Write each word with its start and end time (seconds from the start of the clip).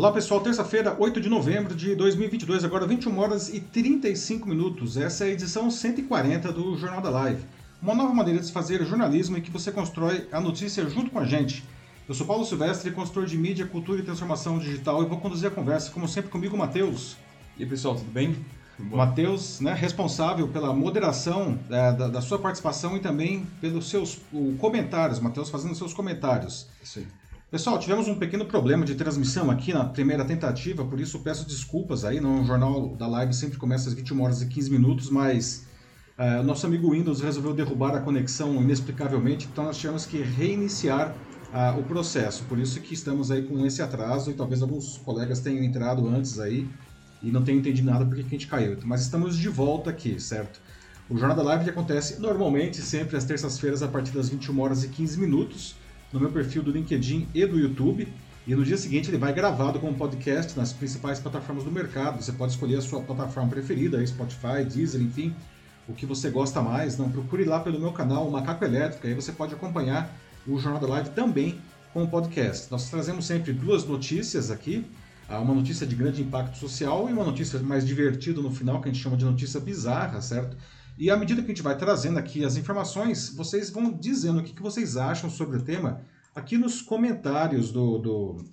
Olá 0.00 0.10
pessoal, 0.12 0.40
terça-feira, 0.40 0.96
8 0.98 1.20
de 1.20 1.28
novembro 1.28 1.74
de 1.74 1.94
2022, 1.94 2.64
agora 2.64 2.86
21 2.86 3.18
horas 3.18 3.52
e 3.52 3.60
35 3.60 4.48
minutos. 4.48 4.96
Essa 4.96 5.24
é 5.24 5.28
a 5.28 5.30
edição 5.30 5.70
140 5.70 6.50
do 6.54 6.74
Jornal 6.78 7.02
da 7.02 7.10
Live. 7.10 7.44
Uma 7.82 7.94
nova 7.94 8.14
maneira 8.14 8.40
de 8.40 8.46
se 8.46 8.50
fazer 8.52 8.82
jornalismo 8.86 9.36
em 9.36 9.42
que 9.42 9.50
você 9.50 9.70
constrói 9.70 10.26
a 10.32 10.40
notícia 10.40 10.88
junto 10.88 11.10
com 11.10 11.18
a 11.18 11.26
gente. 11.26 11.62
Eu 12.08 12.14
sou 12.14 12.26
Paulo 12.26 12.46
Silvestre, 12.46 12.90
consultor 12.92 13.26
de 13.26 13.36
mídia, 13.36 13.66
cultura 13.66 14.00
e 14.00 14.02
transformação 14.02 14.58
digital 14.58 15.02
e 15.02 15.06
vou 15.06 15.20
conduzir 15.20 15.48
a 15.48 15.50
conversa, 15.50 15.90
como 15.90 16.08
sempre, 16.08 16.30
comigo, 16.30 16.56
Matheus. 16.56 17.18
E 17.58 17.62
aí 17.62 17.68
pessoal, 17.68 17.94
tudo 17.94 18.10
bem? 18.10 18.34
Matheus, 18.78 19.60
né, 19.60 19.74
responsável 19.74 20.48
pela 20.48 20.72
moderação 20.72 21.58
é, 21.68 21.92
da, 21.92 22.08
da, 22.08 22.22
sua 22.22 22.38
participação 22.38 22.96
e 22.96 23.00
também 23.00 23.46
pelos 23.60 23.90
seus 23.90 24.18
o, 24.32 24.56
comentários, 24.56 25.20
Matheus 25.20 25.50
fazendo 25.50 25.74
seus 25.74 25.92
comentários. 25.92 26.68
Isso 26.82 27.00
aí. 27.00 27.19
Pessoal, 27.50 27.80
tivemos 27.80 28.06
um 28.06 28.14
pequeno 28.14 28.44
problema 28.44 28.84
de 28.84 28.94
transmissão 28.94 29.50
aqui 29.50 29.72
na 29.72 29.84
primeira 29.84 30.24
tentativa, 30.24 30.84
por 30.84 31.00
isso 31.00 31.18
peço 31.18 31.44
desculpas 31.44 32.04
aí. 32.04 32.20
No 32.20 32.44
jornal 32.44 32.94
da 32.94 33.08
live 33.08 33.34
sempre 33.34 33.58
começa 33.58 33.88
às 33.88 33.94
21 33.94 34.22
horas 34.22 34.40
e 34.40 34.46
15 34.46 34.70
minutos, 34.70 35.10
mas 35.10 35.66
uh, 36.16 36.44
nosso 36.44 36.64
amigo 36.64 36.92
Windows 36.92 37.20
resolveu 37.20 37.52
derrubar 37.52 37.96
a 37.96 38.00
conexão 38.02 38.54
inexplicavelmente, 38.62 39.48
então 39.50 39.64
nós 39.64 39.76
tivemos 39.76 40.06
que 40.06 40.22
reiniciar 40.22 41.12
uh, 41.52 41.76
o 41.76 41.82
processo. 41.82 42.44
Por 42.44 42.56
isso 42.56 42.78
que 42.78 42.94
estamos 42.94 43.32
aí 43.32 43.42
com 43.42 43.66
esse 43.66 43.82
atraso 43.82 44.30
e 44.30 44.34
talvez 44.34 44.62
alguns 44.62 44.98
colegas 44.98 45.40
tenham 45.40 45.64
entrado 45.64 46.06
antes 46.06 46.38
aí 46.38 46.68
e 47.20 47.32
não 47.32 47.42
tenham 47.42 47.58
entendido 47.58 47.90
nada 47.90 48.06
porque 48.06 48.20
a 48.20 48.28
gente 48.28 48.46
caiu. 48.46 48.78
Mas 48.84 49.00
estamos 49.00 49.36
de 49.36 49.48
volta 49.48 49.90
aqui, 49.90 50.20
certo? 50.20 50.60
O 51.08 51.18
Jornal 51.18 51.36
da 51.36 51.42
Live 51.42 51.68
acontece 51.68 52.20
normalmente 52.20 52.80
sempre 52.80 53.16
às 53.16 53.24
terças-feiras 53.24 53.82
a 53.82 53.88
partir 53.88 54.12
das 54.12 54.28
21 54.28 54.60
horas 54.60 54.84
e 54.84 54.88
15 54.88 55.18
minutos 55.18 55.74
no 56.12 56.20
meu 56.20 56.30
perfil 56.30 56.62
do 56.62 56.70
LinkedIn 56.70 57.28
e 57.34 57.46
do 57.46 57.58
YouTube. 57.58 58.08
E 58.46 58.54
no 58.54 58.64
dia 58.64 58.76
seguinte 58.76 59.10
ele 59.10 59.18
vai 59.18 59.32
gravado 59.32 59.78
como 59.78 59.96
podcast 59.96 60.58
nas 60.58 60.72
principais 60.72 61.20
plataformas 61.20 61.64
do 61.64 61.70
mercado. 61.70 62.22
Você 62.22 62.32
pode 62.32 62.52
escolher 62.52 62.76
a 62.76 62.80
sua 62.80 63.00
plataforma 63.00 63.50
preferida, 63.50 64.04
Spotify, 64.06 64.64
Deezer, 64.64 65.00
enfim, 65.00 65.34
o 65.86 65.92
que 65.92 66.06
você 66.06 66.30
gosta 66.30 66.60
mais. 66.60 66.96
Não 66.96 67.10
procure 67.10 67.44
lá 67.44 67.60
pelo 67.60 67.78
meu 67.78 67.92
canal, 67.92 68.26
o 68.26 68.32
Macaco 68.32 68.64
Elétrico, 68.64 69.06
aí 69.06 69.14
você 69.14 69.30
pode 69.30 69.54
acompanhar 69.54 70.10
o 70.46 70.58
Jornal 70.58 70.80
da 70.80 70.88
Live 70.88 71.10
também 71.10 71.60
com 71.92 72.02
o 72.02 72.08
podcast. 72.08 72.70
Nós 72.70 72.88
trazemos 72.88 73.26
sempre 73.26 73.52
duas 73.52 73.84
notícias 73.84 74.50
aqui, 74.50 74.84
ah, 75.28 75.40
uma 75.40 75.54
notícia 75.54 75.86
de 75.86 75.94
grande 75.94 76.22
impacto 76.22 76.56
social 76.56 77.08
e 77.08 77.12
uma 77.12 77.24
notícia 77.24 77.58
mais 77.60 77.86
divertida 77.86 78.40
no 78.40 78.50
final, 78.50 78.80
que 78.80 78.88
a 78.88 78.92
gente 78.92 79.02
chama 79.02 79.16
de 79.16 79.24
notícia 79.24 79.60
bizarra, 79.60 80.20
certo? 80.20 80.56
E 81.00 81.10
à 81.10 81.16
medida 81.16 81.40
que 81.40 81.46
a 81.46 81.54
gente 81.54 81.62
vai 81.62 81.74
trazendo 81.78 82.18
aqui 82.18 82.44
as 82.44 82.58
informações, 82.58 83.30
vocês 83.34 83.70
vão 83.70 83.90
dizendo 83.90 84.40
o 84.40 84.42
que, 84.44 84.52
que 84.52 84.60
vocês 84.60 84.98
acham 84.98 85.30
sobre 85.30 85.56
o 85.56 85.62
tema 85.62 86.02
aqui 86.34 86.58
nos 86.58 86.82
comentários 86.82 87.72
do, 87.72 87.96
do 87.96 88.44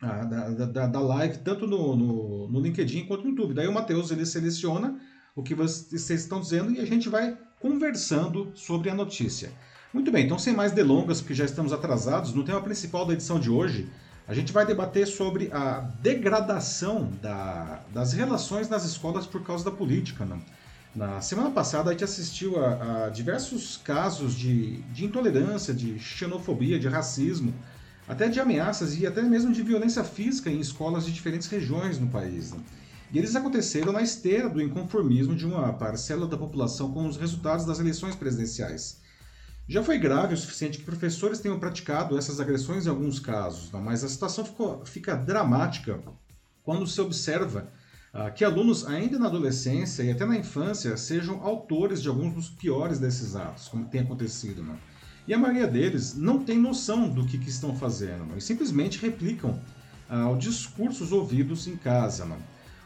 ah, 0.00 0.24
da, 0.24 0.48
da, 0.66 0.86
da, 0.88 1.00
live, 1.00 1.38
tanto 1.38 1.64
no, 1.64 1.94
no, 1.94 2.48
no, 2.48 2.60
LinkedIn 2.60 3.06
quanto 3.06 3.22
no 3.22 3.30
YouTube. 3.30 3.54
Daí 3.54 3.68
o 3.68 3.72
Matheus 3.72 4.10
ele 4.10 4.26
seleciona 4.26 4.98
o 5.36 5.44
que 5.44 5.54
vocês 5.54 6.10
estão 6.10 6.40
dizendo 6.40 6.72
e 6.72 6.80
a 6.80 6.84
gente 6.84 7.08
vai 7.08 7.38
conversando 7.60 8.50
sobre 8.56 8.90
a 8.90 8.94
notícia. 8.96 9.52
Muito 9.94 10.10
bem, 10.10 10.24
então 10.24 10.40
sem 10.40 10.56
mais 10.56 10.72
delongas, 10.72 11.20
porque 11.20 11.34
já 11.34 11.44
estamos 11.44 11.72
atrasados, 11.72 12.34
no 12.34 12.42
tema 12.42 12.60
principal 12.60 13.06
da 13.06 13.12
edição 13.12 13.38
de 13.38 13.48
hoje, 13.48 13.88
a 14.26 14.34
gente 14.34 14.52
vai 14.52 14.66
debater 14.66 15.06
sobre 15.06 15.52
a 15.52 15.82
degradação 16.00 17.12
da, 17.22 17.84
das 17.94 18.12
relações 18.12 18.68
nas 18.68 18.84
escolas 18.84 19.24
por 19.24 19.44
causa 19.44 19.64
da 19.64 19.70
política. 19.70 20.24
Né? 20.24 20.40
Na 20.94 21.22
semana 21.22 21.50
passada 21.50 21.88
a 21.88 21.92
gente 21.92 22.04
assistiu 22.04 22.62
a, 22.62 23.06
a 23.06 23.08
diversos 23.08 23.78
casos 23.78 24.34
de, 24.34 24.82
de, 24.92 25.06
intolerância, 25.06 25.72
de 25.72 25.98
xenofobia, 25.98 26.78
de 26.78 26.86
racismo, 26.86 27.54
até 28.06 28.28
de 28.28 28.38
ameaças 28.38 28.98
e 28.98 29.06
até 29.06 29.22
mesmo 29.22 29.54
de 29.54 29.62
violência 29.62 30.04
física 30.04 30.50
em 30.50 30.60
escolas 30.60 31.06
de 31.06 31.12
diferentes 31.12 31.48
regiões 31.48 31.98
no 31.98 32.08
país. 32.08 32.52
Né? 32.52 32.60
E 33.10 33.18
eles 33.18 33.34
aconteceram 33.34 33.90
na 33.90 34.02
esteira 34.02 34.50
do 34.50 34.60
inconformismo 34.60 35.34
de 35.34 35.46
uma 35.46 35.72
parcela 35.72 36.26
da 36.26 36.36
população 36.36 36.92
com 36.92 37.06
os 37.06 37.16
resultados 37.16 37.64
das 37.64 37.80
eleições 37.80 38.14
presidenciais. 38.14 39.00
Já 39.66 39.82
foi 39.82 39.96
grave 39.96 40.34
o 40.34 40.36
suficiente 40.36 40.76
que 40.76 40.84
professores 40.84 41.38
tenham 41.38 41.58
praticado 41.58 42.18
essas 42.18 42.38
agressões 42.38 42.84
em 42.84 42.90
alguns 42.90 43.18
casos, 43.18 43.72
né? 43.72 43.80
mas 43.82 44.04
a 44.04 44.08
situação 44.08 44.44
ficou, 44.44 44.84
fica 44.84 45.14
dramática 45.14 46.00
quando 46.62 46.86
se 46.86 47.00
observa 47.00 47.72
que 48.34 48.44
alunos 48.44 48.86
ainda 48.86 49.18
na 49.18 49.26
adolescência 49.26 50.02
e 50.02 50.10
até 50.10 50.26
na 50.26 50.36
infância 50.36 50.96
sejam 50.96 51.42
autores 51.42 52.02
de 52.02 52.08
alguns 52.08 52.34
dos 52.34 52.50
piores 52.50 52.98
desses 52.98 53.34
atos, 53.34 53.68
como 53.68 53.86
tem 53.86 54.02
acontecido. 54.02 54.62
Né? 54.62 54.76
E 55.26 55.32
a 55.32 55.38
maioria 55.38 55.66
deles 55.66 56.14
não 56.14 56.44
tem 56.44 56.58
noção 56.58 57.08
do 57.08 57.24
que, 57.24 57.38
que 57.38 57.48
estão 57.48 57.74
fazendo 57.74 58.24
né? 58.26 58.34
e 58.36 58.40
simplesmente 58.40 58.98
replicam 58.98 59.58
ah, 60.10 60.34
discursos 60.38 61.10
ouvidos 61.10 61.66
em 61.66 61.76
casa. 61.76 62.26
Né? 62.26 62.36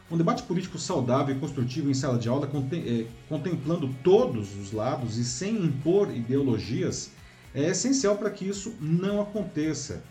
Um 0.09 0.15
debate 0.15 0.43
político 0.43 0.77
saudável 0.77 1.35
e 1.35 1.39
construtivo 1.39 1.89
em 1.89 1.93
sala 1.93 2.17
de 2.17 2.29
aula, 2.29 2.49
é, 2.71 3.05
contemplando 3.27 3.93
todos 4.01 4.55
os 4.55 4.71
lados 4.71 5.17
e 5.17 5.25
sem 5.25 5.57
impor 5.57 6.09
ideologias, 6.15 7.11
é 7.53 7.69
essencial 7.69 8.15
para 8.15 8.29
que 8.29 8.47
isso 8.47 8.73
não 8.79 9.19
aconteça. 9.19 10.01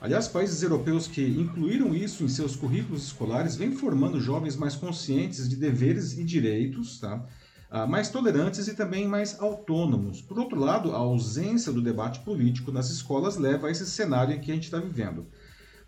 Aliás, 0.00 0.28
países 0.28 0.62
europeus 0.62 1.06
que 1.06 1.22
incluíram 1.22 1.94
isso 1.94 2.22
em 2.22 2.28
seus 2.28 2.54
currículos 2.54 3.04
escolares 3.04 3.56
vêm 3.56 3.72
formando 3.72 4.20
jovens 4.20 4.56
mais 4.56 4.76
conscientes 4.76 5.48
de 5.48 5.56
deveres 5.56 6.18
e 6.18 6.24
direitos, 6.24 7.00
tá? 7.00 7.26
Ah, 7.70 7.86
mais 7.86 8.08
tolerantes 8.08 8.68
e 8.68 8.74
também 8.74 9.08
mais 9.08 9.40
autônomos. 9.40 10.22
Por 10.22 10.38
outro 10.38 10.58
lado, 10.58 10.92
a 10.92 10.98
ausência 10.98 11.72
do 11.72 11.82
debate 11.82 12.20
político 12.20 12.70
nas 12.70 12.90
escolas 12.90 13.36
leva 13.36 13.66
a 13.66 13.70
esse 13.70 13.86
cenário 13.86 14.34
em 14.34 14.40
que 14.40 14.50
a 14.50 14.54
gente 14.54 14.64
está 14.64 14.78
vivendo. 14.78 15.26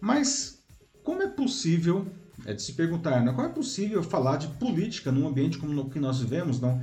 Mas 0.01 0.59
como 1.05 1.23
é 1.23 1.29
possível, 1.29 2.07
é 2.45 2.53
de 2.53 2.63
se 2.63 2.73
perguntar, 2.73 3.23
né? 3.23 3.33
como 3.33 3.47
é 3.47 3.51
possível 3.51 4.03
falar 4.03 4.37
de 4.37 4.49
política 4.59 5.13
num 5.13 5.29
ambiente 5.29 5.59
como 5.59 5.81
o 5.81 5.89
que 5.89 6.01
nós 6.01 6.21
vivemos, 6.21 6.61
não? 6.61 6.83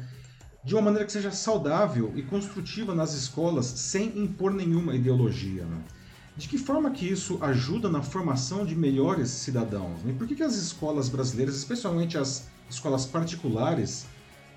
de 0.64 0.74
uma 0.74 0.82
maneira 0.82 1.06
que 1.06 1.12
seja 1.12 1.30
saudável 1.30 2.12
e 2.16 2.24
construtiva 2.24 2.96
nas 2.96 3.14
escolas, 3.14 3.66
sem 3.66 4.18
impor 4.18 4.54
nenhuma 4.54 4.96
ideologia? 4.96 5.64
Não? 5.66 5.95
De 6.38 6.50
que 6.50 6.58
forma 6.58 6.92
que 6.92 7.10
isso 7.10 7.38
ajuda 7.42 7.90
na 7.90 8.02
formação 8.02 8.66
de 8.66 8.76
melhores 8.76 9.30
cidadãos? 9.30 10.02
E 10.06 10.12
por 10.12 10.28
que, 10.28 10.36
que 10.36 10.44
as 10.44 10.56
escolas 10.56 11.08
brasileiras, 11.08 11.56
especialmente 11.56 12.18
as 12.18 12.48
escolas 12.70 13.06
particulares, 13.06 14.06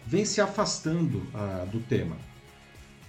vêm 0.04 0.24
se 0.24 0.40
afastando 0.40 1.18
uh, 1.18 1.66
do 1.70 1.78
tema? 1.78 2.16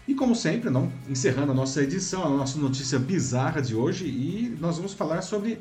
E 0.07 0.13
como 0.13 0.35
sempre, 0.35 0.69
não, 0.69 0.91
encerrando 1.07 1.51
a 1.51 1.55
nossa 1.55 1.81
edição, 1.81 2.23
a 2.23 2.29
nossa 2.29 2.59
notícia 2.59 2.99
bizarra 2.99 3.59
de 3.59 3.75
hoje, 3.75 4.05
e 4.05 4.55
nós 4.59 4.75
vamos 4.77 4.93
falar 4.93 5.23
sobre 5.23 5.59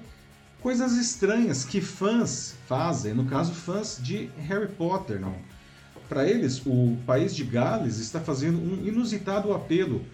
coisas 0.60 0.92
estranhas 0.92 1.64
que 1.64 1.80
fãs 1.80 2.56
fazem, 2.66 3.14
no 3.14 3.24
caso 3.24 3.54
fãs 3.54 3.98
de 4.02 4.30
Harry 4.38 4.68
Potter, 4.68 5.18
não. 5.18 5.36
Para 6.10 6.26
eles, 6.28 6.62
o 6.64 6.96
país 7.06 7.34
de 7.34 7.44
Gales 7.44 7.98
está 7.98 8.20
fazendo 8.20 8.58
um 8.58 8.86
inusitado 8.86 9.52
apelo 9.52 10.04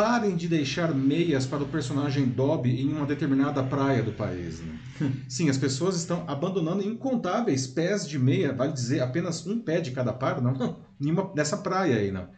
parem 0.00 0.34
de 0.34 0.48
deixar 0.48 0.94
meias 0.94 1.44
para 1.44 1.62
o 1.62 1.68
personagem 1.68 2.24
Dobby 2.24 2.80
em 2.80 2.90
uma 2.90 3.04
determinada 3.04 3.62
praia 3.62 4.02
do 4.02 4.12
país. 4.12 4.58
Né? 4.58 4.78
Sim, 5.28 5.50
as 5.50 5.58
pessoas 5.58 5.94
estão 5.94 6.24
abandonando 6.26 6.82
incontáveis 6.82 7.66
pés 7.66 8.08
de 8.08 8.18
meia, 8.18 8.50
vale 8.50 8.72
dizer 8.72 9.00
apenas 9.00 9.46
um 9.46 9.60
pé 9.60 9.78
de 9.78 9.90
cada 9.90 10.10
par, 10.10 10.40
não, 10.40 10.54
não 10.54 10.78
nenhuma 10.98 11.30
dessa 11.34 11.58
praia 11.58 11.96
aí, 11.96 12.10
não. 12.10 12.30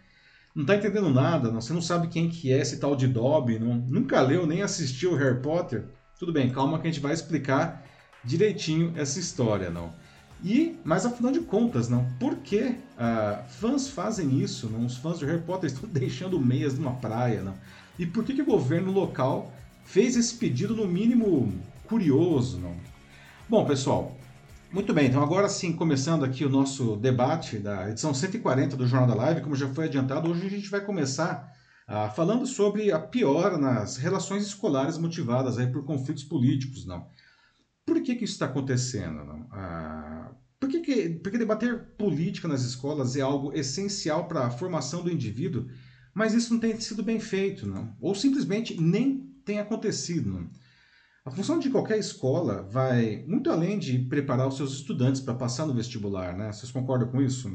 Não 0.52 0.64
tá 0.64 0.74
entendendo 0.74 1.08
nada, 1.08 1.52
não. 1.52 1.60
Você 1.60 1.72
não 1.72 1.80
sabe 1.80 2.08
quem 2.08 2.28
que 2.28 2.52
é 2.52 2.58
esse 2.58 2.80
tal 2.80 2.96
de 2.96 3.06
Dobby, 3.06 3.60
não. 3.60 3.76
Nunca 3.76 4.20
leu 4.20 4.44
nem 4.44 4.60
assistiu 4.62 5.14
Harry 5.14 5.40
Potter. 5.40 5.84
Tudo 6.18 6.32
bem, 6.32 6.50
calma 6.50 6.80
que 6.80 6.88
a 6.88 6.90
gente 6.90 7.00
vai 7.00 7.12
explicar 7.12 7.84
direitinho 8.24 8.92
essa 8.96 9.20
história, 9.20 9.70
não. 9.70 9.94
E, 10.44 10.76
mas 10.84 11.06
afinal 11.06 11.30
de 11.30 11.40
contas, 11.40 11.88
não, 11.88 12.04
por 12.18 12.36
que 12.36 12.60
uh, 12.60 13.48
fãs 13.48 13.88
fazem 13.88 14.40
isso? 14.40 14.68
Não? 14.68 14.84
Os 14.84 14.96
fãs 14.96 15.18
de 15.18 15.24
Harry 15.24 15.42
Potter 15.42 15.70
estão 15.70 15.88
deixando 15.90 16.40
meias 16.40 16.76
numa 16.76 16.94
praia, 16.94 17.42
não? 17.42 17.54
E 17.98 18.06
por 18.06 18.24
que, 18.24 18.34
que 18.34 18.42
o 18.42 18.46
governo 18.46 18.90
local 18.90 19.52
fez 19.84 20.16
esse 20.16 20.34
pedido 20.34 20.74
no 20.74 20.86
mínimo 20.86 21.52
curioso, 21.86 22.58
não? 22.58 22.74
Bom, 23.48 23.64
pessoal, 23.64 24.16
muito 24.72 24.92
bem, 24.92 25.06
então 25.08 25.22
agora 25.22 25.48
sim, 25.48 25.72
começando 25.72 26.24
aqui 26.24 26.44
o 26.44 26.48
nosso 26.48 26.96
debate 26.96 27.58
da 27.58 27.90
edição 27.90 28.14
140 28.14 28.76
do 28.76 28.86
Jornal 28.86 29.08
da 29.08 29.22
Live, 29.22 29.42
como 29.42 29.54
já 29.54 29.68
foi 29.68 29.84
adiantado, 29.84 30.30
hoje 30.30 30.46
a 30.46 30.50
gente 30.50 30.70
vai 30.70 30.80
começar 30.80 31.52
uh, 31.86 32.12
falando 32.16 32.46
sobre 32.46 32.90
a 32.90 32.98
piora 32.98 33.58
nas 33.58 33.96
relações 33.96 34.44
escolares 34.44 34.98
motivadas 34.98 35.58
aí 35.58 35.66
por 35.66 35.84
conflitos 35.84 36.24
políticos, 36.24 36.84
não? 36.84 37.06
Por 37.84 38.00
que, 38.02 38.14
que 38.14 38.24
isso 38.24 38.34
está 38.34 38.46
acontecendo? 38.46 39.46
Ah, 39.50 40.32
por 40.60 40.68
que, 40.68 40.80
que, 40.80 41.08
porque 41.10 41.38
debater 41.38 41.96
política 41.98 42.46
nas 42.46 42.62
escolas 42.62 43.16
é 43.16 43.20
algo 43.20 43.52
essencial 43.52 44.28
para 44.28 44.46
a 44.46 44.50
formação 44.50 45.02
do 45.02 45.10
indivíduo, 45.10 45.66
mas 46.14 46.34
isso 46.34 46.52
não 46.52 46.60
tem 46.60 46.78
sido 46.78 47.02
bem 47.02 47.18
feito, 47.18 47.66
não? 47.66 47.96
ou 48.00 48.14
simplesmente 48.14 48.80
nem 48.80 49.32
tem 49.44 49.58
acontecido. 49.58 50.30
Não? 50.30 50.50
A 51.24 51.30
função 51.30 51.58
de 51.58 51.70
qualquer 51.70 51.98
escola 51.98 52.62
vai 52.62 53.24
muito 53.26 53.50
além 53.50 53.78
de 53.78 53.98
preparar 53.98 54.48
os 54.48 54.56
seus 54.56 54.72
estudantes 54.72 55.20
para 55.20 55.34
passar 55.34 55.66
no 55.66 55.74
vestibular, 55.74 56.36
né? 56.36 56.52
Vocês 56.52 56.72
concordam 56.72 57.08
com 57.08 57.22
isso? 57.22 57.48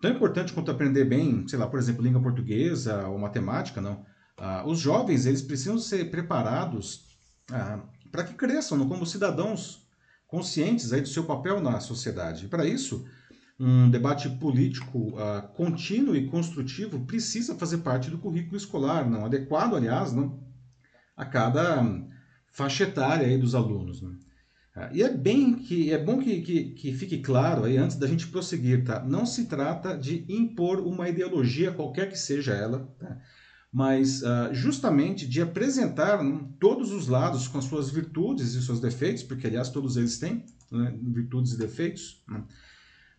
Tão 0.00 0.10
importante 0.10 0.52
quanto 0.52 0.70
aprender 0.70 1.04
bem, 1.04 1.46
sei 1.48 1.58
lá, 1.58 1.66
por 1.66 1.78
exemplo, 1.78 2.02
língua 2.02 2.20
portuguesa 2.20 3.06
ou 3.08 3.18
matemática, 3.18 3.80
não? 3.80 4.04
Ah, 4.36 4.64
os 4.66 4.78
jovens 4.78 5.24
eles 5.26 5.40
precisam 5.40 5.78
ser 5.78 6.10
preparados 6.10 7.16
ah, 7.50 7.82
para 8.12 8.24
que 8.24 8.34
cresçam 8.34 8.86
como 8.86 9.06
cidadãos 9.06 9.88
conscientes 10.28 10.92
aí 10.92 11.00
do 11.00 11.08
seu 11.08 11.24
papel 11.24 11.60
na 11.60 11.80
sociedade. 11.80 12.44
E 12.44 12.48
para 12.48 12.66
isso, 12.66 13.04
um 13.58 13.90
debate 13.90 14.28
político 14.28 15.14
uh, 15.18 15.48
contínuo 15.54 16.14
e 16.14 16.26
construtivo 16.26 17.06
precisa 17.06 17.54
fazer 17.54 17.78
parte 17.78 18.10
do 18.10 18.18
currículo 18.18 18.56
escolar, 18.56 19.08
não 19.08 19.24
adequado, 19.24 19.74
aliás, 19.74 20.12
não, 20.12 20.38
a 21.16 21.24
cada 21.24 21.82
faixa 22.52 22.84
etária 22.84 23.26
aí 23.26 23.38
dos 23.38 23.54
alunos. 23.54 24.02
Né? 24.02 24.14
Uh, 24.76 24.94
e 24.94 25.02
é 25.02 25.08
bem 25.08 25.54
que 25.54 25.90
é 25.90 25.98
bom 25.98 26.18
que, 26.18 26.42
que, 26.42 26.64
que, 26.70 26.92
fique 26.92 27.18
claro 27.18 27.64
aí 27.64 27.78
antes 27.78 27.96
da 27.96 28.06
gente 28.06 28.26
prosseguir, 28.26 28.84
tá? 28.84 29.02
Não 29.04 29.24
se 29.24 29.46
trata 29.46 29.96
de 29.96 30.24
impor 30.28 30.80
uma 30.80 31.08
ideologia 31.08 31.72
qualquer 31.72 32.10
que 32.10 32.18
seja 32.18 32.52
ela, 32.52 32.94
tá? 32.98 33.18
Mas 33.72 34.20
uh, 34.20 34.52
justamente 34.52 35.26
de 35.26 35.40
apresentar 35.40 36.22
né, 36.22 36.44
todos 36.60 36.92
os 36.92 37.08
lados 37.08 37.48
com 37.48 37.56
as 37.56 37.64
suas 37.64 37.88
virtudes 37.88 38.54
e 38.54 38.62
seus 38.62 38.80
defeitos, 38.80 39.22
porque 39.22 39.46
aliás 39.46 39.70
todos 39.70 39.96
eles 39.96 40.18
têm 40.18 40.44
né, 40.70 40.94
virtudes 41.00 41.54
e 41.54 41.58
defeitos. 41.58 42.22
Né? 42.28 42.40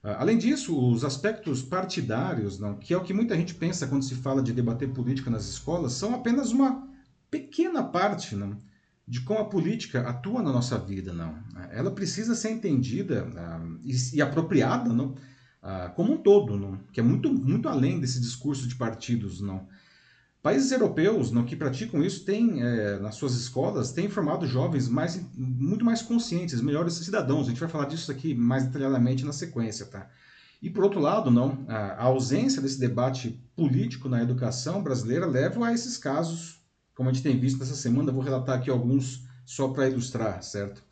Uh, 0.03 0.09
além 0.19 0.37
disso, 0.37 0.79
os 0.79 1.03
aspectos 1.03 1.63
partidários, 1.63 2.59
não, 2.59 2.75
que 2.75 2.93
é 2.93 2.97
o 2.97 3.01
que 3.03 3.15
muita 3.15 3.35
gente 3.35 3.55
pensa 3.55 3.87
quando 3.87 4.03
se 4.03 4.13
fala 4.13 4.43
de 4.43 4.53
debater 4.53 4.89
política 4.89 5.31
nas 5.31 5.49
escolas, 5.49 5.93
são 5.93 6.13
apenas 6.13 6.51
uma 6.51 6.87
pequena 7.31 7.81
parte 7.81 8.35
não, 8.35 8.55
de 9.07 9.21
como 9.21 9.39
a 9.39 9.45
política 9.45 10.07
atua 10.07 10.43
na 10.43 10.51
nossa 10.51 10.77
vida. 10.77 11.11
Não. 11.11 11.35
Ela 11.71 11.89
precisa 11.89 12.35
ser 12.35 12.51
entendida 12.51 13.25
uh, 13.25 13.79
e, 13.83 14.17
e, 14.17 14.21
apropriada 14.21 14.93
não, 14.93 15.15
como 15.95 16.11
um 16.11 16.17
todo, 16.17 16.57
não, 16.57 16.77
que 16.91 16.99
é 16.99 17.03
muito, 17.03 17.33
muito 17.33 17.69
além 17.69 17.97
desse 17.99 18.19
discurso 18.19 18.67
de 18.67 18.75
partidos. 18.75 19.41
Não. 19.41 19.67
Países 20.43 20.73
europeus 20.73 21.31
no, 21.31 21.45
que 21.45 21.55
praticam 21.55 22.03
isso 22.03 22.25
têm, 22.25 22.61
é, 22.61 22.99
nas 22.99 23.15
suas 23.15 23.33
escolas, 23.33 23.93
têm 23.93 24.09
formado 24.09 24.45
jovens 24.45 24.89
mais, 24.89 25.17
muito 25.37 25.85
mais 25.85 26.01
conscientes, 26.01 26.59
melhores 26.59 26.95
cidadãos. 26.95 27.47
A 27.47 27.49
gente 27.51 27.61
vai 27.61 27.69
falar 27.69 27.85
disso 27.85 28.11
aqui 28.11 28.35
mais 28.35 28.65
detalhadamente 28.65 29.23
na 29.23 29.31
sequência, 29.31 29.85
tá? 29.85 30.09
E 30.61 30.69
por 30.69 30.83
outro 30.83 30.99
lado, 30.99 31.31
não, 31.31 31.65
a 31.69 32.03
ausência 32.03 32.61
desse 32.61 32.77
debate 32.77 33.41
político 33.55 34.09
na 34.09 34.21
educação 34.21 34.83
brasileira 34.83 35.25
leva 35.25 35.65
a 35.65 35.73
esses 35.73 35.97
casos, 35.97 36.61
como 36.93 37.09
a 37.09 37.13
gente 37.13 37.23
tem 37.23 37.39
visto 37.39 37.59
nessa 37.59 37.75
semana, 37.75 38.11
vou 38.11 38.21
relatar 38.21 38.57
aqui 38.57 38.69
alguns 38.69 39.25
só 39.45 39.69
para 39.69 39.87
ilustrar, 39.87 40.43
certo? 40.43 40.83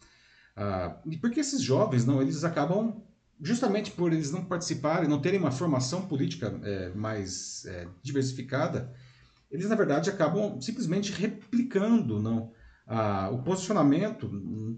Ah, 0.56 0.96
e 1.06 1.18
porque 1.18 1.42
esses 1.42 1.62
jovens, 1.62 2.06
não, 2.06 2.22
eles 2.22 2.46
acabam 2.46 3.02
justamente 3.42 3.92
por 3.92 4.14
eles 4.14 4.32
não 4.32 4.46
participarem, 4.46 5.10
não 5.10 5.22
terem 5.22 5.40
uma 5.40 5.52
formação 5.52 6.04
política 6.04 6.58
é, 6.64 6.90
mais 6.90 7.66
é, 7.66 7.88
diversificada, 8.02 8.94
eles 9.52 9.70
na 9.70 9.76
verdade 9.76 10.10
acabam 10.10 10.60
simplesmente 10.62 11.12
replicando 11.12 12.22
não 12.22 12.52
ah, 12.88 13.30
o 13.32 13.44
posicionamento 13.44 14.30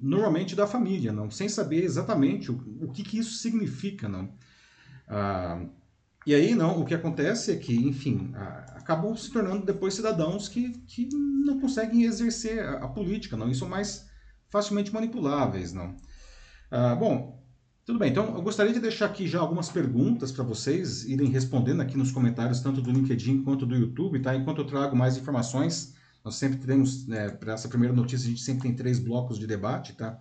normalmente 0.01 0.55
da 0.55 0.67
família 0.67 1.13
não 1.13 1.29
sem 1.29 1.47
saber 1.47 1.83
exatamente 1.83 2.51
o, 2.51 2.55
o 2.81 2.91
que, 2.91 3.03
que 3.03 3.17
isso 3.17 3.37
significa 3.37 4.09
não. 4.09 4.35
Ah, 5.07 5.65
e 6.25 6.33
aí 6.33 6.55
não 6.55 6.79
o 6.81 6.85
que 6.85 6.93
acontece 6.93 7.51
é 7.51 7.55
que 7.55 7.75
enfim 7.75 8.31
ah, 8.35 8.75
acabam 8.75 9.15
se 9.15 9.31
tornando 9.31 9.65
depois 9.65 9.93
cidadãos 9.93 10.47
que, 10.47 10.71
que 10.87 11.07
não 11.13 11.59
conseguem 11.59 12.03
exercer 12.03 12.63
a, 12.63 12.85
a 12.85 12.87
política 12.87 13.37
não 13.37 13.49
e 13.49 13.55
são 13.55 13.69
mais 13.69 14.09
facilmente 14.49 14.93
manipuláveis 14.93 15.73
não. 15.73 15.95
Bom 16.99 17.42
tudo 17.85 17.99
bem, 17.99 18.11
então 18.11 18.35
eu 18.35 18.41
gostaria 18.41 18.71
de 18.71 18.79
deixar 18.79 19.07
aqui 19.07 19.27
já 19.27 19.39
algumas 19.39 19.69
perguntas 19.69 20.31
para 20.31 20.43
vocês 20.43 21.03
irem 21.03 21.27
respondendo 21.27 21.81
aqui 21.81 21.97
nos 21.97 22.11
comentários, 22.11 22.61
tanto 22.61 22.81
do 22.81 22.89
LinkedIn 22.89 23.43
quanto 23.43 23.65
do 23.65 23.75
YouTube, 23.75 24.21
tá? 24.21 24.33
Enquanto 24.33 24.59
eu 24.59 24.65
trago 24.65 24.95
mais 24.95 25.17
informações, 25.17 25.93
nós 26.23 26.35
sempre 26.35 26.57
temos, 26.59 27.05
né, 27.05 27.29
para 27.29 27.53
essa 27.53 27.67
primeira 27.67 27.93
notícia, 27.93 28.25
a 28.25 28.29
gente 28.29 28.41
sempre 28.41 28.63
tem 28.63 28.73
três 28.73 28.99
blocos 28.99 29.37
de 29.37 29.45
debate, 29.45 29.93
tá? 29.93 30.17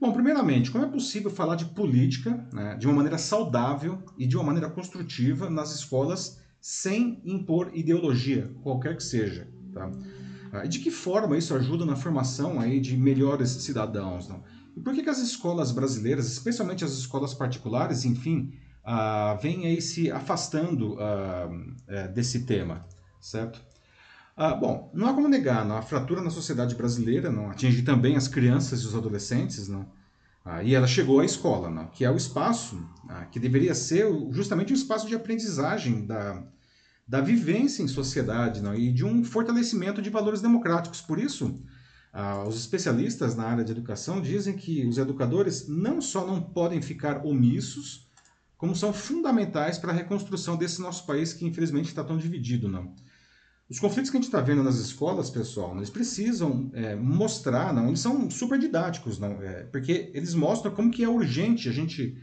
Bom, 0.00 0.12
primeiramente, 0.12 0.70
como 0.70 0.84
é 0.84 0.88
possível 0.88 1.30
falar 1.30 1.56
de 1.56 1.64
política 1.66 2.46
né, 2.52 2.76
de 2.76 2.86
uma 2.86 2.94
maneira 2.94 3.18
saudável 3.18 4.02
e 4.16 4.26
de 4.26 4.36
uma 4.36 4.44
maneira 4.44 4.70
construtiva 4.70 5.50
nas 5.50 5.74
escolas 5.74 6.40
sem 6.60 7.20
impor 7.24 7.70
ideologia, 7.74 8.50
qualquer 8.62 8.96
que 8.96 9.02
seja, 9.02 9.48
tá? 9.74 9.90
Ah, 10.52 10.64
e 10.64 10.68
de 10.68 10.78
que 10.78 10.90
forma 10.90 11.36
isso 11.36 11.54
ajuda 11.54 11.84
na 11.84 11.96
formação 11.96 12.60
aí 12.60 12.80
de 12.80 12.96
melhores 12.96 13.50
cidadãos, 13.50 14.28
não? 14.28 14.42
E 14.76 14.80
por 14.80 14.94
que, 14.94 15.02
que 15.02 15.10
as 15.10 15.18
escolas 15.18 15.72
brasileiras, 15.72 16.26
especialmente 16.30 16.84
as 16.84 16.92
escolas 16.92 17.34
particulares, 17.34 18.04
enfim, 18.04 18.52
uh, 18.84 19.40
vêm 19.40 19.66
aí 19.66 19.80
se 19.80 20.10
afastando 20.10 20.94
uh, 20.94 22.12
desse 22.14 22.46
tema, 22.46 22.86
certo? 23.20 23.60
Uh, 24.36 24.58
bom, 24.58 24.90
não 24.94 25.08
há 25.08 25.14
como 25.14 25.28
negar, 25.28 25.68
a 25.70 25.82
fratura 25.82 26.22
na 26.22 26.30
sociedade 26.30 26.74
brasileira 26.74 27.30
não 27.30 27.50
atinge 27.50 27.82
também 27.82 28.16
as 28.16 28.28
crianças 28.28 28.80
e 28.82 28.86
os 28.86 28.94
adolescentes, 28.94 29.68
não? 29.68 29.86
Ah, 30.44 30.62
e 30.62 30.74
ela 30.74 30.86
chegou 30.86 31.20
à 31.20 31.24
escola, 31.24 31.70
não? 31.70 31.86
que 31.88 32.04
é 32.04 32.10
o 32.10 32.16
espaço 32.16 32.82
ah, 33.08 33.26
que 33.26 33.38
deveria 33.38 33.74
ser 33.74 34.06
justamente 34.30 34.72
um 34.72 34.76
espaço 34.76 35.06
de 35.06 35.14
aprendizagem 35.14 36.06
da, 36.06 36.42
da 37.06 37.20
vivência 37.20 37.82
em 37.82 37.88
sociedade 37.88 38.62
não? 38.62 38.74
e 38.74 38.90
de 38.90 39.04
um 39.04 39.22
fortalecimento 39.22 40.00
de 40.00 40.08
valores 40.08 40.40
democráticos. 40.40 41.00
Por 41.02 41.18
isso, 41.18 41.60
ah, 42.12 42.44
os 42.44 42.56
especialistas 42.56 43.36
na 43.36 43.44
área 43.44 43.64
de 43.64 43.70
educação 43.70 44.20
dizem 44.20 44.56
que 44.56 44.86
os 44.86 44.98
educadores 44.98 45.68
não 45.68 46.00
só 46.00 46.26
não 46.26 46.42
podem 46.42 46.82
ficar 46.82 47.24
omissos, 47.24 48.08
como 48.56 48.74
são 48.74 48.92
fundamentais 48.92 49.78
para 49.78 49.92
a 49.92 49.94
reconstrução 49.94 50.56
desse 50.56 50.82
nosso 50.82 51.06
país 51.06 51.32
que 51.32 51.46
infelizmente 51.46 51.86
está 51.86 52.02
tão 52.02 52.18
dividido, 52.18 52.68
não. 52.68 52.92
Os 53.70 53.78
conflitos 53.78 54.10
que 54.10 54.16
a 54.16 54.20
gente 54.20 54.26
está 54.26 54.40
vendo 54.40 54.64
nas 54.64 54.76
escolas, 54.76 55.30
pessoal, 55.30 55.76
eles 55.76 55.88
precisam 55.88 56.68
é, 56.74 56.96
mostrar, 56.96 57.72
não, 57.72 57.86
eles 57.86 58.00
são 58.00 58.28
super 58.28 58.58
didáticos, 58.58 59.20
não, 59.20 59.40
é, 59.40 59.62
porque 59.62 60.10
eles 60.12 60.34
mostram 60.34 60.72
como 60.72 60.90
que 60.90 61.04
é 61.04 61.08
urgente 61.08 61.68
a 61.68 61.72
gente, 61.72 62.18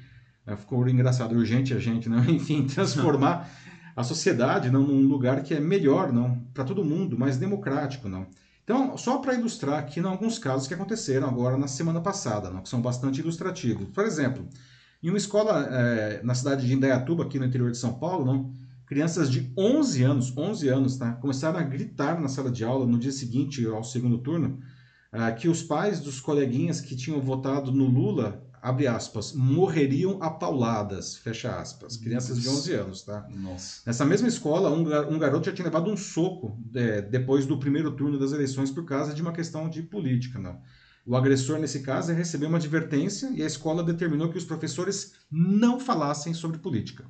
é, 0.46 0.58
ficou 0.58 0.88
engraçado, 0.90 1.34
urgente 1.34 1.74
a 1.74 1.80
gente, 1.80 2.10
não, 2.10 2.20
enfim, 2.30 2.68
transformar 2.68 3.50
a 3.96 4.04
sociedade 4.04 4.70
não, 4.70 4.86
num 4.86 5.08
lugar 5.08 5.42
que 5.42 5.54
é 5.54 5.60
melhor, 5.62 6.12
não, 6.12 6.38
para 6.54 6.66
todo 6.66 6.84
mundo, 6.84 7.18
mais 7.18 7.38
democrático, 7.38 8.10
não. 8.10 8.28
Então, 8.68 8.98
só 8.98 9.20
para 9.20 9.34
ilustrar 9.34 9.80
aqui 9.80 10.02
alguns 10.02 10.38
casos 10.38 10.68
que 10.68 10.74
aconteceram 10.74 11.26
agora 11.26 11.58
na 11.58 11.70
semana 11.70 12.02
passada, 12.02 12.50
não, 12.50 12.62
que 12.62 12.68
são 12.68 12.82
bastante 12.82 13.22
ilustrativos. 13.22 13.88
Por 13.94 14.04
exemplo, 14.04 14.46
em 15.02 15.08
uma 15.08 15.18
escola 15.18 15.66
é, 15.72 16.22
na 16.22 16.36
cidade 16.36 16.68
de 16.68 16.74
Indaiatuba, 16.74 17.24
aqui 17.24 17.40
no 17.40 17.46
interior 17.46 17.72
de 17.72 17.78
São 17.78 17.94
Paulo, 17.94 18.26
não, 18.26 18.52
crianças 18.86 19.32
de 19.32 19.54
11 19.58 20.04
anos, 20.04 20.38
11 20.38 20.68
anos, 20.68 20.98
tá, 20.98 21.14
começaram 21.14 21.58
a 21.58 21.64
gritar 21.64 22.20
na 22.20 22.28
sala 22.28 22.52
de 22.52 22.66
aula 22.66 22.86
no 22.86 23.00
dia 23.00 23.14
seguinte 23.14 23.66
ao 23.66 23.86
segundo 23.86 24.18
turno, 24.18 24.60
é, 25.14 25.32
que 25.32 25.48
os 25.48 25.64
pais 25.64 26.02
dos 26.02 26.20
coleguinhas 26.20 26.82
que 26.82 26.94
tinham 26.94 27.22
votado 27.22 27.72
no 27.72 27.86
Lula 27.86 28.46
abre 28.68 28.86
aspas, 28.86 29.32
morreriam 29.32 30.22
apauladas, 30.22 31.16
fecha 31.16 31.58
aspas. 31.58 31.96
Crianças 31.96 32.42
de 32.42 32.50
11 32.50 32.74
anos, 32.74 33.02
tá? 33.02 33.26
Nossa. 33.34 33.82
Nessa 33.86 34.06
mesma 34.06 34.28
escola, 34.28 34.70
um, 34.70 35.14
um 35.14 35.18
garoto 35.18 35.46
já 35.46 35.54
tinha 35.54 35.66
levado 35.66 35.90
um 35.90 35.96
soco 35.96 36.60
é, 36.76 37.02
depois 37.02 37.46
do 37.46 37.58
primeiro 37.58 37.92
turno 37.92 38.20
das 38.20 38.34
eleições 38.34 38.70
por 38.70 38.84
causa 38.84 39.14
de 39.14 39.22
uma 39.22 39.32
questão 39.32 39.70
de 39.70 39.82
política, 39.82 40.38
não. 40.38 40.60
O 41.06 41.16
agressor, 41.16 41.58
nesse 41.58 41.80
caso, 41.80 42.12
recebeu 42.12 42.50
uma 42.50 42.58
advertência 42.58 43.30
e 43.34 43.42
a 43.42 43.46
escola 43.46 43.82
determinou 43.82 44.30
que 44.30 44.38
os 44.38 44.44
professores 44.44 45.14
não 45.32 45.80
falassem 45.80 46.34
sobre 46.34 46.58
política. 46.58 47.06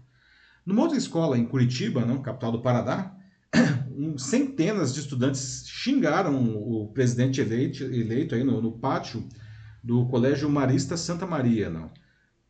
Numa 0.64 0.84
outra 0.84 0.98
escola, 0.98 1.40
em 1.40 1.46
Curitiba, 1.46 2.06
não, 2.06 2.22
capital 2.22 2.52
do 2.52 2.62
Paraná, 2.62 3.16
centenas 4.18 4.94
de 4.94 5.00
estudantes 5.00 5.64
xingaram 5.66 6.56
o 6.56 6.92
presidente 6.94 7.42
eleito, 7.42 7.84
eleito 7.84 8.36
aí 8.36 8.44
no, 8.44 8.62
no 8.62 8.74
pátio 8.74 9.28
do 9.84 10.06
Colégio 10.08 10.50
Marista 10.50 10.98
Santa 10.98 11.26
Maria, 11.26 11.70
não. 11.70 11.90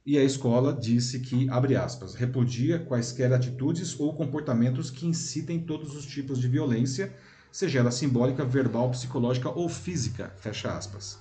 E 0.06 0.18
a 0.18 0.24
escola 0.24 0.74
disse 0.74 1.20
que, 1.20 1.50
abre 1.50 1.76
aspas, 1.76 2.16
repudia 2.16 2.80
quaisquer 2.80 3.34
atitudes 3.34 4.00
ou 4.00 4.16
comportamentos 4.16 4.90
que 4.90 5.06
incitem 5.06 5.60
todos 5.60 5.96
os 5.96 6.06
tipos 6.06 6.40
de 6.40 6.48
violência, 6.48 7.14
seja 7.52 7.80
ela 7.80 7.92
simbólica, 7.92 8.46
verbal, 8.46 8.90
psicológica 8.92 9.50
ou 9.50 9.68
física, 9.68 10.32
fecha 10.38 10.72
aspas. 10.72 11.20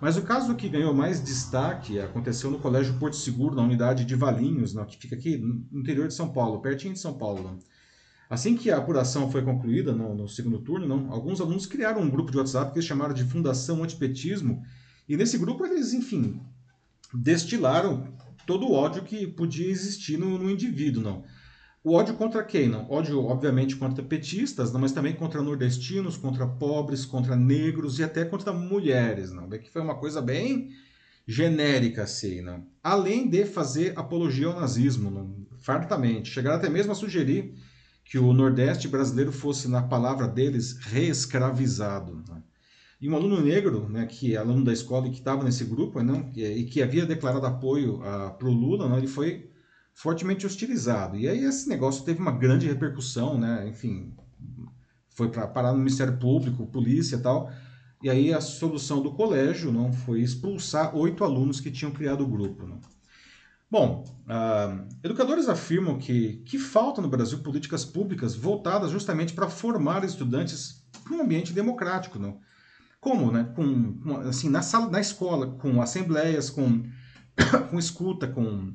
Mas 0.00 0.18
o 0.18 0.22
caso 0.22 0.54
que 0.54 0.68
ganhou 0.68 0.92
mais 0.92 1.22
destaque 1.24 1.98
aconteceu 1.98 2.50
no 2.50 2.58
Colégio 2.58 2.98
Porto 2.98 3.16
Seguro, 3.16 3.56
na 3.56 3.62
unidade 3.62 4.04
de 4.04 4.14
Valinhos, 4.14 4.74
não, 4.74 4.84
que 4.84 4.98
fica 4.98 5.16
aqui 5.16 5.38
no 5.38 5.80
interior 5.80 6.06
de 6.06 6.12
São 6.12 6.28
Paulo, 6.28 6.60
pertinho 6.60 6.92
de 6.92 7.00
São 7.00 7.16
Paulo. 7.16 7.42
Não. 7.42 7.58
Assim 8.28 8.56
que 8.56 8.70
a 8.70 8.76
apuração 8.76 9.30
foi 9.30 9.42
concluída 9.42 9.94
no, 9.94 10.14
no 10.14 10.28
segundo 10.28 10.58
turno, 10.58 10.86
não, 10.86 11.10
alguns 11.10 11.40
alunos 11.40 11.64
criaram 11.64 12.02
um 12.02 12.10
grupo 12.10 12.30
de 12.30 12.36
WhatsApp 12.36 12.72
que 12.72 12.78
eles 12.78 12.86
chamaram 12.86 13.14
de 13.14 13.24
Fundação 13.24 13.82
Antipetismo, 13.82 14.62
e 15.08 15.16
nesse 15.16 15.38
grupo 15.38 15.64
eles, 15.64 15.92
enfim, 15.92 16.40
destilaram 17.12 18.14
todo 18.46 18.66
o 18.66 18.72
ódio 18.72 19.02
que 19.02 19.26
podia 19.26 19.68
existir 19.68 20.16
no, 20.16 20.38
no 20.38 20.50
indivíduo, 20.50 21.02
não. 21.02 21.24
O 21.82 21.92
ódio 21.92 22.14
contra 22.14 22.42
quem? 22.42 22.68
Não? 22.68 22.90
Ódio, 22.90 23.24
obviamente, 23.24 23.76
contra 23.76 24.02
petistas, 24.02 24.72
não, 24.72 24.80
mas 24.80 24.90
também 24.90 25.14
contra 25.14 25.40
nordestinos, 25.40 26.16
contra 26.16 26.44
pobres, 26.44 27.04
contra 27.04 27.36
negros 27.36 28.00
e 28.00 28.04
até 28.04 28.24
contra 28.24 28.52
mulheres, 28.52 29.30
não. 29.30 29.48
Que 29.48 29.70
foi 29.70 29.82
uma 29.82 29.94
coisa 29.94 30.20
bem 30.20 30.70
genérica, 31.26 32.02
assim, 32.02 32.40
não. 32.40 32.66
Além 32.82 33.28
de 33.28 33.44
fazer 33.44 33.96
apologia 33.96 34.48
ao 34.48 34.58
nazismo, 34.58 35.10
não, 35.12 35.46
fartamente. 35.58 36.30
Chegaram 36.30 36.56
até 36.56 36.68
mesmo 36.68 36.90
a 36.90 36.94
sugerir 36.96 37.54
que 38.04 38.18
o 38.18 38.32
Nordeste 38.32 38.88
brasileiro 38.88 39.30
fosse, 39.30 39.68
na 39.68 39.82
palavra 39.82 40.26
deles, 40.26 40.76
reescravizado. 40.80 42.20
Não. 42.28 42.42
E 43.00 43.10
um 43.10 43.14
aluno 43.14 43.40
negro, 43.40 43.88
né, 43.88 44.06
que 44.06 44.34
é 44.34 44.38
aluno 44.38 44.64
da 44.64 44.72
escola 44.72 45.06
e 45.06 45.10
que 45.10 45.18
estava 45.18 45.44
nesse 45.44 45.64
grupo, 45.64 46.00
né, 46.02 46.32
e 46.34 46.64
que 46.64 46.82
havia 46.82 47.04
declarado 47.04 47.44
apoio 47.44 47.98
para 48.38 48.48
o 48.48 48.52
Lula, 48.52 48.88
né, 48.88 48.98
ele 48.98 49.06
foi 49.06 49.50
fortemente 49.94 50.46
hostilizado. 50.46 51.16
E 51.16 51.28
aí 51.28 51.44
esse 51.44 51.68
negócio 51.68 52.04
teve 52.04 52.20
uma 52.20 52.32
grande 52.32 52.66
repercussão, 52.66 53.38
né, 53.38 53.68
enfim, 53.68 54.14
foi 55.10 55.30
para 55.30 55.46
parar 55.46 55.72
no 55.72 55.78
Ministério 55.78 56.16
Público, 56.18 56.66
polícia 56.66 57.16
e 57.16 57.20
tal. 57.20 57.50
E 58.02 58.10
aí 58.10 58.32
a 58.32 58.40
solução 58.40 59.02
do 59.02 59.12
colégio 59.12 59.72
não 59.72 59.92
foi 59.92 60.20
expulsar 60.20 60.94
oito 60.94 61.24
alunos 61.24 61.60
que 61.60 61.70
tinham 61.70 61.90
criado 61.90 62.22
o 62.22 62.26
grupo. 62.26 62.66
Não. 62.66 62.78
Bom, 63.70 64.04
uh, 64.26 64.86
educadores 65.02 65.48
afirmam 65.48 65.98
que, 65.98 66.42
que 66.44 66.58
falta 66.58 67.02
no 67.02 67.08
Brasil 67.08 67.38
políticas 67.38 67.84
públicas 67.84 68.36
voltadas 68.36 68.90
justamente 68.90 69.32
para 69.32 69.48
formar 69.48 70.04
estudantes 70.04 70.86
para 71.02 71.14
um 71.14 71.22
ambiente 71.22 71.52
democrático. 71.52 72.18
Não? 72.18 72.38
Como? 73.06 73.30
Né? 73.30 73.44
Com, 73.54 73.92
com, 74.00 74.16
assim, 74.22 74.48
na, 74.48 74.62
sala, 74.62 74.90
na 74.90 75.00
escola, 75.00 75.52
com 75.60 75.80
assembleias, 75.80 76.50
com, 76.50 76.82
com 77.70 77.78
escuta, 77.78 78.26
com 78.26 78.74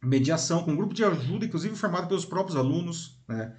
mediação, 0.00 0.62
com 0.62 0.76
grupo 0.76 0.94
de 0.94 1.04
ajuda, 1.04 1.46
inclusive 1.46 1.74
formado 1.74 2.06
pelos 2.06 2.24
próprios 2.24 2.56
alunos, 2.56 3.20
né? 3.26 3.52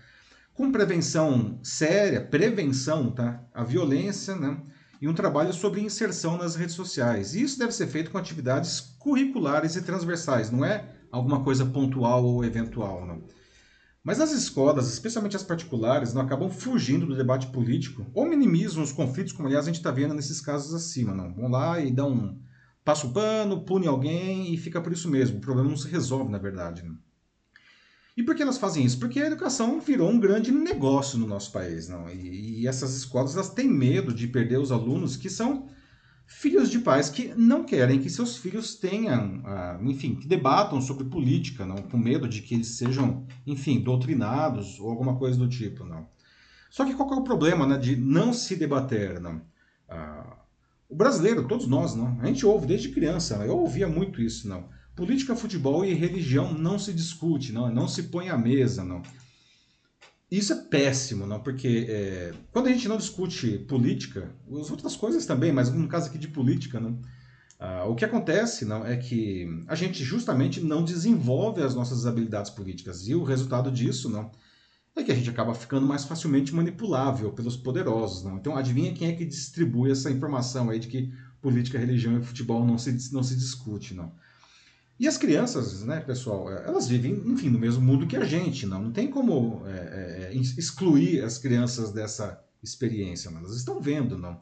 com 0.53 0.71
prevenção 0.71 1.59
séria, 1.61 2.21
prevenção, 2.25 3.11
tá? 3.11 3.43
A 3.53 3.65
violência, 3.65 4.33
né? 4.33 4.61
E 5.01 5.09
um 5.09 5.13
trabalho 5.13 5.51
sobre 5.51 5.81
inserção 5.81 6.37
nas 6.37 6.55
redes 6.55 6.75
sociais. 6.75 7.35
E 7.35 7.41
isso 7.41 7.59
deve 7.59 7.73
ser 7.73 7.87
feito 7.87 8.09
com 8.09 8.17
atividades 8.17 8.79
curriculares 8.79 9.75
e 9.75 9.81
transversais, 9.81 10.49
não 10.49 10.63
é 10.63 10.87
alguma 11.11 11.43
coisa 11.43 11.65
pontual 11.65 12.23
ou 12.23 12.45
eventual, 12.45 13.05
não. 13.05 13.23
Mas 14.03 14.19
as 14.19 14.33
escolas, 14.33 14.91
especialmente 14.91 15.36
as 15.36 15.43
particulares, 15.43 16.13
não 16.13 16.22
acabam 16.22 16.50
fugindo 16.50 17.05
do 17.05 17.15
debate 17.15 17.48
político 17.48 18.05
ou 18.13 18.25
minimizam 18.25 18.83
os 18.83 18.91
conflitos, 18.91 19.31
como 19.31 19.48
aliás 19.48 19.65
a 19.65 19.67
gente 19.67 19.77
está 19.77 19.91
vendo 19.91 20.13
nesses 20.13 20.41
casos 20.41 20.74
acima. 20.74 21.13
Não. 21.13 21.33
Vão 21.33 21.50
lá 21.50 21.79
e 21.79 21.89
dão 21.89 22.12
um 22.12 22.43
passa 22.83 23.07
o 23.07 23.13
pano, 23.13 23.63
pune 23.63 23.88
alguém 23.88 24.53
e 24.53 24.57
fica 24.57 24.81
por 24.81 24.91
isso 24.91 25.10
mesmo. 25.10 25.38
O 25.38 25.41
problema 25.41 25.69
não 25.69 25.77
se 25.77 25.88
resolve, 25.88 26.29
na 26.29 26.38
verdade. 26.38 26.83
Né? 26.83 26.93
E 28.15 28.24
por 28.24 28.36
que 28.36 28.43
elas 28.43 28.57
fazem 28.57 28.86
isso? 28.86 29.00
Porque 29.00 29.22
a 29.22 29.27
educação 29.27 29.79
virou 29.79 30.10
um 30.10 30.19
grande 30.19 30.51
negócio 30.51 31.17
no 31.17 31.25
nosso 31.25 31.51
país. 31.51 31.88
Não? 31.88 32.10
E, 32.10 32.62
e 32.62 32.67
essas 32.67 32.95
escolas 32.95 33.36
elas 33.36 33.50
têm 33.50 33.67
medo 33.67 34.13
de 34.13 34.27
perder 34.27 34.60
os 34.60 34.72
alunos 34.72 35.15
que 35.15 35.29
são 35.29 35.69
filhos 36.39 36.69
de 36.69 36.79
pais 36.79 37.09
que 37.09 37.33
não 37.35 37.63
querem 37.63 37.99
que 37.99 38.09
seus 38.09 38.37
filhos 38.37 38.75
tenham, 38.75 39.41
ah, 39.45 39.79
enfim, 39.83 40.15
que 40.15 40.27
debatam 40.27 40.81
sobre 40.81 41.05
política, 41.05 41.65
não, 41.65 41.77
com 41.77 41.97
medo 41.97 42.27
de 42.27 42.41
que 42.41 42.55
eles 42.55 42.67
sejam, 42.67 43.25
enfim, 43.45 43.79
doutrinados 43.79 44.79
ou 44.79 44.89
alguma 44.89 45.15
coisa 45.15 45.37
do 45.37 45.47
tipo, 45.47 45.85
não. 45.85 46.07
Só 46.69 46.83
que 46.85 46.93
qual 46.93 47.13
é 47.13 47.15
o 47.17 47.23
problema, 47.23 47.67
né, 47.67 47.77
de 47.77 47.95
não 47.95 48.33
se 48.33 48.55
debater, 48.55 49.19
não? 49.21 49.41
Ah, 49.87 50.37
o 50.89 50.95
brasileiro, 50.95 51.47
todos 51.47 51.67
nós, 51.67 51.95
não, 51.95 52.19
a 52.19 52.25
gente 52.25 52.45
ouve 52.45 52.67
desde 52.67 52.89
criança, 52.89 53.35
eu 53.45 53.57
ouvia 53.57 53.87
muito 53.87 54.21
isso, 54.21 54.47
não. 54.47 54.65
Política, 54.95 55.35
futebol 55.35 55.83
e 55.85 55.93
religião 55.93 56.53
não 56.53 56.77
se 56.77 56.93
discute, 56.93 57.51
não, 57.51 57.71
não 57.71 57.87
se 57.87 58.03
põe 58.03 58.29
à 58.29 58.37
mesa, 58.37 58.83
não. 58.83 59.01
Isso 60.33 60.51
é 60.51 60.55
péssimo, 60.55 61.27
não? 61.27 61.39
Porque 61.39 61.85
é, 61.87 62.33
quando 62.51 62.65
a 62.65 62.71
gente 62.71 62.87
não 62.87 62.97
discute 62.97 63.59
política, 63.67 64.33
as 64.59 64.71
outras 64.71 64.95
coisas 64.95 65.27
também, 65.27 65.51
mas 65.51 65.71
no 65.71 65.87
caso 65.87 66.07
aqui 66.07 66.17
de 66.17 66.27
política, 66.27 66.79
não, 66.79 66.99
ah, 67.59 67.85
o 67.85 67.93
que 67.93 68.03
acontece 68.03 68.65
não 68.65 68.83
é 68.83 68.97
que 68.97 69.47
a 69.67 69.75
gente 69.75 70.03
justamente 70.03 70.59
não 70.59 70.83
desenvolve 70.83 71.61
as 71.61 71.75
nossas 71.75 72.07
habilidades 72.07 72.49
políticas 72.49 73.07
e 73.07 73.13
o 73.13 73.23
resultado 73.23 73.69
disso 73.69 74.09
não 74.09 74.31
é 74.95 75.03
que 75.03 75.11
a 75.11 75.15
gente 75.15 75.29
acaba 75.29 75.53
ficando 75.53 75.85
mais 75.85 76.03
facilmente 76.03 76.51
manipulável 76.53 77.31
pelos 77.31 77.55
poderosos, 77.55 78.23
não? 78.23 78.37
Então 78.37 78.57
adivinha 78.57 78.91
quem 78.91 79.09
é 79.09 79.15
que 79.15 79.25
distribui 79.25 79.91
essa 79.91 80.09
informação 80.09 80.71
aí 80.71 80.79
de 80.79 80.87
que 80.87 81.13
política, 81.43 81.77
religião 81.77 82.17
e 82.17 82.23
futebol 82.23 82.65
não 82.65 82.79
se, 82.79 83.13
não 83.13 83.21
se 83.21 83.35
discute, 83.35 83.93
não? 83.93 84.11
E 85.03 85.07
as 85.07 85.17
crianças, 85.17 85.83
né, 85.83 86.00
pessoal, 86.00 86.50
é, 86.50 86.65
elas 86.65 86.88
vivem, 86.88 87.22
enfim, 87.25 87.50
no 87.50 87.60
mesmo 87.60 87.81
mundo 87.81 88.07
que 88.07 88.15
a 88.15 88.24
gente, 88.24 88.65
não, 88.65 88.83
não 88.83 88.91
tem 88.93 89.10
como 89.10 89.62
é, 89.67 89.72
é, 89.72 90.29
é 90.31 90.33
excluir 90.33 91.22
as 91.22 91.38
crianças 91.38 91.91
dessa 91.91 92.41
experiência, 92.63 93.29
não. 93.29 93.39
elas 93.39 93.57
estão 93.57 93.81
vendo, 93.81 94.17
não. 94.17 94.39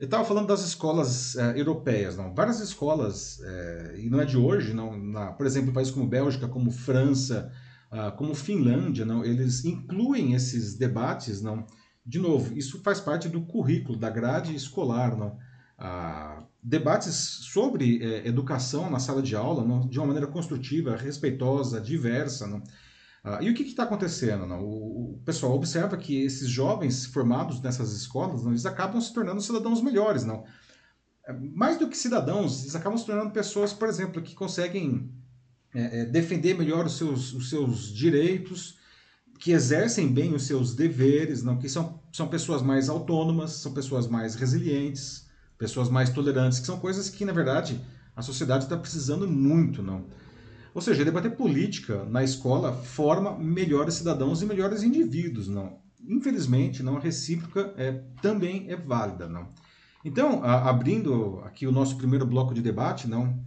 Eu 0.00 0.06
estava 0.06 0.24
falando 0.24 0.46
das 0.46 0.64
escolas 0.64 1.36
é, 1.36 1.60
europeias, 1.60 2.16
não. 2.16 2.34
Várias 2.34 2.58
escolas, 2.60 3.38
é, 3.42 3.96
e 3.98 4.08
não 4.08 4.18
é 4.18 4.24
de 4.24 4.38
hoje, 4.38 4.72
não. 4.72 4.96
Na, 4.96 5.32
por 5.32 5.44
exemplo, 5.44 5.74
países 5.74 5.92
como 5.92 6.08
Bélgica, 6.08 6.48
como 6.48 6.70
França, 6.70 7.52
ah, 7.90 8.10
como 8.10 8.34
Finlândia, 8.34 9.04
não. 9.04 9.22
Eles 9.22 9.62
incluem 9.62 10.32
esses 10.32 10.74
debates, 10.74 11.42
não. 11.42 11.66
De 12.04 12.18
novo, 12.18 12.56
isso 12.56 12.80
faz 12.82 12.98
parte 12.98 13.28
do 13.28 13.42
currículo, 13.42 13.98
da 13.98 14.08
grade 14.08 14.56
escolar, 14.56 15.18
não. 15.18 15.36
Ah, 15.76 16.42
debates 16.62 17.14
sobre 17.14 18.02
é, 18.02 18.28
educação 18.28 18.88
na 18.88 19.00
sala 19.00 19.20
de 19.20 19.34
aula 19.34 19.64
não, 19.64 19.80
de 19.88 19.98
uma 19.98 20.06
maneira 20.06 20.28
construtiva, 20.28 20.96
respeitosa, 20.96 21.80
diversa. 21.80 22.46
Não? 22.46 22.62
Ah, 23.24 23.38
e 23.42 23.50
o 23.50 23.54
que 23.54 23.62
está 23.62 23.82
acontecendo? 23.82 24.46
Não? 24.46 24.62
O, 24.62 25.14
o, 25.14 25.22
pessoal 25.24 25.54
observa 25.54 25.96
que 25.96 26.22
esses 26.22 26.48
jovens 26.48 27.06
formados 27.06 27.60
nessas 27.60 27.92
escolas, 27.92 28.44
não, 28.44 28.50
eles 28.50 28.66
acabam 28.66 29.00
se 29.00 29.12
tornando 29.12 29.40
cidadãos 29.40 29.82
melhores. 29.82 30.24
Não? 30.24 30.44
É, 31.26 31.32
mais 31.32 31.78
do 31.78 31.88
que 31.88 31.96
cidadãos, 31.96 32.62
eles 32.62 32.76
acabam 32.76 32.98
se 32.98 33.06
tornando 33.06 33.32
pessoas, 33.32 33.72
por 33.72 33.88
exemplo, 33.88 34.22
que 34.22 34.34
conseguem 34.34 35.10
é, 35.74 36.00
é, 36.00 36.04
defender 36.04 36.56
melhor 36.56 36.86
os 36.86 36.96
seus, 36.96 37.32
os 37.32 37.50
seus 37.50 37.92
direitos, 37.92 38.78
que 39.38 39.50
exercem 39.50 40.12
bem 40.12 40.32
os 40.32 40.44
seus 40.44 40.74
deveres, 40.76 41.42
não? 41.42 41.58
que 41.58 41.68
são, 41.68 42.00
são 42.12 42.28
pessoas 42.28 42.62
mais 42.62 42.88
autônomas, 42.88 43.52
são 43.54 43.74
pessoas 43.74 44.06
mais 44.06 44.36
resilientes, 44.36 45.21
pessoas 45.62 45.88
mais 45.88 46.10
tolerantes, 46.10 46.58
que 46.58 46.66
são 46.66 46.80
coisas 46.80 47.08
que, 47.08 47.24
na 47.24 47.32
verdade, 47.32 47.80
a 48.16 48.20
sociedade 48.20 48.64
está 48.64 48.76
precisando 48.76 49.28
muito, 49.28 49.80
não? 49.80 50.06
Ou 50.74 50.82
seja, 50.82 51.04
debater 51.04 51.36
política 51.36 52.04
na 52.06 52.24
escola 52.24 52.72
forma 52.72 53.38
melhores 53.38 53.94
cidadãos 53.94 54.42
e 54.42 54.46
melhores 54.46 54.82
indivíduos, 54.82 55.46
não? 55.46 55.78
Infelizmente, 56.04 56.82
não 56.82 56.96
a 56.96 57.00
recíproca 57.00 57.72
é, 57.76 57.92
também 58.20 58.68
é 58.70 58.74
válida, 58.74 59.28
não? 59.28 59.50
Então, 60.04 60.42
a, 60.42 60.68
abrindo 60.68 61.40
aqui 61.44 61.64
o 61.64 61.70
nosso 61.70 61.96
primeiro 61.96 62.26
bloco 62.26 62.52
de 62.52 62.60
debate, 62.60 63.06
não? 63.06 63.38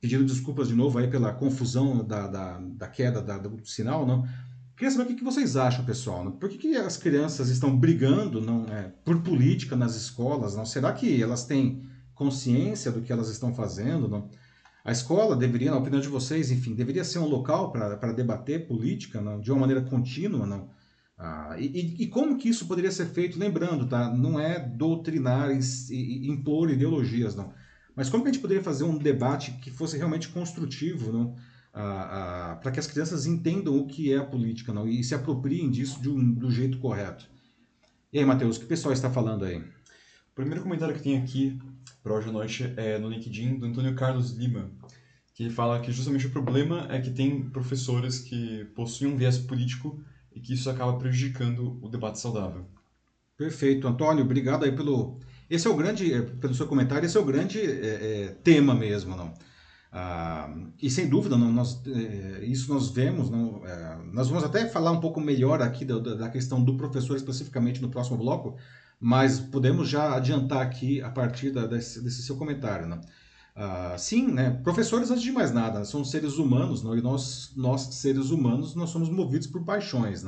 Pedindo 0.00 0.24
desculpas 0.24 0.68
de 0.68 0.74
novo 0.74 0.98
aí 0.98 1.08
pela 1.08 1.34
confusão 1.34 2.02
da, 2.02 2.26
da, 2.26 2.58
da 2.58 2.88
queda 2.88 3.20
da, 3.20 3.36
do 3.36 3.66
sinal, 3.66 4.06
não? 4.06 4.26
Queria 4.80 4.92
saber 4.92 5.12
o 5.12 5.14
que 5.14 5.22
vocês 5.22 5.58
acham, 5.58 5.84
pessoal. 5.84 6.24
Né? 6.24 6.32
Por 6.40 6.48
que, 6.48 6.56
que 6.56 6.74
as 6.74 6.96
crianças 6.96 7.50
estão 7.50 7.76
brigando 7.76 8.40
não, 8.40 8.64
é, 8.64 8.90
por 9.04 9.20
política 9.20 9.76
nas 9.76 9.94
escolas? 9.94 10.56
Não? 10.56 10.64
Será 10.64 10.90
que 10.90 11.22
elas 11.22 11.44
têm 11.44 11.82
consciência 12.14 12.90
do 12.90 13.02
que 13.02 13.12
elas 13.12 13.28
estão 13.28 13.54
fazendo? 13.54 14.08
Não? 14.08 14.30
A 14.82 14.90
escola 14.90 15.36
deveria, 15.36 15.70
na 15.70 15.76
opinião 15.76 16.00
de 16.00 16.08
vocês, 16.08 16.50
enfim, 16.50 16.74
deveria 16.74 17.04
ser 17.04 17.18
um 17.18 17.26
local 17.26 17.70
para 17.70 18.10
debater 18.14 18.66
política 18.66 19.20
não? 19.20 19.38
de 19.38 19.52
uma 19.52 19.60
maneira 19.60 19.82
contínua, 19.82 20.46
não? 20.46 20.70
Ah, 21.18 21.56
e, 21.58 22.02
e, 22.02 22.06
como 22.06 22.38
que 22.38 22.48
isso 22.48 22.66
poderia 22.66 22.90
ser 22.90 23.04
feito? 23.04 23.38
Lembrando, 23.38 23.86
tá? 23.86 24.08
Não 24.08 24.40
é 24.40 24.58
doutrinar 24.58 25.50
e, 25.50 25.60
e 25.90 26.30
impor 26.30 26.70
ideologias, 26.70 27.36
não. 27.36 27.52
Mas 27.94 28.08
como 28.08 28.22
que 28.22 28.30
a 28.30 28.32
gente 28.32 28.40
poderia 28.40 28.62
fazer 28.64 28.84
um 28.84 28.96
debate 28.96 29.50
que 29.60 29.70
fosse 29.70 29.98
realmente 29.98 30.30
construtivo, 30.30 31.12
não? 31.12 31.36
Para 31.72 32.70
que 32.72 32.80
as 32.80 32.86
crianças 32.86 33.26
entendam 33.26 33.78
o 33.78 33.86
que 33.86 34.12
é 34.12 34.16
a 34.16 34.24
política 34.24 34.72
não, 34.72 34.88
e 34.88 35.02
se 35.04 35.14
apropriem 35.14 35.70
disso 35.70 36.00
de 36.00 36.08
um, 36.08 36.32
do 36.32 36.50
jeito 36.50 36.78
correto. 36.78 37.28
E 38.12 38.18
aí, 38.18 38.24
Matheus, 38.24 38.56
o 38.56 38.60
que 38.60 38.66
o 38.66 38.68
pessoal 38.68 38.92
está 38.92 39.10
falando 39.10 39.44
aí? 39.44 39.58
O 39.58 40.34
primeiro 40.34 40.62
comentário 40.62 40.94
que 40.94 41.02
tem 41.02 41.18
aqui 41.18 41.58
para 42.02 42.14
hoje 42.14 42.28
à 42.28 42.32
noite 42.32 42.72
é 42.76 42.98
no 42.98 43.08
LinkedIn 43.08 43.58
do 43.58 43.66
Antônio 43.66 43.94
Carlos 43.94 44.32
Lima, 44.32 44.70
que 45.34 45.48
fala 45.48 45.80
que 45.80 45.92
justamente 45.92 46.26
o 46.26 46.30
problema 46.30 46.86
é 46.90 47.00
que 47.00 47.10
tem 47.10 47.48
professores 47.50 48.18
que 48.18 48.64
possuem 48.74 49.12
um 49.12 49.16
viés 49.16 49.38
político 49.38 50.02
e 50.34 50.40
que 50.40 50.54
isso 50.54 50.68
acaba 50.68 50.98
prejudicando 50.98 51.78
o 51.82 51.88
debate 51.88 52.18
saudável. 52.18 52.66
Perfeito, 53.36 53.86
Antônio, 53.86 54.24
obrigado 54.24 54.64
aí 54.64 54.72
pelo 54.72 55.18
esse 55.50 55.66
é 55.66 55.70
o 55.70 55.76
grande 55.76 56.14
eh, 56.14 56.22
pelo 56.22 56.54
seu 56.54 56.68
comentário, 56.68 57.04
esse 57.04 57.16
é 57.16 57.20
o 57.20 57.24
grande 57.24 57.58
é, 57.58 57.64
é, 57.64 58.28
tema 58.44 58.72
mesmo, 58.72 59.16
não? 59.16 59.34
Ah, 59.92 60.48
e 60.80 60.88
sem 60.88 61.08
dúvida, 61.08 61.36
nós, 61.36 61.82
é, 61.86 62.44
isso 62.44 62.72
nós 62.72 62.90
vemos, 62.90 63.28
é, 63.64 63.98
nós 64.12 64.28
vamos 64.28 64.44
até 64.44 64.68
falar 64.68 64.92
um 64.92 65.00
pouco 65.00 65.20
melhor 65.20 65.60
aqui 65.60 65.84
da, 65.84 65.98
da, 65.98 66.28
questão 66.28 66.62
do 66.62 66.76
professor 66.76 67.16
especificamente 67.16 67.82
no 67.82 67.90
próximo 67.90 68.16
bloco, 68.16 68.56
mas 69.00 69.40
podemos 69.40 69.88
já 69.88 70.14
adiantar 70.14 70.62
aqui 70.62 71.02
a 71.02 71.10
partir 71.10 71.50
da, 71.50 71.66
desse, 71.66 72.00
desse, 72.02 72.22
seu 72.22 72.36
comentário. 72.36 72.86
Não? 72.86 73.00
Ah, 73.56 73.96
sim, 73.98 74.28
né, 74.28 74.50
professores, 74.62 75.10
antes 75.10 75.24
de 75.24 75.32
mais 75.32 75.52
nada, 75.52 75.84
são 75.84 76.04
seres 76.04 76.38
humanos, 76.38 76.82
e 76.82 77.02
nós, 77.02 77.52
nós, 77.56 77.82
seres 77.96 78.30
humanos, 78.30 78.76
nós 78.76 78.90
somos 78.90 79.10
movidos 79.10 79.48
por 79.48 79.64
paixões. 79.64 80.24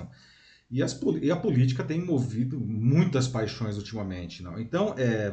E, 0.69 0.83
as, 0.83 0.99
e 1.21 1.31
a 1.31 1.37
política 1.37 1.85
tem 1.85 2.04
movido 2.04 2.59
muitas 2.59 3.28
paixões 3.28 3.76
ultimamente. 3.76 4.42
Então, 4.59 4.95
é 4.99 5.33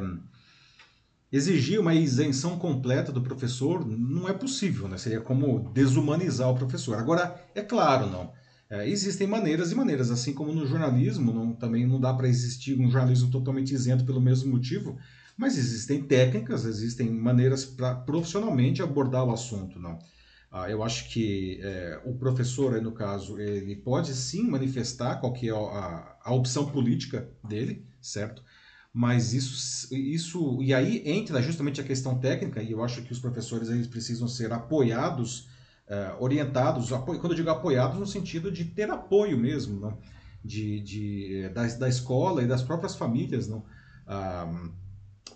exigir 1.32 1.80
uma 1.80 1.94
isenção 1.94 2.58
completa 2.58 3.12
do 3.12 3.22
professor 3.22 3.86
não 3.86 4.28
é 4.28 4.32
possível, 4.32 4.88
né? 4.88 4.98
Seria 4.98 5.20
como 5.20 5.70
desumanizar 5.72 6.48
o 6.50 6.54
professor. 6.54 6.98
Agora, 6.98 7.40
é 7.54 7.62
claro, 7.62 8.06
não. 8.08 8.32
É, 8.68 8.88
existem 8.88 9.26
maneiras 9.26 9.72
e 9.72 9.74
maneiras, 9.74 10.10
assim 10.10 10.32
como 10.32 10.52
no 10.52 10.66
jornalismo, 10.66 11.32
não, 11.32 11.54
também 11.54 11.86
não 11.86 12.00
dá 12.00 12.14
para 12.14 12.28
existir 12.28 12.78
um 12.78 12.90
jornalismo 12.90 13.30
totalmente 13.30 13.74
isento 13.74 14.04
pelo 14.04 14.20
mesmo 14.20 14.50
motivo, 14.50 14.96
Mas 15.36 15.56
existem 15.56 16.02
técnicas, 16.06 16.64
existem 16.66 17.10
maneiras 17.10 17.64
para 17.64 17.94
profissionalmente 17.94 18.82
abordar 18.82 19.24
o 19.24 19.32
assunto, 19.32 19.78
não? 19.78 19.98
Ah, 20.50 20.68
eu 20.70 20.82
acho 20.82 21.08
que 21.10 21.60
é, 21.62 22.00
o 22.04 22.14
professor, 22.18 22.74
aí 22.74 22.80
no 22.80 22.92
caso, 22.92 23.38
ele 23.38 23.76
pode 23.76 24.14
sim 24.14 24.42
manifestar 24.48 25.16
qual 25.20 25.32
que 25.32 25.48
é 25.48 25.52
a, 25.52 26.16
a 26.22 26.34
opção 26.34 26.66
política 26.70 27.30
dele, 27.42 27.86
certo? 28.00 28.42
Mas 28.92 29.32
isso, 29.32 29.94
isso, 29.94 30.62
e 30.62 30.74
aí 30.74 31.02
entra 31.06 31.40
justamente 31.40 31.80
a 31.80 31.84
questão 31.84 32.18
técnica, 32.18 32.60
e 32.60 32.72
eu 32.72 32.82
acho 32.82 33.02
que 33.02 33.12
os 33.12 33.20
professores 33.20 33.68
eles 33.68 33.86
precisam 33.86 34.26
ser 34.26 34.52
apoiados, 34.52 35.48
é, 35.86 36.12
orientados, 36.18 36.92
apo, 36.92 37.16
quando 37.18 37.32
eu 37.32 37.36
digo 37.36 37.50
apoiados 37.50 37.98
no 37.98 38.06
sentido 38.06 38.50
de 38.50 38.64
ter 38.64 38.90
apoio 38.90 39.38
mesmo, 39.38 39.78
não? 39.78 39.98
De, 40.44 40.80
de, 40.80 41.48
da, 41.50 41.66
da 41.66 41.88
escola 41.88 42.42
e 42.42 42.46
das 42.46 42.62
próprias 42.62 42.96
famílias, 42.96 43.46
não? 43.46 43.64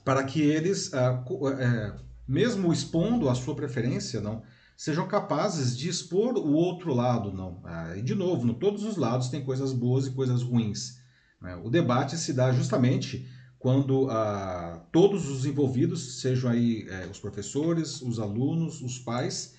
Para 0.04 0.24
que 0.24 0.40
eles, 0.40 0.92
ah, 0.92 1.24
é, 1.58 1.94
mesmo 2.26 2.72
expondo 2.72 3.28
a 3.28 3.34
sua 3.34 3.54
preferência, 3.54 4.20
não? 4.20 4.42
sejam 4.76 5.06
capazes 5.06 5.76
de 5.76 5.88
expor 5.88 6.36
o 6.36 6.52
outro 6.52 6.92
lado, 6.92 7.32
não. 7.32 7.60
Ah, 7.64 7.96
e 7.96 8.02
de 8.02 8.14
novo, 8.14 8.46
no 8.46 8.54
todos 8.54 8.84
os 8.84 8.96
lados 8.96 9.28
tem 9.28 9.44
coisas 9.44 9.72
boas 9.72 10.06
e 10.06 10.12
coisas 10.12 10.42
ruins. 10.42 10.98
Né? 11.40 11.54
O 11.56 11.70
debate 11.70 12.16
se 12.16 12.32
dá 12.32 12.52
justamente 12.52 13.28
quando 13.64 14.10
ah, 14.10 14.78
todos 14.92 15.26
os 15.26 15.46
envolvidos, 15.46 16.20
sejam 16.20 16.50
aí 16.50 16.86
eh, 16.86 17.08
os 17.10 17.18
professores, 17.18 18.02
os 18.02 18.18
alunos, 18.18 18.82
os 18.82 18.98
pais, 18.98 19.54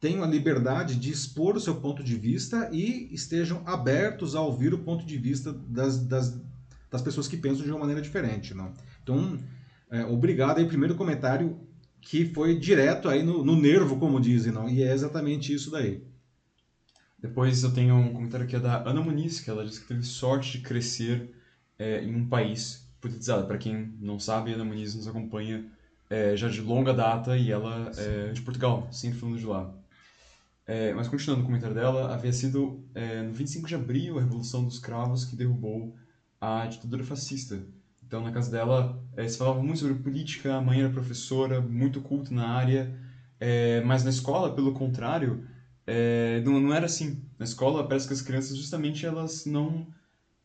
tenham 0.00 0.24
a 0.24 0.26
liberdade 0.26 0.96
de 0.96 1.12
expor 1.12 1.56
o 1.56 1.60
seu 1.60 1.74
ponto 1.74 2.02
de 2.02 2.16
vista 2.16 2.70
e 2.72 3.12
estejam 3.12 3.62
abertos 3.66 4.34
a 4.34 4.40
ouvir 4.40 4.72
o 4.72 4.78
ponto 4.78 5.04
de 5.04 5.18
vista 5.18 5.52
das, 5.52 5.98
das, 6.06 6.40
das 6.90 7.02
pessoas 7.02 7.28
que 7.28 7.36
pensam 7.36 7.62
de 7.62 7.70
uma 7.70 7.80
maneira 7.80 8.00
diferente. 8.00 8.54
Não? 8.54 8.72
Então, 9.02 9.38
é, 9.90 10.06
obrigado 10.06 10.56
aí, 10.56 10.64
primeiro 10.64 10.94
comentário 10.94 11.60
que 12.00 12.24
foi 12.32 12.58
direto 12.58 13.10
aí 13.10 13.22
no, 13.22 13.44
no 13.44 13.60
nervo, 13.60 13.98
como 13.98 14.18
dizem, 14.18 14.54
não? 14.54 14.70
E 14.70 14.82
é 14.82 14.90
exatamente 14.90 15.52
isso 15.52 15.70
daí. 15.70 16.02
Depois 17.18 17.62
eu 17.62 17.74
tenho 17.74 17.94
um 17.94 18.14
comentário 18.14 18.46
aqui 18.46 18.56
é 18.56 18.58
da 18.58 18.88
Ana 18.88 19.02
Muniz, 19.02 19.38
que 19.38 19.50
ela 19.50 19.66
disse 19.66 19.82
que 19.82 19.88
teve 19.88 20.02
sorte 20.02 20.52
de 20.52 20.64
crescer 20.64 21.30
é, 21.78 22.02
em 22.02 22.14
um 22.14 22.26
país 22.26 22.79
politizado. 23.00 23.46
Para 23.46 23.58
quem 23.58 23.94
não 24.00 24.18
sabe, 24.18 24.52
a 24.52 24.54
Ana 24.54 24.64
Muniz 24.64 24.94
nos 24.94 25.08
acompanha 25.08 25.64
é, 26.08 26.36
já 26.36 26.48
de 26.48 26.60
longa 26.60 26.92
data 26.92 27.36
e 27.36 27.50
ela 27.50 27.90
é 27.96 28.32
de 28.32 28.42
Portugal, 28.42 28.88
sempre 28.90 29.18
falando 29.18 29.38
de 29.38 29.46
lá. 29.46 29.72
É, 30.66 30.94
mas 30.94 31.08
continuando 31.08 31.42
o 31.42 31.46
comentário 31.46 31.74
dela, 31.74 32.14
havia 32.14 32.32
sido 32.32 32.84
é, 32.94 33.22
no 33.22 33.32
25 33.32 33.66
de 33.66 33.74
abril 33.74 34.18
a 34.18 34.22
Revolução 34.22 34.64
dos 34.64 34.78
Cravos 34.78 35.24
que 35.24 35.34
derrubou 35.34 35.96
a 36.40 36.66
ditadura 36.66 37.02
fascista. 37.02 37.60
Então, 38.04 38.22
na 38.22 38.32
casa 38.32 38.50
dela, 38.50 39.00
é, 39.16 39.26
se 39.28 39.38
falava 39.38 39.62
muito 39.62 39.80
sobre 39.80 39.94
política, 40.02 40.54
a 40.54 40.60
mãe 40.60 40.80
era 40.80 40.90
professora, 40.90 41.60
muito 41.60 42.00
culta 42.00 42.34
na 42.34 42.48
área, 42.48 42.92
é, 43.38 43.80
mas 43.82 44.04
na 44.04 44.10
escola, 44.10 44.54
pelo 44.54 44.72
contrário, 44.72 45.46
é, 45.86 46.40
não, 46.44 46.60
não 46.60 46.74
era 46.74 46.86
assim. 46.86 47.22
Na 47.38 47.44
escola, 47.44 47.86
parece 47.86 48.06
que 48.06 48.12
as 48.12 48.22
crianças, 48.22 48.56
justamente, 48.56 49.06
elas 49.06 49.46
não 49.46 49.86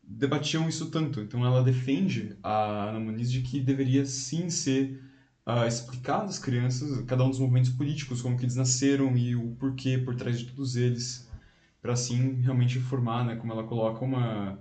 debatiam 0.07 0.67
isso 0.69 0.89
tanto. 0.89 1.21
Então, 1.21 1.45
ela 1.45 1.63
defende 1.63 2.35
a 2.43 2.89
Ana 2.89 2.99
Muniz 2.99 3.31
de 3.31 3.41
que 3.41 3.59
deveria, 3.59 4.05
sim, 4.05 4.49
ser 4.49 5.01
uh, 5.47 5.67
explicado 5.67 6.25
às 6.25 6.39
crianças 6.39 7.03
cada 7.05 7.23
um 7.23 7.29
dos 7.29 7.39
movimentos 7.39 7.71
políticos, 7.71 8.21
como 8.21 8.37
que 8.37 8.43
eles 8.43 8.55
nasceram 8.55 9.15
e 9.17 9.35
o 9.35 9.55
porquê 9.59 9.97
por 9.97 10.15
trás 10.15 10.39
de 10.39 10.45
todos 10.45 10.75
eles, 10.75 11.29
para, 11.81 11.93
assim, 11.93 12.41
realmente 12.41 12.77
informar, 12.77 13.25
né, 13.25 13.35
como 13.35 13.51
ela 13.51 13.63
coloca, 13.63 14.03
uma... 14.03 14.59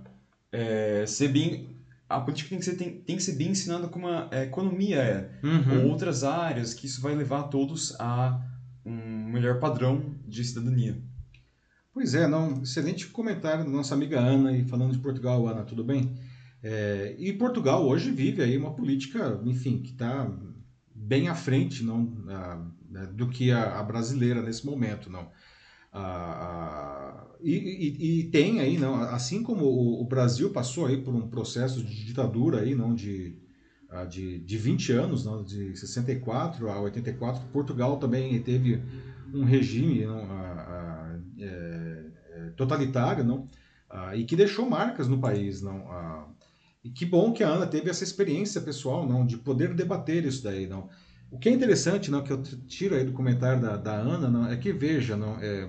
É, 0.51 1.05
ser 1.05 1.29
bem 1.29 1.75
a 2.07 2.19
política 2.19 2.49
tem 2.49 2.59
que 2.59 2.65
ser, 2.65 2.75
tem, 2.75 3.01
tem 3.01 3.15
que 3.15 3.23
ser 3.23 3.33
bem 3.33 3.49
ensinada 3.49 3.87
como 3.87 4.07
a, 4.07 4.29
a 4.31 4.43
economia 4.43 4.97
é, 4.97 5.29
uhum. 5.43 5.79
ou 5.79 5.89
outras 5.89 6.23
áreas, 6.23 6.73
que 6.73 6.85
isso 6.85 7.01
vai 7.01 7.15
levar 7.15 7.43
todos 7.43 7.99
a 7.99 8.39
um 8.85 9.29
melhor 9.29 9.59
padrão 9.59 10.15
de 10.27 10.43
cidadania. 10.43 11.01
Pois 11.95 12.13
é, 12.13 12.27
não, 12.27 12.61
excelente 12.61 13.07
comentário 13.07 13.63
da 13.63 13.69
nossa 13.69 13.93
amiga 13.93 14.19
Ana, 14.19 14.51
e 14.51 14.65
falando 14.65 14.91
de 14.91 14.99
Portugal, 14.99 15.47
Ana, 15.47 15.63
tudo 15.63 15.81
bem? 15.81 16.13
É, 16.61 17.15
e 17.17 17.31
Portugal 17.31 17.87
hoje 17.87 18.11
vive 18.11 18.41
aí 18.41 18.57
uma 18.57 18.73
política, 18.73 19.39
enfim, 19.45 19.81
que 19.81 19.91
está 19.91 20.29
bem 20.93 21.29
à 21.29 21.35
frente 21.35 21.85
não, 21.85 22.13
a, 22.27 22.67
né, 22.89 23.05
do 23.13 23.29
que 23.29 23.49
a, 23.49 23.79
a, 23.79 23.83
brasileira 23.83 24.41
nesse 24.41 24.65
momento, 24.65 25.09
não. 25.09 25.31
A, 25.93 27.27
e, 27.39 27.53
e, 27.53 28.19
e, 28.19 28.23
tem 28.25 28.59
aí, 28.59 28.77
não, 28.77 28.95
assim 28.95 29.41
como 29.41 29.63
o, 29.63 30.01
o, 30.01 30.05
Brasil 30.05 30.49
passou 30.49 30.87
aí 30.87 31.01
por 31.01 31.15
um 31.15 31.29
processo 31.29 31.81
de 31.81 32.05
ditadura 32.07 32.59
aí, 32.59 32.75
não, 32.75 32.93
de, 32.93 33.37
de, 34.09 34.39
de 34.39 34.57
20 34.57 34.91
anos, 34.91 35.23
não, 35.23 35.41
de 35.41 35.73
64 35.77 36.69
a 36.69 36.77
84, 36.81 37.47
Portugal 37.53 37.97
também 37.99 38.37
teve 38.41 38.83
um 39.33 39.45
regime 39.45 40.05
não, 40.05 40.25
é, 41.39 42.05
é, 42.31 42.49
totalitário, 42.51 43.23
não, 43.23 43.47
e 44.15 44.23
que 44.25 44.35
deixou 44.35 44.69
marcas 44.69 45.07
no 45.07 45.19
país, 45.19 45.61
não. 45.61 45.85
e 46.83 46.89
que 46.89 47.05
bom 47.05 47.31
que 47.31 47.43
a 47.43 47.47
Ana 47.47 47.65
teve 47.65 47.89
essa 47.89 48.03
experiência 48.03 48.59
pessoal, 48.59 49.07
não, 49.07 49.25
de 49.25 49.37
poder 49.37 49.73
debater 49.73 50.25
isso 50.25 50.43
daí, 50.43 50.67
não. 50.67 50.89
O 51.31 51.39
que 51.39 51.49
é 51.49 51.51
interessante, 51.51 52.11
não, 52.11 52.23
que 52.23 52.31
eu 52.31 52.41
tiro 52.67 52.95
aí 52.95 53.03
do 53.03 53.11
comentário 53.11 53.61
da, 53.61 53.77
da 53.77 53.93
Ana, 53.93 54.29
não, 54.29 54.47
é 54.47 54.57
que 54.57 54.71
veja, 54.71 55.15
não, 55.15 55.37
é, 55.39 55.67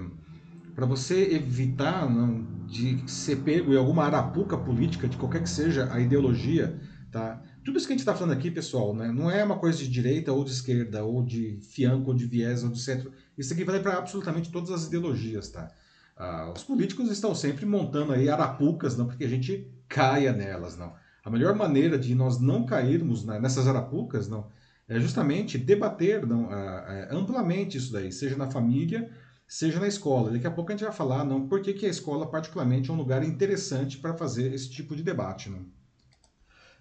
para 0.75 0.87
você 0.87 1.35
evitar 1.35 2.09
não, 2.09 2.45
de 2.67 3.11
ser 3.11 3.37
pego 3.37 3.73
em 3.73 3.77
alguma 3.77 4.05
arapuca 4.05 4.59
política, 4.59 5.09
de 5.09 5.17
qualquer 5.17 5.43
que 5.43 5.49
seja 5.49 5.91
a 5.93 5.99
ideologia, 5.99 6.79
tá? 7.11 7.43
Tudo 7.67 7.79
isso 7.79 7.87
que 7.89 7.95
a 7.95 7.97
gente 7.97 8.03
está 8.03 8.15
falando 8.15 8.33
aqui, 8.33 8.49
pessoal, 8.49 8.95
né, 8.95 9.11
não 9.11 9.29
é 9.29 9.43
uma 9.43 9.59
coisa 9.59 9.77
de 9.77 9.89
direita 9.89 10.33
ou 10.33 10.45
de 10.45 10.53
esquerda, 10.53 11.03
ou 11.03 11.21
de 11.21 11.59
fianco, 11.63 12.11
ou 12.11 12.17
de 12.17 12.25
viés, 12.25 12.63
ou 12.63 12.71
de 12.71 12.79
centro. 12.79 13.11
Isso 13.37 13.53
aqui 13.53 13.65
vale 13.65 13.81
para 13.81 13.99
absolutamente 13.99 14.53
todas 14.53 14.71
as 14.71 14.87
ideologias, 14.87 15.49
tá? 15.49 15.69
Ah, 16.17 16.53
os 16.55 16.63
políticos 16.63 17.11
estão 17.11 17.35
sempre 17.35 17.67
montando 17.67 18.13
aí 18.13 18.29
arapucas, 18.29 18.97
não 18.97 19.09
porque 19.09 19.25
a 19.25 19.29
gente 19.29 19.69
caia 19.89 20.33
nelas, 20.33 20.77
não. 20.77 20.95
A 21.25 21.29
melhor 21.29 21.57
maneira 21.57 21.99
de 21.99 22.15
nós 22.15 22.41
não 22.41 22.65
cairmos 22.65 23.25
né, 23.25 23.41
nessas 23.41 23.67
arapucas, 23.67 24.29
não, 24.29 24.47
é 24.89 25.01
justamente 25.01 25.59
debater 25.59 26.25
não, 26.25 26.49
ah, 26.49 27.09
ah, 27.11 27.17
amplamente 27.17 27.79
isso 27.79 27.93
daí, 27.93 28.13
seja 28.13 28.37
na 28.37 28.49
família 28.49 29.11
seja 29.49 29.81
na 29.81 29.89
escola. 29.89 30.31
Daqui 30.31 30.47
a 30.47 30.51
pouco 30.53 30.71
a 30.71 30.75
gente 30.77 30.85
vai 30.85 30.93
falar 30.93 31.25
não, 31.25 31.49
por 31.49 31.61
que, 31.61 31.73
que 31.73 31.87
a 31.87 31.91
escola, 31.91 32.29
particularmente, 32.29 32.91
é 32.91 32.93
um 32.93 32.97
lugar 32.97 33.25
interessante 33.25 33.99
para 33.99 34.15
fazer 34.15 34.53
esse 34.53 34.71
tipo 34.71 34.95
de 34.95 35.03
debate. 35.03 35.51
Não? 35.51 35.67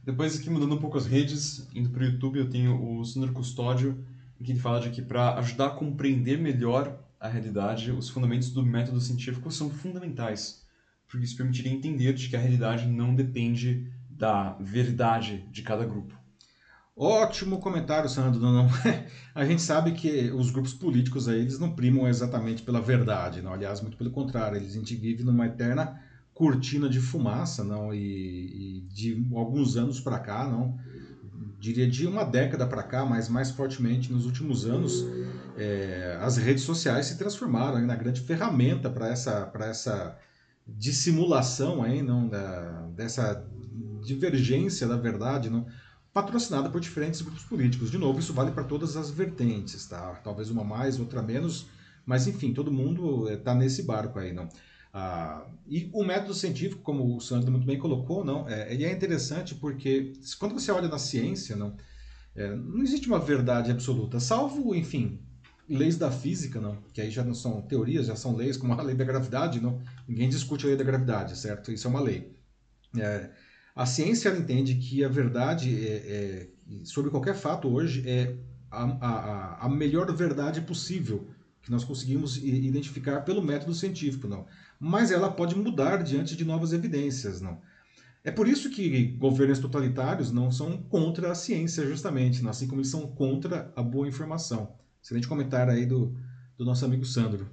Depois 0.05 0.39
aqui, 0.39 0.51
mudando 0.51 0.75
um 0.75 0.79
pouco 0.79 0.99
as 0.99 1.07
redes, 1.07 1.67
indo 1.73 1.89
para 1.89 2.03
o 2.03 2.05
YouTube, 2.05 2.37
eu 2.37 2.47
tenho 2.47 2.79
o 2.79 3.03
Sandro 3.03 3.33
Custódio, 3.33 4.05
que 4.43 4.51
ele 4.51 4.59
fala 4.59 4.79
de 4.79 4.91
que 4.91 5.01
para 5.01 5.33
ajudar 5.39 5.65
a 5.65 5.71
compreender 5.71 6.37
melhor 6.37 6.99
a 7.19 7.27
realidade, 7.27 7.91
os 7.91 8.07
fundamentos 8.07 8.51
do 8.51 8.63
método 8.63 9.01
científico 9.01 9.49
são 9.49 9.67
fundamentais, 9.67 10.63
porque 11.07 11.25
isso 11.25 11.35
permitiria 11.35 11.73
entender 11.73 12.13
de 12.13 12.29
que 12.29 12.35
a 12.35 12.39
realidade 12.39 12.85
não 12.85 13.15
depende 13.15 13.91
da 14.07 14.55
verdade 14.59 15.43
de 15.49 15.63
cada 15.63 15.83
grupo. 15.83 16.13
Ótimo 16.95 17.57
comentário, 17.57 18.07
Sandro. 18.07 18.39
Não, 18.39 18.69
a 19.33 19.43
gente 19.43 19.63
sabe 19.63 19.93
que 19.93 20.29
os 20.29 20.51
grupos 20.51 20.75
políticos 20.75 21.27
aí, 21.27 21.39
eles 21.39 21.57
não 21.57 21.73
primam 21.73 22.07
exatamente 22.07 22.61
pela 22.61 22.79
verdade, 22.79 23.41
não. 23.41 23.53
Aliás, 23.53 23.81
muito 23.81 23.97
pelo 23.97 24.11
contrário, 24.11 24.57
eles, 24.57 24.73
a 24.73 24.77
gente 24.77 24.95
vive 24.95 25.23
numa 25.23 25.47
eterna 25.47 25.99
cortina 26.35 26.89
de 26.89 26.99
fumaça, 26.99 27.63
não, 27.63 27.93
e, 27.93 28.77
e 28.77 28.81
de 28.81 29.25
alguns 29.33 29.77
anos 29.77 30.01
para 30.01 30.19
cá, 30.19 30.45
não, 30.45 30.77
diria 31.57 31.89
de 31.89 32.05
uma 32.05 32.25
década 32.25 32.67
para 32.67 32.83
cá, 32.83 33.05
mas 33.05 33.29
mais 33.29 33.51
fortemente 33.51 34.11
nos 34.11 34.25
últimos 34.25 34.65
anos, 34.65 35.05
é, 35.57 36.19
as 36.21 36.35
redes 36.35 36.63
sociais 36.63 37.05
se 37.05 37.17
transformaram 37.17 37.79
na 37.81 37.95
grande 37.95 38.19
ferramenta 38.19 38.89
para 38.89 39.07
essa, 39.07 39.45
para 39.45 39.67
essa 39.67 40.17
dissimulação 40.67 41.81
aí, 41.81 42.03
não, 42.03 42.27
da, 42.27 42.81
dessa 42.93 43.47
divergência 44.03 44.85
da 44.87 44.97
verdade, 44.97 45.49
não 45.49 45.65
patrocinada 46.13 46.69
por 46.69 46.81
diferentes 46.81 47.21
grupos 47.21 47.43
políticos. 47.43 47.91
De 47.91 47.97
novo, 47.97 48.19
isso 48.19 48.33
vale 48.33 48.51
para 48.51 48.63
todas 48.63 48.95
as 48.97 49.09
vertentes, 49.09 49.85
tá? 49.85 50.15
Talvez 50.23 50.49
uma 50.49 50.63
mais, 50.63 50.99
outra 50.99 51.21
menos, 51.21 51.67
mas 52.05 52.27
enfim, 52.27 52.53
todo 52.53 52.71
mundo 52.71 53.29
está 53.29 53.51
eh, 53.51 53.55
nesse 53.55 53.83
barco 53.83 54.19
aí, 54.19 54.33
não? 54.33 54.47
Ah, 54.97 55.45
e 55.67 55.89
o 55.91 56.05
método 56.05 56.34
científico, 56.34 56.81
como 56.81 57.17
o 57.17 57.19
Sandro 57.19 57.51
muito 57.51 57.67
bem 57.67 57.77
colocou, 57.77 58.23
não, 58.23 58.47
é, 58.47 58.73
ele 58.73 58.86
é 58.86 58.93
interessante 58.93 59.53
porque 59.53 60.13
quando 60.39 60.53
você 60.53 60.71
olha 60.71 60.88
na 60.88 60.97
ciência, 60.97 61.53
não, 61.53 61.75
é, 62.34 62.55
não 62.55 62.81
existe 62.81 63.05
uma 63.05 63.19
verdade 63.19 63.71
absoluta, 63.71 64.21
salvo, 64.21 64.73
enfim, 64.73 65.19
leis 65.67 65.97
da 65.97 66.10
física, 66.10 66.62
não, 66.62 66.77
que 66.93 67.01
aí 67.01 67.12
já 67.12 67.25
não 67.25 67.34
são 67.34 67.62
teorias, 67.63 68.05
já 68.05 68.15
são 68.15 68.38
leis, 68.38 68.55
como 68.55 68.71
a 68.71 68.81
lei 68.81 68.95
da 68.95 69.03
gravidade, 69.03 69.60
não, 69.60 69.81
ninguém 70.08 70.29
discute 70.29 70.63
a 70.63 70.69
lei 70.69 70.77
da 70.77 70.84
gravidade, 70.86 71.38
certo? 71.38 71.73
Isso 71.73 71.88
é 71.88 71.89
uma 71.89 71.99
lei. 71.99 72.34
É, 72.97 73.31
a 73.75 73.86
ciência 73.86 74.29
entende 74.29 74.75
que 74.75 75.03
a 75.03 75.10
verdade 75.10 75.75
é, 75.86 75.91
é, 75.91 76.47
sobre 76.86 77.12
qualquer 77.12 77.36
fato 77.36 77.67
hoje 77.67 78.01
é 78.08 78.34
a, 78.71 78.84
a, 78.84 79.65
a, 79.65 79.69
melhor 79.69 80.10
verdade 80.15 80.62
possível 80.62 81.27
que 81.62 81.71
nós 81.71 81.84
conseguimos 81.84 82.38
identificar 82.38 83.21
pelo 83.21 83.41
método 83.41 83.73
científico, 83.73 84.27
não. 84.27 84.45
Mas 84.79 85.11
ela 85.11 85.31
pode 85.31 85.55
mudar 85.55 86.03
diante 86.03 86.35
de 86.35 86.45
novas 86.45 86.73
evidências, 86.73 87.41
não. 87.41 87.59
É 88.23 88.31
por 88.31 88.47
isso 88.47 88.71
que 88.71 89.07
governos 89.17 89.59
totalitários 89.59 90.31
não 90.31 90.51
são 90.51 90.77
contra 90.77 91.31
a 91.31 91.35
ciência, 91.35 91.85
justamente, 91.85 92.43
né? 92.43 92.49
assim 92.49 92.67
como 92.67 92.81
eles 92.81 92.89
são 92.89 93.07
contra 93.07 93.71
a 93.75 93.83
boa 93.83 94.07
informação. 94.07 94.73
Excelente 95.01 95.27
comentário 95.27 95.71
aí 95.71 95.85
do, 95.85 96.17
do 96.57 96.65
nosso 96.65 96.83
amigo 96.83 97.05
Sandro. 97.05 97.47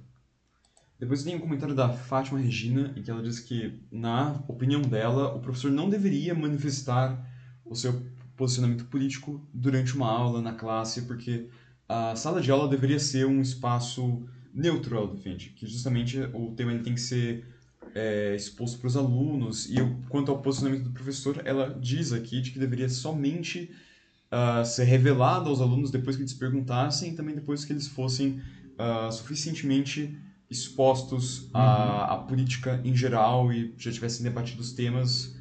Depois 0.99 1.23
tem 1.23 1.35
um 1.35 1.39
comentário 1.39 1.75
da 1.75 1.89
Fátima 1.89 2.39
Regina, 2.39 2.93
em 2.95 3.03
que 3.03 3.11
ela 3.11 3.21
diz 3.21 3.39
que, 3.39 3.83
na 3.91 4.41
opinião 4.47 4.81
dela, 4.81 5.35
o 5.35 5.39
professor 5.39 5.69
não 5.69 5.89
deveria 5.89 6.33
manifestar 6.33 7.23
o 7.65 7.75
seu 7.75 8.01
posicionamento 8.35 8.85
político 8.85 9.45
durante 9.53 9.95
uma 9.95 10.09
aula 10.09 10.41
na 10.41 10.53
classe, 10.53 11.03
porque 11.03 11.49
a 11.87 12.15
sala 12.15 12.41
de 12.41 12.49
aula 12.49 12.67
deveria 12.67 12.99
ser 12.99 13.27
um 13.27 13.41
espaço 13.41 14.25
neutro, 14.53 14.95
ela 14.95 15.07
defende, 15.07 15.49
que 15.49 15.65
justamente 15.65 16.19
o 16.33 16.51
tema 16.51 16.71
ele 16.71 16.83
tem 16.83 16.93
que 16.93 17.01
ser 17.01 17.45
é, 17.95 18.35
exposto 18.35 18.79
para 18.79 18.87
os 18.87 18.97
alunos, 18.97 19.69
e 19.69 19.75
quanto 20.09 20.31
ao 20.31 20.41
posicionamento 20.41 20.85
do 20.85 20.91
professor, 20.91 21.41
ela 21.45 21.77
diz 21.79 22.13
aqui 22.13 22.41
de 22.41 22.51
que 22.51 22.59
deveria 22.59 22.89
somente 22.89 23.71
uh, 24.31 24.65
ser 24.65 24.85
revelado 24.85 25.49
aos 25.49 25.61
alunos 25.61 25.91
depois 25.91 26.15
que 26.15 26.21
eles 26.21 26.33
perguntassem 26.33 27.11
e 27.11 27.15
também 27.15 27.35
depois 27.35 27.63
que 27.63 27.73
eles 27.73 27.87
fossem 27.87 28.41
uh, 28.77 29.11
suficientemente 29.11 30.17
expostos 30.49 31.49
à, 31.53 32.13
à, 32.13 32.17
política 32.17 32.79
em 32.83 32.95
geral 32.95 33.51
e 33.51 33.73
já 33.77 33.91
tivessem 33.91 34.23
debatido 34.23 34.61
os 34.61 34.71
temas, 34.71 35.35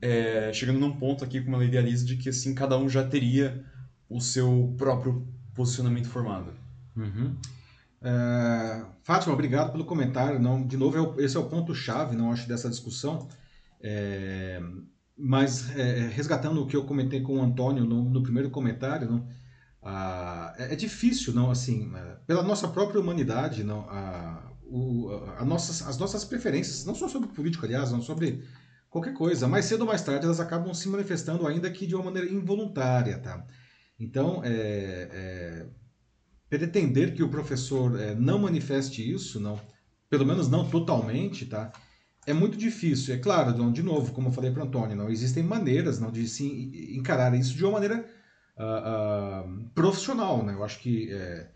é, 0.00 0.52
chegando 0.52 0.78
num 0.78 0.92
ponto 0.92 1.24
aqui, 1.24 1.40
como 1.40 1.56
ela 1.56 1.64
idealiza, 1.64 2.04
de 2.04 2.16
que 2.16 2.28
assim 2.28 2.54
cada 2.54 2.76
um 2.76 2.86
já 2.86 3.02
teria 3.02 3.64
o 4.10 4.20
seu 4.20 4.74
próprio 4.76 5.26
posicionamento 5.54 6.08
formado. 6.08 6.52
Uhum. 6.94 7.34
É, 8.00 8.84
Fátima, 9.02 9.34
obrigado 9.34 9.72
pelo 9.72 9.84
comentário. 9.84 10.38
Não, 10.38 10.66
de 10.66 10.76
novo, 10.76 11.20
é 11.20 11.24
esse 11.24 11.36
é 11.36 11.40
o 11.40 11.48
ponto 11.48 11.74
chave, 11.74 12.16
não 12.16 12.32
acho 12.32 12.48
dessa 12.48 12.68
discussão. 12.68 13.28
É, 13.80 14.60
mas 15.16 15.74
é, 15.76 16.00
é, 16.00 16.08
resgatando 16.08 16.62
o 16.62 16.66
que 16.66 16.76
eu 16.76 16.84
comentei 16.84 17.20
com 17.20 17.38
o 17.38 17.42
Antônio 17.42 17.84
no, 17.84 18.04
no 18.04 18.22
primeiro 18.22 18.50
comentário, 18.50 19.10
não, 19.10 19.26
ah, 19.82 20.54
é, 20.58 20.72
é, 20.72 20.76
difícil, 20.76 21.32
não, 21.32 21.50
assim, 21.50 21.92
pela 22.26 22.42
nossa 22.42 22.68
própria 22.68 23.00
humanidade, 23.00 23.64
não, 23.64 23.80
a, 23.88 24.52
o, 24.64 25.10
a 25.38 25.44
nossas, 25.44 25.82
as 25.82 25.98
nossas 25.98 26.24
preferências, 26.24 26.84
não 26.84 26.94
só 26.94 27.08
sobre 27.08 27.28
política, 27.30 27.66
aliás, 27.66 27.90
não 27.90 28.00
sobre 28.00 28.44
qualquer 28.88 29.14
coisa, 29.14 29.48
mais 29.48 29.64
cedo 29.64 29.82
ou 29.82 29.86
mais 29.86 30.02
tarde 30.02 30.24
elas 30.24 30.40
acabam 30.40 30.72
se 30.72 30.88
manifestando, 30.88 31.46
ainda 31.46 31.70
que 31.70 31.86
de 31.86 31.94
uma 31.94 32.04
maneira 32.04 32.30
involuntária, 32.30 33.18
tá? 33.18 33.44
Então, 33.98 34.42
é, 34.44 35.66
pretender 36.48 37.14
que 37.14 37.22
o 37.22 37.28
professor 37.28 37.98
é, 38.00 38.14
não 38.14 38.38
manifeste 38.38 39.08
isso, 39.08 39.38
não, 39.38 39.60
pelo 40.08 40.26
menos 40.26 40.48
não 40.48 40.68
totalmente, 40.68 41.46
tá? 41.46 41.72
É 42.26 42.32
muito 42.32 42.56
difícil. 42.56 43.14
É 43.14 43.18
claro, 43.18 43.72
de 43.72 43.82
novo, 43.82 44.12
como 44.12 44.28
eu 44.28 44.32
falei 44.32 44.50
para 44.50 44.64
Antônio, 44.64 44.96
não 44.96 45.08
existem 45.08 45.42
maneiras 45.42 45.98
não, 45.98 46.10
de 46.10 46.28
se 46.28 46.44
encarar 46.96 47.34
isso 47.34 47.54
de 47.54 47.64
uma 47.64 47.72
maneira 47.72 48.04
uh, 48.56 49.48
uh, 49.48 49.70
profissional, 49.70 50.44
né? 50.44 50.54
Eu 50.54 50.64
acho 50.64 50.78
que 50.80 51.10
é... 51.12 51.50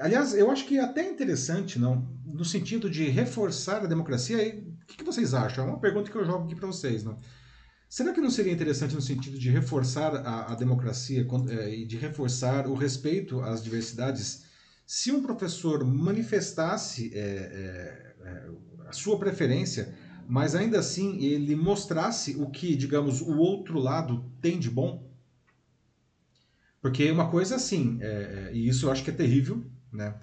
Aliás, 0.00 0.34
eu 0.34 0.50
acho 0.50 0.66
que 0.66 0.78
é 0.78 0.82
até 0.82 1.08
interessante, 1.08 1.78
não, 1.78 2.08
no 2.24 2.44
sentido 2.44 2.90
de 2.90 3.04
reforçar 3.08 3.82
a 3.82 3.86
democracia. 3.86 4.42
E, 4.42 4.58
o 4.58 4.86
que, 4.86 4.96
que 4.96 5.04
vocês 5.04 5.34
acham? 5.34 5.64
É 5.64 5.68
uma 5.68 5.78
pergunta 5.78 6.10
que 6.10 6.16
eu 6.16 6.24
jogo 6.24 6.46
aqui 6.46 6.56
para 6.56 6.66
vocês, 6.66 7.04
não? 7.04 7.20
Será 7.92 8.10
que 8.14 8.22
não 8.22 8.30
seria 8.30 8.54
interessante 8.54 8.94
no 8.94 9.02
sentido 9.02 9.38
de 9.38 9.50
reforçar 9.50 10.16
a, 10.26 10.52
a 10.52 10.54
democracia 10.54 11.28
é, 11.50 11.74
e 11.74 11.84
de 11.84 11.98
reforçar 11.98 12.66
o 12.66 12.72
respeito 12.72 13.42
às 13.42 13.62
diversidades 13.62 14.44
se 14.86 15.12
um 15.12 15.20
professor 15.20 15.84
manifestasse 15.84 17.12
é, 17.12 17.18
é, 17.18 18.14
é 18.26 18.50
a 18.88 18.92
sua 18.94 19.18
preferência, 19.18 19.94
mas 20.26 20.54
ainda 20.54 20.78
assim 20.78 21.22
ele 21.22 21.54
mostrasse 21.54 22.34
o 22.36 22.48
que, 22.48 22.74
digamos, 22.74 23.20
o 23.20 23.36
outro 23.36 23.78
lado 23.78 24.24
tem 24.40 24.58
de 24.58 24.70
bom? 24.70 25.12
Porque 26.80 27.10
uma 27.10 27.30
coisa 27.30 27.56
assim, 27.56 27.98
é, 28.00 28.52
e 28.54 28.68
isso 28.68 28.86
eu 28.86 28.90
acho 28.90 29.04
que 29.04 29.10
é 29.10 29.14
terrível, 29.14 29.66
né? 29.92 30.18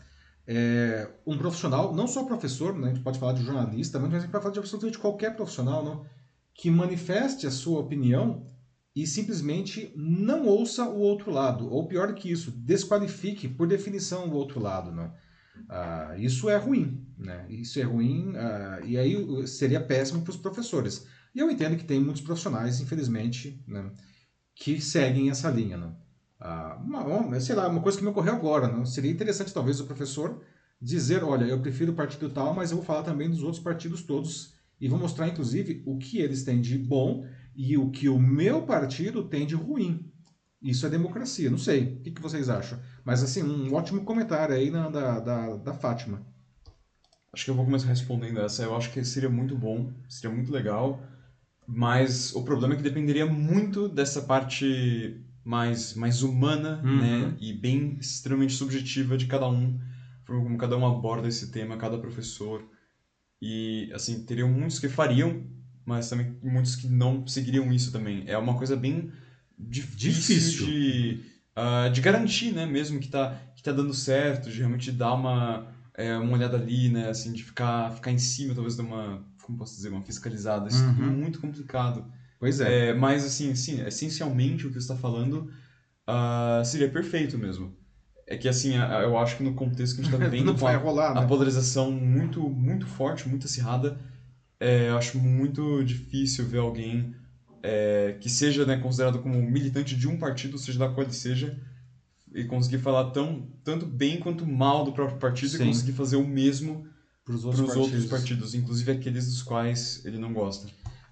Um 1.24 1.38
profissional, 1.38 1.94
não 1.94 2.08
só 2.08 2.24
professor, 2.24 2.76
né? 2.76 2.88
a 2.88 2.94
gente 2.96 3.04
pode 3.04 3.20
falar 3.20 3.34
de 3.34 3.44
jornalista, 3.44 4.00
mas 4.00 4.12
a 4.12 4.20
gente 4.20 4.32
pode 4.32 4.42
falar 4.42 4.54
de 4.54 4.58
absolutamente 4.60 4.98
qualquer 4.98 5.36
profissional, 5.36 5.86
não? 5.86 6.19
Que 6.60 6.70
manifeste 6.70 7.48
a 7.48 7.52
sua 7.52 7.80
opinião 7.80 8.46
e 8.94 9.08
simplesmente 9.08 9.94
não 9.96 10.46
ouça 10.46 10.84
o 10.84 11.00
outro 11.00 11.32
lado, 11.32 11.72
ou 11.72 11.88
pior 11.88 12.14
que 12.14 12.30
isso, 12.30 12.52
desqualifique 12.52 13.48
por 13.48 13.66
definição 13.66 14.28
o 14.28 14.34
outro 14.34 14.60
lado. 14.60 14.92
Não? 14.92 15.10
Ah, 15.70 16.16
isso 16.18 16.50
é 16.50 16.58
ruim, 16.58 17.08
né? 17.18 17.46
Isso 17.50 17.80
é 17.80 17.84
ruim 17.84 18.34
ah, 18.36 18.82
e 18.84 18.98
aí 18.98 19.48
seria 19.48 19.80
péssimo 19.80 20.22
para 20.22 20.32
os 20.32 20.38
professores. 20.38 21.08
E 21.34 21.40
eu 21.40 21.50
entendo 21.50 21.78
que 21.78 21.86
tem 21.86 21.98
muitos 21.98 22.22
profissionais, 22.22 22.82
infelizmente, 22.82 23.64
né, 23.66 23.90
que 24.54 24.82
seguem 24.82 25.30
essa 25.30 25.50
linha, 25.50 25.78
né? 25.78 25.96
Ah, 26.42 26.78
uma, 26.84 27.40
sei 27.40 27.56
lá, 27.56 27.70
uma 27.70 27.82
coisa 27.82 27.98
que 27.98 28.04
me 28.04 28.10
ocorreu 28.10 28.34
agora, 28.34 28.68
não? 28.68 28.86
Seria 28.86 29.12
interessante 29.12 29.54
talvez 29.54 29.80
o 29.80 29.86
professor 29.86 30.42
dizer, 30.82 31.24
olha, 31.24 31.46
eu 31.46 31.62
prefiro 31.62 31.94
o 31.94 31.96
partido 31.96 32.30
tal, 32.30 32.54
mas 32.54 32.72
eu 32.72 32.78
vou 32.78 32.86
falar 32.86 33.04
também 33.04 33.30
dos 33.30 33.44
outros 33.44 33.64
partidos 33.64 34.04
todos 34.04 34.59
e 34.80 34.88
vou 34.88 35.00
mostrar 35.00 35.28
inclusive 35.28 35.84
o 35.86 35.98
que 35.98 36.20
eles 36.20 36.44
têm 36.44 36.62
de 36.62 36.78
bom 36.78 37.26
e 37.56 37.78
o 37.78 37.90
que 37.90 38.08
o 38.08 38.20
meu 38.20 38.64
partido 38.64 39.24
tem 39.24 39.46
de 39.46 39.56
ruim. 39.56 40.10
Isso 40.62 40.86
é 40.86 40.90
democracia, 40.90 41.50
não 41.50 41.58
sei. 41.58 41.96
O 41.96 42.02
que, 42.02 42.12
que 42.12 42.22
vocês 42.22 42.50
acham? 42.50 42.80
Mas, 43.04 43.24
assim, 43.24 43.44
um 43.44 43.74
ótimo 43.74 44.04
comentário 44.04 44.56
aí 44.56 44.70
na, 44.70 44.90
da, 44.90 45.20
da, 45.20 45.56
da 45.56 45.74
Fátima. 45.74 46.26
Acho 47.32 47.46
que 47.46 47.52
eu 47.52 47.56
vou 47.56 47.66
começar 47.66 47.88
respondendo 47.88 48.40
essa. 48.42 48.64
Eu 48.64 48.76
acho 48.76 48.92
que 48.92 49.04
seria 49.04 49.30
muito 49.30 49.58
bom, 49.58 49.94
seria 50.08 50.36
muito 50.36 50.52
legal, 50.52 51.02
mas 51.68 52.36
o 52.36 52.44
problema 52.44 52.74
é 52.74 52.78
que 52.78 52.84
dependeria 52.84 53.26
muito 53.26 53.88
dessa 53.88 54.22
parte 54.22 55.24
mais, 55.46 55.94
mais 55.94 56.24
humana, 56.24 56.82
uhum. 56.84 56.98
né? 57.00 57.38
E 57.40 57.54
bem 57.54 57.98
extremamente 58.00 58.54
subjetiva 58.54 59.18
de 59.18 59.28
cada 59.28 59.48
um, 59.48 59.80
como 60.26 60.58
cada 60.58 60.78
um 60.78 60.86
aborda 60.86 61.28
esse 61.28 61.52
tema, 61.52 61.78
cada 61.78 61.98
professor. 61.98 62.64
E, 63.42 63.90
assim, 63.94 64.24
teriam 64.26 64.50
muitos 64.50 64.80
que 64.80 64.90
fariam, 64.90 65.44
mas 65.86 66.10
também 66.10 66.38
muitos 66.44 66.76
que 66.76 66.88
não 66.88 67.26
seguiriam 67.26 67.72
isso 67.72 67.92
também. 67.92 68.24
É 68.28 68.38
uma 68.38 68.58
coisa 68.58 68.76
bem 68.76 69.12
difícil, 69.58 70.10
difícil. 70.10 70.66
de, 70.68 71.22
uh, 71.58 71.92
de 71.92 72.02
garantir, 72.02 72.54
né? 72.54 72.66
Mesmo 72.66 73.00
que 73.00 73.08
tá, 73.08 73.36
que 73.56 73.64
tá 73.64 73.72
dando 73.72 73.94
certo, 73.94 74.50
de 74.50 74.58
realmente 74.58 74.92
dar 74.92 75.14
uma, 75.14 75.74
é, 75.96 76.18
uma 76.18 76.34
olhada 76.34 76.58
ali, 76.58 76.90
né? 76.90 77.10
Assim, 77.10 77.32
de 77.32 77.44
ficar, 77.44 77.92
ficar 77.92 78.12
em 78.12 78.18
cima, 78.18 78.54
talvez, 78.54 78.76
de 78.76 78.82
uma, 78.82 79.26
como 79.42 79.58
posso 79.58 79.76
dizer, 79.76 79.90
uma 79.90 80.04
fiscalizada. 80.04 80.68
Isso 80.68 80.84
é 80.84 80.88
uhum. 80.88 81.08
é 81.08 81.10
muito 81.10 81.40
complicado. 81.40 82.06
Pois 82.40 82.60
é. 82.62 82.90
é. 82.90 82.94
Mas, 82.94 83.26
assim, 83.26 83.56
sim, 83.56 83.82
essencialmente 83.86 84.66
o 84.66 84.70
que 84.70 84.76
você 84.76 84.80
está 84.80 84.96
falando 84.96 85.50
uh, 86.08 86.64
seria 86.66 86.90
perfeito 86.90 87.38
mesmo. 87.38 87.76
É 88.32 88.38
que, 88.38 88.48
assim, 88.48 88.76
eu 88.76 89.18
acho 89.18 89.38
que 89.38 89.44
no 89.44 89.56
contexto 89.56 89.96
que 89.96 90.02
a 90.02 90.04
gente 90.04 90.14
está 90.14 90.24
vivendo, 90.30 90.54
com 90.54 90.68
a, 90.68 90.78
rolar, 90.78 91.16
né? 91.16 91.22
a 91.22 91.26
polarização 91.26 91.92
muito, 91.92 92.48
muito 92.48 92.86
forte, 92.86 93.28
muito 93.28 93.48
acirrada, 93.48 93.98
é, 94.60 94.90
eu 94.90 94.98
acho 94.98 95.18
muito 95.18 95.84
difícil 95.84 96.46
ver 96.46 96.60
alguém 96.60 97.16
é, 97.64 98.16
que 98.22 98.30
seja 98.30 98.68
né, 98.68 98.78
considerado 98.78 99.18
como 99.18 99.42
militante 99.42 99.96
de 99.96 100.08
um 100.08 100.16
partido, 100.16 100.60
seja 100.60 100.78
da 100.78 100.88
qual 100.88 101.02
ele 101.02 101.14
seja, 101.14 101.60
e 102.32 102.44
conseguir 102.44 102.78
falar 102.78 103.10
tão, 103.10 103.48
tanto 103.64 103.88
bem 103.88 104.20
quanto 104.20 104.46
mal 104.46 104.84
do 104.84 104.92
próprio 104.92 105.18
partido 105.18 105.50
Sim. 105.50 105.64
e 105.64 105.68
conseguir 105.68 105.94
fazer 105.94 106.16
o 106.16 106.28
mesmo 106.28 106.86
para 107.26 107.34
os 107.34 107.44
outros, 107.44 107.76
outros, 107.76 108.06
partidos, 108.06 108.54
inclusive 108.54 108.92
aqueles 108.92 109.26
dos 109.26 109.42
quais 109.42 110.06
ele 110.06 110.20
não 110.20 110.32
gosta. 110.32 110.68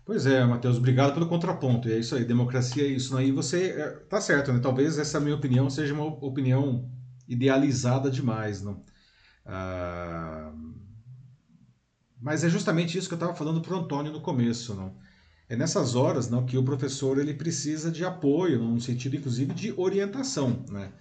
Pois 0.05 0.27
é, 0.27 0.45
Matheus, 0.45 0.77
obrigado 0.77 1.13
pelo 1.13 1.27
contraponto. 1.27 1.89
E 1.89 1.93
é 1.93 1.99
isso 1.99 2.15
aí, 2.15 2.23
democracia 2.23 2.83
é 2.83 2.87
isso. 2.87 3.15
Né? 3.15 3.25
E 3.25 3.31
você 3.31 3.71
é, 3.71 3.89
tá 4.07 4.21
certo, 4.21 4.53
né? 4.53 4.59
Talvez 4.59 4.97
essa 4.97 5.19
minha 5.19 5.35
opinião 5.35 5.69
seja 5.69 5.93
uma 5.93 6.05
opinião 6.05 6.89
idealizada 7.27 8.09
demais, 8.09 8.61
não? 8.61 8.83
Ah, 9.45 10.51
mas 12.21 12.43
é 12.43 12.49
justamente 12.49 12.97
isso 12.97 13.07
que 13.07 13.13
eu 13.13 13.17
estava 13.17 13.35
falando 13.35 13.61
para 13.61 13.73
o 13.75 13.79
Antônio 13.79 14.11
no 14.11 14.21
começo, 14.21 14.73
não? 14.73 14.95
É 15.49 15.55
nessas 15.55 15.95
horas 15.95 16.29
não, 16.29 16.45
que 16.45 16.57
o 16.57 16.63
professor 16.63 17.17
ele 17.17 17.33
precisa 17.33 17.89
de 17.89 18.03
apoio, 18.03 18.61
no 18.61 18.81
sentido 18.81 19.15
inclusive 19.15 19.53
de 19.53 19.73
orientação. 19.77 20.65
Né? 20.69 20.91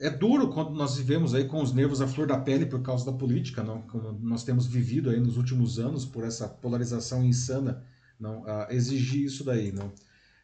É 0.00 0.08
duro 0.08 0.48
quando 0.48 0.70
nós 0.70 0.96
vivemos 0.96 1.34
aí 1.34 1.44
com 1.44 1.60
os 1.60 1.74
nervos 1.74 2.00
à 2.00 2.08
flor 2.08 2.26
da 2.26 2.38
pele 2.38 2.64
por 2.64 2.80
causa 2.80 3.04
da 3.04 3.12
política, 3.12 3.62
não? 3.62 3.82
como 3.82 4.12
nós 4.22 4.42
temos 4.42 4.66
vivido 4.66 5.10
aí 5.10 5.20
nos 5.20 5.36
últimos 5.36 5.78
anos 5.78 6.06
por 6.06 6.24
essa 6.24 6.48
polarização 6.48 7.22
insana, 7.22 7.84
não 8.18 8.42
uh, 8.42 8.70
exigir 8.70 9.26
isso 9.26 9.44
daí. 9.44 9.70
Não? 9.70 9.88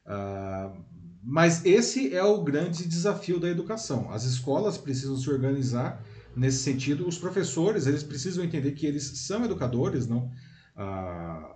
Uh, 0.04 0.84
mas 1.26 1.64
esse 1.64 2.14
é 2.14 2.22
o 2.22 2.42
grande 2.42 2.86
desafio 2.86 3.40
da 3.40 3.48
educação. 3.48 4.10
As 4.10 4.24
escolas 4.24 4.76
precisam 4.76 5.16
se 5.16 5.30
organizar 5.30 6.04
nesse 6.36 6.58
sentido. 6.58 7.08
Os 7.08 7.16
professores 7.16 7.86
eles 7.86 8.02
precisam 8.02 8.44
entender 8.44 8.72
que 8.72 8.86
eles 8.86 9.04
são 9.20 9.44
educadores, 9.44 10.06
não? 10.06 10.30
Uh, 10.76 11.54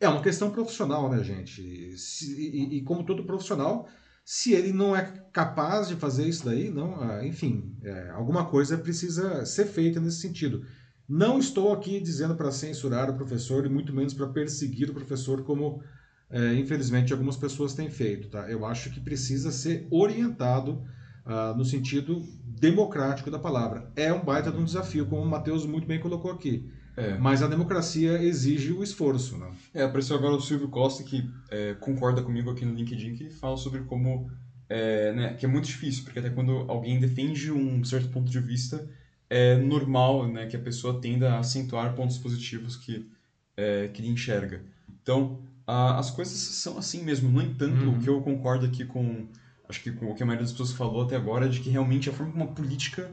é 0.00 0.08
uma 0.08 0.22
questão 0.22 0.50
profissional, 0.50 1.10
né, 1.10 1.22
gente? 1.22 1.96
Se, 1.98 2.34
e, 2.34 2.78
e, 2.78 2.82
como 2.82 3.04
todo 3.04 3.26
profissional, 3.26 3.86
se 4.24 4.54
ele 4.54 4.72
não 4.72 4.96
é 4.96 5.02
capaz 5.30 5.88
de 5.88 5.96
fazer 5.96 6.26
isso 6.26 6.46
daí, 6.46 6.70
não, 6.70 7.02
ah, 7.02 7.26
enfim, 7.26 7.76
é, 7.82 8.10
alguma 8.10 8.46
coisa 8.46 8.78
precisa 8.78 9.44
ser 9.44 9.66
feita 9.66 10.00
nesse 10.00 10.20
sentido. 10.20 10.64
Não 11.06 11.38
estou 11.38 11.72
aqui 11.72 12.00
dizendo 12.00 12.34
para 12.34 12.50
censurar 12.50 13.10
o 13.10 13.16
professor 13.16 13.66
e 13.66 13.68
muito 13.68 13.92
menos 13.92 14.14
para 14.14 14.28
perseguir 14.28 14.88
o 14.88 14.94
professor 14.94 15.42
como 15.42 15.82
é, 16.30 16.54
infelizmente, 16.54 17.12
algumas 17.12 17.36
pessoas 17.36 17.74
têm 17.74 17.90
feito. 17.90 18.28
Tá? 18.28 18.48
Eu 18.48 18.64
acho 18.64 18.90
que 18.90 19.00
precisa 19.00 19.50
ser 19.50 19.86
orientado 19.90 20.82
uh, 21.26 21.56
no 21.56 21.64
sentido 21.64 22.22
democrático 22.44 23.30
da 23.30 23.38
palavra. 23.38 23.90
É 23.96 24.12
um 24.12 24.24
baita 24.24 24.52
de 24.52 24.58
um 24.58 24.64
desafio, 24.64 25.06
como 25.06 25.22
o 25.22 25.28
Matheus 25.28 25.66
muito 25.66 25.86
bem 25.86 25.98
colocou 25.98 26.30
aqui. 26.30 26.70
É. 26.96 27.16
Mas 27.16 27.42
a 27.42 27.46
democracia 27.46 28.22
exige 28.22 28.72
o 28.72 28.82
esforço. 28.82 29.36
Né? 29.38 29.50
É, 29.74 29.82
apareceu 29.82 30.16
agora 30.16 30.34
o 30.34 30.40
Silvio 30.40 30.68
Costa, 30.68 31.02
que 31.02 31.28
é, 31.50 31.74
concorda 31.74 32.22
comigo 32.22 32.50
aqui 32.50 32.64
no 32.64 32.74
LinkedIn, 32.74 33.14
que 33.14 33.30
fala 33.30 33.56
sobre 33.56 33.80
como. 33.82 34.30
É, 34.68 35.12
né, 35.12 35.34
que 35.34 35.44
é 35.44 35.48
muito 35.48 35.64
difícil, 35.64 36.04
porque 36.04 36.20
até 36.20 36.30
quando 36.30 36.64
alguém 36.68 37.00
defende 37.00 37.50
um 37.50 37.82
certo 37.82 38.08
ponto 38.10 38.30
de 38.30 38.38
vista, 38.38 38.88
é 39.28 39.56
normal 39.56 40.28
né, 40.28 40.46
que 40.46 40.54
a 40.54 40.60
pessoa 40.60 41.00
tenda 41.00 41.32
a 41.32 41.40
acentuar 41.40 41.92
pontos 41.96 42.18
positivos 42.18 42.76
que, 42.76 43.10
é, 43.56 43.88
que 43.88 44.00
ele 44.00 44.10
enxerga. 44.10 44.62
Então, 45.02 45.40
a, 45.70 45.98
as 45.98 46.10
coisas 46.10 46.36
são 46.36 46.78
assim 46.78 47.02
mesmo. 47.04 47.30
No 47.30 47.40
entanto, 47.40 47.84
uhum. 47.84 47.96
o 47.96 48.00
que 48.00 48.08
eu 48.08 48.20
concordo 48.20 48.66
aqui 48.66 48.84
com 48.84 49.28
acho 49.68 49.82
que 49.82 49.92
com 49.92 50.10
o 50.10 50.14
que 50.14 50.22
a 50.22 50.26
maioria 50.26 50.44
das 50.44 50.52
pessoas 50.52 50.72
falou 50.72 51.02
até 51.02 51.16
agora, 51.16 51.48
de 51.48 51.60
que 51.60 51.70
realmente 51.70 52.10
a 52.10 52.12
forma 52.12 52.32
como 52.32 52.44
a 52.44 52.48
política 52.48 53.10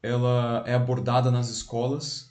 ela 0.00 0.62
é 0.64 0.74
abordada 0.74 1.30
nas 1.30 1.50
escolas, 1.50 2.30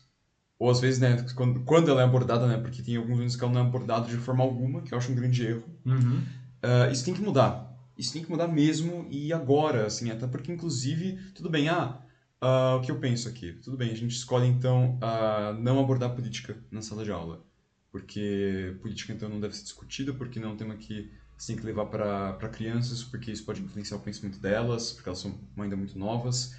ou 0.57 0.71
às 0.71 0.79
vezes, 0.79 0.99
né, 0.99 1.23
quando, 1.35 1.59
quando 1.61 1.91
ela 1.91 2.01
é 2.01 2.05
abordada, 2.05 2.47
né, 2.47 2.57
porque 2.57 2.81
tem 2.81 2.95
alguns 2.95 3.11
momentos 3.11 3.35
que 3.35 3.43
ela 3.43 3.53
não 3.53 3.61
é 3.61 3.63
abordada 3.65 4.07
de 4.07 4.15
forma 4.15 4.43
alguma, 4.43 4.81
que 4.81 4.93
eu 4.93 4.97
acho 4.97 5.11
um 5.11 5.15
grande 5.15 5.45
erro, 5.45 5.63
uhum. 5.85 6.23
uh, 6.63 6.91
isso 6.91 7.03
tem 7.03 7.13
que 7.13 7.21
mudar. 7.21 7.67
Isso 7.97 8.13
tem 8.13 8.23
que 8.23 8.29
mudar 8.29 8.47
mesmo 8.47 9.07
e 9.09 9.33
agora, 9.33 9.87
assim, 9.87 10.09
até 10.09 10.27
porque, 10.27 10.51
inclusive, 10.51 11.17
tudo 11.33 11.49
bem, 11.49 11.67
ah, 11.67 11.99
uh, 12.41 12.77
o 12.77 12.81
que 12.81 12.91
eu 12.91 12.99
penso 12.99 13.27
aqui? 13.27 13.53
Tudo 13.53 13.75
bem, 13.75 13.91
a 13.91 13.95
gente 13.95 14.15
escolhe, 14.15 14.47
então, 14.47 14.97
uh, 14.97 15.59
não 15.59 15.79
abordar 15.79 16.15
política 16.15 16.55
na 16.71 16.81
sala 16.81 17.03
de 17.03 17.11
aula, 17.11 17.43
porque 17.91 18.75
política, 18.81 19.13
então, 19.13 19.29
não 19.29 19.39
deve 19.39 19.55
ser 19.55 19.63
discutida, 19.63 20.13
porque 20.13 20.39
não 20.39 20.49
é 20.49 20.53
um 20.53 20.57
tema 20.57 20.75
que 20.75 21.11
você 21.37 21.53
tem 21.53 21.61
que 21.61 21.65
levar 21.65 21.85
para 21.85 22.49
crianças, 22.49 23.03
porque 23.03 23.31
isso 23.31 23.45
pode 23.45 23.61
influenciar 23.61 23.97
o 23.97 24.01
pensamento 24.01 24.39
delas, 24.39 24.91
porque 24.91 25.07
elas 25.07 25.19
são 25.19 25.39
ainda 25.57 25.75
muito 25.75 25.97
novas. 25.97 26.55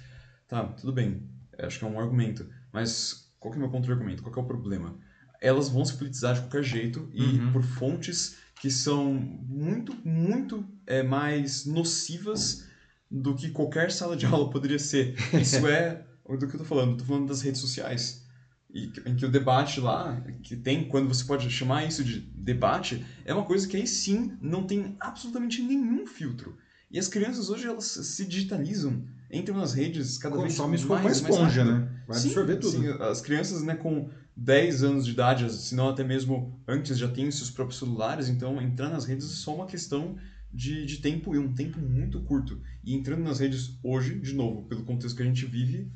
Tá, 0.47 0.63
tudo 0.65 0.93
bem, 0.93 1.29
acho 1.57 1.79
que 1.79 1.85
é 1.85 1.87
um 1.87 1.99
argumento. 1.99 2.49
Mas 2.71 3.31
qual 3.39 3.51
que 3.51 3.57
é 3.57 3.59
o 3.59 3.61
meu 3.61 3.71
ponto 3.71 3.85
de 3.85 3.91
argumento? 3.91 4.23
Qual 4.23 4.33
que 4.33 4.39
é 4.39 4.41
o 4.41 4.47
problema? 4.47 4.97
Elas 5.41 5.69
vão 5.69 5.83
se 5.83 5.97
politizar 5.97 6.35
de 6.35 6.41
qualquer 6.41 6.63
jeito 6.63 7.09
e 7.13 7.23
uhum. 7.23 7.51
por 7.51 7.63
fontes 7.63 8.37
que 8.61 8.71
são 8.71 9.13
muito, 9.13 9.95
muito 10.05 10.65
é, 10.85 11.03
mais 11.03 11.65
nocivas 11.65 12.67
do 13.09 13.35
que 13.35 13.49
qualquer 13.49 13.91
sala 13.91 14.15
de 14.15 14.25
aula 14.27 14.49
poderia 14.49 14.79
ser. 14.79 15.15
Isso 15.33 15.67
é 15.67 16.05
do 16.27 16.47
que 16.47 16.55
eu 16.55 16.59
tô 16.59 16.65
falando. 16.65 16.91
Eu 16.91 16.97
tô 16.97 17.05
falando 17.05 17.27
das 17.27 17.41
redes 17.41 17.59
sociais 17.59 18.25
e 18.71 18.91
em 19.05 19.15
que 19.15 19.25
o 19.25 19.31
debate 19.31 19.79
lá, 19.79 20.21
que 20.43 20.55
tem, 20.55 20.87
quando 20.87 21.07
você 21.07 21.23
pode 21.23 21.49
chamar 21.49 21.85
isso 21.85 22.03
de 22.03 22.19
debate, 22.19 23.03
é 23.25 23.33
uma 23.33 23.43
coisa 23.43 23.67
que 23.67 23.75
aí 23.75 23.87
sim 23.87 24.37
não 24.41 24.63
tem 24.63 24.95
absolutamente 24.99 25.61
nenhum 25.61 26.05
filtro. 26.05 26.55
E 26.91 26.99
as 26.99 27.07
crianças 27.07 27.49
hoje 27.49 27.67
elas 27.67 27.85
se 27.85 28.25
digitalizam, 28.25 29.03
entram 29.31 29.57
nas 29.57 29.73
redes 29.73 30.17
cada 30.17 30.35
Consome 30.35 30.77
vez 30.77 30.87
mais, 30.87 31.03
mais 31.03 31.17
esponja, 31.17 31.65
mais 31.65 31.79
né? 31.79 32.03
Vai 32.07 32.19
sim, 32.19 32.27
absorver 32.27 32.55
tudo. 32.57 32.79
Sim, 32.79 32.87
as 32.99 33.21
crianças, 33.21 33.63
né, 33.63 33.75
com 33.75 34.09
10 34.35 34.83
anos 34.83 35.05
de 35.05 35.11
idade, 35.13 35.51
se 35.51 35.73
não 35.73 35.89
até 35.89 36.03
mesmo 36.03 36.59
antes, 36.67 36.97
já 36.97 37.07
têm 37.07 37.29
seus 37.31 37.49
próprios 37.49 37.79
celulares, 37.79 38.29
então 38.29 38.61
entrar 38.61 38.89
nas 38.89 39.05
redes 39.05 39.25
é 39.25 39.35
só 39.35 39.55
uma 39.55 39.65
questão 39.65 40.15
de, 40.51 40.85
de 40.85 40.97
tempo 40.97 41.33
e 41.33 41.39
um 41.39 41.53
tempo 41.53 41.79
muito 41.79 42.21
curto. 42.21 42.61
E 42.83 42.93
entrando 42.93 43.23
nas 43.23 43.39
redes 43.39 43.79
hoje, 43.83 44.19
de 44.19 44.33
novo, 44.33 44.67
pelo 44.67 44.83
contexto 44.83 45.15
que 45.15 45.23
a 45.23 45.25
gente 45.25 45.45
vive, 45.45 45.91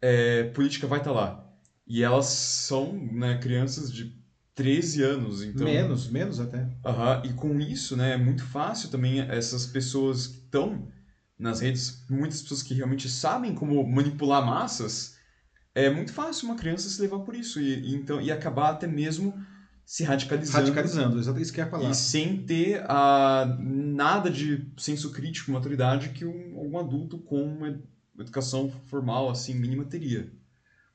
é, 0.00 0.44
política 0.44 0.86
vai 0.86 0.98
estar 0.98 1.12
tá 1.12 1.16
lá 1.16 1.47
e 1.88 2.02
elas 2.02 2.26
são 2.26 2.92
né, 2.92 3.38
crianças 3.38 3.92
de 3.92 4.14
13 4.54 5.02
anos, 5.02 5.42
então... 5.42 5.66
Menos, 5.66 6.10
menos 6.10 6.38
até. 6.38 6.62
Uhum, 6.62 7.24
e 7.24 7.32
com 7.32 7.60
isso, 7.60 7.96
né, 7.96 8.14
é 8.14 8.16
muito 8.16 8.44
fácil 8.44 8.90
também 8.90 9.20
essas 9.20 9.66
pessoas 9.66 10.26
que 10.26 10.38
estão 10.38 10.86
nas 11.38 11.60
redes, 11.60 12.04
muitas 12.10 12.42
pessoas 12.42 12.62
que 12.62 12.74
realmente 12.74 13.08
sabem 13.08 13.54
como 13.54 13.86
manipular 13.86 14.44
massas, 14.44 15.16
é 15.74 15.88
muito 15.88 16.12
fácil 16.12 16.48
uma 16.48 16.56
criança 16.56 16.88
se 16.88 17.00
levar 17.00 17.20
por 17.20 17.34
isso 17.34 17.60
e, 17.60 17.90
e 17.90 17.94
então, 17.94 18.20
e 18.20 18.32
acabar 18.32 18.70
até 18.70 18.86
mesmo 18.86 19.32
se 19.88 20.04
radicalizando. 20.04 20.58
Radicalizando, 20.58 21.18
exatamente 21.18 21.44
isso 21.44 21.52
que 21.52 21.60
é 21.60 21.64
a 21.64 21.68
palavra. 21.68 21.92
E 21.92 21.94
sem 21.94 22.42
ter 22.44 22.82
uh, 22.82 23.62
nada 23.62 24.30
de 24.30 24.66
senso 24.76 25.10
crítico, 25.12 25.50
maturidade 25.50 26.10
que 26.10 26.26
um, 26.26 26.58
algum 26.58 26.78
adulto 26.78 27.16
com 27.18 27.42
uma 27.42 27.80
educação 28.18 28.70
formal, 28.86 29.30
assim, 29.30 29.54
mínima 29.54 29.84
teria. 29.84 30.30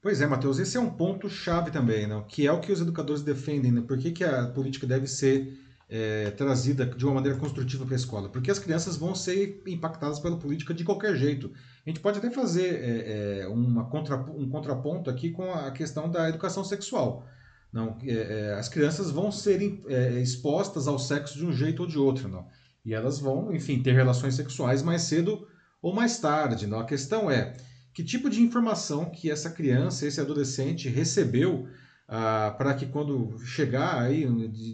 Pois 0.03 0.19
é, 0.19 0.27
Matheus, 0.27 0.59
esse 0.59 0.75
é 0.75 0.79
um 0.81 0.89
ponto 0.89 1.29
chave 1.29 1.71
também, 1.71 2.05
né? 2.05 2.21
que 2.27 2.45
é 2.45 2.51
o 2.51 2.59
que 2.59 2.73
os 2.73 2.81
educadores 2.81 3.21
defendem, 3.21 3.71
né? 3.71 3.79
Por 3.79 3.97
que, 3.97 4.11
que 4.11 4.21
a 4.21 4.47
política 4.47 4.85
deve 4.85 5.07
ser 5.07 5.57
é, 5.89 6.29
trazida 6.31 6.85
de 6.85 7.05
uma 7.05 7.13
maneira 7.13 7.39
construtiva 7.39 7.85
para 7.85 7.95
a 7.95 7.95
escola? 7.95 8.27
Porque 8.27 8.51
as 8.51 8.59
crianças 8.59 8.97
vão 8.97 9.15
ser 9.15 9.63
impactadas 9.65 10.19
pela 10.19 10.35
política 10.35 10.73
de 10.73 10.83
qualquer 10.83 11.15
jeito. 11.15 11.53
A 11.85 11.89
gente 11.89 12.01
pode 12.01 12.19
até 12.19 12.29
fazer 12.29 12.83
é, 12.83 13.43
é, 13.43 13.47
uma 13.47 13.85
contra, 13.85 14.17
um 14.17 14.49
contraponto 14.49 15.09
aqui 15.09 15.31
com 15.31 15.49
a 15.53 15.71
questão 15.71 16.11
da 16.11 16.27
educação 16.27 16.65
sexual. 16.65 17.25
Não, 17.71 17.97
é, 18.03 18.11
é, 18.11 18.53
as 18.55 18.67
crianças 18.67 19.09
vão 19.09 19.31
ser 19.31 19.81
é, 19.87 20.19
expostas 20.19 20.85
ao 20.85 20.99
sexo 20.99 21.37
de 21.37 21.45
um 21.45 21.53
jeito 21.53 21.83
ou 21.83 21.87
de 21.87 21.97
outro, 21.97 22.27
não? 22.27 22.45
E 22.83 22.93
elas 22.93 23.19
vão, 23.19 23.55
enfim, 23.55 23.81
ter 23.81 23.93
relações 23.93 24.35
sexuais 24.35 24.83
mais 24.83 25.03
cedo 25.03 25.47
ou 25.81 25.95
mais 25.95 26.19
tarde, 26.19 26.67
não? 26.67 26.79
A 26.81 26.85
questão 26.85 27.31
é 27.31 27.55
que 27.93 28.03
tipo 28.03 28.29
de 28.29 28.41
informação 28.41 29.09
que 29.09 29.29
essa 29.29 29.49
criança, 29.49 30.07
esse 30.07 30.19
adolescente 30.19 30.89
recebeu 30.89 31.67
ah, 32.07 32.53
para 32.57 32.73
que 32.73 32.85
quando 32.87 33.37
chegar 33.39 34.01
aí, 34.01 34.23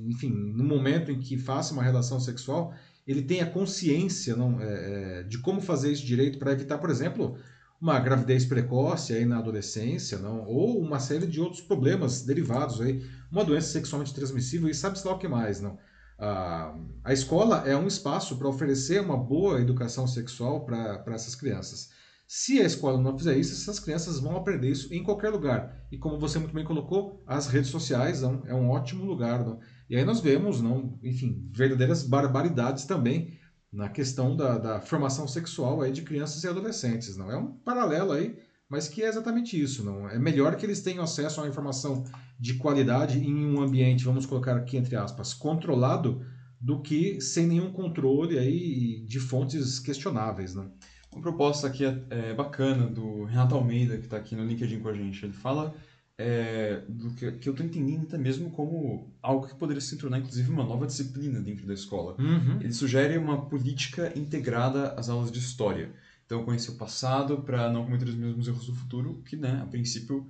enfim, 0.07 0.29
no 0.29 0.63
momento 0.63 1.11
em 1.11 1.19
que 1.19 1.37
faça 1.37 1.73
uma 1.73 1.83
relação 1.83 2.19
sexual, 2.19 2.73
ele 3.05 3.21
tenha 3.21 3.45
consciência 3.45 4.35
não, 4.35 4.61
é, 4.61 5.19
é 5.19 5.23
de 5.23 5.39
como 5.39 5.61
fazer 5.61 5.91
isso 5.91 6.05
direito 6.05 6.39
para 6.39 6.51
evitar, 6.51 6.77
por 6.77 6.89
exemplo, 6.89 7.37
uma 7.81 7.99
gravidez 7.99 8.45
precoce 8.45 9.13
aí 9.13 9.25
na 9.25 9.37
adolescência, 9.37 10.17
não, 10.17 10.45
ou 10.45 10.79
uma 10.79 10.99
série 10.99 11.25
de 11.25 11.39
outros 11.39 11.61
problemas 11.61 12.21
derivados 12.21 12.81
aí, 12.81 13.03
uma 13.31 13.43
doença 13.43 13.67
sexualmente 13.67 14.13
transmissível 14.13 14.69
e 14.69 14.73
sabe-se 14.73 15.05
lá 15.07 15.13
o 15.13 15.19
que 15.19 15.27
mais, 15.27 15.61
não. 15.61 15.77
Ah, 16.17 16.75
a 17.03 17.13
escola 17.13 17.63
é 17.65 17.75
um 17.75 17.87
espaço 17.87 18.37
para 18.37 18.47
oferecer 18.47 19.01
uma 19.01 19.17
boa 19.17 19.61
educação 19.61 20.05
sexual 20.05 20.65
para 20.65 21.15
essas 21.15 21.35
crianças. 21.35 21.89
Se 22.31 22.61
a 22.61 22.63
escola 22.63 23.01
não 23.01 23.17
fizer 23.17 23.35
isso, 23.39 23.53
essas 23.53 23.79
crianças 23.79 24.19
vão 24.19 24.37
aprender 24.37 24.69
isso 24.69 24.93
em 24.93 25.01
qualquer 25.01 25.29
lugar. 25.29 25.83
E 25.91 25.97
como 25.97 26.19
você 26.19 26.37
muito 26.37 26.53
bem 26.53 26.63
colocou, 26.63 27.23
as 27.25 27.47
redes 27.47 27.71
sociais 27.71 28.21
não, 28.21 28.43
é 28.45 28.53
um 28.53 28.69
ótimo 28.69 29.03
lugar. 29.03 29.43
Não? 29.43 29.59
E 29.89 29.95
aí 29.95 30.05
nós 30.05 30.19
vemos, 30.19 30.61
não, 30.61 30.99
enfim, 31.01 31.49
verdadeiras 31.51 32.03
barbaridades 32.03 32.85
também 32.85 33.39
na 33.73 33.89
questão 33.89 34.37
da, 34.37 34.59
da 34.59 34.79
formação 34.79 35.27
sexual 35.27 35.81
aí 35.81 35.91
de 35.91 36.03
crianças 36.03 36.43
e 36.43 36.47
adolescentes. 36.47 37.17
Não 37.17 37.31
é 37.31 37.35
um 37.35 37.47
paralelo 37.47 38.11
aí, 38.11 38.37
mas 38.69 38.87
que 38.87 39.01
é 39.01 39.07
exatamente 39.07 39.59
isso. 39.59 39.83
Não 39.83 40.07
é 40.07 40.19
melhor 40.19 40.55
que 40.55 40.67
eles 40.67 40.83
tenham 40.83 41.03
acesso 41.03 41.39
a 41.39 41.43
uma 41.43 41.49
informação 41.49 42.03
de 42.39 42.53
qualidade 42.59 43.17
em 43.17 43.43
um 43.43 43.59
ambiente, 43.59 44.05
vamos 44.05 44.27
colocar 44.27 44.55
aqui 44.55 44.77
entre 44.77 44.95
aspas, 44.95 45.33
controlado, 45.33 46.23
do 46.61 46.79
que 46.79 47.19
sem 47.21 47.47
nenhum 47.47 47.71
controle 47.71 48.37
aí 48.37 49.03
de 49.07 49.19
fontes 49.19 49.79
questionáveis, 49.79 50.53
não? 50.53 50.71
Uma 51.19 51.21
proposta 51.21 51.67
aqui 51.67 51.83
é, 52.09 52.33
bacana 52.33 52.87
do 52.87 53.25
Renato 53.25 53.53
Almeida, 53.53 53.97
que 53.97 54.05
está 54.05 54.15
aqui 54.15 54.37
no 54.37 54.45
LinkedIn 54.45 54.79
com 54.79 54.87
a 54.87 54.93
gente. 54.93 55.25
Ele 55.25 55.33
fala 55.33 55.75
é, 56.17 56.81
do 56.87 57.11
que, 57.11 57.29
que 57.33 57.49
eu 57.49 57.51
estou 57.51 57.65
entendendo 57.65 58.03
até 58.03 58.17
mesmo 58.17 58.49
como 58.51 59.13
algo 59.21 59.45
que 59.45 59.53
poderia 59.55 59.81
se 59.81 59.97
tornar, 59.97 60.19
inclusive, 60.19 60.49
uma 60.49 60.63
nova 60.63 60.87
disciplina 60.87 61.41
dentro 61.41 61.67
da 61.67 61.73
escola. 61.73 62.15
Uhum. 62.17 62.61
Ele 62.61 62.71
sugere 62.71 63.17
uma 63.17 63.45
política 63.47 64.13
integrada 64.17 64.93
às 64.93 65.09
aulas 65.09 65.29
de 65.29 65.39
história. 65.39 65.91
Então, 66.25 66.45
conhecer 66.45 66.71
o 66.71 66.75
passado 66.75 67.39
para 67.39 67.69
não 67.69 67.83
cometer 67.83 68.07
os 68.07 68.15
mesmos 68.15 68.47
erros 68.47 68.65
do 68.67 68.73
futuro, 68.73 69.21
que, 69.25 69.35
né, 69.35 69.59
a 69.61 69.65
princípio, 69.65 70.25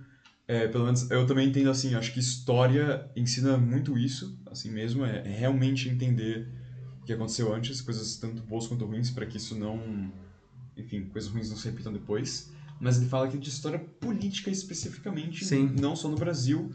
é, 0.47 0.67
pelo 0.67 0.85
menos 0.85 1.11
eu 1.11 1.23
também 1.27 1.49
entendo 1.49 1.69
assim, 1.69 1.93
acho 1.93 2.11
que 2.11 2.19
história 2.19 3.07
ensina 3.15 3.57
muito 3.57 3.95
isso, 3.95 4.41
assim 4.49 4.71
mesmo, 4.71 5.05
é, 5.05 5.19
é 5.19 5.37
realmente 5.37 5.87
entender 5.87 6.47
o 6.99 7.05
que 7.05 7.13
aconteceu 7.13 7.53
antes, 7.53 7.79
coisas 7.79 8.15
tanto 8.15 8.41
boas 8.41 8.65
quanto 8.65 8.85
ruins, 8.85 9.11
para 9.11 9.27
que 9.27 9.37
isso 9.37 9.53
não 9.55 10.11
enfim, 10.79 11.05
coisas 11.05 11.29
ruins 11.29 11.49
não 11.49 11.57
se 11.57 11.69
repitam 11.69 11.91
depois. 11.93 12.51
Mas 12.79 12.97
ele 12.97 13.09
fala 13.09 13.25
aqui 13.27 13.37
de 13.37 13.49
história 13.49 13.77
política 13.77 14.49
especificamente, 14.49 15.43
Sim. 15.43 15.75
não 15.79 15.95
só 15.95 16.07
no 16.07 16.15
Brasil, 16.15 16.73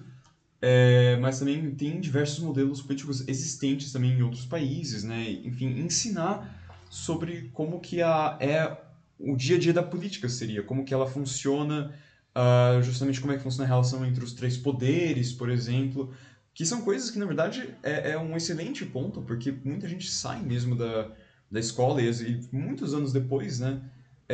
é, 0.60 1.16
mas 1.16 1.38
também 1.38 1.74
tem 1.74 2.00
diversos 2.00 2.40
modelos 2.40 2.82
políticos 2.82 3.26
existentes 3.26 3.90
também 3.92 4.12
em 4.12 4.22
outros 4.22 4.44
países, 4.44 5.02
né? 5.02 5.30
Enfim, 5.44 5.78
ensinar 5.78 6.62
sobre 6.90 7.50
como 7.52 7.80
que 7.80 8.02
a, 8.02 8.36
é 8.40 8.80
o 9.18 9.36
dia 9.36 9.56
a 9.56 9.58
dia 9.58 9.72
da 9.72 9.82
política 9.82 10.28
seria, 10.28 10.62
como 10.62 10.84
que 10.84 10.92
ela 10.92 11.06
funciona, 11.06 11.94
uh, 12.34 12.82
justamente 12.82 13.20
como 13.20 13.32
é 13.32 13.36
que 13.36 13.42
funciona 13.42 13.64
a 13.64 13.68
relação 13.68 14.04
entre 14.04 14.22
os 14.22 14.32
três 14.32 14.56
poderes, 14.56 15.32
por 15.32 15.48
exemplo, 15.48 16.12
que 16.52 16.64
são 16.64 16.82
coisas 16.82 17.10
que, 17.10 17.18
na 17.18 17.26
verdade, 17.26 17.74
é, 17.82 18.12
é 18.12 18.18
um 18.18 18.36
excelente 18.36 18.84
ponto, 18.84 19.22
porque 19.22 19.52
muita 19.64 19.88
gente 19.88 20.10
sai 20.10 20.42
mesmo 20.42 20.76
da, 20.76 21.10
da 21.50 21.60
escola 21.60 22.00
e, 22.00 22.08
e 22.10 22.48
muitos 22.52 22.94
anos 22.94 23.12
depois, 23.12 23.60
né, 23.60 23.82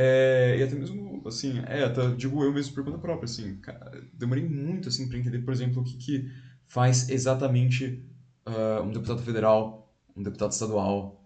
é, 0.03 0.57
e 0.59 0.63
até 0.63 0.75
mesmo, 0.75 1.23
assim, 1.27 1.59
é, 1.67 1.85
até, 1.85 2.09
digo 2.15 2.43
eu 2.43 2.51
mesmo 2.51 2.75
por 2.75 2.83
conta 2.83 2.97
própria, 2.97 3.27
assim, 3.27 3.57
cara, 3.57 4.03
demorei 4.15 4.49
muito, 4.49 4.89
assim, 4.89 5.07
para 5.07 5.19
entender, 5.19 5.41
por 5.41 5.53
exemplo, 5.53 5.83
o 5.83 5.85
que, 5.85 5.99
que 5.99 6.31
faz 6.67 7.11
exatamente 7.11 8.03
uh, 8.47 8.83
um 8.83 8.91
deputado 8.93 9.21
federal, 9.21 9.95
um 10.17 10.23
deputado 10.23 10.53
estadual, 10.53 11.23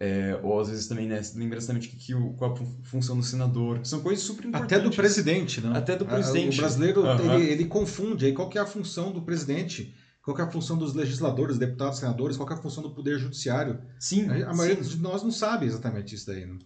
é, 0.00 0.40
ou 0.42 0.58
às 0.58 0.68
vezes 0.68 0.88
também, 0.88 1.06
né, 1.06 1.22
lembra 1.36 1.56
exatamente 1.56 1.88
que, 1.88 1.96
que 1.96 2.14
o, 2.16 2.32
qual 2.32 2.52
a 2.52 2.56
função 2.88 3.16
do 3.16 3.22
senador, 3.22 3.78
são 3.84 4.00
coisas 4.00 4.24
super 4.24 4.44
importantes. 4.44 4.76
Até 4.76 4.84
do 4.84 4.90
presidente, 4.90 5.60
não? 5.60 5.72
Até 5.72 5.94
do 5.94 6.04
presidente. 6.04 6.58
O 6.58 6.62
brasileiro, 6.62 7.02
uhum. 7.04 7.34
ele, 7.34 7.52
ele 7.52 7.64
confunde 7.66 8.26
aí 8.26 8.32
qual 8.32 8.48
que 8.48 8.58
é 8.58 8.60
a 8.60 8.66
função 8.66 9.12
do 9.12 9.22
presidente, 9.22 9.94
qual 10.20 10.34
que 10.34 10.42
é 10.42 10.44
a 10.44 10.50
função 10.50 10.76
dos 10.76 10.94
legisladores, 10.94 11.58
deputados, 11.58 12.00
senadores, 12.00 12.36
qual 12.36 12.48
que 12.48 12.54
é 12.54 12.56
a 12.56 12.60
função 12.60 12.82
do 12.82 12.90
poder 12.90 13.20
judiciário. 13.20 13.80
Sim. 14.00 14.28
A, 14.28 14.50
a 14.50 14.54
maioria 14.54 14.82
sim. 14.82 14.96
de 14.96 15.00
nós 15.00 15.22
não 15.22 15.30
sabe 15.30 15.66
exatamente 15.66 16.12
isso 16.12 16.26
daí, 16.26 16.44
não? 16.44 16.58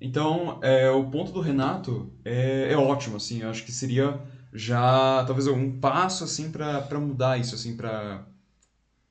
Então, 0.00 0.58
é, 0.62 0.90
o 0.90 1.04
ponto 1.04 1.32
do 1.32 1.40
Renato 1.40 2.12
é, 2.24 2.72
é 2.72 2.76
ótimo, 2.76 3.16
assim, 3.16 3.42
eu 3.42 3.50
acho 3.50 3.64
que 3.64 3.72
seria 3.72 4.20
já 4.52 5.22
talvez 5.26 5.46
um 5.46 5.78
passo 5.78 6.24
assim 6.24 6.50
para 6.50 7.00
mudar 7.00 7.38
isso, 7.38 7.54
assim, 7.54 7.76
para 7.76 8.26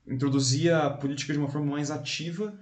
introduzir 0.07 0.73
a 0.73 0.89
política 0.89 1.33
de 1.33 1.39
uma 1.39 1.49
forma 1.49 1.71
mais 1.71 1.91
ativa 1.91 2.53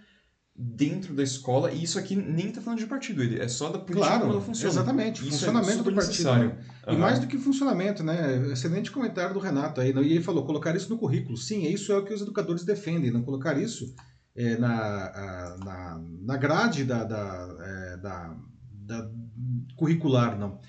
dentro 0.56 1.16
da 1.16 1.24
escola, 1.24 1.72
e 1.72 1.82
isso 1.82 1.98
aqui 1.98 2.16
nem 2.16 2.50
está 2.50 2.62
falando 2.62 2.78
de 2.78 2.86
partido, 2.86 3.24
ele 3.24 3.40
é 3.40 3.48
só 3.48 3.70
da 3.70 3.80
política 3.80 4.06
claro, 4.06 4.22
como 4.22 4.34
ela 4.34 4.42
funciona. 4.42 4.72
Exatamente, 4.72 5.22
isso 5.22 5.30
é 5.30 5.32
funcionamento 5.32 5.80
é 5.80 5.84
do 5.84 5.94
partido. 5.96 6.34
Né? 6.36 6.58
Uhum. 6.88 6.94
E 6.94 6.98
mais 6.98 7.20
do 7.20 7.26
que 7.26 7.38
funcionamento, 7.40 8.04
né? 8.04 8.52
Excelente 8.52 8.92
comentário 8.92 9.34
do 9.34 9.40
Renato 9.40 9.82
aí. 9.82 9.92
E 9.92 10.14
ele 10.14 10.22
falou, 10.22 10.46
colocar 10.46 10.76
isso 10.76 10.90
no 10.90 10.98
currículo. 10.98 11.36
Sim, 11.38 11.64
isso 11.64 11.92
é 11.92 11.98
o 11.98 12.06
que 12.06 12.14
os 12.14 12.22
educadores 12.22 12.64
defendem, 12.64 13.10
não 13.10 13.24
colocar 13.24 13.58
isso 13.58 13.96
é, 14.36 14.58
na, 14.58 15.58
na, 15.64 16.02
na 16.22 16.38
grade 16.38 16.84
da, 16.84 17.04
da, 17.04 17.58
é, 17.60 17.98
da, 17.98 18.36
da 18.72 19.12
curricular, 19.76 20.38
não. 20.38 20.60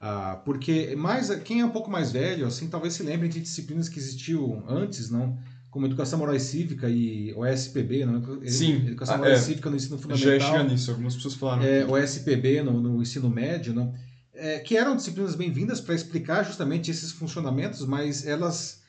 Ah, 0.00 0.42
porque 0.44 0.94
mais 0.96 1.34
quem 1.36 1.60
é 1.60 1.64
um 1.64 1.70
pouco 1.70 1.90
mais 1.90 2.12
velho, 2.12 2.46
assim, 2.46 2.68
talvez 2.68 2.94
se 2.94 3.02
lembre 3.02 3.28
de 3.28 3.40
disciplinas 3.40 3.88
que 3.88 3.98
existiam 3.98 4.64
antes, 4.68 5.10
não? 5.10 5.38
como 5.74 5.86
Educação 5.86 6.20
Moral 6.20 6.36
e 6.36 6.40
Cívica 6.40 6.88
e 6.88 7.34
o 7.34 7.44
SPB, 7.44 8.06
não? 8.06 8.22
Sim. 8.46 8.86
Educação 8.86 9.16
ah, 9.16 9.18
Moral 9.18 9.32
é, 9.32 9.36
e 9.36 9.40
Cívica 9.40 9.68
no 9.68 9.74
ensino 9.74 9.98
fundamental. 9.98 10.38
Já 10.38 10.46
chega 10.46 10.62
nisso, 10.62 10.92
algumas 10.92 11.16
pessoas 11.16 11.34
falaram. 11.34 11.64
É, 11.64 11.84
o 11.84 11.98
SPB 11.98 12.62
no, 12.62 12.80
no 12.80 13.02
ensino 13.02 13.28
médio, 13.28 13.74
não? 13.74 13.92
É, 14.32 14.60
que 14.60 14.76
eram 14.76 14.94
disciplinas 14.94 15.34
bem-vindas 15.34 15.80
para 15.80 15.96
explicar 15.96 16.44
justamente 16.44 16.92
esses 16.92 17.10
funcionamentos, 17.10 17.84
mas 17.84 18.24
elas, 18.24 18.83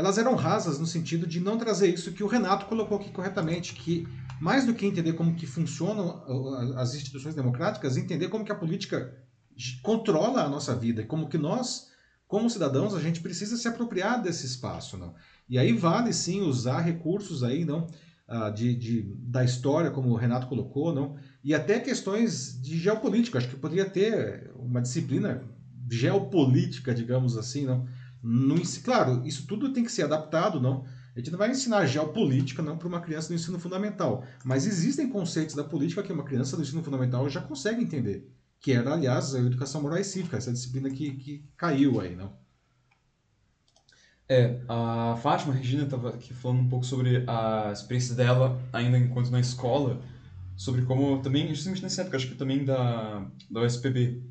elas 0.00 0.16
eram 0.16 0.34
rasas 0.34 0.78
no 0.78 0.86
sentido 0.86 1.26
de 1.26 1.40
não 1.40 1.58
trazer 1.58 1.92
isso 1.92 2.12
que 2.12 2.24
o 2.24 2.26
Renato 2.26 2.66
colocou 2.66 2.96
aqui 2.98 3.10
corretamente, 3.10 3.74
que 3.74 4.08
mais 4.40 4.64
do 4.64 4.74
que 4.74 4.86
entender 4.86 5.12
como 5.12 5.34
que 5.34 5.46
funcionam 5.46 6.24
as 6.76 6.94
instituições 6.94 7.34
democráticas, 7.34 7.98
entender 7.98 8.28
como 8.28 8.44
que 8.44 8.50
a 8.50 8.54
política 8.54 9.14
controla 9.82 10.42
a 10.42 10.48
nossa 10.48 10.74
vida, 10.74 11.04
como 11.04 11.28
que 11.28 11.36
nós, 11.36 11.90
como 12.26 12.48
cidadãos, 12.48 12.94
a 12.94 13.00
gente 13.00 13.20
precisa 13.20 13.58
se 13.58 13.68
apropriar 13.68 14.22
desse 14.22 14.46
espaço, 14.46 14.96
não? 14.96 15.14
E 15.46 15.58
aí 15.58 15.72
vale 15.74 16.12
sim 16.14 16.40
usar 16.40 16.80
recursos 16.80 17.42
aí, 17.42 17.66
não? 17.66 17.86
Ah, 18.26 18.48
de, 18.48 18.74
de, 18.74 19.02
da 19.18 19.44
história, 19.44 19.90
como 19.90 20.08
o 20.08 20.16
Renato 20.16 20.46
colocou, 20.46 20.94
não? 20.94 21.16
E 21.44 21.52
até 21.52 21.78
questões 21.78 22.58
de 22.62 22.78
geopolítica. 22.78 23.36
Acho 23.36 23.48
que 23.48 23.56
poderia 23.56 23.84
ter 23.84 24.50
uma 24.54 24.80
disciplina 24.80 25.42
geopolítica, 25.90 26.94
digamos 26.94 27.36
assim, 27.36 27.66
não? 27.66 27.86
No, 28.22 28.60
claro, 28.84 29.22
isso 29.26 29.46
tudo 29.46 29.72
tem 29.72 29.84
que 29.84 29.92
ser 29.92 30.02
adaptado, 30.02 30.60
não? 30.60 30.84
A 31.14 31.18
gente 31.18 31.30
não 31.30 31.38
vai 31.38 31.50
ensinar 31.50 31.86
geopolítica 31.86 32.62
não 32.62 32.78
para 32.78 32.86
uma 32.86 33.00
criança 33.00 33.28
do 33.28 33.34
ensino 33.34 33.58
fundamental, 33.58 34.24
mas 34.44 34.66
existem 34.66 35.08
conceitos 35.08 35.54
da 35.54 35.64
política 35.64 36.02
que 36.02 36.12
uma 36.12 36.24
criança 36.24 36.56
do 36.56 36.62
ensino 36.62 36.82
fundamental 36.82 37.28
já 37.28 37.40
consegue 37.40 37.82
entender, 37.82 38.30
que 38.60 38.72
era, 38.72 38.92
aliás, 38.92 39.34
a 39.34 39.40
educação 39.40 39.82
moral 39.82 39.98
e 39.98 40.04
cívica, 40.04 40.36
essa 40.36 40.52
disciplina 40.52 40.88
que, 40.90 41.12
que 41.16 41.44
caiu 41.56 42.00
aí, 42.00 42.14
não? 42.14 42.38
É, 44.28 44.60
a 44.68 45.16
Fátima 45.20 45.52
Regina 45.52 45.82
estava 45.82 46.10
aqui 46.10 46.32
falando 46.32 46.60
um 46.60 46.68
pouco 46.68 46.86
sobre 46.86 47.24
a 47.26 47.72
experiência 47.72 48.14
dela 48.14 48.62
ainda 48.72 48.96
enquanto 48.96 49.28
na 49.28 49.40
escola, 49.40 50.00
sobre 50.56 50.82
como 50.82 51.20
também, 51.20 51.52
justamente 51.52 51.82
nessa 51.82 52.02
época, 52.02 52.16
acho 52.16 52.28
que 52.28 52.36
também 52.36 52.64
da, 52.64 53.26
da 53.50 53.62
USPB, 53.62 54.22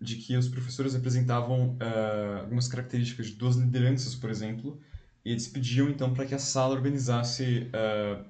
de 0.00 0.16
que 0.16 0.36
os 0.36 0.48
professores 0.48 0.94
representavam 0.94 1.76
uh, 1.76 2.40
algumas 2.40 2.66
características 2.66 3.26
de 3.26 3.34
duas 3.34 3.56
lideranças, 3.56 4.14
por 4.14 4.30
exemplo, 4.30 4.80
e 5.24 5.30
eles 5.30 5.46
pediam 5.46 5.90
então 5.90 6.14
para 6.14 6.24
que 6.24 6.34
a 6.34 6.38
sala 6.38 6.74
organizasse, 6.74 7.68
uh, 7.74 8.24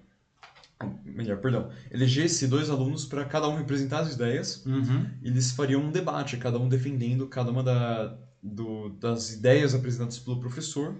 melhor, 1.04 1.38
perdão, 1.38 1.70
elegesse 1.90 2.48
dois 2.48 2.68
alunos 2.68 3.04
para 3.04 3.24
cada 3.24 3.48
um 3.48 3.56
representar 3.56 4.00
as 4.00 4.14
ideias, 4.14 4.64
uhum. 4.66 5.06
e 5.22 5.28
eles 5.28 5.52
fariam 5.52 5.82
um 5.82 5.92
debate, 5.92 6.36
cada 6.36 6.58
um 6.58 6.68
defendendo 6.68 7.28
cada 7.28 7.50
uma 7.50 7.62
da, 7.62 8.18
do, 8.42 8.88
das 8.90 9.32
ideias 9.32 9.74
apresentadas 9.74 10.18
pelo 10.18 10.40
professor 10.40 10.96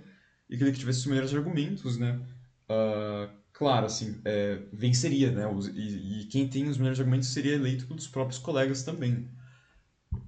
e 0.49 0.55
aquele 0.55 0.73
que 0.73 0.79
tivesse 0.79 1.01
os 1.01 1.07
melhores 1.07 1.35
argumentos, 1.35 1.97
né? 1.97 2.21
Uh, 2.69 3.31
claro, 3.53 3.87
assim, 3.87 4.21
é, 4.25 4.61
venceria, 4.73 5.31
né? 5.31 5.45
E, 5.75 6.21
e, 6.21 6.25
quem 6.27 6.49
tem 6.49 6.69
os 6.69 6.77
melhores 6.77 6.99
argumentos 6.99 7.29
seria 7.29 7.55
eleito 7.55 7.87
pelos 7.87 8.07
próprios 8.07 8.39
colegas 8.39 8.83
também. 8.83 9.29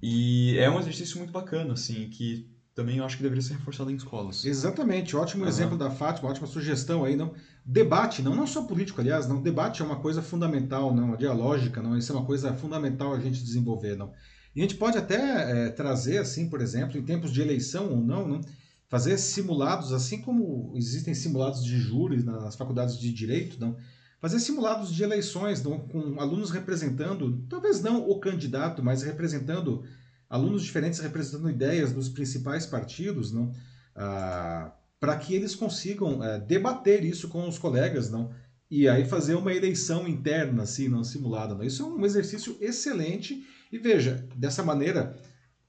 E 0.01 0.57
é 0.57 0.69
um 0.69 0.79
exercício 0.79 1.17
muito 1.17 1.31
bacana, 1.31 1.73
assim, 1.73 2.09
que 2.09 2.49
também 2.75 2.97
eu 2.97 3.05
acho 3.05 3.17
que 3.17 3.23
deveria 3.23 3.41
ser 3.41 3.53
reforçado 3.53 3.91
em 3.91 3.95
escolas. 3.95 4.43
Exatamente, 4.45 5.15
ótimo 5.15 5.43
uhum. 5.43 5.49
exemplo 5.49 5.77
da 5.77 5.91
Fátima, 5.91 6.29
ótima 6.29 6.47
sugestão 6.47 7.05
aí, 7.05 7.15
não? 7.15 7.33
Debate, 7.65 8.21
não, 8.21 8.35
não 8.35 8.47
só 8.47 8.63
político, 8.63 8.99
aliás, 8.99 9.27
não, 9.27 9.41
debate 9.41 9.81
é 9.81 9.85
uma 9.85 9.97
coisa 9.97 10.21
fundamental, 10.21 10.93
não, 10.93 11.13
a 11.13 11.15
dialógica, 11.15 11.81
não, 11.81 11.97
isso 11.97 12.11
é 12.11 12.15
uma 12.15 12.25
coisa 12.25 12.53
fundamental 12.53 13.13
a 13.13 13.19
gente 13.19 13.43
desenvolver, 13.43 13.95
não. 13.95 14.11
E 14.55 14.59
a 14.59 14.63
gente 14.63 14.75
pode 14.75 14.97
até 14.97 15.67
é, 15.67 15.69
trazer, 15.69 16.17
assim, 16.17 16.49
por 16.49 16.61
exemplo, 16.61 16.97
em 16.97 17.03
tempos 17.03 17.31
de 17.31 17.41
eleição 17.41 17.89
ou 17.89 17.97
não, 17.97 18.27
não, 18.27 18.41
fazer 18.89 19.17
simulados, 19.17 19.91
assim 19.91 20.21
como 20.21 20.73
existem 20.75 21.13
simulados 21.13 21.63
de 21.63 21.77
júri 21.77 22.23
nas 22.23 22.55
faculdades 22.55 22.97
de 22.99 23.11
direito, 23.11 23.59
não, 23.59 23.75
fazer 24.23 24.39
simulados 24.39 24.95
de 24.95 25.03
eleições 25.03 25.59
com 25.59 26.17
alunos 26.17 26.49
representando, 26.49 27.45
talvez 27.49 27.81
não 27.81 28.09
o 28.09 28.21
candidato, 28.21 28.81
mas 28.81 29.03
representando 29.03 29.83
alunos 30.29 30.63
diferentes, 30.63 31.01
representando 31.01 31.49
ideias 31.49 31.91
dos 31.91 32.07
principais 32.07 32.65
partidos, 32.65 33.33
não, 33.33 33.51
ah, 33.93 34.71
para 34.97 35.17
que 35.17 35.35
eles 35.35 35.53
consigam 35.53 36.23
é, 36.23 36.39
debater 36.39 37.03
isso 37.03 37.27
com 37.27 37.45
os 37.49 37.59
colegas, 37.59 38.09
não, 38.09 38.31
e 38.71 38.87
aí 38.87 39.03
fazer 39.03 39.35
uma 39.35 39.53
eleição 39.53 40.07
interna, 40.07 40.63
assim, 40.63 40.87
não 40.87 41.03
simulada. 41.03 41.53
Não. 41.53 41.61
Isso 41.65 41.83
é 41.83 41.85
um 41.85 42.05
exercício 42.05 42.55
excelente 42.61 43.45
e 43.73 43.77
veja, 43.77 44.25
dessa 44.37 44.63
maneira, 44.63 45.17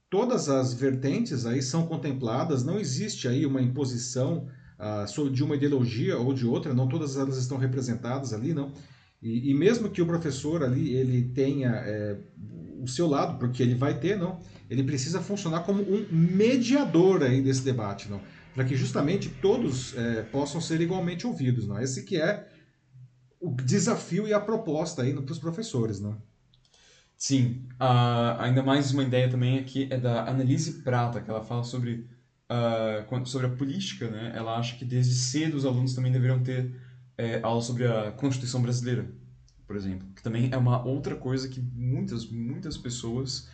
todas 0.09 0.47
as 0.47 0.73
vertentes 0.73 1.45
aí 1.45 1.61
são 1.61 1.85
contempladas, 1.85 2.63
não 2.63 2.79
existe 2.79 3.27
aí 3.27 3.45
uma 3.45 3.61
imposição 3.61 4.47
uh, 4.79 5.29
de 5.29 5.43
uma 5.43 5.55
ideologia 5.55 6.17
ou 6.17 6.33
de 6.33 6.45
outra, 6.45 6.73
não 6.73 6.87
todas 6.87 7.17
elas 7.17 7.37
estão 7.37 7.57
representadas 7.57 8.33
ali, 8.33 8.53
não. 8.53 8.73
E, 9.21 9.51
e 9.51 9.53
mesmo 9.53 9.89
que 9.89 10.01
o 10.01 10.05
professor 10.05 10.63
ali 10.63 10.93
ele 10.93 11.29
tenha 11.33 11.69
é, 11.69 12.17
o 12.81 12.87
seu 12.87 13.07
lado, 13.07 13.39
porque 13.39 13.63
ele 13.63 13.73
vai 13.73 13.99
ter, 13.99 14.17
não, 14.17 14.39
ele 14.69 14.83
precisa 14.83 15.21
funcionar 15.21 15.61
como 15.61 15.81
um 15.81 16.05
mediador 16.11 17.23
aí 17.23 17.41
desse 17.41 17.63
debate, 17.63 18.09
não, 18.09 18.21
para 18.53 18.63
que 18.63 18.75
justamente 18.75 19.29
todos 19.41 19.97
é, 19.97 20.21
possam 20.23 20.61
ser 20.61 20.79
igualmente 20.81 21.25
ouvidos, 21.25 21.67
não. 21.67 21.79
Esse 21.79 22.03
que 22.03 22.17
é 22.17 22.47
o 23.39 23.51
desafio 23.55 24.27
e 24.27 24.33
a 24.33 24.39
proposta 24.39 25.01
aí 25.01 25.13
para 25.13 25.31
os 25.31 25.39
professores, 25.39 25.99
não. 25.99 26.21
Sim, 27.17 27.65
uh, 27.79 28.39
ainda 28.39 28.61
mais 28.61 28.91
uma 28.91 29.03
ideia 29.03 29.29
também 29.29 29.57
aqui 29.57 29.87
é 29.89 29.97
da 29.97 30.29
Annelise 30.29 30.83
Prata, 30.83 31.21
que 31.21 31.29
ela 31.29 31.43
fala 31.43 31.63
sobre, 31.63 32.07
uh, 32.49 33.25
sobre 33.25 33.47
a 33.47 33.49
política, 33.49 34.09
né? 34.09 34.33
Ela 34.35 34.57
acha 34.57 34.75
que 34.75 34.85
desde 34.85 35.13
cedo 35.13 35.55
os 35.55 35.65
alunos 35.65 35.93
também 35.93 36.11
deveriam 36.11 36.41
ter 36.41 36.75
é, 37.17 37.39
aula 37.41 37.61
sobre 37.61 37.87
a 37.87 38.11
Constituição 38.11 38.61
Brasileira, 38.61 39.09
por 39.65 39.75
exemplo, 39.75 40.07
que 40.15 40.21
também 40.21 40.49
é 40.51 40.57
uma 40.57 40.83
outra 40.85 41.15
coisa 41.15 41.47
que 41.47 41.59
muitas, 41.59 42.29
muitas 42.29 42.77
pessoas 42.77 43.49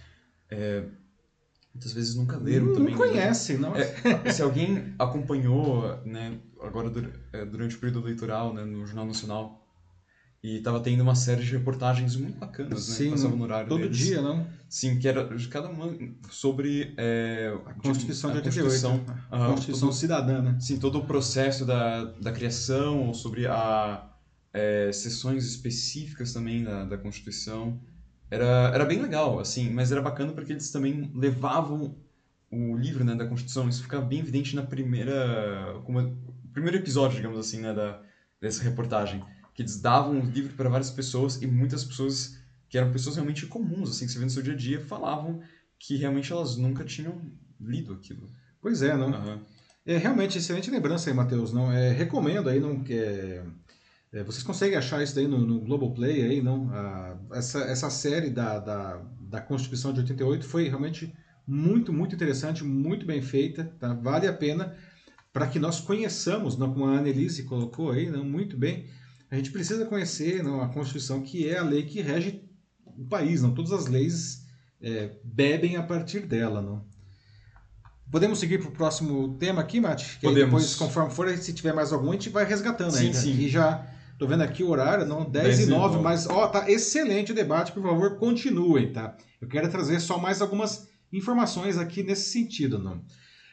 é, 0.50 0.84
muitas 1.74 1.94
vezes 1.94 2.16
nunca 2.16 2.38
leram 2.38 2.68
não, 2.68 2.74
também. 2.74 2.96
Não 2.96 3.02
né? 3.02 3.08
conhece, 3.08 3.58
não. 3.58 3.74
É, 3.76 4.32
se 4.32 4.42
alguém 4.42 4.94
acompanhou, 5.00 5.98
né, 6.06 6.38
agora 6.62 6.92
é, 7.34 7.46
durante 7.46 7.76
o 7.76 7.80
período 7.80 8.06
eleitoral, 8.06 8.54
né, 8.54 8.64
no 8.64 8.86
Jornal 8.86 9.06
Nacional, 9.06 9.61
e 10.44 10.60
tava 10.60 10.80
tendo 10.80 11.02
uma 11.02 11.14
série 11.14 11.44
de 11.44 11.52
reportagens 11.52 12.16
muito 12.16 12.40
bacanas, 12.40 12.90
né? 12.90 12.96
Sim, 12.96 13.12
passavam 13.12 13.38
no 13.38 13.44
horário 13.44 13.70
todo 13.70 13.82
deles. 13.82 13.98
dia, 13.98 14.22
não? 14.22 14.48
Sim, 14.68 14.98
que 14.98 15.08
era 15.08 15.24
de 15.24 15.48
cada 15.48 15.70
uma 15.70 15.96
sobre 16.32 16.96
é, 16.98 17.56
a 17.66 17.74
Constituição 17.76 18.32
de, 18.32 18.38
a 18.38 18.40
88, 18.40 18.70
Constituição, 18.70 19.06
a 19.30 19.48
Constituição 19.48 19.90
todo, 19.90 19.98
cidadã, 19.98 20.42
né? 20.42 20.58
Sim, 20.60 20.80
todo 20.80 20.98
o 20.98 21.06
processo 21.06 21.64
da, 21.64 22.06
da 22.06 22.32
criação, 22.32 23.08
ou 23.08 23.14
sobre 23.14 23.46
a 23.46 24.10
é, 24.52 24.92
sessões 24.92 25.46
específicas 25.46 26.34
também 26.34 26.64
da, 26.64 26.86
da 26.86 26.98
Constituição. 26.98 27.80
Era, 28.30 28.72
era 28.74 28.86
bem 28.86 29.00
legal, 29.00 29.40
assim, 29.40 29.70
mas 29.70 29.92
era 29.92 30.02
bacana 30.02 30.32
porque 30.32 30.54
eles 30.54 30.72
também 30.72 31.12
levavam 31.14 31.98
o 32.50 32.76
livro 32.76 33.04
né, 33.04 33.14
da 33.14 33.28
Constituição, 33.28 33.70
isso 33.70 33.84
ficava 33.84 34.06
bem 34.06 34.20
evidente 34.20 34.56
na 34.56 34.64
primeira... 34.64 35.80
Como, 35.86 36.18
primeiro 36.52 36.78
episódio, 36.78 37.18
digamos 37.18 37.38
assim, 37.38 37.60
né, 37.60 37.74
da, 37.74 38.02
dessa 38.42 38.64
reportagem 38.64 39.24
que 39.54 39.62
eles 39.62 39.80
davam 39.80 40.20
o 40.20 40.26
livro 40.26 40.54
para 40.56 40.70
várias 40.70 40.90
pessoas 40.90 41.42
e 41.42 41.48
muitas 41.48 41.84
pessoas 41.84 42.38
que 42.70 42.78
eram 42.78 42.92
pessoas 42.92 43.16
realmente 43.16 43.46
comuns, 43.48 43.90
assim, 43.90 44.06
que 44.06 44.12
você 44.12 44.20
vê 44.20 44.26
no 44.26 44.32
seu 44.32 44.42
dia 44.42 44.54
a 44.54 44.58
dia, 44.58 44.80
falavam 44.80 45.42
que 45.78 45.98
realmente 45.98 46.32
elas 46.32 46.56
nunca 46.56 46.86
tinham 46.86 47.22
lido 47.60 47.94
aquilo. 47.94 48.30
Pois 48.62 48.82
é, 48.82 48.96
não? 48.96 49.10
Uhum. 49.10 49.42
É 49.86 49.98
realmente 49.98 50.38
excelente 50.38 50.70
lembrança 50.70 51.10
aí, 51.10 51.16
Matheus. 51.16 51.52
Não, 51.52 51.72
é, 51.72 51.92
recomendo 51.92 52.48
aí, 52.48 52.60
não 52.60 52.84
que 52.84 52.94
é, 52.94 53.44
é, 54.14 54.24
vocês 54.24 54.44
conseguem 54.44 54.78
achar 54.78 55.02
isso 55.02 55.16
daí 55.16 55.28
no, 55.28 55.40
no 55.40 55.60
Globoplay 55.60 56.24
aí, 56.24 56.42
não? 56.42 56.70
Ah, 56.72 57.18
essa, 57.34 57.60
essa 57.62 57.90
série 57.90 58.30
da, 58.30 58.60
da, 58.60 59.02
da 59.20 59.42
Constituição 59.42 59.92
de 59.92 60.02
88 60.02 60.46
foi 60.46 60.68
realmente 60.68 61.14
muito, 61.48 61.92
muito 61.92 62.14
interessante, 62.14 62.64
muito 62.64 63.06
bem 63.06 63.22
feita, 63.22 63.74
tá? 63.80 63.94
Vale 63.94 64.28
a 64.28 64.34
pena 64.34 64.76
para 65.34 65.48
que 65.48 65.60
nós 65.60 65.80
conheçamos, 65.80 66.58
não, 66.58 66.74
como 66.74 66.86
a 66.86 66.98
Annelise 66.98 67.44
colocou 67.44 67.92
aí, 67.92 68.10
não, 68.10 68.24
muito 68.24 68.58
bem, 68.58 68.86
a 69.32 69.38
gente 69.38 69.50
precisa 69.52 69.86
conhecer 69.86 70.44
não, 70.44 70.62
a 70.62 70.68
Constituição, 70.68 71.22
que 71.22 71.48
é 71.48 71.58
a 71.58 71.64
lei 71.64 71.84
que 71.84 72.02
rege 72.02 72.44
o 72.86 73.06
país, 73.06 73.42
não? 73.42 73.54
Todas 73.54 73.72
as 73.72 73.88
leis 73.88 74.46
é, 74.82 75.14
bebem 75.24 75.78
a 75.78 75.84
partir 75.84 76.28
dela, 76.28 76.62
não? 76.62 76.86
Podemos 78.12 78.40
seguir 78.40 78.58
para 78.60 78.68
o 78.68 78.72
próximo 78.74 79.38
tema 79.38 79.62
aqui, 79.62 79.80
Mate? 79.80 80.18
Que 80.20 80.28
Podemos. 80.28 80.46
depois, 80.46 80.76
conforme 80.76 81.12
for, 81.12 81.30
se 81.38 81.54
tiver 81.54 81.74
mais 81.74 81.94
algum, 81.94 82.10
a 82.10 82.14
gente 82.14 82.30
vai 82.30 82.44
resgatando 82.44 82.92
Sim, 82.92 83.06
ainda. 83.06 83.18
sim. 83.18 83.34
Aqui 83.34 83.48
já 83.48 83.88
tô 84.20 84.28
vendo 84.28 84.42
aqui 84.42 84.64
o 84.64 84.70
horário, 84.70 85.06
não, 85.06 85.24
10, 85.24 85.46
10 85.46 85.60
e 85.60 85.64
e 85.64 85.66
9, 85.68 85.96
9. 85.96 86.04
mas 86.04 86.28
ó, 86.28 86.48
tá 86.48 86.70
excelente 86.70 87.32
o 87.32 87.36
debate, 87.36 87.72
por 87.72 87.82
favor, 87.82 88.18
continuem, 88.18 88.92
tá? 88.92 89.16
Eu 89.40 89.48
quero 89.48 89.72
trazer 89.72 90.02
só 90.02 90.18
mais 90.18 90.42
algumas 90.42 90.90
informações 91.12 91.78
aqui 91.78 92.04
nesse 92.04 92.30
sentido, 92.32 92.78
não? 92.78 93.02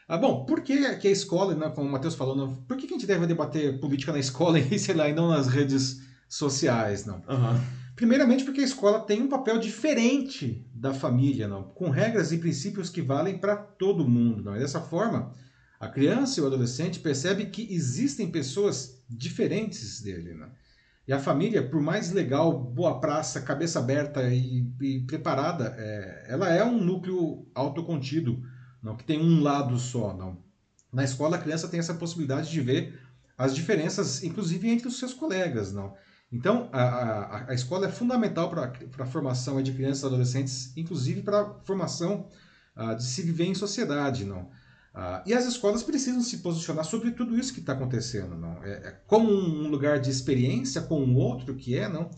Ah, 0.09 0.17
bom, 0.17 0.47
por 0.47 0.63
que, 0.63 0.97
que 0.97 1.07
a 1.07 1.11
escola, 1.11 1.55
né, 1.55 1.69
como 1.69 1.87
o 1.87 1.93
Matheus 1.93 2.15
falou, 2.15 2.35
não, 2.35 2.55
por 2.55 2.79
que, 2.79 2.87
que 2.87 2.95
a 2.95 2.97
gente 2.97 3.07
deve 3.07 3.27
debater 3.27 3.79
política 3.79 4.11
na 4.11 4.19
escola 4.19 4.59
e, 4.59 4.79
sei 4.79 4.95
lá, 4.95 5.07
e 5.07 5.13
não 5.13 5.29
nas 5.29 5.47
redes 5.47 6.01
sociais, 6.27 7.05
não? 7.05 7.23
Aham. 7.29 7.61
Primeiramente 7.95 8.45
porque 8.45 8.61
a 8.61 8.65
escola 8.65 9.01
tem 9.01 9.21
um 9.21 9.29
papel 9.29 9.59
diferente 9.59 10.65
da 10.73 10.95
família, 10.95 11.49
não? 11.49 11.65
com 11.65 11.91
regras 11.91 12.31
e 12.31 12.39
princípios 12.39 12.89
que 12.89 13.03
valem 13.03 13.39
para 13.39 13.57
todo 13.57 14.09
mundo. 14.09 14.41
Não? 14.41 14.57
E 14.57 14.61
dessa 14.61 14.81
forma, 14.81 15.35
a 15.81 15.89
criança 15.89 16.39
e 16.39 16.43
o 16.43 16.47
adolescente 16.47 17.01
percebe 17.01 17.47
que 17.47 17.67
existem 17.75 18.31
pessoas 18.31 19.03
diferentes 19.11 20.01
dele. 20.01 20.33
Não? 20.33 20.49
E 21.09 21.13
a 21.13 21.19
família, 21.19 21.61
por 21.69 21.81
mais 21.81 22.13
legal, 22.13 22.57
boa 22.57 23.01
praça, 23.01 23.41
cabeça 23.41 23.81
aberta 23.81 24.23
e, 24.33 24.65
e 24.81 25.01
preparada, 25.01 25.75
é, 25.77 26.27
ela 26.29 26.55
é 26.55 26.63
um 26.65 26.79
núcleo 26.81 27.49
autocontido, 27.53 28.41
não? 28.89 28.97
que 28.97 29.05
tem 29.05 29.20
um 29.20 29.43
lado 29.43 29.78
só. 29.78 30.14
Não? 30.14 30.39
Na 30.93 31.05
escola, 31.05 31.36
a 31.36 31.41
criança 31.41 31.68
tem 31.68 31.78
essa 31.78 31.95
possibilidade 31.95 32.51
de 32.51 32.61
ver 32.61 32.99
as 33.36 33.55
diferenças, 33.55 34.22
inclusive 34.24 34.68
entre 34.68 34.89
os 34.89 34.99
seus 34.99 35.12
colegas. 35.12 35.72
Não? 35.72 35.95
Então, 36.32 36.68
a, 36.72 36.82
a, 36.82 37.51
a 37.51 37.55
escola 37.55 37.86
é 37.86 37.91
fundamental 37.91 38.51
para 38.51 38.72
a 38.99 39.07
formação 39.07 39.62
de 39.62 39.72
crianças 39.72 40.03
e 40.03 40.07
adolescentes, 40.07 40.76
inclusive 40.76 41.22
para 41.22 41.41
a 41.41 41.55
formação 41.61 42.28
ah, 42.74 42.95
de 42.95 43.05
se 43.05 43.22
viver 43.22 43.45
em 43.45 43.55
sociedade, 43.55 44.24
não? 44.24 44.51
Ah, 44.95 45.22
e 45.26 45.32
as 45.32 45.47
escolas 45.47 45.82
precisam 45.82 46.20
se 46.22 46.39
posicionar 46.39 46.84
sobre 46.84 47.12
tudo 47.12 47.39
isso 47.39 47.55
que 47.55 47.61
está 47.61 47.72
acontecendo, 47.72 48.36
não? 48.36 48.62
É, 48.62 48.70
é 48.70 49.01
como 49.07 49.30
um 49.30 49.68
lugar 49.68 50.01
de 50.01 50.11
experiência 50.11 50.82
com 50.82 51.03
o 51.03 51.16
outro 51.16 51.55
que 51.55 51.76
é, 51.76 51.89
não? 51.89 52.11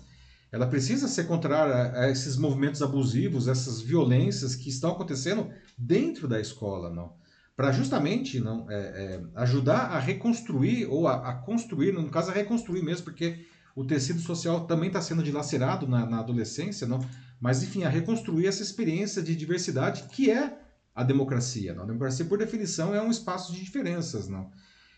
Ela 0.51 0.67
precisa 0.67 1.07
ser 1.07 1.25
contrária 1.29 1.97
a 1.97 2.11
esses 2.11 2.37
movimentos 2.37 2.83
abusivos, 2.83 3.47
essas 3.47 3.81
violências 3.81 4.57
que 4.57 4.69
estão 4.69 4.91
acontecendo 4.91 5.49
dentro 5.81 6.29
da 6.29 6.39
escola, 6.39 6.91
não? 6.91 7.15
Para 7.57 7.73
justamente 7.73 8.41
não 8.41 8.71
é, 8.71 8.75
é, 8.75 9.23
ajudar 9.37 9.91
a 9.91 9.99
reconstruir 9.99 10.87
ou 10.87 11.09
a, 11.09 11.31
a 11.31 11.35
construir, 11.35 11.93
no 11.93 12.09
caso 12.09 12.31
a 12.31 12.35
reconstruir 12.35 12.83
mesmo, 12.83 13.05
porque 13.05 13.47
o 13.75 13.85
tecido 13.85 14.21
social 14.21 14.67
também 14.67 14.89
está 14.89 15.01
sendo 15.01 15.23
dilacerado 15.23 15.87
na, 15.87 16.05
na, 16.07 16.21
adolescência, 16.21 16.87
não? 16.87 16.99
mas 17.41 17.63
enfim, 17.63 17.85
a 17.85 17.89
reconstruir 17.89 18.47
essa 18.47 18.63
experiência 18.63 19.23
de 19.23 19.35
diversidade 19.35 20.05
que 20.05 20.31
é 20.31 20.59
a 20.95 21.03
democracia. 21.03 21.75
Não? 21.75 21.85
A 21.85 21.87
democracia, 21.87 22.25
por 22.25 22.39
definição, 22.39 22.95
é 22.95 23.01
um 23.01 23.11
espaço 23.11 23.53
de 23.53 23.61
diferenças. 23.63 24.29
Não? 24.29 24.51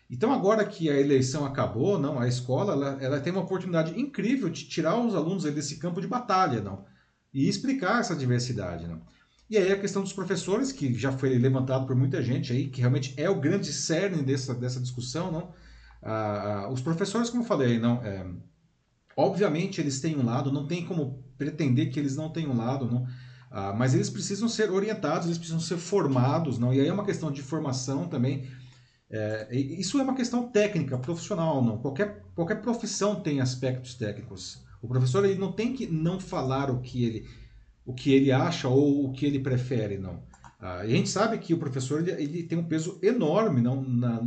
Então, 0.09 0.31
agora 0.33 0.65
que 0.65 0.89
a 0.89 0.99
eleição 0.99 1.45
acabou, 1.45 1.99
não, 1.99 2.19
a 2.19 2.27
escola 2.27 2.73
ela, 2.73 2.97
ela 3.01 3.19
tem 3.19 3.31
uma 3.31 3.41
oportunidade 3.41 3.99
incrível 3.99 4.49
de 4.49 4.67
tirar 4.67 4.97
os 4.97 5.15
alunos 5.15 5.43
desse 5.43 5.77
campo 5.77 6.01
de 6.01 6.07
batalha 6.07 6.61
não? 6.61 6.85
e 7.33 7.47
explicar 7.47 7.99
essa 7.99 8.15
diversidade. 8.15 8.87
Não? 8.87 9.01
E 9.49 9.57
aí 9.57 9.71
a 9.71 9.79
questão 9.79 10.01
dos 10.01 10.13
professores, 10.13 10.71
que 10.71 10.93
já 10.93 11.11
foi 11.11 11.37
levantado 11.37 11.85
por 11.85 11.95
muita 11.95 12.21
gente 12.21 12.51
aí, 12.53 12.69
que 12.69 12.79
realmente 12.79 13.13
é 13.17 13.29
o 13.29 13.39
grande 13.39 13.71
cerne 13.71 14.23
dessa, 14.23 14.53
dessa 14.53 14.79
discussão. 14.79 15.31
Não? 15.31 15.53
Ah, 16.01 16.69
os 16.71 16.81
professores, 16.81 17.29
como 17.29 17.43
eu 17.43 17.47
falei, 17.47 17.79
não, 17.79 18.01
é, 18.03 18.25
Obviamente 19.15 19.79
eles 19.79 19.99
têm 19.99 20.17
um 20.17 20.25
lado, 20.25 20.51
não 20.51 20.67
tem 20.67 20.85
como 20.85 21.23
pretender 21.37 21.91
que 21.91 21.99
eles 21.99 22.15
não 22.15 22.29
tenham 22.31 22.51
um 22.51 22.57
lado, 22.57 22.89
não. 22.89 23.05
Ah, 23.51 23.73
mas 23.73 23.93
eles 23.93 24.09
precisam 24.09 24.49
ser 24.49 24.71
orientados, 24.71 25.27
eles 25.27 25.37
precisam 25.37 25.59
ser 25.59 25.77
formados, 25.77 26.57
não. 26.57 26.73
E 26.73 26.79
aí 26.79 26.87
é 26.87 26.93
uma 26.93 27.05
questão 27.05 27.31
de 27.31 27.41
formação 27.41 28.07
também. 28.07 28.47
É, 29.09 29.55
isso 29.55 29.99
é 29.99 30.03
uma 30.03 30.15
questão 30.15 30.49
técnica, 30.49 30.97
profissional, 30.97 31.63
não. 31.63 31.77
Qualquer, 31.77 32.23
qualquer 32.33 32.61
profissão 32.61 33.21
tem 33.21 33.41
aspectos 33.41 33.93
técnicos. 33.93 34.63
O 34.81 34.87
professor 34.87 35.23
ele 35.23 35.39
não 35.39 35.51
tem 35.51 35.73
que 35.73 35.85
não 35.85 36.19
falar 36.19 36.71
o 36.71 36.81
que 36.81 37.05
ele, 37.05 37.27
o 37.85 37.93
que 37.93 38.13
ele 38.13 38.31
acha 38.31 38.67
ou 38.67 39.05
o 39.05 39.11
que 39.11 39.25
ele 39.25 39.39
prefere, 39.39 39.97
não. 39.97 40.21
Ah, 40.59 40.85
e 40.85 40.93
a 40.93 40.95
gente 40.95 41.09
sabe 41.09 41.37
que 41.39 41.53
o 41.53 41.57
professor 41.57 41.99
ele, 41.99 42.11
ele 42.11 42.43
tem 42.43 42.57
um 42.57 42.63
peso 42.63 42.97
enorme, 43.01 43.61
não, 43.61 43.81
na, 43.83 44.21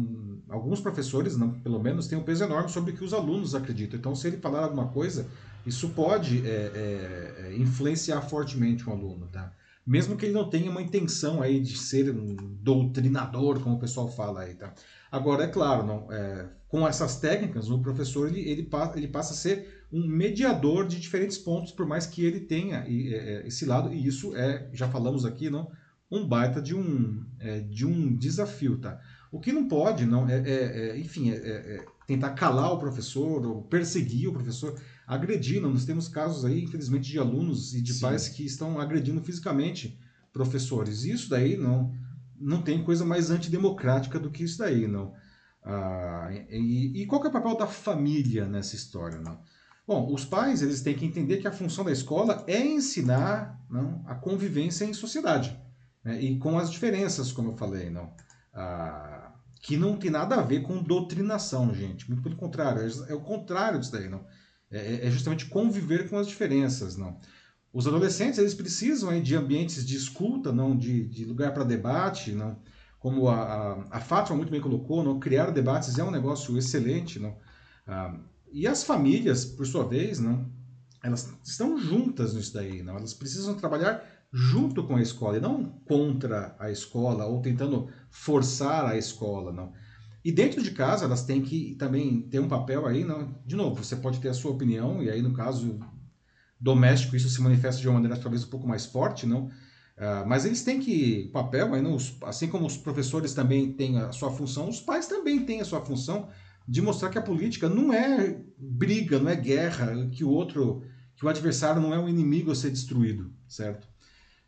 alguns 0.49 0.81
professores, 0.81 1.37
não, 1.37 1.51
pelo 1.61 1.83
menos, 1.83 2.07
têm 2.07 2.19
um 2.19 2.23
peso 2.23 2.45
enorme 2.45 2.69
sobre 2.69 2.93
o 2.93 2.97
que 2.97 3.05
os 3.05 3.15
alunos 3.15 3.55
acreditam. 3.55 3.99
Então, 3.99 4.15
se 4.15 4.27
ele 4.27 4.37
falar 4.37 4.65
alguma 4.65 4.89
coisa, 4.89 5.27
isso 5.65 5.89
pode 5.91 6.47
é, 6.47 7.51
é, 7.51 7.57
influenciar 7.57 8.21
fortemente 8.23 8.89
um 8.89 8.93
aluno, 8.93 9.27
tá? 9.29 9.53
Mesmo 9.87 10.17
que 10.17 10.27
ele 10.27 10.35
não 10.35 10.51
tenha 10.51 10.71
uma 10.71 10.83
intenção 10.83 11.41
aí 11.41 11.61
de 11.61 11.79
ser 11.79 12.11
um 12.11 12.35
doutrinador, 12.61 13.61
como 13.61 13.77
o 13.77 13.79
pessoal 13.79 14.09
fala 14.09 14.43
aí, 14.43 14.55
tá? 14.55 14.75
Agora, 15.11 15.45
é 15.45 15.49
claro, 15.49 15.87
não, 15.87 16.13
é, 16.13 16.49
com 16.69 16.87
essas 16.87 17.17
técnicas, 17.21 17.71
o 17.71 17.79
professor 17.79 18.29
ele, 18.29 18.41
ele, 18.41 18.69
ele 18.97 19.09
passa 19.09 19.33
a 19.33 19.37
ser 19.37 19.76
um 19.93 20.07
mediador 20.07 20.87
de 20.87 21.01
diferentes 21.01 21.39
pontos, 21.39 21.73
por 21.73 21.87
mais 21.87 22.07
que 22.07 22.25
ele 22.25 22.41
tenha 22.41 22.85
esse 23.47 23.65
lado, 23.65 23.93
e 23.93 24.07
isso 24.07 24.35
é, 24.37 24.69
já 24.73 24.89
falamos 24.89 25.25
aqui, 25.25 25.49
não, 25.49 25.71
um 26.11 26.27
baita 26.27 26.61
de 26.61 26.75
um, 26.75 27.25
é, 27.39 27.61
de 27.61 27.87
um 27.87 28.17
desafio, 28.17 28.79
tá? 28.79 29.01
O 29.31 29.41
que 29.41 29.53
não 29.53 29.69
pode, 29.69 30.07
não 30.07 30.29
é, 30.29 30.39
é, 30.39 30.91
é 30.91 30.99
enfim, 30.99 31.31
é, 31.31 31.37
é, 31.37 31.77
é 31.77 31.85
tentar 32.07 32.31
calar 32.31 32.73
o 32.73 32.79
professor 32.79 33.45
ou 33.45 33.63
perseguir 33.63 34.29
o 34.29 34.33
professor, 34.33 34.81
agredir. 35.07 35.61
Nós 35.61 35.85
temos 35.85 36.09
casos 36.09 36.45
aí, 36.45 36.63
infelizmente, 36.63 37.11
de 37.11 37.19
alunos 37.19 37.75
e 37.75 37.83
de 37.83 37.93
Sim. 37.93 38.01
pais 38.01 38.29
que 38.29 38.45
estão 38.47 38.81
agredindo 38.81 39.21
fisicamente 39.21 39.99
professores. 40.33 41.05
E 41.05 41.11
isso 41.11 41.29
daí 41.29 41.57
não, 41.57 41.93
não 42.39 42.63
tem 42.63 42.83
coisa 42.85 43.05
mais 43.05 43.31
antidemocrática 43.31 44.19
do 44.19 44.31
que 44.31 44.45
isso 44.45 44.59
daí, 44.59 44.87
não. 44.87 45.13
Ah, 45.65 46.29
e, 46.49 47.03
e, 47.03 47.07
qual 47.07 47.25
é 47.25 47.29
o 47.29 47.33
papel 47.33 47.57
da 47.57 47.67
família 47.67 48.47
nessa 48.47 48.77
história, 48.77 49.19
não? 49.19 49.41
Bom, 49.87 50.13
os 50.13 50.25
pais 50.25 50.63
eles 50.63 50.81
têm 50.81 50.97
que 50.97 51.07
entender 51.07 51.37
que 51.37 51.47
a 51.47 51.53
função 51.53 51.85
da 51.85 51.93
escola 51.93 52.45
é 52.49 52.61
ensinar 52.61 53.61
não, 53.71 54.03
a 54.07 54.15
convivência 54.15 54.85
em 54.85 54.93
sociedade 54.93 55.57
né, 56.03 56.21
e 56.21 56.39
com 56.39 56.59
as 56.59 56.71
diferenças, 56.71 57.31
como 57.31 57.51
eu 57.51 57.57
falei, 57.57 57.89
não. 57.89 58.13
Ah, 58.53 59.33
que 59.61 59.77
não 59.77 59.97
tem 59.97 60.11
nada 60.11 60.37
a 60.37 60.43
ver 60.43 60.63
com 60.63 60.83
doutrinação, 60.83 61.75
gente. 61.75 62.09
Muito 62.09 62.23
pelo 62.23 62.37
contrário, 62.37 62.83
é, 62.83 63.13
é 63.13 63.15
o 63.15 63.21
contrário 63.21 63.79
disso 63.79 63.93
daí, 63.93 64.09
não. 64.09 64.25
É, 64.71 64.79
é, 64.79 65.07
é, 65.07 65.11
justamente 65.11 65.47
conviver 65.47 66.09
com 66.09 66.17
as 66.17 66.27
diferenças, 66.27 66.97
não. 66.97 67.19
Os 67.73 67.87
adolescentes 67.87 68.39
eles 68.39 68.55
precisam 68.55 69.11
aí, 69.11 69.21
de 69.21 69.35
ambientes 69.35 69.85
de 69.85 69.97
escuta, 69.97 70.53
não, 70.53 70.77
de, 70.77 71.07
de 71.09 71.25
lugar 71.25 71.53
para 71.53 71.65
debate, 71.65 72.33
não. 72.33 72.59
Como 72.99 73.29
a, 73.29 73.43
a, 73.43 73.87
a 73.91 74.01
Fátima 74.01 74.37
muito 74.37 74.51
bem 74.51 74.61
colocou, 74.61 75.05
não, 75.05 75.21
criar 75.21 75.51
debates 75.51 75.99
é 75.99 76.05
um 76.05 76.11
negócio 76.11 76.57
excelente, 76.57 77.19
não. 77.19 77.37
Ah, 77.87 78.17
e 78.57 78.67
as 78.67 78.83
famílias, 78.83 79.45
por 79.45 79.67
sua 79.67 79.87
vez, 79.87 80.19
não, 80.19 80.51
elas 81.05 81.31
estão 81.45 81.77
juntas 81.77 82.33
nisso 82.33 82.55
daí, 82.55 82.83
não. 82.83 82.97
Elas 82.97 83.13
precisam 83.13 83.55
trabalhar 83.55 84.03
junto 84.33 84.83
com 84.85 84.97
a 84.97 85.03
escola 85.03 85.37
e 85.37 85.41
não 85.41 85.79
contra 85.85 86.57
a 86.59 86.71
escola 86.71 87.27
ou 87.27 87.43
tentando 87.43 87.91
forçar 88.11 88.87
a 88.87 88.97
escola, 88.97 89.53
não. 89.53 89.75
E 90.25 90.33
dentro 90.33 90.63
de 90.63 90.71
casa 90.71 91.05
elas 91.05 91.23
têm 91.23 91.43
que 91.43 91.75
também 91.75 92.23
ter 92.23 92.41
um 92.41 92.49
papel 92.49 92.87
aí, 92.87 93.05
não. 93.05 93.39
De 93.45 93.55
novo, 93.55 93.85
você 93.85 93.95
pode 93.95 94.21
ter 94.21 94.31
a 94.31 94.35
sua 94.35 94.53
opinião 94.53 95.03
e 95.03 95.11
aí 95.11 95.21
no 95.21 95.35
caso 95.35 95.79
doméstico 96.59 97.15
isso 97.15 97.29
se 97.29 97.43
manifesta 97.43 97.83
de 97.83 97.89
uma 97.89 98.01
maneira 98.01 98.17
talvez 98.17 98.43
um 98.43 98.49
pouco 98.49 98.67
mais 98.67 98.87
forte, 98.87 99.27
não. 99.27 99.49
Uh, 99.99 100.27
mas 100.27 100.47
eles 100.47 100.65
têm 100.65 100.81
que 100.81 101.29
papel, 101.31 101.75
aí, 101.75 101.83
não, 101.83 101.99
assim 102.23 102.49
como 102.49 102.67
os 102.67 102.79
professores 102.79 103.35
também 103.35 103.75
têm 103.75 103.99
a 103.99 104.13
sua 104.13 104.31
função, 104.31 104.67
os 104.67 104.81
pais 104.81 105.07
também 105.07 105.45
têm 105.45 105.61
a 105.61 105.65
sua 105.67 105.85
função 105.85 106.31
de 106.67 106.83
mostrar 106.83 107.11
que 107.11 107.19
a 107.19 107.23
política 107.23 107.69
não 107.69 107.93
é 107.93 108.43
briga, 108.59 109.19
não 109.19 109.31
é 109.31 109.37
guerra, 109.37 110.09
que 110.11 110.25
o 110.25 110.31
outro, 110.31 110.83
que 111.15 111.25
o 111.25 111.29
adversário 111.29 111.81
não 111.81 111.95
é 111.95 111.99
um 111.99 112.09
inimigo 112.09 112.51
a 112.51 112.55
ser 112.55 112.71
destruído, 112.71 113.33
certo? 113.49 113.87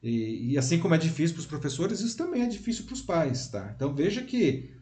E, 0.02 0.52
e, 0.52 0.58
assim 0.58 0.78
como 0.78 0.94
é 0.94 0.98
difícil 0.98 1.34
para 1.34 1.40
os 1.40 1.46
professores, 1.46 2.00
isso 2.00 2.16
também 2.16 2.42
é 2.42 2.46
difícil 2.46 2.84
para 2.84 2.94
os 2.94 3.02
pais, 3.02 3.48
tá? 3.48 3.72
Então 3.74 3.94
veja 3.94 4.22
que 4.22 4.74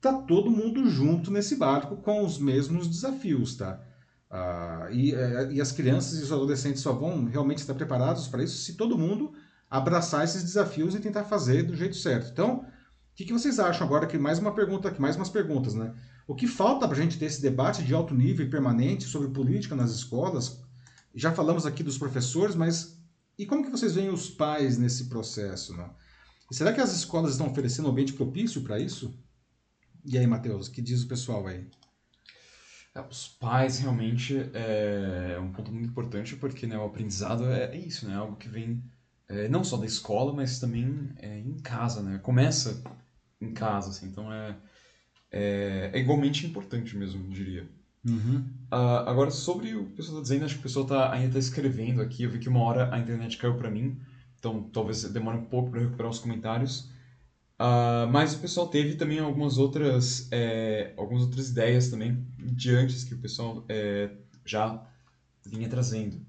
tá 0.00 0.12
todo 0.12 0.50
mundo 0.50 0.88
junto 0.88 1.30
nesse 1.30 1.56
barco 1.56 1.96
com 1.96 2.24
os 2.24 2.38
mesmos 2.38 2.88
desafios, 2.88 3.56
tá? 3.56 3.80
Ah, 4.30 4.88
e, 4.92 5.12
é, 5.12 5.52
e 5.52 5.60
as 5.60 5.72
crianças 5.72 6.20
e 6.20 6.22
os 6.22 6.32
adolescentes 6.32 6.82
só 6.82 6.92
vão 6.92 7.24
realmente 7.24 7.58
estar 7.58 7.74
preparados 7.74 8.28
para 8.28 8.44
isso 8.44 8.58
se 8.58 8.74
todo 8.76 8.96
mundo 8.96 9.32
abraçar 9.68 10.24
esses 10.24 10.42
desafios 10.42 10.94
e 10.94 11.00
tentar 11.00 11.24
fazer 11.24 11.64
do 11.64 11.74
jeito 11.76 11.96
certo. 11.96 12.30
Então, 12.30 12.64
que, 13.20 13.26
que 13.26 13.32
vocês 13.34 13.58
acham 13.58 13.86
agora 13.86 14.06
que 14.06 14.16
mais 14.16 14.38
uma 14.38 14.54
pergunta, 14.54 14.90
que 14.90 15.00
mais 15.00 15.14
umas 15.14 15.28
perguntas, 15.28 15.74
né? 15.74 15.94
O 16.30 16.34
que 16.36 16.46
falta 16.46 16.86
para 16.86 16.96
a 16.96 17.00
gente 17.00 17.18
ter 17.18 17.24
esse 17.24 17.42
debate 17.42 17.82
de 17.82 17.92
alto 17.92 18.14
nível 18.14 18.46
e 18.46 18.48
permanente 18.48 19.02
sobre 19.02 19.30
política 19.30 19.74
nas 19.74 19.90
escolas? 19.90 20.62
Já 21.12 21.32
falamos 21.32 21.66
aqui 21.66 21.82
dos 21.82 21.98
professores, 21.98 22.54
mas 22.54 23.02
e 23.36 23.44
como 23.44 23.64
que 23.64 23.70
vocês 23.70 23.96
veem 23.96 24.10
os 24.10 24.30
pais 24.30 24.78
nesse 24.78 25.08
processo, 25.08 25.76
né? 25.76 25.90
E 26.48 26.54
será 26.54 26.72
que 26.72 26.80
as 26.80 26.94
escolas 26.94 27.32
estão 27.32 27.48
oferecendo 27.48 27.88
um 27.88 27.90
ambiente 27.90 28.12
propício 28.12 28.62
para 28.62 28.78
isso? 28.78 29.12
E 30.04 30.16
aí, 30.16 30.24
Matheus, 30.24 30.68
o 30.68 30.70
que 30.70 30.80
diz 30.80 31.02
o 31.02 31.08
pessoal 31.08 31.48
aí? 31.48 31.66
É, 32.94 33.00
os 33.00 33.26
pais 33.26 33.80
realmente 33.80 34.38
é 34.54 35.36
um 35.40 35.50
ponto 35.50 35.72
muito 35.72 35.88
importante 35.88 36.36
porque 36.36 36.64
né, 36.64 36.78
o 36.78 36.84
aprendizado 36.84 37.44
é, 37.46 37.74
é 37.74 37.76
isso, 37.76 38.06
né? 38.06 38.14
Algo 38.14 38.36
que 38.36 38.48
vem 38.48 38.80
é, 39.26 39.48
não 39.48 39.64
só 39.64 39.76
da 39.76 39.84
escola, 39.84 40.32
mas 40.32 40.60
também 40.60 41.10
é, 41.16 41.40
em 41.40 41.58
casa, 41.58 42.00
né? 42.00 42.18
Começa 42.18 42.84
em 43.40 43.52
casa, 43.52 43.90
assim, 43.90 44.06
então 44.06 44.32
é, 44.32 44.56
é, 45.30 45.90
é 45.92 45.98
igualmente 45.98 46.46
importante 46.46 46.96
mesmo, 46.96 47.28
diria. 47.28 47.68
Uhum. 48.06 48.38
Uh, 48.72 49.04
agora, 49.06 49.30
sobre 49.30 49.74
o 49.74 49.86
que 49.86 49.92
o 49.92 49.96
pessoal 49.96 50.18
está 50.18 50.22
dizendo, 50.22 50.44
acho 50.44 50.54
que 50.54 50.60
o 50.60 50.62
pessoal 50.62 50.86
tá, 50.86 51.12
ainda 51.12 51.26
está 51.26 51.38
escrevendo 51.38 52.00
aqui. 52.00 52.22
Eu 52.22 52.30
vi 52.30 52.38
que 52.38 52.48
uma 52.48 52.60
hora 52.60 52.92
a 52.94 52.98
internet 52.98 53.36
caiu 53.36 53.56
para 53.56 53.70
mim, 53.70 54.00
então 54.38 54.62
talvez 54.72 55.04
demore 55.04 55.36
um 55.36 55.44
pouco 55.44 55.70
para 55.70 55.80
recuperar 55.80 56.10
os 56.10 56.18
comentários. 56.18 56.90
Uh, 57.60 58.08
mas 58.10 58.34
o 58.34 58.38
pessoal 58.38 58.68
teve 58.68 58.94
também 58.94 59.18
algumas 59.18 59.58
outras, 59.58 60.28
é, 60.32 60.94
algumas 60.96 61.24
outras 61.24 61.50
ideias 61.50 61.90
também 61.90 62.26
de 62.38 62.74
antes 62.74 63.04
que 63.04 63.12
o 63.12 63.18
pessoal 63.18 63.66
é, 63.68 64.10
já 64.46 64.82
vinha 65.44 65.68
trazendo. 65.68 66.24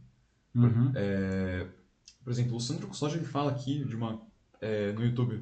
Uhum. 0.53 0.91
É, 0.93 1.67
por 2.21 2.31
exemplo, 2.31 2.57
o 2.57 2.59
Sandro 2.59 2.87
Custódio 2.87 3.17
ele 3.17 3.25
fala 3.25 3.51
aqui 3.51 3.83
de 3.85 3.95
uma, 3.95 4.21
é, 4.59 4.91
no 4.91 5.05
YouTube 5.05 5.41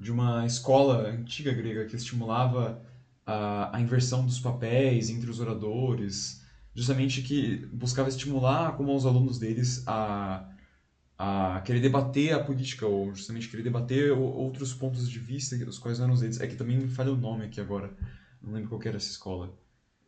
de 0.00 0.10
uma 0.10 0.44
escola 0.44 1.08
antiga 1.08 1.52
grega 1.52 1.84
que 1.84 1.94
estimulava 1.94 2.84
a, 3.28 3.76
a 3.76 3.80
inversão 3.80 4.24
dos 4.24 4.40
papéis 4.40 5.10
entre 5.10 5.30
os 5.30 5.38
oradores, 5.38 6.42
justamente 6.74 7.20
que 7.22 7.66
buscava 7.66 8.08
estimular 8.08 8.76
como 8.76 8.96
os 8.96 9.04
alunos 9.04 9.38
deles 9.38 9.84
a 9.86 10.48
a 11.20 11.60
querer 11.62 11.80
debater 11.80 12.32
a 12.32 12.38
política, 12.38 12.86
ou 12.86 13.12
justamente 13.12 13.48
querer 13.48 13.64
debater 13.64 14.12
outros 14.12 14.72
pontos 14.72 15.10
de 15.10 15.18
vista, 15.18 15.56
os 15.68 15.76
quais 15.76 15.98
eram 15.98 16.12
os 16.12 16.20
deles. 16.20 16.40
É 16.40 16.46
que 16.46 16.54
também 16.54 16.78
me 16.78 16.88
falha 16.88 17.12
o 17.12 17.16
nome 17.16 17.44
aqui 17.44 17.60
agora, 17.60 17.92
não 18.40 18.52
lembro 18.52 18.68
qual 18.68 18.80
era 18.84 18.96
essa 18.96 19.10
escola. 19.10 19.52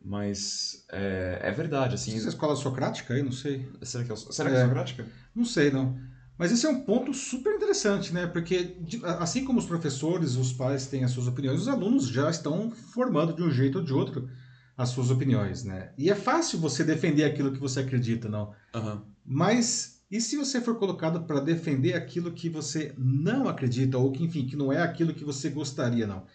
Mas 0.01 0.85
é, 0.89 1.39
é 1.43 1.51
verdade, 1.51 1.95
assim... 1.95 2.15
Essa 2.15 2.29
escola 2.29 2.55
socrática 2.55 3.13
aí, 3.13 3.21
não 3.21 3.33
sei. 3.33 3.69
Será 3.81 4.05
que 4.05 4.11
é, 4.13 4.15
será 4.15 4.49
que 4.49 4.55
é, 4.55 4.59
é 4.59 4.63
socrática? 4.63 5.05
Não 5.35 5.43
sei, 5.43 5.69
não. 5.69 5.99
Mas 6.41 6.51
esse 6.51 6.65
é 6.65 6.69
um 6.69 6.81
ponto 6.81 7.13
super 7.13 7.53
interessante, 7.53 8.11
né? 8.11 8.25
Porque 8.25 8.75
assim 9.19 9.45
como 9.45 9.59
os 9.59 9.65
professores, 9.67 10.35
os 10.37 10.51
pais 10.51 10.87
têm 10.87 11.03
as 11.03 11.11
suas 11.11 11.27
opiniões, 11.27 11.61
os 11.61 11.67
alunos 11.67 12.07
já 12.07 12.31
estão 12.31 12.71
formando 12.71 13.31
de 13.31 13.43
um 13.43 13.51
jeito 13.51 13.77
ou 13.77 13.83
de 13.83 13.93
outro 13.93 14.27
as 14.75 14.89
suas 14.89 15.11
opiniões, 15.11 15.63
né? 15.63 15.93
E 15.95 16.09
é 16.09 16.15
fácil 16.15 16.57
você 16.57 16.83
defender 16.83 17.25
aquilo 17.25 17.51
que 17.51 17.59
você 17.59 17.81
acredita, 17.81 18.27
não? 18.27 18.55
Uhum. 18.73 19.01
Mas 19.23 20.01
e 20.09 20.19
se 20.19 20.35
você 20.35 20.59
for 20.59 20.79
colocado 20.79 21.25
para 21.27 21.39
defender 21.41 21.93
aquilo 21.93 22.31
que 22.31 22.49
você 22.49 22.91
não 22.97 23.47
acredita, 23.47 23.99
ou 23.99 24.11
que, 24.11 24.23
enfim, 24.23 24.47
que 24.47 24.55
não 24.55 24.73
é 24.73 24.81
aquilo 24.81 25.13
que 25.13 25.23
você 25.23 25.47
gostaria, 25.47 26.07
não? 26.07 26.25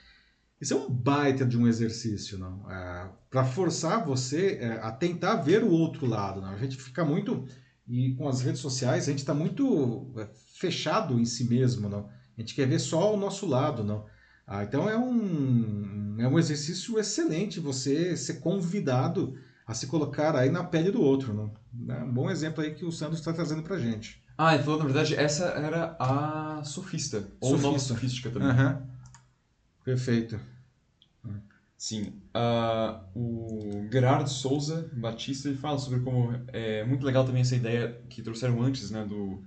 Isso 0.60 0.72
é 0.72 0.76
um 0.76 0.88
baita 0.88 1.44
de 1.44 1.58
um 1.58 1.66
exercício, 1.66 2.38
não? 2.38 2.70
É, 2.70 3.10
para 3.28 3.44
forçar 3.44 4.06
você 4.06 4.58
é, 4.60 4.78
a 4.80 4.92
tentar 4.92 5.34
ver 5.34 5.64
o 5.64 5.70
outro 5.70 6.06
lado, 6.06 6.40
não? 6.40 6.50
A 6.50 6.56
gente 6.56 6.76
fica 6.76 7.04
muito, 7.04 7.44
e 7.88 8.14
com 8.14 8.28
as 8.28 8.40
redes 8.40 8.60
sociais, 8.60 9.04
a 9.04 9.10
gente 9.10 9.20
está 9.20 9.34
muito 9.34 10.12
é, 10.16 10.28
fechado 10.54 11.18
em 11.18 11.24
si 11.24 11.44
mesmo, 11.44 11.88
não? 11.88 12.08
A 12.36 12.40
gente 12.40 12.54
quer 12.54 12.66
ver 12.66 12.78
só 12.78 13.14
o 13.14 13.16
nosso 13.16 13.46
lado, 13.46 13.84
não? 13.84 14.04
Ah, 14.46 14.62
então 14.62 14.88
é 14.88 14.96
um, 14.96 16.16
é 16.18 16.28
um 16.28 16.38
exercício 16.38 16.98
excelente 16.98 17.58
você 17.58 18.16
ser 18.16 18.34
convidado 18.34 19.36
a 19.66 19.74
se 19.74 19.88
colocar 19.88 20.36
aí 20.36 20.50
na 20.50 20.62
pele 20.62 20.90
do 20.90 21.02
outro. 21.02 21.34
Né? 21.72 21.96
É 21.96 22.04
um 22.04 22.12
bom 22.12 22.30
exemplo 22.30 22.62
aí 22.62 22.72
que 22.72 22.84
o 22.84 22.92
Sandro 22.92 23.16
está 23.16 23.32
trazendo 23.32 23.62
para 23.62 23.78
gente. 23.78 24.22
Ah, 24.38 24.54
ele 24.54 24.62
falou, 24.62 24.78
na 24.78 24.84
verdade, 24.84 25.16
essa 25.16 25.46
era 25.46 25.96
a 25.98 26.62
sofista. 26.62 27.28
Ou 27.40 27.50
sofista. 27.50 27.66
nova 27.66 27.78
sofística 27.78 28.30
também. 28.30 28.50
Uhum. 28.50 28.82
Perfeito. 29.82 30.38
Sim. 31.76 32.20
Uh, 32.36 33.00
o 33.14 33.88
Gerardo 33.90 34.28
Souza 34.28 34.90
Batista 34.92 35.48
ele 35.48 35.56
fala 35.56 35.78
sobre 35.78 36.00
como 36.00 36.38
é 36.48 36.84
muito 36.84 37.06
legal 37.06 37.24
também 37.24 37.40
essa 37.40 37.56
ideia 37.56 37.98
que 38.10 38.20
trouxeram 38.20 38.60
antes, 38.60 38.90
né, 38.90 39.06
do 39.06 39.42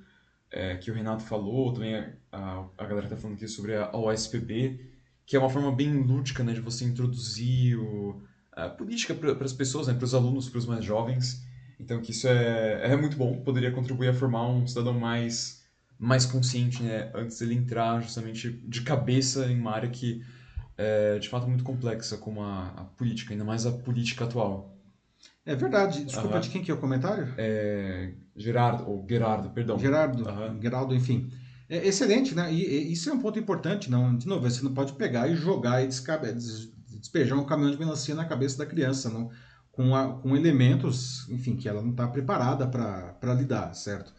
é, 0.50 0.76
que 0.76 0.90
o 0.90 0.94
Renato 0.96 1.24
falou, 1.24 1.72
também 1.72 2.04
a, 2.32 2.66
a 2.76 2.86
galera 2.86 3.06
está 3.06 3.16
falando 3.16 3.36
aqui 3.36 3.48
sobre 3.48 3.76
a 3.76 3.96
OSPB, 3.96 4.80
que 5.24 5.36
é 5.36 5.40
uma 5.40 5.52
forma 5.52 5.72
bem 5.72 5.94
lúdica, 6.02 6.44
né, 6.44 6.52
de 6.52 6.62
você 6.62 6.84
introduzir 6.84 7.78
o, 7.78 8.24
a 8.52 8.70
política 8.70 9.14
para 9.14 9.46
as 9.46 9.54
pessoas, 9.54 9.88
né, 9.88 9.94
para 9.94 10.06
os 10.06 10.16
alunos, 10.16 10.50
para 10.50 10.58
os 10.58 10.66
mais 10.66 10.84
jovens. 10.84 11.46
Então, 11.80 12.02
que 12.02 12.10
isso 12.10 12.28
é, 12.28 12.92
é 12.92 12.98
muito 12.98 13.16
bom, 13.16 13.40
poderia 13.44 13.72
contribuir 13.72 14.08
a 14.08 14.14
formar 14.14 14.48
um 14.48 14.66
cidadão 14.66 15.00
mais, 15.00 15.64
mais 16.00 16.26
consciente, 16.26 16.82
né, 16.82 17.12
antes 17.14 17.38
dele 17.38 17.54
entrar 17.54 18.02
justamente 18.02 18.50
de 18.50 18.82
cabeça 18.82 19.46
em 19.46 19.60
uma 19.60 19.74
área 19.74 19.90
que 19.90 20.24
é, 20.82 21.20
de 21.20 21.28
fato, 21.28 21.46
muito 21.46 21.66
complexa, 21.66 22.18
como 22.18 22.42
a, 22.42 22.68
a 22.70 22.84
política, 22.86 23.34
ainda 23.34 23.44
mais 23.44 23.66
a 23.66 23.72
política 23.74 24.24
atual. 24.24 24.78
É 25.46 25.54
verdade. 25.54 26.06
Desculpa, 26.06 26.36
uhum. 26.36 26.42
de 26.42 26.50
quem 26.50 26.64
que 26.64 26.72
é 26.72 26.74
o 26.74 26.78
comentário? 26.78 27.34
É, 27.38 28.14
Gerardo, 28.34 28.90
ou 28.90 29.06
Gerardo, 29.06 29.50
perdão. 29.50 29.78
Gerardo, 29.78 30.24
uhum. 30.26 30.62
Geraldo, 30.62 30.96
enfim. 30.96 31.30
É 31.68 31.86
excelente, 31.86 32.34
né? 32.34 32.54
E, 32.54 32.64
e, 32.64 32.94
isso 32.94 33.10
é 33.10 33.14
um 33.14 33.20
ponto 33.20 33.38
importante, 33.38 33.92
não. 33.92 34.16
De 34.16 34.26
novo, 34.26 34.50
você 34.50 34.64
não 34.64 34.74
pode 34.74 34.94
pegar 34.94 35.28
e 35.28 35.36
jogar 35.36 35.84
e 35.84 35.88
descabe, 35.88 36.32
despejar 36.32 37.38
um 37.38 37.46
caminhão 37.46 37.72
de 37.72 37.78
melancia 37.78 38.16
na 38.16 38.24
cabeça 38.24 38.58
da 38.58 38.66
criança, 38.66 39.10
não, 39.10 39.30
com, 39.74 39.94
a, 39.94 40.14
com 40.14 40.34
elementos, 40.34 41.28
enfim, 41.30 41.58
que 41.58 41.68
ela 41.68 41.82
não 41.82 41.92
está 41.92 42.08
preparada 42.08 42.66
para 42.66 43.34
lidar, 43.34 43.74
certo? 43.74 44.14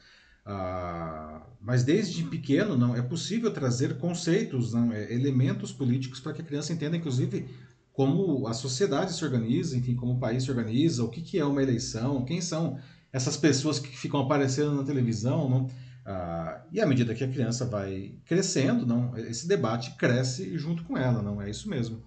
Ah, 0.53 1.42
mas 1.61 1.84
desde 1.84 2.24
pequeno 2.24 2.76
não 2.76 2.96
é 2.96 3.01
possível 3.01 3.53
trazer 3.53 3.98
conceitos, 3.98 4.72
não, 4.72 4.92
é, 4.92 5.12
elementos 5.12 5.70
políticos 5.70 6.18
para 6.18 6.32
que 6.32 6.42
a 6.42 6.44
criança 6.44 6.72
entenda, 6.72 6.96
inclusive, 6.96 7.48
como 7.92 8.48
a 8.48 8.53
sociedade 8.53 9.12
se 9.12 9.24
organiza, 9.24 9.76
enfim, 9.76 9.94
como 9.94 10.14
o 10.14 10.18
país 10.18 10.42
se 10.42 10.51
organiza, 10.51 11.05
o 11.05 11.09
que, 11.09 11.22
que 11.22 11.38
é 11.38 11.44
uma 11.44 11.62
eleição, 11.62 12.24
quem 12.24 12.40
são 12.40 12.80
essas 13.12 13.36
pessoas 13.36 13.78
que 13.78 13.96
ficam 13.96 14.20
aparecendo 14.20 14.74
na 14.74 14.82
televisão, 14.82 15.48
não? 15.48 15.70
Ah, 16.05 16.62
e 16.72 16.80
à 16.80 16.86
medida 16.86 17.14
que 17.14 17.22
a 17.22 17.28
criança 17.28 17.64
vai 17.64 18.18
crescendo, 18.24 18.84
não, 18.84 19.16
esse 19.18 19.46
debate 19.46 19.94
cresce 19.96 20.59
junto 20.59 20.82
com 20.82 20.98
ela, 20.98 21.22
não 21.22 21.40
é 21.40 21.48
isso 21.48 21.68
mesmo. 21.70 22.03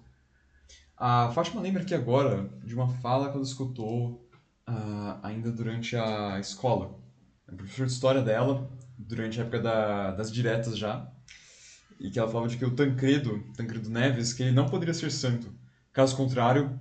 A 0.98 1.30
Fátima 1.30 1.62
lembra 1.62 1.82
aqui 1.82 1.94
agora 1.94 2.50
de 2.62 2.74
uma 2.74 2.88
fala 2.88 3.30
que 3.30 3.36
ela 3.36 3.42
escutou 3.44 4.28
uh, 4.68 5.18
ainda 5.22 5.50
durante 5.50 5.96
a 5.96 6.38
escola. 6.38 7.03
O 7.50 7.56
professor 7.56 7.86
de 7.86 7.92
história 7.92 8.22
dela, 8.22 8.70
durante 8.98 9.38
a 9.38 9.42
época 9.42 9.60
da, 9.60 10.10
das 10.12 10.32
diretas 10.32 10.76
já, 10.76 11.08
e 12.00 12.10
que 12.10 12.18
ela 12.18 12.28
falava 12.28 12.48
de 12.48 12.56
que 12.56 12.64
o 12.64 12.70
Tancredo, 12.70 13.44
Tancredo 13.56 13.90
Neves, 13.90 14.32
que 14.32 14.42
ele 14.42 14.52
não 14.52 14.68
poderia 14.68 14.94
ser 14.94 15.10
santo. 15.10 15.52
Caso 15.92 16.16
contrário, 16.16 16.78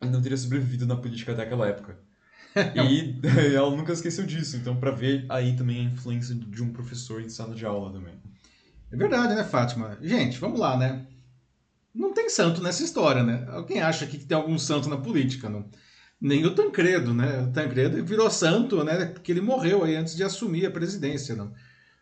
ele 0.00 0.10
não 0.10 0.22
teria 0.22 0.36
sobrevivido 0.36 0.86
na 0.86 0.96
política 0.96 1.32
até 1.32 1.42
aquela 1.42 1.68
época. 1.68 1.98
e 2.88 3.20
ela 3.54 3.70
nunca 3.70 3.92
esqueceu 3.92 4.24
disso, 4.24 4.56
então 4.56 4.76
para 4.76 4.90
ver 4.90 5.26
aí 5.28 5.54
também 5.56 5.80
a 5.80 5.90
influência 5.90 6.34
de 6.34 6.62
um 6.62 6.72
professor 6.72 7.20
em 7.20 7.28
sala 7.28 7.54
de 7.54 7.66
aula 7.66 7.92
também. 7.92 8.14
É 8.90 8.96
verdade, 8.96 9.34
né, 9.34 9.44
Fátima? 9.44 9.98
Gente, 10.00 10.38
vamos 10.38 10.58
lá, 10.58 10.76
né? 10.76 11.06
não 11.98 12.12
tem 12.14 12.30
santo 12.30 12.62
nessa 12.62 12.84
história, 12.84 13.22
né? 13.24 13.44
Alguém 13.48 13.82
acha 13.82 14.06
que 14.06 14.18
tem 14.18 14.36
algum 14.36 14.56
santo 14.56 14.88
na 14.88 14.96
política, 14.96 15.48
não? 15.48 15.68
Nem 16.20 16.44
o 16.44 16.54
Tancredo, 16.54 17.14
né? 17.14 17.42
O 17.42 17.52
Tancredo 17.52 18.04
virou 18.04 18.30
santo, 18.30 18.82
né? 18.82 19.06
Porque 19.06 19.30
ele 19.30 19.40
morreu 19.40 19.84
aí 19.84 19.94
antes 19.96 20.16
de 20.16 20.24
assumir 20.24 20.66
a 20.66 20.70
presidência, 20.70 21.36
não? 21.36 21.52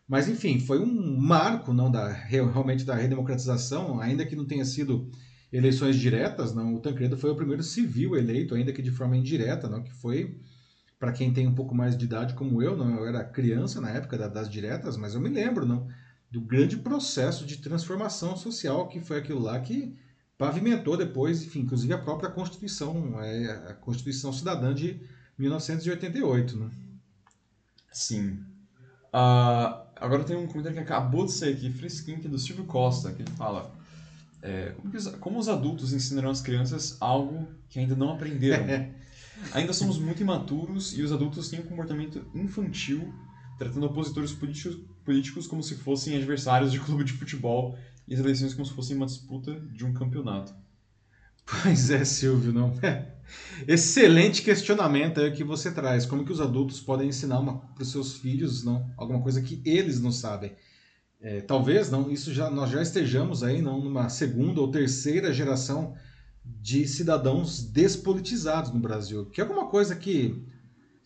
Mas 0.07 0.27
enfim, 0.27 0.59
foi 0.59 0.79
um 0.79 1.17
marco, 1.17 1.73
não, 1.73 1.91
da 1.91 2.07
realmente 2.07 2.83
da 2.83 2.95
redemocratização, 2.95 3.99
ainda 3.99 4.25
que 4.25 4.35
não 4.35 4.45
tenha 4.45 4.65
sido 4.65 5.11
eleições 5.51 5.97
diretas, 5.97 6.53
não. 6.53 6.75
O 6.75 6.79
Tancredo 6.79 7.17
foi 7.17 7.29
o 7.31 7.35
primeiro 7.35 7.61
civil 7.61 8.15
eleito, 8.15 8.55
ainda 8.55 8.73
que 8.73 8.81
de 8.81 8.91
forma 8.91 9.17
indireta, 9.17 9.69
não, 9.69 9.83
que 9.83 9.93
foi 9.93 10.39
para 10.99 11.11
quem 11.11 11.31
tem 11.31 11.47
um 11.47 11.53
pouco 11.53 11.75
mais 11.75 11.95
de 11.95 12.05
idade 12.05 12.33
como 12.33 12.61
eu, 12.61 12.75
não, 12.75 12.95
eu 12.95 13.05
era 13.05 13.23
criança 13.23 13.79
na 13.79 13.91
época 13.91 14.17
das 14.29 14.49
diretas, 14.49 14.97
mas 14.97 15.13
eu 15.13 15.21
me 15.21 15.29
lembro, 15.29 15.65
não, 15.65 15.87
do 16.31 16.41
grande 16.41 16.77
processo 16.77 17.45
de 17.45 17.57
transformação 17.57 18.35
social 18.35 18.87
que 18.87 18.99
foi 18.99 19.17
aquilo 19.17 19.39
lá 19.39 19.59
que 19.59 19.95
pavimentou 20.37 20.95
depois, 20.95 21.43
enfim, 21.43 21.61
inclusive 21.61 21.93
a 21.93 21.97
própria 21.97 22.29
Constituição, 22.29 23.21
é, 23.21 23.51
a 23.69 23.73
Constituição 23.73 24.31
Cidadã 24.31 24.73
de 24.73 24.99
1988. 25.37 26.57
Né? 26.57 26.69
Sim. 27.91 28.39
Uh, 29.07 29.81
agora 29.95 30.23
tem 30.23 30.35
um 30.35 30.47
comentário 30.47 30.77
que 30.77 30.83
acabou 30.83 31.25
de 31.25 31.31
sair 31.31 31.53
aqui, 31.53 31.71
fresquinho, 31.71 32.19
que 32.19 32.27
é 32.27 32.29
do 32.29 32.37
Silvio 32.37 32.65
Costa, 32.65 33.11
que 33.11 33.23
ele 33.23 33.31
fala 33.31 33.75
é, 34.41 34.73
como, 34.77 34.95
os, 34.95 35.07
como, 35.07 35.39
os, 35.39 35.49
adultos 35.49 35.93
ensinarão 35.93 36.29
as 36.29 36.41
crianças 36.41 36.97
algo 36.99 37.47
que 37.69 37.79
ainda 37.79 37.95
não 37.95 38.13
aprenderam? 38.13 38.93
ainda 39.53 39.73
somos 39.73 39.97
muito 39.97 40.21
imaturos 40.21 40.97
e 40.97 41.01
os 41.01 41.11
adultos 41.11 41.49
têm 41.49 41.59
um 41.59 41.63
comportamento 41.63 42.23
infantil 42.35 43.13
tratando 43.57 43.87
opositores 43.87 44.31
políticos, 44.31 44.77
políticos 45.03 45.47
como 45.47 45.63
se 45.63 45.75
fossem 45.75 46.15
adversários 46.15 46.71
de 46.71 46.79
clube 46.79 47.03
de 47.03 47.13
futebol 47.13 47.77
e 48.07 48.13
as 48.13 48.19
eleições 48.19 48.53
como 48.53 48.65
se 48.65 48.73
fossem 48.73 48.95
uma 48.95 49.05
disputa 49.05 49.59
de 49.73 49.85
um 49.85 49.93
campeonato. 49.93 50.53
Pois 51.45 51.89
é, 51.89 52.03
Silvio, 52.03 52.51
não. 52.51 52.73
Excelente 53.67 54.41
questionamento 54.41 55.19
aí 55.19 55.31
que 55.31 55.43
você 55.43 55.71
traz. 55.71 56.05
Como 56.05 56.25
que 56.25 56.31
os 56.31 56.41
adultos 56.41 56.79
podem 56.79 57.09
ensinar 57.09 57.41
para 57.41 57.81
os 57.81 57.91
seus 57.91 58.17
filhos 58.17 58.63
não, 58.63 58.89
alguma 58.97 59.21
coisa 59.21 59.41
que 59.41 59.61
eles 59.65 59.99
não 59.99 60.11
sabem? 60.11 60.55
É, 61.19 61.41
talvez 61.41 61.89
não, 61.89 62.11
isso 62.11 62.33
já 62.33 62.49
nós 62.49 62.69
já 62.69 62.81
estejamos 62.81 63.43
aí 63.43 63.61
não 63.61 63.81
numa 63.81 64.07
segunda 64.07 64.61
ou 64.61 64.69
terceira 64.69 65.33
geração 65.33 65.95
de 66.45 66.87
cidadãos 66.87 67.63
despolitizados 67.63 68.71
no 68.71 68.79
Brasil, 68.79 69.25
que 69.25 69.41
é 69.41 69.43
alguma 69.43 69.67
coisa 69.67 69.95
que 69.95 70.45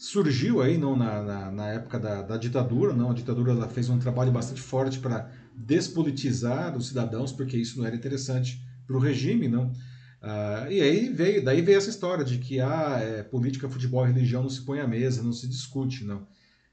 surgiu 0.02 0.64
aí 0.64 0.80
não 0.80 0.96
na, 0.96 1.22
na, 1.22 1.52
na 1.52 1.68
época 1.68 2.00
da, 2.00 2.24
da, 2.24 2.36
ditadura, 2.36 2.92
não 2.92 3.12
a 3.12 3.14
ditadura 3.14 3.52
ela 3.52 3.70
fez 3.70 3.88
um 3.88 4.00
trabalho 4.00 4.32
bastante 4.32 4.60
forte 4.60 4.98
para 4.98 5.30
despolitizar 5.56 6.76
os 6.76 6.88
cidadãos, 6.88 7.32
porque 7.32 7.56
isso 7.56 7.78
não 7.78 7.86
era 7.86 7.96
interessante 7.96 8.60
para 8.88 8.98
o 8.98 9.00
regime, 9.00 9.48
não. 9.48 9.68
Uh, 9.68 10.72
e 10.72 10.82
aí 10.82 11.08
veio, 11.10 11.44
daí 11.44 11.62
veio 11.62 11.78
essa 11.78 11.92
história 11.92 12.26
de 12.26 12.40
que 12.40 12.60
ah, 12.60 12.98
é, 13.00 13.22
política, 13.22 13.70
futebol 13.70 14.04
e 14.04 14.12
religião 14.12 14.42
não 14.42 14.50
se 14.50 14.64
põe 14.64 14.80
à 14.80 14.88
mesa, 14.88 15.22
não 15.22 15.32
se 15.32 15.48
discute, 15.48 16.04
não. 16.04 16.26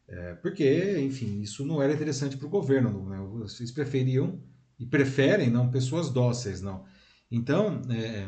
É, 0.08 0.34
porque, 0.36 0.98
enfim, 0.98 1.42
isso 1.42 1.66
não 1.66 1.82
era 1.82 1.92
interessante 1.92 2.34
para 2.34 2.46
o 2.46 2.50
governo, 2.50 2.90
não, 2.90 3.10
né? 3.10 3.18
Vocês 3.42 3.70
preferiam 3.70 4.40
e 4.78 4.86
preferem, 4.86 5.50
não, 5.50 5.70
pessoas 5.70 6.08
dóceis, 6.08 6.62
não. 6.62 6.86
Então, 7.30 7.82
é, 7.90 8.26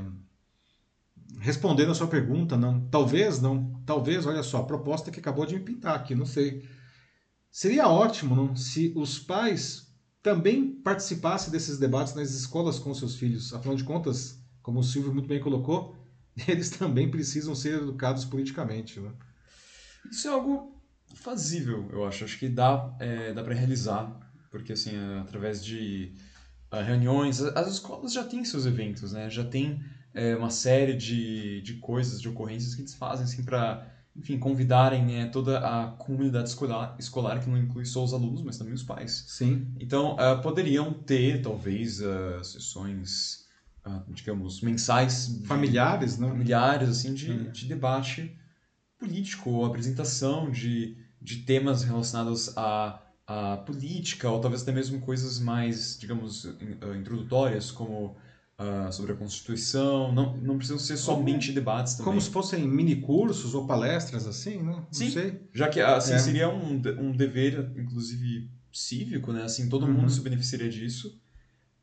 respondendo 1.39 1.91
a 1.91 1.95
sua 1.95 2.07
pergunta, 2.07 2.55
não, 2.55 2.87
talvez, 2.89 3.41
não, 3.41 3.70
talvez, 3.87 4.27
olha 4.27 4.43
só, 4.43 4.59
a 4.59 4.67
proposta 4.67 5.11
que 5.11 5.21
acabou 5.21 5.47
de 5.47 5.55
me 5.55 5.65
pintar 5.65 5.97
aqui, 5.97 6.15
não 6.15 6.27
sei. 6.27 6.69
Seria 7.51 7.89
ótimo, 7.89 8.35
não, 8.37 8.55
se 8.57 8.93
os 8.97 9.19
pais 9.19 9.91
também 10.23 10.71
participassem 10.71 11.51
desses 11.51 11.79
debates 11.79 12.15
nas 12.15 12.31
escolas 12.31 12.79
com 12.79 12.95
seus 12.95 13.17
filhos. 13.17 13.53
Afinal 13.55 13.77
de 13.77 13.85
contas, 13.85 14.39
como 14.63 14.81
o 14.81 14.85
Silvio 14.85 15.13
muito 15.13 15.29
bem 15.29 15.41
colocou, 15.41 15.97
eles 16.47 16.71
também 16.71 17.11
precisam 17.11 17.55
ser 17.55 17.83
educados 17.83 18.25
politicamente. 18.25 19.01
Né? 19.01 19.13
Isso 20.11 20.29
é 20.29 20.31
algo 20.31 20.81
fazível, 21.15 21.89
eu 21.93 22.05
acho. 22.07 22.25
Acho 22.25 22.39
que 22.39 22.49
dá, 22.49 22.95
é, 23.01 23.33
dá 23.33 23.43
para 23.43 23.55
realizar, 23.55 24.19
porque 24.51 24.73
assim, 24.73 24.95
é, 24.95 25.21
através 25.21 25.65
de 25.65 26.15
uh, 26.73 26.83
reuniões, 26.83 27.41
as 27.41 27.69
escolas 27.69 28.13
já 28.13 28.25
têm 28.25 28.45
seus 28.45 28.67
eventos, 28.67 29.13
né? 29.13 29.29
Já 29.29 29.45
tem 29.45 29.83
é, 30.15 30.35
uma 30.37 30.51
série 30.51 30.95
de, 30.95 31.61
de 31.63 31.75
coisas, 31.75 32.21
de 32.21 32.29
ocorrências 32.29 32.75
que 32.75 32.83
eles 32.83 32.95
fazem 32.95 33.25
assim 33.25 33.43
para 33.43 33.87
enfim, 34.17 34.39
convidarem 34.39 35.07
né, 35.07 35.27
toda 35.27 35.59
a 35.59 35.93
comunidade 35.93 36.49
escolar, 36.49 36.97
escolar, 36.99 37.41
que 37.41 37.49
não 37.49 37.57
inclui 37.57 37.85
só 37.85 38.03
os 38.03 38.13
alunos, 38.13 38.43
mas 38.43 38.59
também 38.59 38.75
os 38.75 38.83
pais. 38.83 39.25
Sim. 39.29 39.73
Então, 39.79 40.17
uh, 40.17 40.43
poderiam 40.43 40.93
ter, 40.93 41.41
talvez, 41.41 42.01
uh, 42.01 42.43
sessões 42.43 43.49
ah, 43.85 44.03
digamos, 44.09 44.61
mensais. 44.61 45.41
Familiares, 45.47 46.17
de, 46.17 46.23
né? 46.23 46.29
Familiares, 46.29 46.89
assim, 46.89 47.15
de, 47.15 47.31
é. 47.31 47.51
de 47.51 47.67
debate 47.67 48.37
político, 48.99 49.51
ou 49.51 49.65
apresentação 49.65 50.51
de, 50.51 50.97
de 51.21 51.39
temas 51.39 51.83
relacionados 51.83 52.57
à, 52.57 53.01
à 53.27 53.57
política, 53.59 54.29
ou 54.29 54.39
talvez 54.39 54.63
até 54.63 54.73
mesmo 54.73 55.01
coisas 55.01 55.41
mais, 55.41 55.99
digamos, 55.99 56.47
ah, 56.47 56.97
introdutórias, 56.97 57.71
como 57.71 58.17
uh, 58.61 58.93
sobre 58.93 59.13
a 59.13 59.17
Constituição. 59.17 60.13
Não, 60.13 60.37
não 60.37 60.57
precisam 60.57 60.79
ser 60.79 60.97
somente 60.97 61.47
como, 61.47 61.55
debates 61.55 61.95
também. 61.95 62.05
Como 62.05 62.21
se 62.21 62.31
fossem 62.31 62.69
mini 62.69 62.97
cursos 62.97 63.55
ou 63.55 63.67
palestras, 63.67 64.27
assim, 64.27 64.63
né? 64.63 64.77
Não 64.77 64.87
Sim, 64.93 65.11
sei. 65.11 65.41
já 65.53 65.69
que 65.69 65.81
assim, 65.81 66.13
é. 66.13 66.19
seria 66.19 66.49
um, 66.49 66.81
um 66.99 67.13
dever, 67.13 67.73
inclusive, 67.77 68.51
cívico, 68.73 69.33
né? 69.33 69.45
Assim, 69.45 69.69
todo 69.69 69.87
uhum. 69.87 69.93
mundo 69.93 70.11
se 70.11 70.21
beneficiaria 70.21 70.69
disso. 70.69 71.19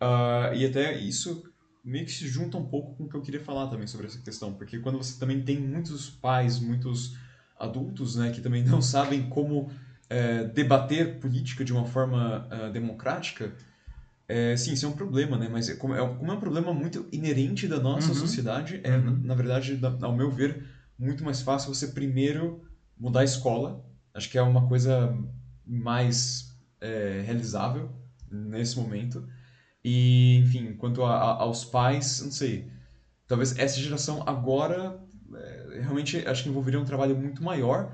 Uh, 0.02 0.54
e 0.56 0.66
até 0.66 0.98
isso 1.00 1.44
meio 1.84 2.06
que 2.06 2.12
se 2.12 2.28
junta 2.28 2.58
um 2.58 2.66
pouco 2.66 2.96
com 2.96 3.06
o 3.06 3.10
que 3.10 3.16
eu 3.16 3.22
queria 3.22 3.40
falar 3.40 3.68
também 3.68 3.88
sobre 3.88 4.08
essa 4.08 4.20
questão, 4.20 4.54
porque 4.54 4.78
quando 4.80 4.98
você 4.98 5.18
também 5.18 5.42
tem 5.42 5.58
muitos 5.58 6.10
pais, 6.10 6.60
muitos 6.60 7.16
adultos, 7.58 8.18
né, 8.18 8.30
que 8.32 8.42
também 8.42 8.62
não 8.68 8.82
sabem 8.82 9.30
como 9.30 9.72
é, 10.10 10.44
debater 10.44 11.18
política 11.20 11.64
de 11.64 11.72
uma 11.72 11.86
forma 11.86 12.46
uh, 12.52 12.72
democrática, 12.74 13.56
é, 14.28 14.58
sim, 14.58 14.74
isso 14.74 14.86
é 14.86 14.90
um 14.90 14.94
problema, 14.94 15.38
né? 15.38 15.48
Mas 15.50 15.70
é, 15.70 15.76
como, 15.76 15.96
é, 15.96 16.00
como 16.00 16.32
é 16.32 16.36
um 16.36 16.40
problema 16.40 16.74
muito 16.74 17.08
inerente 17.12 17.68
da 17.68 17.80
nossa 17.80 18.10
uhum. 18.10 18.16
sociedade, 18.16 18.82
é, 18.84 18.98
uhum. 18.98 19.22
na, 19.24 19.34
verdade, 19.34 19.76
da, 19.78 19.96
ao 20.02 20.16
meu 20.16 20.30
ver, 20.30 20.66
muito 21.00 21.24
mais 21.24 21.42
fácil 21.42 21.74
você 21.74 21.88
primeiro 21.88 22.62
mudar 22.98 23.22
a 23.22 23.24
escola. 23.24 23.86
Acho 24.14 24.30
que 24.30 24.38
é 24.38 24.42
uma 24.42 24.68
coisa 24.68 25.18
mais 25.66 26.58
é, 26.82 27.22
realizável 27.26 27.90
nesse 28.30 28.78
momento. 28.78 29.26
E, 29.84 30.38
enfim, 30.40 30.74
quanto 30.74 31.04
a, 31.04 31.16
a, 31.16 31.42
aos 31.44 31.64
pais, 31.64 32.22
não 32.22 32.32
sei. 32.32 32.70
Talvez 33.28 33.58
essa 33.58 33.80
geração 33.80 34.24
agora 34.28 35.00
é, 35.36 35.80
realmente 35.82 36.18
acho 36.28 36.44
que 36.44 36.50
envolveria 36.50 36.80
um 36.80 36.86
trabalho 36.86 37.16
muito 37.16 37.42
maior, 37.42 37.94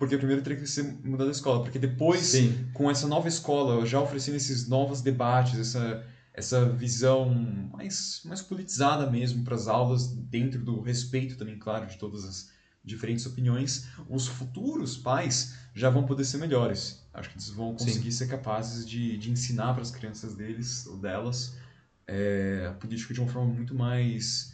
porque 0.00 0.16
primeiro 0.16 0.40
teria 0.40 0.58
que 0.58 0.66
ser 0.66 0.82
mudado 1.04 1.28
a 1.28 1.30
escola, 1.30 1.62
porque 1.62 1.78
depois, 1.78 2.20
Sim. 2.22 2.70
com 2.72 2.90
essa 2.90 3.06
nova 3.06 3.28
escola, 3.28 3.84
já 3.84 4.00
oferecendo 4.00 4.36
esses 4.36 4.66
novos 4.66 5.02
debates, 5.02 5.60
essa, 5.60 6.02
essa 6.32 6.64
visão 6.70 7.28
mais, 7.70 8.22
mais 8.24 8.40
politizada 8.40 9.10
mesmo 9.10 9.44
para 9.44 9.54
as 9.54 9.68
aulas, 9.68 10.08
dentro 10.08 10.64
do 10.64 10.80
respeito 10.80 11.36
também, 11.36 11.58
claro, 11.58 11.86
de 11.86 11.98
todas 11.98 12.24
as 12.24 12.48
diferentes 12.82 13.26
opiniões, 13.26 13.88
os 14.08 14.26
futuros 14.26 14.96
pais 14.96 15.54
já 15.74 15.90
vão 15.90 16.06
poder 16.06 16.24
ser 16.24 16.38
melhores. 16.38 17.06
Acho 17.12 17.28
que 17.28 17.34
eles 17.34 17.50
vão 17.50 17.74
conseguir 17.74 18.10
Sim. 18.10 18.24
ser 18.24 18.28
capazes 18.28 18.88
de, 18.88 19.18
de 19.18 19.30
ensinar 19.30 19.74
para 19.74 19.82
as 19.82 19.90
crianças 19.90 20.34
deles 20.34 20.86
ou 20.86 20.96
delas 20.96 21.58
é, 22.06 22.68
a 22.70 22.72
política 22.72 23.12
de 23.12 23.20
uma 23.20 23.28
forma 23.28 23.52
muito 23.52 23.74
mais 23.74 24.49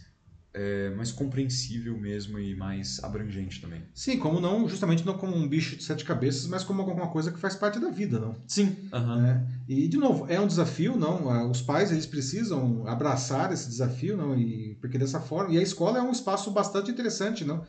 é, 0.57 0.89
mais 0.97 1.13
compreensível 1.13 1.99
mesmo 2.01 2.39
e 2.39 2.57
mais 2.57 2.99
abrangente 3.05 3.61
também. 3.61 3.83
Sim, 3.95 4.19
como 4.19 4.41
não, 4.41 4.67
justamente 4.67 5.05
não 5.05 5.19
como 5.19 5.37
um 5.37 5.47
bicho 5.47 5.77
de 5.77 5.85
sete 5.85 6.03
cabeças, 6.03 6.47
mas 6.47 6.65
como 6.65 6.81
alguma 6.81 7.09
coisa 7.09 7.31
que 7.31 7.39
faz 7.39 7.55
parte 7.55 7.79
da 7.79 7.91
vida, 7.91 8.19
não? 8.19 8.35
Sim. 8.47 8.75
Uhum. 8.91 9.27
É, 9.27 9.47
e 9.69 9.87
de 9.87 9.99
novo, 9.99 10.27
é 10.31 10.41
um 10.41 10.47
desafio, 10.47 10.97
não? 10.97 11.51
Os 11.51 11.61
pais 11.61 11.93
eles 11.93 12.07
precisam 12.07 12.87
abraçar 12.89 13.53
esse 13.53 13.69
desafio, 13.69 14.17
não? 14.17 14.35
E 14.35 14.77
porque 14.81 14.97
dessa 14.97 15.21
forma 15.21 15.53
e 15.53 15.59
a 15.59 15.63
escola 15.63 15.99
é 15.99 16.03
um 16.03 16.11
espaço 16.11 16.51
bastante 16.51 16.91
interessante, 16.91 17.45
não? 17.45 17.63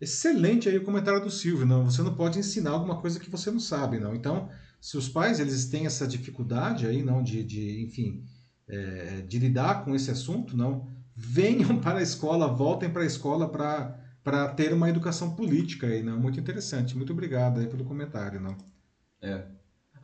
Excelente 0.00 0.66
aí 0.66 0.78
o 0.78 0.84
comentário 0.84 1.22
do 1.22 1.30
Silvio, 1.30 1.66
não? 1.66 1.84
Você 1.84 2.00
não 2.00 2.14
pode 2.14 2.38
ensinar 2.38 2.70
alguma 2.70 3.02
coisa 3.02 3.20
que 3.20 3.28
você 3.28 3.50
não 3.50 3.60
sabe, 3.60 3.98
não? 3.98 4.14
Então, 4.14 4.48
se 4.80 4.96
os 4.96 5.10
pais 5.10 5.38
eles 5.40 5.66
têm 5.66 5.84
essa 5.84 6.06
dificuldade 6.06 6.86
aí, 6.86 7.02
não, 7.02 7.22
de, 7.22 7.44
de 7.44 7.84
enfim, 7.84 8.24
é, 8.66 9.20
de 9.28 9.38
lidar 9.38 9.84
com 9.84 9.94
esse 9.94 10.10
assunto, 10.10 10.56
não, 10.56 10.88
venham 11.20 11.76
para 11.78 11.98
a 11.98 12.02
escola, 12.02 12.48
voltem 12.48 12.90
para 12.90 13.02
a 13.02 13.06
escola 13.06 13.48
para 13.48 14.48
ter 14.48 14.72
uma 14.72 14.88
educação 14.88 15.34
política 15.34 15.86
aí, 15.86 16.02
não? 16.02 16.18
Muito 16.18 16.40
interessante. 16.40 16.96
Muito 16.96 17.12
obrigado 17.12 17.60
aí 17.60 17.66
pelo 17.66 17.84
comentário, 17.84 18.40
não? 18.40 18.56
É. 19.20 19.44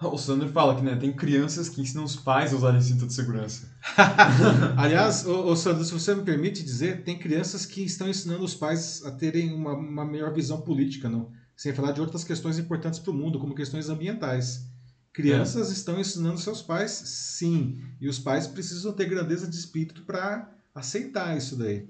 O 0.03 0.19
Sandro 0.19 0.47
fala 0.51 0.77
que 0.77 0.83
né, 0.83 0.95
tem 0.95 1.11
crianças 1.11 1.71
que 1.71 1.81
ensinam 1.81 2.05
os 2.05 2.17
pais 2.17 2.53
a 2.53 2.57
usarem 2.57 2.83
cinto 2.83 3.07
de 3.07 3.15
segurança. 3.15 3.67
Aliás, 4.77 5.27
o, 5.27 5.47
o 5.47 5.57
Sandro, 5.57 5.83
se 5.87 5.93
você 5.93 6.15
me 6.15 6.23
permite 6.23 6.63
dizer, 6.63 7.03
tem 7.03 7.19
crianças 7.19 7.65
que 7.65 7.83
estão 7.83 8.07
ensinando 8.07 8.45
os 8.45 8.55
pais 8.55 9.03
a 9.07 9.11
terem 9.11 9.55
uma, 9.55 9.73
uma 9.73 10.05
melhor 10.05 10.35
visão 10.35 10.61
política, 10.61 11.09
não? 11.09 11.33
Sem 11.57 11.73
falar 11.73 11.93
de 11.93 12.03
outras 12.03 12.25
questões 12.25 12.59
importantes 12.59 12.99
para 12.99 13.11
o 13.11 13.15
mundo, 13.15 13.39
como 13.39 13.55
questões 13.55 13.89
ambientais. 13.89 14.71
Crianças 15.15 15.71
é. 15.71 15.73
estão 15.73 15.99
ensinando 15.99 16.39
seus 16.39 16.61
pais, 16.61 16.91
sim, 16.91 17.83
e 17.99 18.07
os 18.07 18.19
pais 18.19 18.47
precisam 18.47 18.93
ter 18.93 19.09
grandeza 19.09 19.47
de 19.47 19.57
espírito 19.57 20.03
para 20.03 20.56
aceitar 20.81 21.37
isso 21.37 21.57
daí. 21.57 21.87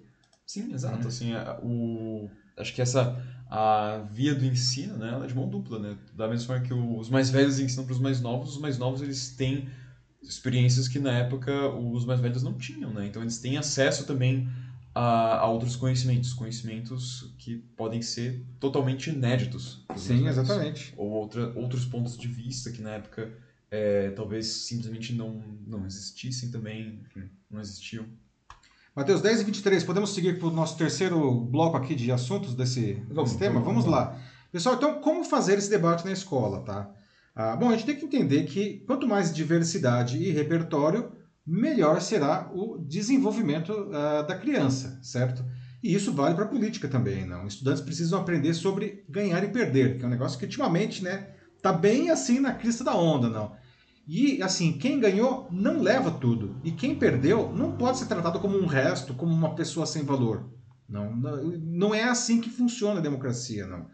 Sim, 0.47 0.73
exato. 0.73 1.03
Uhum. 1.03 1.09
Assim, 1.09 1.33
o, 1.63 2.31
acho 2.57 2.73
que 2.73 2.81
essa 2.81 3.17
a 3.49 3.99
via 4.13 4.35
do 4.35 4.45
ensino, 4.45 4.97
né, 4.97 5.11
ela 5.11 5.25
é 5.25 5.29
de 5.29 5.35
mão 5.35 5.49
dupla, 5.49 5.79
né? 5.79 5.97
Da 6.13 6.29
mesma 6.29 6.47
forma 6.47 6.63
que 6.65 6.75
os 6.75 7.09
mais 7.09 7.31
velhos 7.31 7.59
ensinam 7.59 7.85
para 7.85 7.93
os 7.93 8.01
mais 8.01 8.21
novos, 8.21 8.51
os 8.51 8.59
mais 8.59 8.77
novos 8.77 9.03
eles 9.03 9.31
têm 9.31 9.69
experiências 10.23 10.89
que 10.89 10.99
na 10.99 11.13
época 11.13 11.69
os 11.69 12.05
mais 12.05 12.21
velhos 12.21 12.43
não 12.43 12.57
tinham, 12.57 12.93
né? 12.93 13.07
Então 13.07 13.23
eles 13.23 13.39
têm 13.39 13.57
acesso 13.57 14.05
também 14.05 14.47
a, 14.95 15.37
a 15.39 15.47
outros 15.47 15.77
conhecimentos, 15.77 16.33
conhecimentos 16.33 17.33
que 17.39 17.57
podem 17.77 18.03
ser 18.03 18.43
totalmente 18.59 19.11
inéditos. 19.11 19.85
Sim, 19.95 20.27
exatamente. 20.27 20.93
Ou 20.97 21.09
outra, 21.11 21.53
outros 21.55 21.85
pontos 21.85 22.17
de 22.17 22.27
vista 22.27 22.71
que 22.71 22.81
na 22.81 22.95
época 22.95 23.31
é, 23.71 24.11
talvez 24.11 24.47
simplesmente 24.47 25.13
não, 25.13 25.33
não 25.67 25.87
existissem 25.87 26.51
também, 26.51 27.01
enfim, 27.05 27.29
não 27.51 27.61
existiam. 27.61 28.09
Mateus, 28.97 29.21
10 29.21 29.43
e 29.43 29.45
23, 29.45 29.85
podemos 29.85 30.15
seguir 30.15 30.39
para 30.39 30.49
o 30.49 30.51
nosso 30.51 30.79
terceiro 30.79 31.31
bloco 31.31 31.77
aqui 31.77 31.95
de 31.95 32.11
assuntos 32.11 32.55
desse, 32.55 32.95
vamos, 33.11 33.25
desse 33.25 33.39
tema? 33.39 33.61
Vamos, 33.61 33.85
vamos 33.85 33.85
lá. 33.85 34.19
Pessoal, 34.51 34.77
então, 34.77 35.03
como 35.03 35.23
fazer 35.23 35.59
esse 35.59 35.69
debate 35.69 36.03
na 36.03 36.13
escola, 36.13 36.63
tá? 36.63 36.91
Ah, 37.35 37.55
bom, 37.57 37.69
a 37.69 37.73
gente 37.73 37.85
tem 37.85 37.97
que 37.97 38.07
entender 38.07 38.45
que 38.45 38.83
quanto 38.87 39.07
mais 39.07 39.35
diversidade 39.35 40.17
e 40.17 40.31
repertório, 40.31 41.13
melhor 41.47 42.01
será 42.01 42.51
o 42.55 42.79
desenvolvimento 42.79 43.71
ah, 43.93 44.23
da 44.23 44.35
criança, 44.35 44.99
certo? 45.03 45.45
E 45.83 45.95
isso 45.95 46.15
vale 46.15 46.35
para 46.35 46.47
a 46.47 46.49
política 46.49 46.89
também, 46.89 47.27
não? 47.27 47.47
Estudantes 47.47 47.83
precisam 47.83 48.19
aprender 48.19 48.55
sobre 48.55 49.05
ganhar 49.11 49.45
e 49.45 49.49
perder, 49.49 49.99
que 49.99 50.05
é 50.05 50.07
um 50.07 50.11
negócio 50.11 50.39
que 50.39 50.47
ultimamente, 50.47 51.05
né, 51.05 51.35
tá 51.61 51.71
bem 51.71 52.09
assim 52.09 52.41
na 52.41 52.55
crista 52.55 52.83
da 52.83 52.97
onda, 52.97 53.29
não? 53.29 53.53
E, 54.07 54.41
assim, 54.41 54.75
quem 54.75 55.01
ganhou 55.01 55.49
não 55.51 55.81
leva 55.81 56.11
tudo. 56.11 56.57
E 56.63 56.71
quem 56.71 56.95
perdeu 56.95 57.53
não 57.53 57.77
pode 57.77 57.99
ser 57.99 58.07
tratado 58.07 58.39
como 58.39 58.57
um 58.57 58.67
resto, 58.67 59.15
como 59.15 59.33
uma 59.33 59.55
pessoa 59.55 59.85
sem 59.85 60.05
valor. 60.05 60.49
Não, 60.89 61.15
não 61.17 61.95
é 61.95 62.05
assim 62.05 62.41
que 62.41 62.49
funciona 62.49 63.01
a 63.01 63.03
democracia, 63.03 63.67
não. 63.67 63.87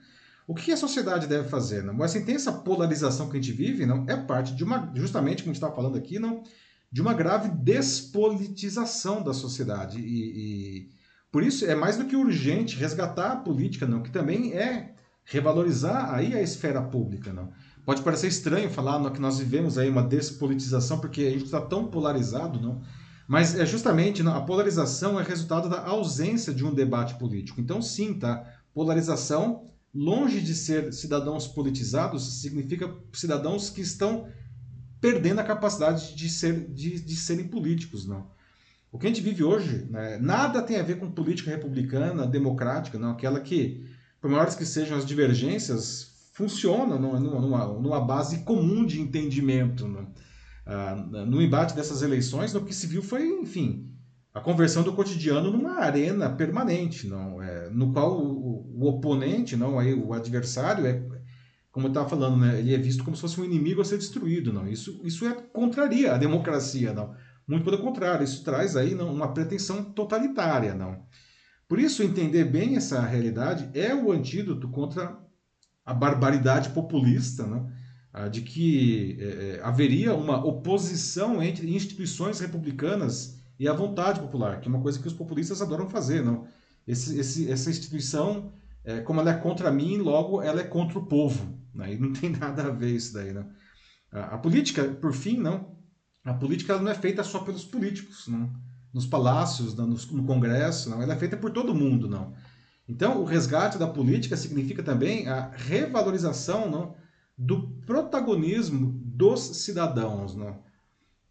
O 0.47 0.55
que 0.55 0.71
a 0.73 0.77
sociedade 0.77 1.27
deve 1.27 1.49
fazer? 1.49 1.83
Não? 1.83 2.03
Assim, 2.03 2.31
essa 2.31 2.53
polarização 2.53 3.31
que 3.31 3.39
a 3.39 3.41
gente 3.41 3.53
vive, 3.53 3.87
não? 3.87 4.05
É 4.09 4.17
parte 4.17 4.55
de 4.55 4.63
uma, 4.63 4.93
justamente 4.95 5.43
como 5.43 5.53
a 5.53 5.55
gente 5.55 5.63
estava 5.63 5.75
falando 5.75 5.97
aqui, 5.97 6.19
não? 6.19 6.43
De 6.91 7.01
uma 7.01 7.15
grave 7.15 7.49
despolitização 7.49 9.23
da 9.23 9.33
sociedade. 9.33 9.99
E, 9.99 10.03
e, 10.05 10.91
por 11.31 11.43
isso 11.43 11.65
é 11.65 11.75
mais 11.75 11.97
do 11.97 12.05
que 12.05 12.17
urgente 12.17 12.77
resgatar 12.77 13.33
a 13.33 13.37
política, 13.37 13.87
não? 13.87 14.03
Que 14.03 14.11
também 14.11 14.53
é 14.53 14.95
revalorizar 15.25 16.13
aí 16.13 16.35
a 16.35 16.43
esfera 16.43 16.83
pública, 16.83 17.33
não? 17.33 17.53
Pode 17.85 18.03
parecer 18.03 18.29
estranho 18.29 18.71
falar 18.71 19.11
que 19.11 19.21
nós 19.21 19.39
vivemos 19.39 19.77
aí 19.77 19.89
uma 19.89 20.03
despolitização 20.03 21.01
porque 21.01 21.23
a 21.23 21.31
gente 21.31 21.45
está 21.45 21.61
tão 21.61 21.89
polarizado, 21.89 22.61
não? 22.61 22.81
Mas 23.27 23.59
é 23.59 23.65
justamente 23.67 24.23
a 24.27 24.41
polarização 24.41 25.19
é 25.19 25.23
resultado 25.23 25.69
da 25.69 25.85
ausência 25.87 26.53
de 26.53 26.65
um 26.65 26.73
debate 26.73 27.15
político. 27.15 27.61
Então, 27.61 27.81
sim, 27.81 28.15
tá? 28.15 28.45
Polarização, 28.75 29.71
longe 29.93 30.41
de 30.41 30.55
ser 30.55 30.93
cidadãos 30.93 31.47
politizados, 31.47 32.41
significa 32.41 32.95
cidadãos 33.13 33.71
que 33.71 33.81
estão 33.81 34.29
perdendo 35.01 35.41
a 35.41 35.45
capacidade 35.45 36.15
de, 36.15 36.29
ser, 36.29 36.69
de, 36.73 37.01
de 37.01 37.17
serem 37.17 37.49
políticos, 37.49 38.07
não? 38.07 38.31
O 38.93 38.99
que 38.99 39.07
a 39.07 39.09
gente 39.09 39.23
vive 39.23 39.43
hoje, 39.43 39.87
né, 39.91 40.19
nada 40.19 40.63
tem 40.63 40.79
a 40.79 40.83
ver 40.83 40.99
com 40.99 41.11
política 41.11 41.51
republicana, 41.51 42.27
democrática, 42.27 42.99
não, 42.99 43.11
aquela 43.11 43.41
que, 43.41 43.87
por 44.21 44.31
maiores 44.31 44.55
que 44.55 44.67
sejam 44.67 44.99
as 44.99 45.07
divergências, 45.07 46.12
funciona 46.33 46.99
numa, 46.99 47.21
numa, 47.21 47.67
numa 47.67 48.01
base 48.01 48.39
comum 48.39 48.85
de 48.85 49.01
entendimento. 49.01 49.87
Né? 49.87 50.07
Ah, 50.67 50.97
no 51.27 51.41
embate 51.41 51.75
dessas 51.75 52.03
eleições, 52.03 52.55
o 52.55 52.65
que 52.65 52.75
se 52.75 52.87
viu 52.87 53.03
foi, 53.03 53.27
enfim, 53.27 53.93
a 54.33 54.41
conversão 54.41 54.83
do 54.83 54.95
cotidiano 54.95 55.51
numa 55.51 55.81
arena 55.81 56.31
permanente, 56.31 57.07
não 57.07 57.43
é, 57.43 57.69
no 57.69 57.93
qual 57.93 58.19
o, 58.19 58.67
o, 58.75 58.89
oponente, 58.89 59.57
não 59.57 59.79
aí 59.79 59.93
o 59.93 60.15
adversário 60.15 60.87
é, 60.87 61.03
como 61.71 61.87
eu 61.87 61.91
estava 61.91 62.09
falando, 62.09 62.39
né, 62.39 62.59
ele 62.59 62.75
é 62.75 62.79
visto 62.79 63.05
como 63.05 63.17
se 63.17 63.23
fosse 63.23 63.41
um 63.41 63.45
inimigo 63.45 63.81
a 63.81 63.85
ser 63.85 63.99
destruído, 63.99 64.53
não. 64.53 64.69
Isso 64.69 65.01
isso 65.05 65.27
é 65.27 65.33
contraria 65.33 66.15
a 66.15 66.19
democracia, 66.19 66.93
não. 66.93 67.15
Muito 67.47 67.65
pelo 67.65 67.79
contrário, 67.79 68.25
isso 68.25 68.45
traz 68.45 68.77
aí 68.77 68.95
não, 68.95 69.13
uma 69.13 69.33
pretensão 69.33 69.83
totalitária, 69.83 70.75
não. 70.75 71.03
Por 71.69 71.79
isso 71.79 72.03
entender 72.03 72.45
bem 72.45 72.77
essa 72.77 73.01
realidade 73.01 73.71
é 73.73 73.95
o 73.95 74.13
antídoto 74.13 74.69
contra 74.69 75.19
a 75.85 75.93
barbaridade 75.95 76.71
populista, 76.71 77.47
né? 77.47 77.65
de 78.31 78.43
que 78.43 79.17
é, 79.19 79.25
é, 79.25 79.61
haveria 79.63 80.15
uma 80.15 80.45
oposição 80.45 81.43
entre 81.43 81.75
instituições 81.75 82.41
republicanas 82.41 83.41
e 83.59 83.67
a 83.67 83.73
vontade 83.73 84.21
popular, 84.21 84.61
que 84.61 84.69
é 84.69 84.71
uma 84.71 84.83
coisa 84.83 84.99
que 84.99 85.07
os 85.07 85.15
populistas 85.15 85.63
adoram 85.63 85.89
fazer. 85.89 86.23
Não? 86.23 86.47
Esse, 86.87 87.19
esse, 87.19 87.51
essa 87.51 87.71
instituição, 87.71 88.53
é, 88.85 89.01
como 89.01 89.21
ela 89.21 89.31
é 89.31 89.39
contra 89.39 89.71
mim, 89.71 89.99
logo 89.99 90.43
ela 90.43 90.61
é 90.61 90.65
contra 90.65 90.99
o 90.99 91.07
povo. 91.07 91.59
Né? 91.75 91.95
E 91.95 91.99
não 91.99 92.13
tem 92.13 92.31
nada 92.37 92.65
a 92.65 92.71
ver 92.71 92.91
isso 92.91 93.15
daí. 93.15 93.33
Não? 93.33 93.49
A, 94.11 94.35
a 94.35 94.39
política, 94.39 94.85
por 94.85 95.13
fim, 95.13 95.39
não. 95.39 95.77
A 96.25 96.35
política 96.35 96.79
não 96.79 96.91
é 96.91 96.95
feita 96.95 97.25
só 97.25 97.41
pelos 97.41 97.65
políticos, 97.65 98.29
não. 98.29 98.53
nos 98.93 99.07
palácios, 99.07 99.75
no, 99.75 99.87
no 99.87 100.25
Congresso, 100.25 100.91
não. 100.91 101.03
Ela 101.03 101.15
é 101.15 101.19
feita 101.19 101.37
por 101.37 101.51
todo 101.51 101.75
mundo, 101.75 102.09
não. 102.09 102.35
Então, 102.93 103.23
o 103.23 103.25
resgate 103.25 103.79
da 103.79 103.87
política 103.87 104.37
significa 104.37 104.83
também 104.83 105.27
a 105.27 105.49
revalorização 105.49 106.71
não, 106.71 106.95
do 107.39 107.69
protagonismo 107.87 108.93
dos 109.03 109.41
cidadãos. 109.65 110.37
Não? 110.37 110.63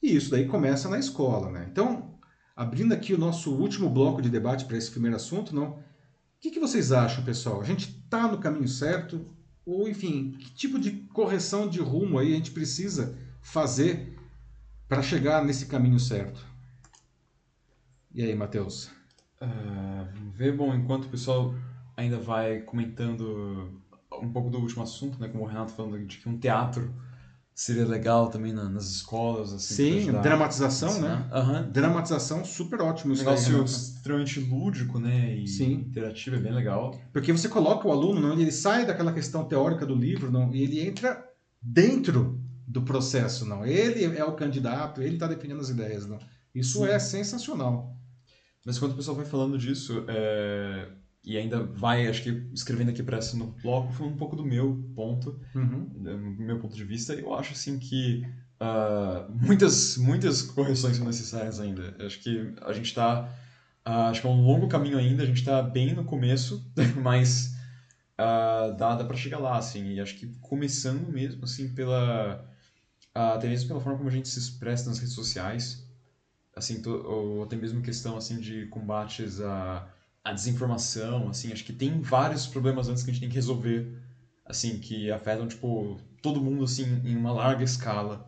E 0.02 0.16
isso 0.16 0.32
daí 0.32 0.48
começa 0.48 0.90
na 0.90 0.98
escola. 0.98 1.52
Né? 1.52 1.68
Então, 1.72 2.18
abrindo 2.56 2.96
aqui 2.96 3.14
o 3.14 3.18
nosso 3.18 3.54
último 3.54 3.92
bloco 3.92 4.24
de 4.24 4.30
debate 4.30 4.66
para 4.66 4.76
esse 4.76 4.90
primeiro 4.90 5.16
assunto, 5.16 5.54
não? 5.54 5.74
o 5.74 5.84
que, 6.40 6.50
que 6.50 6.60
vocês 6.60 6.92
acham, 6.92 7.24
pessoal? 7.24 7.62
A 7.62 7.64
gente 7.64 7.90
está 7.92 8.28
no 8.28 8.40
caminho 8.40 8.68
certo? 8.68 9.24
Ou, 9.64 9.88
enfim, 9.88 10.32
que 10.32 10.52
tipo 10.56 10.80
de 10.80 10.92
correção 11.14 11.70
de 11.70 11.80
rumo 11.80 12.18
aí 12.18 12.34
a 12.34 12.38
gente 12.38 12.50
precisa 12.50 13.20
fazer 13.40 14.18
para 14.88 15.04
chegar 15.04 15.46
nesse 15.46 15.68
caminho 15.68 16.00
certo? 16.00 16.44
E 18.12 18.24
aí, 18.24 18.34
Matheus? 18.34 18.90
Uh, 19.42 20.32
ver, 20.32 20.56
bom, 20.56 20.74
enquanto 20.74 21.06
o 21.06 21.10
pessoal 21.10 21.54
ainda 21.98 22.20
vai 22.20 22.62
comentando 22.62 23.82
um 24.22 24.32
pouco 24.32 24.50
do 24.50 24.60
último 24.60 24.84
assunto, 24.84 25.20
né, 25.20 25.28
como 25.28 25.44
o 25.44 25.48
Renato 25.48 25.74
falando 25.74 26.06
de 26.06 26.18
que 26.18 26.30
um 26.30 26.38
teatro 26.38 26.94
seria 27.54 27.86
legal 27.86 28.30
também 28.30 28.54
na, 28.54 28.70
nas 28.70 28.86
escolas, 28.86 29.54
assim. 29.54 30.04
Sim, 30.04 30.12
dramatização, 30.22 30.90
assim, 30.90 31.02
né? 31.02 31.30
Uhum. 31.34 31.72
Dramatização, 31.72 32.46
super 32.46 32.82
ótimo. 32.82 33.14
Um 33.14 33.18
negócio 33.18 33.58
aí, 33.58 33.66
extremamente 33.66 34.40
lúdico, 34.40 35.00
né? 35.00 35.36
E 35.36 35.48
Sim. 35.48 35.74
interativo, 35.74 36.38
é 36.38 36.40
bem 36.40 36.54
legal. 36.54 37.00
Porque 37.14 37.32
você 37.32 37.48
coloca 37.48 37.88
o 37.88 37.92
aluno, 37.92 38.20
não, 38.20 38.34
ele 38.34 38.52
sai 38.52 38.86
daquela 38.86 39.14
questão 39.14 39.44
teórica 39.44 39.86
do 39.86 39.96
livro, 39.96 40.32
não, 40.32 40.54
e 40.54 40.64
ele 40.64 40.80
entra 40.80 41.24
dentro 41.62 42.40
do 42.68 42.82
processo, 42.82 43.46
não. 43.46 43.66
Ele 43.66 44.06
é 44.18 44.24
o 44.24 44.36
candidato, 44.36 45.02
ele 45.02 45.16
está 45.16 45.28
definindo 45.28 45.60
as 45.60 45.70
ideias, 45.70 46.08
não. 46.08 46.18
Isso 46.56 46.80
Sim. 46.80 46.86
é 46.86 47.00
sensacional. 47.00 47.96
Mas 48.66 48.78
quando 48.78 48.92
o 48.92 48.96
pessoal 48.96 49.18
vai 49.18 49.26
falando 49.26 49.58
disso, 49.58 50.06
é... 50.08 50.88
e 51.24 51.38
ainda 51.38 51.64
vai, 51.64 52.08
acho 52.08 52.24
que 52.24 52.30
escrevendo 52.54 52.90
aqui 52.90 53.02
para 53.02 53.18
esse 53.18 53.36
no 53.36 53.48
bloco, 53.48 53.92
falando 53.94 54.14
um 54.14 54.18
pouco 54.18 54.36
do 54.36 54.46
meu 54.46 54.92
ponto, 54.96 55.40
uhum. 55.56 55.86
do 55.86 56.44
meu 56.44 56.60
ponto 56.60 56.76
de 56.76 56.84
vista, 56.84 57.14
eu 57.14 57.34
acho 57.34 57.54
assim 57.54 57.80
que 57.80 58.24
uh, 58.62 59.32
muitas, 59.32 59.98
muitas 59.98 60.44
correções 60.44 60.98
são 60.98 61.06
necessárias 61.06 61.60
ainda. 61.60 61.96
Eu 61.98 62.06
acho 62.06 62.20
que 62.20 62.54
a 62.62 62.72
gente 62.72 62.86
está, 62.86 63.24
uh, 63.86 64.10
acho 64.10 64.22
que 64.22 64.28
é 64.28 64.30
um 64.30 64.42
longo 64.44 64.68
caminho 64.68 64.98
ainda, 64.98 65.24
a 65.24 65.26
gente 65.26 65.40
está 65.40 65.62
bem 65.62 65.96
no 65.96 66.06
começo, 66.06 66.72
mas 67.02 67.56
uh, 68.20 68.78
dá, 68.78 68.96
dá 68.96 69.04
para 69.04 69.18
chegar 69.18 69.40
lá, 69.40 69.58
assim, 69.58 69.94
e 69.94 70.00
acho 70.00 70.16
que 70.16 70.28
começando 70.40 71.12
mesmo, 71.12 71.44
assim, 71.44 71.74
pela, 71.74 72.48
até 73.14 73.48
mesmo 73.48 73.68
pela 73.68 73.82
forma 73.82 73.98
como 73.98 74.10
a 74.10 74.14
gente 74.14 74.30
se 74.30 74.40
expressa 74.40 74.88
nas 74.88 75.00
redes 75.00 75.16
sociais, 75.16 75.88
assim, 76.56 76.82
to, 76.82 76.90
ou 77.06 77.44
até 77.44 77.56
mesmo 77.56 77.82
questão 77.82 78.18
assim 78.18 78.40
de 78.40 78.66
combates 78.68 79.40
à, 79.42 79.88
à 80.24 80.34
desinformação, 80.34 81.30
assim, 81.30 81.52
acho 81.52 81.64
que 81.64 81.74
tem 81.74 82.02
vários 82.02 82.48
problemas 82.48 82.90
antes 82.90 83.04
que 83.04 83.10
a 83.10 83.14
gente 83.14 83.22
tem 83.22 83.30
que 83.30 83.36
resolver, 83.36 83.88
assim, 84.46 84.80
que 84.80 85.10
afetam, 85.12 85.48
tipo, 85.48 85.98
todo 86.22 86.42
mundo, 86.42 86.64
assim, 86.64 87.00
em 87.04 87.16
uma 87.16 87.32
larga 87.32 87.64
escala, 87.64 88.26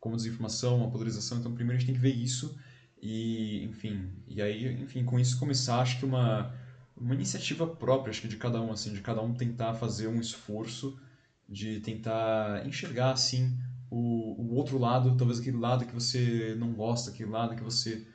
como 0.00 0.16
desinformação, 0.16 0.84
a 0.84 0.88
polarização, 0.88 1.38
então 1.38 1.52
primeiro 1.52 1.76
a 1.76 1.80
gente 1.80 1.86
tem 1.86 1.94
que 1.94 2.00
ver 2.00 2.14
isso 2.14 2.56
e, 3.00 3.64
enfim, 3.64 4.10
e 4.26 4.40
aí, 4.42 4.66
enfim, 4.82 5.04
com 5.04 5.18
isso 5.18 5.38
começar, 5.38 5.80
acho 5.80 5.98
que 5.98 6.04
uma, 6.04 6.52
uma 6.96 7.14
iniciativa 7.14 7.66
própria, 7.66 8.10
acho 8.10 8.20
que 8.20 8.28
de 8.28 8.36
cada 8.36 8.60
um, 8.60 8.72
assim, 8.72 8.92
de 8.92 9.00
cada 9.00 9.20
um 9.22 9.32
tentar 9.32 9.74
fazer 9.74 10.08
um 10.08 10.20
esforço 10.20 10.96
de 11.48 11.80
tentar 11.80 12.66
enxergar, 12.66 13.12
assim, 13.12 13.56
o, 13.90 14.34
o 14.38 14.54
outro 14.54 14.78
lado, 14.78 15.16
talvez 15.16 15.40
aquele 15.40 15.56
lado 15.56 15.86
que 15.86 15.94
você 15.94 16.54
não 16.58 16.72
gosta, 16.72 17.10
aquele 17.10 17.30
lado 17.30 17.56
que 17.56 17.62
você 17.62 18.06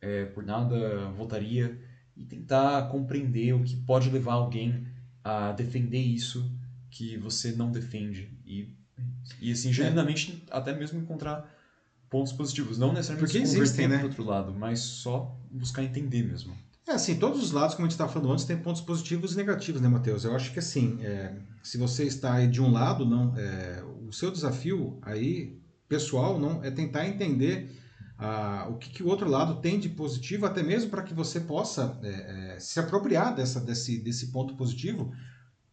é, 0.00 0.24
por 0.26 0.44
nada 0.44 1.08
votaria, 1.10 1.78
e 2.16 2.24
tentar 2.24 2.88
compreender 2.88 3.52
o 3.54 3.62
que 3.62 3.76
pode 3.76 4.10
levar 4.10 4.34
alguém 4.34 4.86
a 5.22 5.52
defender 5.52 6.00
isso 6.00 6.50
que 6.90 7.16
você 7.16 7.52
não 7.52 7.70
defende. 7.70 8.28
E, 8.44 8.68
e 9.40 9.52
assim, 9.52 9.72
genuinamente, 9.72 10.42
é. 10.50 10.56
até 10.56 10.74
mesmo 10.74 10.98
encontrar 11.00 11.48
pontos 12.08 12.32
positivos. 12.32 12.76
Não 12.76 12.92
necessariamente 12.92 13.32
Porque 13.32 13.42
existem, 13.42 13.88
né? 13.88 14.02
outro 14.02 14.24
lado, 14.24 14.52
mas 14.52 14.80
só 14.80 15.38
buscar 15.50 15.84
entender 15.84 16.22
mesmo. 16.22 16.56
É, 16.90 16.94
assim, 16.94 17.14
todos 17.14 17.40
os 17.40 17.52
lados, 17.52 17.76
como 17.76 17.86
a 17.86 17.88
gente 17.88 17.92
estava 17.92 18.12
falando 18.12 18.32
antes, 18.32 18.44
tem 18.44 18.56
pontos 18.56 18.82
positivos 18.82 19.34
e 19.34 19.36
negativos, 19.36 19.80
né, 19.80 19.86
Matheus? 19.86 20.24
Eu 20.24 20.34
acho 20.34 20.52
que, 20.52 20.58
assim, 20.58 20.98
é, 21.02 21.36
se 21.62 21.78
você 21.78 22.02
está 22.02 22.34
aí 22.34 22.48
de 22.48 22.60
um 22.60 22.72
lado, 22.72 23.06
não, 23.06 23.32
é, 23.36 23.80
o 24.08 24.12
seu 24.12 24.28
desafio 24.28 24.98
aí, 25.02 25.56
pessoal, 25.88 26.36
não 26.36 26.64
é 26.64 26.70
tentar 26.70 27.06
entender 27.06 27.76
o 28.68 28.74
que, 28.74 28.90
que, 28.90 29.02
o 29.02 29.06
outro 29.06 29.30
lado 29.30 29.62
tem 29.62 29.78
de 29.78 29.88
positivo, 29.88 30.44
até 30.44 30.62
mesmo 30.62 30.90
para 30.90 31.02
que 31.02 31.14
você 31.14 31.40
possa 31.40 31.98
é, 32.02 32.08
é, 32.56 32.60
se 32.60 32.78
apropriar 32.78 33.34
dessa, 33.34 33.60
desse, 33.60 33.98
desse 33.98 34.26
ponto 34.26 34.54
positivo 34.56 35.10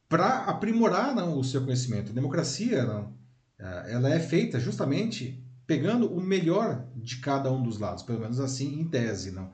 para 0.07 0.43
aprimorar 0.45 1.13
não, 1.13 1.37
o 1.37 1.43
seu 1.43 1.63
conhecimento. 1.63 2.11
A 2.11 2.15
democracia, 2.15 2.85
não, 2.85 3.13
é, 3.59 3.93
ela 3.93 4.09
é 4.09 4.19
feita 4.19 4.59
justamente 4.59 5.43
pegando 5.65 6.13
o 6.13 6.21
melhor 6.21 6.85
de 6.95 7.17
cada 7.17 7.51
um 7.51 7.61
dos 7.61 7.79
lados, 7.79 8.03
pelo 8.03 8.19
menos 8.19 8.39
assim 8.39 8.79
em 8.79 8.87
tese, 8.87 9.31
não. 9.31 9.51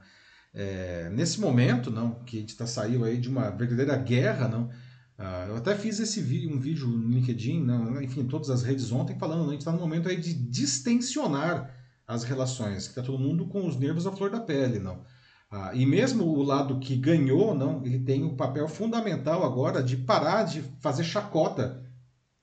É, 0.54 1.10
nesse 1.12 1.42
momento, 1.42 1.90
não, 1.90 2.24
que 2.26 2.38
a 2.38 2.40
gente 2.40 2.50
está 2.50 2.68
saindo 2.68 3.04
aí 3.06 3.18
de 3.18 3.30
uma 3.30 3.50
verdadeira 3.50 3.96
guerra, 3.98 4.48
não, 4.48 4.70
Uh, 5.18 5.50
eu 5.50 5.56
até 5.58 5.76
fiz 5.76 6.00
esse 6.00 6.20
vídeo, 6.22 6.52
um 6.52 6.60
vídeo 6.60 6.88
no 6.88 7.08
LinkedIn, 7.10 7.64
não, 7.64 8.02
enfim, 8.02 8.26
todas 8.26 8.50
as 8.50 8.64
redes 8.64 8.92
ontem, 8.92 9.18
falando, 9.18 9.44
né, 9.44 9.50
a 9.50 9.52
gente 9.52 9.60
está 9.60 9.72
no 9.72 9.80
momento 9.80 10.10
aí 10.10 10.18
de 10.18 10.34
distensionar 10.34 11.72
as 12.08 12.24
relações, 12.24 12.86
que 12.86 13.00
está 13.00 13.04
todo 13.04 13.20
mundo 13.20 13.46
com 13.48 13.66
os 13.68 13.78
nervos 13.78 14.08
à 14.08 14.12
flor 14.12 14.32
da 14.32 14.40
pele, 14.40 14.80
não. 14.80 14.96
Uh, 15.52 15.76
e 15.76 15.86
mesmo 15.86 16.26
o 16.26 16.42
lado 16.42 16.80
que 16.80 16.96
ganhou, 16.96 17.54
não, 17.54 17.86
ele 17.86 18.00
tem 18.00 18.24
um 18.24 18.36
papel 18.36 18.68
fundamental 18.68 19.44
agora 19.46 19.84
de 19.84 19.98
parar 19.98 20.44
de 20.44 20.64
fazer 20.82 21.04
chacota 21.04 21.84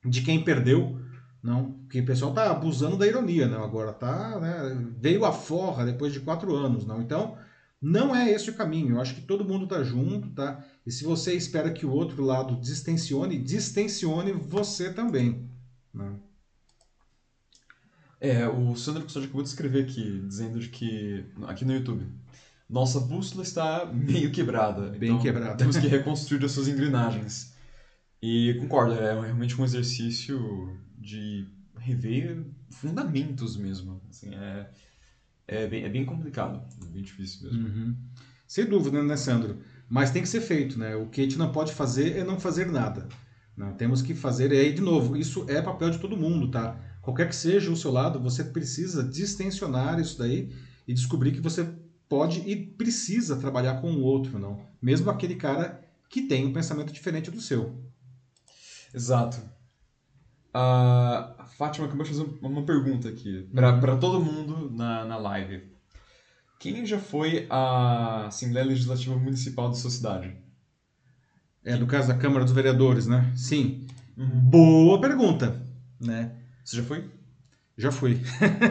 de 0.04 0.22
quem 0.22 0.42
perdeu, 0.44 0.98
Não, 1.42 1.72
porque 1.72 2.00
o 2.00 2.06
pessoal 2.06 2.34
tá 2.34 2.50
abusando 2.50 2.96
da 2.98 3.06
ironia, 3.06 3.48
não. 3.48 3.64
Agora 3.64 3.92
tá, 3.92 4.38
né, 4.40 4.92
veio 4.98 5.24
a 5.24 5.32
forra 5.32 5.84
depois 5.86 6.12
de 6.12 6.20
quatro 6.20 6.54
anos, 6.54 6.86
não. 6.86 7.00
Então, 7.00 7.36
não 7.80 8.14
é 8.14 8.30
esse 8.30 8.50
o 8.50 8.54
caminho. 8.54 8.96
Eu 8.96 9.00
acho 9.00 9.14
que 9.14 9.22
todo 9.22 9.44
mundo 9.44 9.66
tá 9.66 9.82
junto, 9.82 10.28
tá? 10.30 10.62
E 10.84 10.92
se 10.92 11.02
você 11.02 11.34
espera 11.34 11.72
que 11.72 11.86
o 11.86 11.92
outro 11.92 12.22
lado 12.22 12.60
distensione, 12.60 13.38
distensione 13.38 14.32
você 14.32 14.92
também. 14.92 15.48
Né? 15.92 16.14
É, 18.20 18.46
o 18.46 18.76
Sandro 18.76 19.02
Custódio 19.04 19.28
acabou 19.28 19.42
de 19.42 19.48
escrever 19.48 19.84
aqui, 19.84 20.22
dizendo 20.26 20.60
de 20.60 20.68
que, 20.68 21.24
aqui 21.46 21.64
no 21.64 21.72
YouTube, 21.72 22.06
nossa 22.68 23.00
bússola 23.00 23.42
está 23.42 23.86
meio 23.86 24.30
quebrada. 24.30 24.90
Bem 24.90 25.10
então 25.10 25.22
quebrada. 25.22 25.56
Temos 25.56 25.78
que 25.78 25.88
reconstruir 25.88 26.44
as 26.44 26.52
suas 26.52 26.68
engrenagens. 26.68 27.54
E 28.22 28.54
concordo, 28.60 28.92
é 28.92 29.18
realmente 29.18 29.58
um 29.58 29.64
exercício 29.64 30.78
de 30.98 31.48
rever 31.78 32.44
fundamentos 32.68 33.56
mesmo. 33.56 34.02
Assim, 34.10 34.34
é, 34.34 34.70
é, 35.50 35.66
bem, 35.66 35.82
é 35.82 35.88
bem 35.88 36.04
complicado, 36.04 36.62
é 36.80 36.86
bem 36.86 37.02
difícil 37.02 37.42
mesmo. 37.42 37.66
Uhum. 37.66 37.96
Sem 38.46 38.66
dúvida, 38.66 39.02
né, 39.02 39.16
Sandro? 39.16 39.58
Mas 39.88 40.12
tem 40.12 40.22
que 40.22 40.28
ser 40.28 40.40
feito, 40.40 40.78
né? 40.78 40.94
O 40.94 41.06
que 41.08 41.20
a 41.20 41.24
gente 41.24 41.36
não 41.36 41.50
pode 41.50 41.72
fazer 41.72 42.16
é 42.16 42.24
não 42.24 42.38
fazer 42.38 42.70
nada. 42.70 43.08
Não, 43.56 43.74
temos 43.74 44.00
que 44.00 44.14
fazer, 44.14 44.52
e 44.52 44.58
aí, 44.58 44.72
de 44.72 44.80
novo, 44.80 45.16
isso 45.16 45.44
é 45.48 45.60
papel 45.60 45.90
de 45.90 45.98
todo 45.98 46.16
mundo, 46.16 46.50
tá? 46.50 46.80
Qualquer 47.02 47.28
que 47.28 47.34
seja 47.34 47.70
o 47.70 47.76
seu 47.76 47.90
lado, 47.90 48.20
você 48.20 48.44
precisa 48.44 49.02
distensionar 49.02 49.98
isso 49.98 50.16
daí 50.16 50.52
e 50.86 50.94
descobrir 50.94 51.32
que 51.32 51.40
você 51.40 51.68
pode 52.08 52.40
e 52.48 52.54
precisa 52.54 53.36
trabalhar 53.36 53.80
com 53.80 53.90
o 53.90 54.02
outro, 54.02 54.38
não? 54.38 54.64
Mesmo 54.80 55.10
aquele 55.10 55.34
cara 55.34 55.82
que 56.08 56.22
tem 56.22 56.46
um 56.46 56.52
pensamento 56.52 56.92
diferente 56.92 57.30
do 57.30 57.40
seu. 57.40 57.82
Exato. 58.94 59.40
A 60.52 61.44
Fátima 61.56 61.86
acabou 61.86 62.04
de 62.04 62.10
fazer 62.10 62.26
uma 62.42 62.62
pergunta 62.62 63.08
aqui, 63.08 63.48
para 63.54 63.94
Uhum. 63.94 64.00
todo 64.00 64.20
mundo 64.24 64.70
na, 64.74 65.04
na 65.04 65.16
live. 65.16 65.62
Quem 66.58 66.84
já 66.84 66.98
foi 66.98 67.46
à 67.48 68.26
Assembleia 68.26 68.66
Legislativa 68.66 69.16
Municipal 69.16 69.68
da 69.68 69.74
sua 69.74 69.90
cidade? 69.90 70.36
É, 71.64 71.76
no 71.76 71.86
caso 71.86 72.08
da 72.08 72.14
Câmara 72.14 72.44
dos 72.44 72.52
Vereadores, 72.52 73.06
né? 73.06 73.32
Sim. 73.36 73.86
Uhum. 74.16 74.26
Boa 74.28 75.00
pergunta, 75.00 75.62
né? 76.00 76.32
Você 76.64 76.76
já 76.76 76.82
foi? 76.82 77.08
Já 77.76 77.90
fui. 77.90 78.20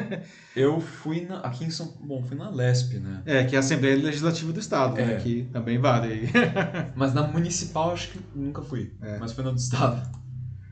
Eu 0.55 0.79
fui 0.79 1.21
na, 1.25 1.39
aqui 1.39 1.63
em 1.65 1.71
São 1.71 1.87
Bom, 1.99 2.21
fui 2.23 2.37
na 2.37 2.49
Lesp, 2.49 2.93
né? 2.99 3.23
É, 3.25 3.43
que 3.43 3.55
é 3.55 3.57
a 3.57 3.59
Assembleia 3.61 3.95
Legislativa 3.95 4.51
do 4.53 4.59
Estado, 4.59 4.95
né? 4.95 5.13
É. 5.13 5.17
Que 5.17 5.49
também 5.51 5.79
vale 5.79 6.13
aí. 6.13 6.29
Mas 6.95 7.13
na 7.13 7.27
municipal 7.27 7.91
acho 7.91 8.09
que 8.11 8.19
nunca 8.35 8.61
fui. 8.61 8.93
É. 9.01 9.17
Mas 9.17 9.31
foi 9.33 9.43
na 9.43 9.49
do 9.51 9.57
estado. 9.57 10.18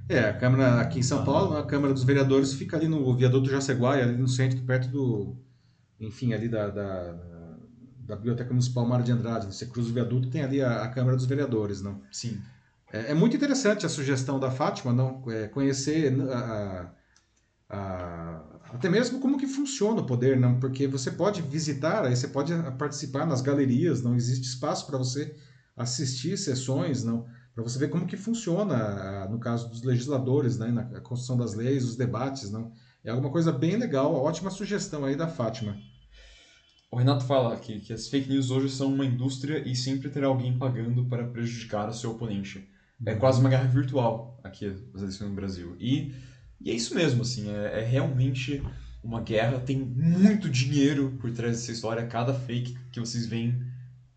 É, 0.10 0.20
a 0.20 0.34
Câmara 0.34 0.80
aqui 0.80 1.00
em 1.00 1.04
São 1.04 1.18
Aham. 1.20 1.26
Paulo, 1.26 1.58
a 1.58 1.66
Câmara 1.66 1.94
dos 1.94 2.04
Vereadores 2.04 2.54
fica 2.54 2.78
ali 2.78 2.88
no 2.88 3.16
viaduto 3.16 3.50
Jaceguai, 3.50 4.02
ali 4.02 4.18
no 4.18 4.28
centro, 4.28 4.62
perto 4.64 4.90
do. 4.90 5.36
Enfim, 6.00 6.34
ali 6.34 6.48
da, 6.48 6.70
da, 6.70 7.14
da 8.06 8.16
Biblioteca 8.16 8.50
Municipal 8.52 8.86
Mário 8.88 9.04
de 9.04 9.12
Andrade. 9.12 9.48
Você 9.48 9.66
cruza 9.66 9.90
o 9.90 9.94
viaduto 9.94 10.30
tem 10.30 10.44
ali 10.44 10.62
a, 10.62 10.84
a 10.84 10.88
Câmara 10.90 11.16
dos 11.18 11.26
Vereadores, 11.26 11.82
não? 11.82 12.02
Sim. 12.12 12.42
É, 12.92 13.12
é 13.12 13.14
muito 13.14 13.36
interessante 13.36 13.86
a 13.86 13.90
sugestão 13.90 14.40
da 14.40 14.50
Fátima, 14.52 14.94
não? 14.94 15.24
É, 15.30 15.48
conhecer 15.48 16.14
a, 16.32 16.92
a- 17.70 18.44
até 18.74 18.90
mesmo 18.90 19.20
como 19.20 19.38
que 19.38 19.48
funciona 19.48 20.02
o 20.02 20.06
poder, 20.06 20.38
não? 20.40 20.60
Porque 20.60 20.88
você 20.88 21.12
pode 21.12 21.42
visitar, 21.42 22.06
aí 22.06 22.16
você 22.16 22.28
pode 22.28 22.54
participar 22.78 23.26
nas 23.26 23.42
galerias, 23.42 24.02
não 24.04 24.16
existe 24.16 24.46
espaço 24.48 24.86
para 24.86 24.98
você 24.98 25.36
assistir 25.76 26.38
sessões, 26.38 27.04
não? 27.04 27.26
Para 27.58 27.64
você 27.64 27.80
ver 27.80 27.90
como 27.90 28.06
que 28.06 28.16
funciona, 28.16 28.76
ah, 28.76 29.28
no 29.28 29.40
caso 29.40 29.68
dos 29.68 29.82
legisladores, 29.82 30.60
né? 30.60 30.68
Na 30.68 31.02
construção 31.02 31.36
das 31.36 31.56
leis, 31.56 31.86
os 31.86 31.96
debates, 31.96 32.52
não? 32.52 32.72
É 33.04 33.10
alguma 33.10 33.32
coisa 33.32 33.52
bem 33.52 33.76
legal, 33.78 34.14
ótima 34.14 34.52
sugestão 34.52 35.04
aí 35.04 35.16
da 35.16 35.28
Fátima. 35.28 35.76
O 36.92 36.98
Renato 36.98 37.26
fala 37.26 37.56
aqui 37.56 37.80
que 37.80 37.92
as 37.92 38.10
fake 38.10 38.30
news 38.30 38.52
hoje 38.52 38.70
são 38.70 38.94
uma 38.94 39.04
indústria 39.04 39.68
e 39.68 39.76
sempre 39.76 40.08
terá 40.08 40.28
alguém 40.28 40.56
pagando 40.56 41.06
para 41.06 41.26
prejudicar 41.26 41.90
o 41.90 41.94
seu 41.94 42.12
oponente. 42.12 42.70
É 43.04 43.16
quase 43.16 43.40
uma 43.40 43.50
guerra 43.50 43.68
virtual 43.68 44.40
aqui 44.44 44.68
as 44.94 45.02
eleições 45.02 45.28
no 45.28 45.36
Brasil. 45.36 45.76
E, 45.80 46.14
e 46.62 46.70
é 46.70 46.76
isso 46.76 46.94
mesmo, 46.94 47.24
assim, 47.24 47.50
é, 47.50 47.80
é 47.80 47.84
realmente 47.84 48.62
uma 49.04 49.20
guerra, 49.20 49.58
tem 49.58 49.80
muito 49.80 50.48
dinheiro 50.48 51.18
por 51.20 51.32
trás 51.32 51.54
dessa 51.54 51.72
história. 51.72 52.06
Cada 52.06 52.36
fake 52.36 52.78
que 52.92 53.00
vocês 53.00 53.26
veem, 53.26 53.60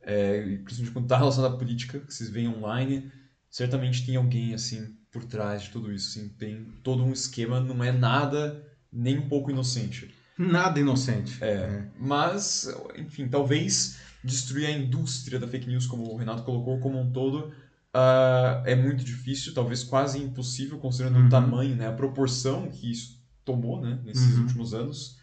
é, 0.03 0.43
principalmente 0.62 0.93
quando 0.93 1.05
está 1.07 1.16
relacionado 1.16 1.55
à 1.55 1.57
política, 1.57 2.01
que 2.01 2.12
vocês 2.12 2.28
veem 2.28 2.47
online, 2.47 3.11
certamente 3.51 4.05
tem 4.07 4.16
alguém 4.16 4.55
assim 4.55 4.94
por 5.11 5.24
trás 5.24 5.62
de 5.62 5.70
tudo 5.70 5.92
isso. 5.92 6.11
Assim, 6.11 6.28
tem 6.38 6.64
todo 6.82 7.03
um 7.05 7.12
esquema, 7.12 7.61
não 7.61 7.82
é 7.82 7.90
nada 7.92 8.64
nem 8.92 9.18
um 9.18 9.28
pouco 9.28 9.51
inocente. 9.51 10.14
Nada 10.38 10.80
inocente. 10.80 11.36
É, 11.42 11.84
mas, 11.98 12.66
enfim, 12.96 13.28
talvez 13.28 13.96
destruir 14.24 14.66
a 14.66 14.70
indústria 14.70 15.38
da 15.38 15.46
fake 15.46 15.68
news, 15.68 15.86
como 15.86 16.05
o 16.05 16.16
Renato 16.16 16.42
colocou, 16.44 16.78
como 16.80 16.98
um 16.98 17.11
todo, 17.12 17.53
ah, 17.92 18.62
é 18.64 18.74
muito 18.74 19.05
difícil, 19.05 19.53
talvez 19.53 19.82
quase 19.82 20.18
impossível, 20.18 20.78
considerando 20.78 21.18
Uhum. 21.18 21.26
o 21.26 21.28
tamanho, 21.30 21.76
né, 21.76 21.86
a 21.88 21.92
proporção 21.92 22.70
que 22.70 22.90
isso 22.90 23.20
tomou 23.44 23.80
né, 23.80 23.98
nesses 24.05 24.36
Uhum. 24.36 24.42
últimos 24.42 24.72
anos. 24.74 25.16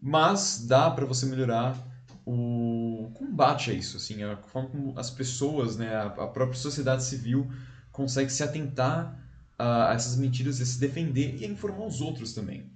Mas 0.00 0.64
dá 0.66 0.90
para 0.90 1.04
você 1.06 1.26
melhorar 1.26 1.87
o 2.30 3.10
combate 3.14 3.70
a 3.70 3.74
isso, 3.74 3.96
assim, 3.96 4.22
a 4.22 4.36
forma 4.36 4.68
como 4.68 4.98
as 4.98 5.10
pessoas, 5.10 5.78
né, 5.78 5.94
a, 5.94 6.06
a 6.06 6.26
própria 6.26 6.58
sociedade 6.58 7.02
civil 7.02 7.50
consegue 7.90 8.30
se 8.30 8.42
atentar 8.42 9.16
a 9.58 9.92
essas 9.94 10.14
mentiras 10.14 10.60
e 10.60 10.66
se 10.66 10.78
defender 10.78 11.36
e 11.40 11.44
a 11.46 11.48
informar 11.48 11.86
os 11.86 12.02
outros 12.02 12.34
também. 12.34 12.70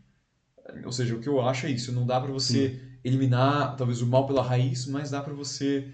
Ou 0.85 0.91
seja, 0.91 1.15
o 1.15 1.21
que 1.21 1.29
eu 1.29 1.47
acho 1.47 1.67
é 1.67 1.71
isso, 1.71 1.93
não 1.93 2.07
dá 2.07 2.19
para 2.19 2.33
você 2.33 2.81
eliminar 3.05 3.77
talvez 3.77 4.01
o 4.01 4.07
mal 4.07 4.27
pela 4.27 4.43
raiz, 4.43 4.87
mas 4.87 5.11
dá 5.11 5.21
para 5.21 5.35
você 5.35 5.87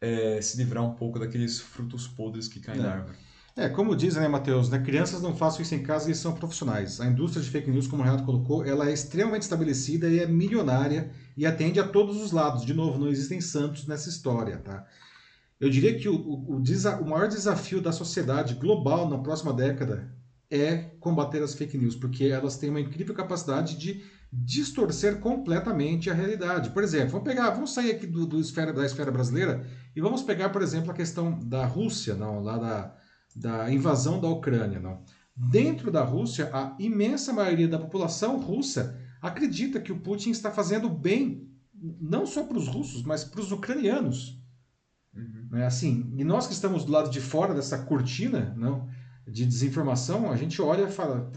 é, 0.00 0.40
se 0.40 0.56
livrar 0.56 0.82
um 0.82 0.94
pouco 0.94 1.18
daqueles 1.18 1.60
frutos 1.60 2.08
podres 2.08 2.48
que 2.48 2.60
caem 2.60 2.80
É. 2.80 2.82
da 2.82 2.92
árvore. 2.92 3.18
É, 3.54 3.68
como 3.68 3.94
dizem, 3.94 4.22
né, 4.22 4.28
Matheus, 4.28 4.70
né, 4.70 4.78
crianças 4.78 5.20
não 5.20 5.36
façam 5.36 5.60
isso 5.60 5.74
em 5.74 5.82
casa, 5.82 6.06
eles 6.06 6.18
são 6.18 6.32
profissionais. 6.32 6.98
A 6.98 7.06
indústria 7.06 7.42
de 7.42 7.50
fake 7.50 7.70
news, 7.70 7.86
como 7.86 8.02
o 8.02 8.04
Renato 8.04 8.24
colocou, 8.24 8.64
ela 8.64 8.88
é 8.88 8.92
extremamente 8.94 9.42
estabelecida 9.42 10.08
e 10.08 10.18
é 10.20 10.26
milionária 10.26 11.10
e 11.36 11.46
atende 11.46 11.80
a 11.80 11.86
todos 11.86 12.20
os 12.20 12.32
lados. 12.32 12.64
De 12.64 12.74
novo, 12.74 12.98
não 12.98 13.08
existem 13.08 13.40
santos 13.40 13.86
nessa 13.86 14.08
história, 14.08 14.58
tá? 14.58 14.86
Eu 15.60 15.70
diria 15.70 15.96
que 15.96 16.08
o, 16.08 16.16
o, 16.16 16.56
o 16.56 17.08
maior 17.08 17.28
desafio 17.28 17.80
da 17.80 17.92
sociedade 17.92 18.54
global 18.54 19.08
na 19.08 19.18
próxima 19.18 19.52
década 19.52 20.12
é 20.50 20.90
combater 21.00 21.42
as 21.42 21.54
fake 21.54 21.78
news, 21.78 21.94
porque 21.94 22.24
elas 22.24 22.56
têm 22.58 22.68
uma 22.68 22.80
incrível 22.80 23.14
capacidade 23.14 23.78
de 23.78 24.02
distorcer 24.32 25.18
completamente 25.18 26.10
a 26.10 26.14
realidade. 26.14 26.70
Por 26.70 26.82
exemplo, 26.82 27.10
vamos 27.10 27.28
pegar, 27.28 27.50
vamos 27.50 27.72
sair 27.72 27.92
aqui 27.92 28.06
do, 28.06 28.26
do 28.26 28.40
esfera, 28.40 28.72
da 28.72 28.84
esfera 28.84 29.10
brasileira 29.10 29.66
e 29.94 30.00
vamos 30.00 30.22
pegar, 30.22 30.48
por 30.48 30.62
exemplo, 30.62 30.90
a 30.90 30.94
questão 30.94 31.38
da 31.40 31.64
Rússia, 31.64 32.14
não, 32.14 32.42
lá 32.42 32.58
da, 32.58 32.94
da 33.36 33.72
invasão 33.72 34.20
da 34.20 34.28
Ucrânia. 34.28 34.80
Não. 34.80 35.02
Dentro 35.36 35.90
da 35.90 36.02
Rússia, 36.02 36.50
a 36.52 36.74
imensa 36.78 37.32
maioria 37.32 37.68
da 37.68 37.78
população 37.78 38.40
russa 38.40 38.98
acredita 39.22 39.80
que 39.80 39.92
o 39.92 40.00
Putin 40.00 40.30
está 40.30 40.50
fazendo 40.50 40.90
bem, 40.90 41.48
não 41.72 42.26
só 42.26 42.42
para 42.42 42.58
os 42.58 42.66
russos, 42.66 43.04
mas 43.04 43.22
para 43.22 43.40
os 43.40 43.52
ucranianos. 43.52 44.36
Uhum. 45.14 45.48
Né? 45.52 45.64
Assim, 45.64 46.12
e 46.16 46.24
nós 46.24 46.48
que 46.48 46.52
estamos 46.52 46.84
do 46.84 46.90
lado 46.90 47.08
de 47.08 47.20
fora 47.20 47.54
dessa 47.54 47.78
cortina 47.78 48.52
não, 48.56 48.88
de 49.26 49.46
desinformação, 49.46 50.30
a 50.30 50.36
gente 50.36 50.60
olha 50.60 50.88
e 50.88 50.92
fala. 50.92 51.30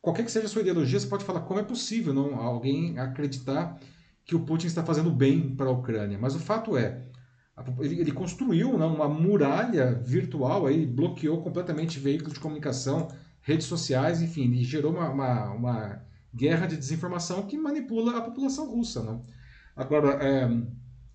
Qualquer 0.00 0.24
que 0.24 0.30
seja 0.30 0.46
a 0.46 0.48
sua 0.48 0.62
ideologia, 0.62 0.98
você 0.98 1.06
pode 1.06 1.24
falar 1.24 1.40
como 1.40 1.60
é 1.60 1.62
possível 1.62 2.14
não, 2.14 2.36
alguém 2.36 2.98
acreditar 2.98 3.78
que 4.24 4.34
o 4.34 4.40
Putin 4.40 4.68
está 4.68 4.82
fazendo 4.84 5.10
bem 5.10 5.54
para 5.54 5.66
a 5.66 5.72
Ucrânia. 5.72 6.16
Mas 6.16 6.34
o 6.34 6.38
fato 6.38 6.76
é, 6.76 7.02
ele, 7.80 8.00
ele 8.00 8.12
construiu 8.12 8.78
não, 8.78 8.94
uma 8.94 9.08
muralha 9.08 9.92
virtual, 9.94 10.66
aí, 10.66 10.86
bloqueou 10.86 11.42
completamente 11.42 11.98
veículos 11.98 12.34
de 12.34 12.40
comunicação, 12.40 13.08
redes 13.42 13.66
sociais, 13.66 14.22
enfim, 14.22 14.50
e 14.52 14.62
gerou 14.62 14.92
uma, 14.92 15.10
uma, 15.10 15.50
uma 15.50 16.07
guerra 16.34 16.66
de 16.66 16.76
desinformação 16.76 17.42
que 17.42 17.56
manipula 17.56 18.16
a 18.16 18.20
população 18.20 18.70
russa. 18.70 19.02
Não? 19.02 19.24
Agora, 19.76 20.22
é, 20.22 20.48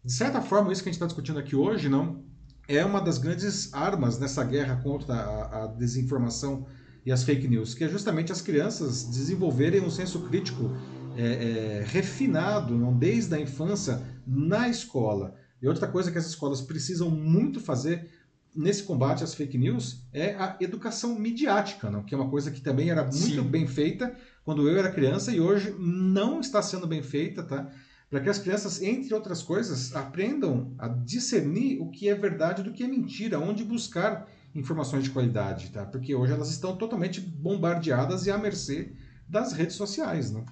de 0.03 0.11
certa 0.11 0.41
forma, 0.41 0.71
isso 0.71 0.83
que 0.83 0.89
a 0.89 0.91
gente 0.91 0.97
está 0.97 1.05
discutindo 1.05 1.39
aqui 1.39 1.55
hoje, 1.55 1.89
não 1.89 2.23
é 2.67 2.83
uma 2.83 3.01
das 3.01 3.17
grandes 3.17 3.73
armas 3.73 4.17
nessa 4.19 4.43
guerra 4.43 4.77
contra 4.77 5.13
a, 5.13 5.63
a 5.63 5.67
desinformação 5.67 6.65
e 7.05 7.11
as 7.11 7.23
fake 7.23 7.47
news, 7.47 7.73
que 7.73 7.83
é 7.83 7.89
justamente 7.89 8.31
as 8.31 8.41
crianças 8.41 9.03
desenvolverem 9.03 9.81
um 9.81 9.89
senso 9.89 10.21
crítico 10.21 10.71
é, 11.17 11.21
é, 11.21 11.85
refinado, 11.85 12.77
não 12.77 12.97
desde 12.97 13.35
a 13.35 13.39
infância, 13.39 14.01
na 14.25 14.69
escola. 14.69 15.35
E 15.61 15.67
outra 15.67 15.87
coisa 15.87 16.11
que 16.11 16.17
as 16.17 16.25
escolas 16.25 16.61
precisam 16.61 17.09
muito 17.09 17.59
fazer 17.59 18.09
nesse 18.55 18.83
combate 18.83 19.23
às 19.23 19.33
fake 19.33 19.57
news 19.57 20.05
é 20.13 20.35
a 20.35 20.57
educação 20.61 21.17
midiática, 21.17 21.89
não? 21.89 22.03
que 22.03 22.13
é 22.13 22.17
uma 22.17 22.29
coisa 22.29 22.51
que 22.51 22.61
também 22.61 22.89
era 22.89 23.03
muito 23.03 23.17
Sim. 23.17 23.41
bem 23.43 23.67
feita 23.67 24.15
quando 24.43 24.67
eu 24.67 24.77
era 24.77 24.91
criança 24.91 25.31
e 25.31 25.39
hoje 25.39 25.75
não 25.79 26.39
está 26.39 26.61
sendo 26.61 26.87
bem 26.87 27.01
feita, 27.01 27.43
tá? 27.43 27.69
Para 28.09 28.19
que 28.19 28.29
as 28.29 28.37
crianças, 28.37 28.81
entre 28.81 29.13
outras 29.13 29.41
coisas, 29.41 29.95
aprendam 29.95 30.75
a 30.77 30.87
discernir 30.87 31.81
o 31.81 31.89
que 31.89 32.07
é 32.07 32.13
verdade 32.13 32.61
do 32.61 32.71
que 32.71 32.83
é 32.83 32.87
mentira, 32.87 33.39
onde 33.39 33.63
buscar 33.63 34.27
informações 34.53 35.03
de 35.03 35.09
qualidade, 35.09 35.71
tá? 35.71 35.85
Porque 35.85 36.13
hoje 36.13 36.33
elas 36.33 36.51
estão 36.51 36.75
totalmente 36.77 37.19
bombardeadas 37.19 38.25
e 38.25 38.31
à 38.31 38.37
mercê 38.37 38.93
das 39.27 39.53
redes 39.53 39.75
sociais, 39.75 40.31
né? 40.31 40.45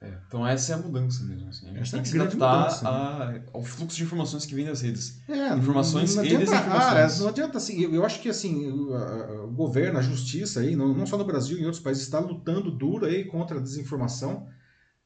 É, 0.00 0.12
então 0.28 0.46
essa 0.46 0.72
é 0.72 0.74
a 0.74 0.78
mudança 0.78 1.24
mesmo. 1.24 1.48
Assim. 1.48 1.66
A 1.66 1.68
gente 1.70 1.80
Essa 1.82 1.90
tem 1.92 2.00
é 2.00 2.02
que 2.02 2.08
a 2.08 2.12
se 2.12 2.20
adaptar 2.20 2.58
mudança, 2.58 2.88
a- 2.88 3.40
ao 3.54 3.62
fluxo 3.64 3.96
de 3.96 4.02
informações 4.02 4.44
que 4.44 4.54
vem 4.54 4.66
das 4.66 4.82
redes. 4.82 5.20
É, 5.26 5.54
Informações 5.54 6.14
não, 6.14 6.22
e 6.22 6.26
adianta, 6.26 6.44
desinformações. 6.44 7.16
ah, 7.18 7.22
não 7.22 7.28
adianta 7.28 7.58
assim, 7.58 7.80
eu, 7.80 7.94
eu 7.94 8.04
acho 8.04 8.20
que 8.20 8.28
assim, 8.28 8.70
o, 8.70 8.94
a- 8.94 9.44
o 9.44 9.50
governo, 9.52 9.98
a 9.98 10.02
justiça 10.02 10.60
aí, 10.60 10.76
não, 10.76 10.92
não 10.92 11.06
só 11.06 11.16
no 11.16 11.24
Brasil, 11.24 11.58
em 11.58 11.64
outros 11.64 11.82
países, 11.82 12.02
está 12.02 12.18
lutando 12.18 12.70
duro 12.70 13.06
aí 13.06 13.24
contra 13.24 13.58
a 13.58 13.62
desinformação. 13.62 14.46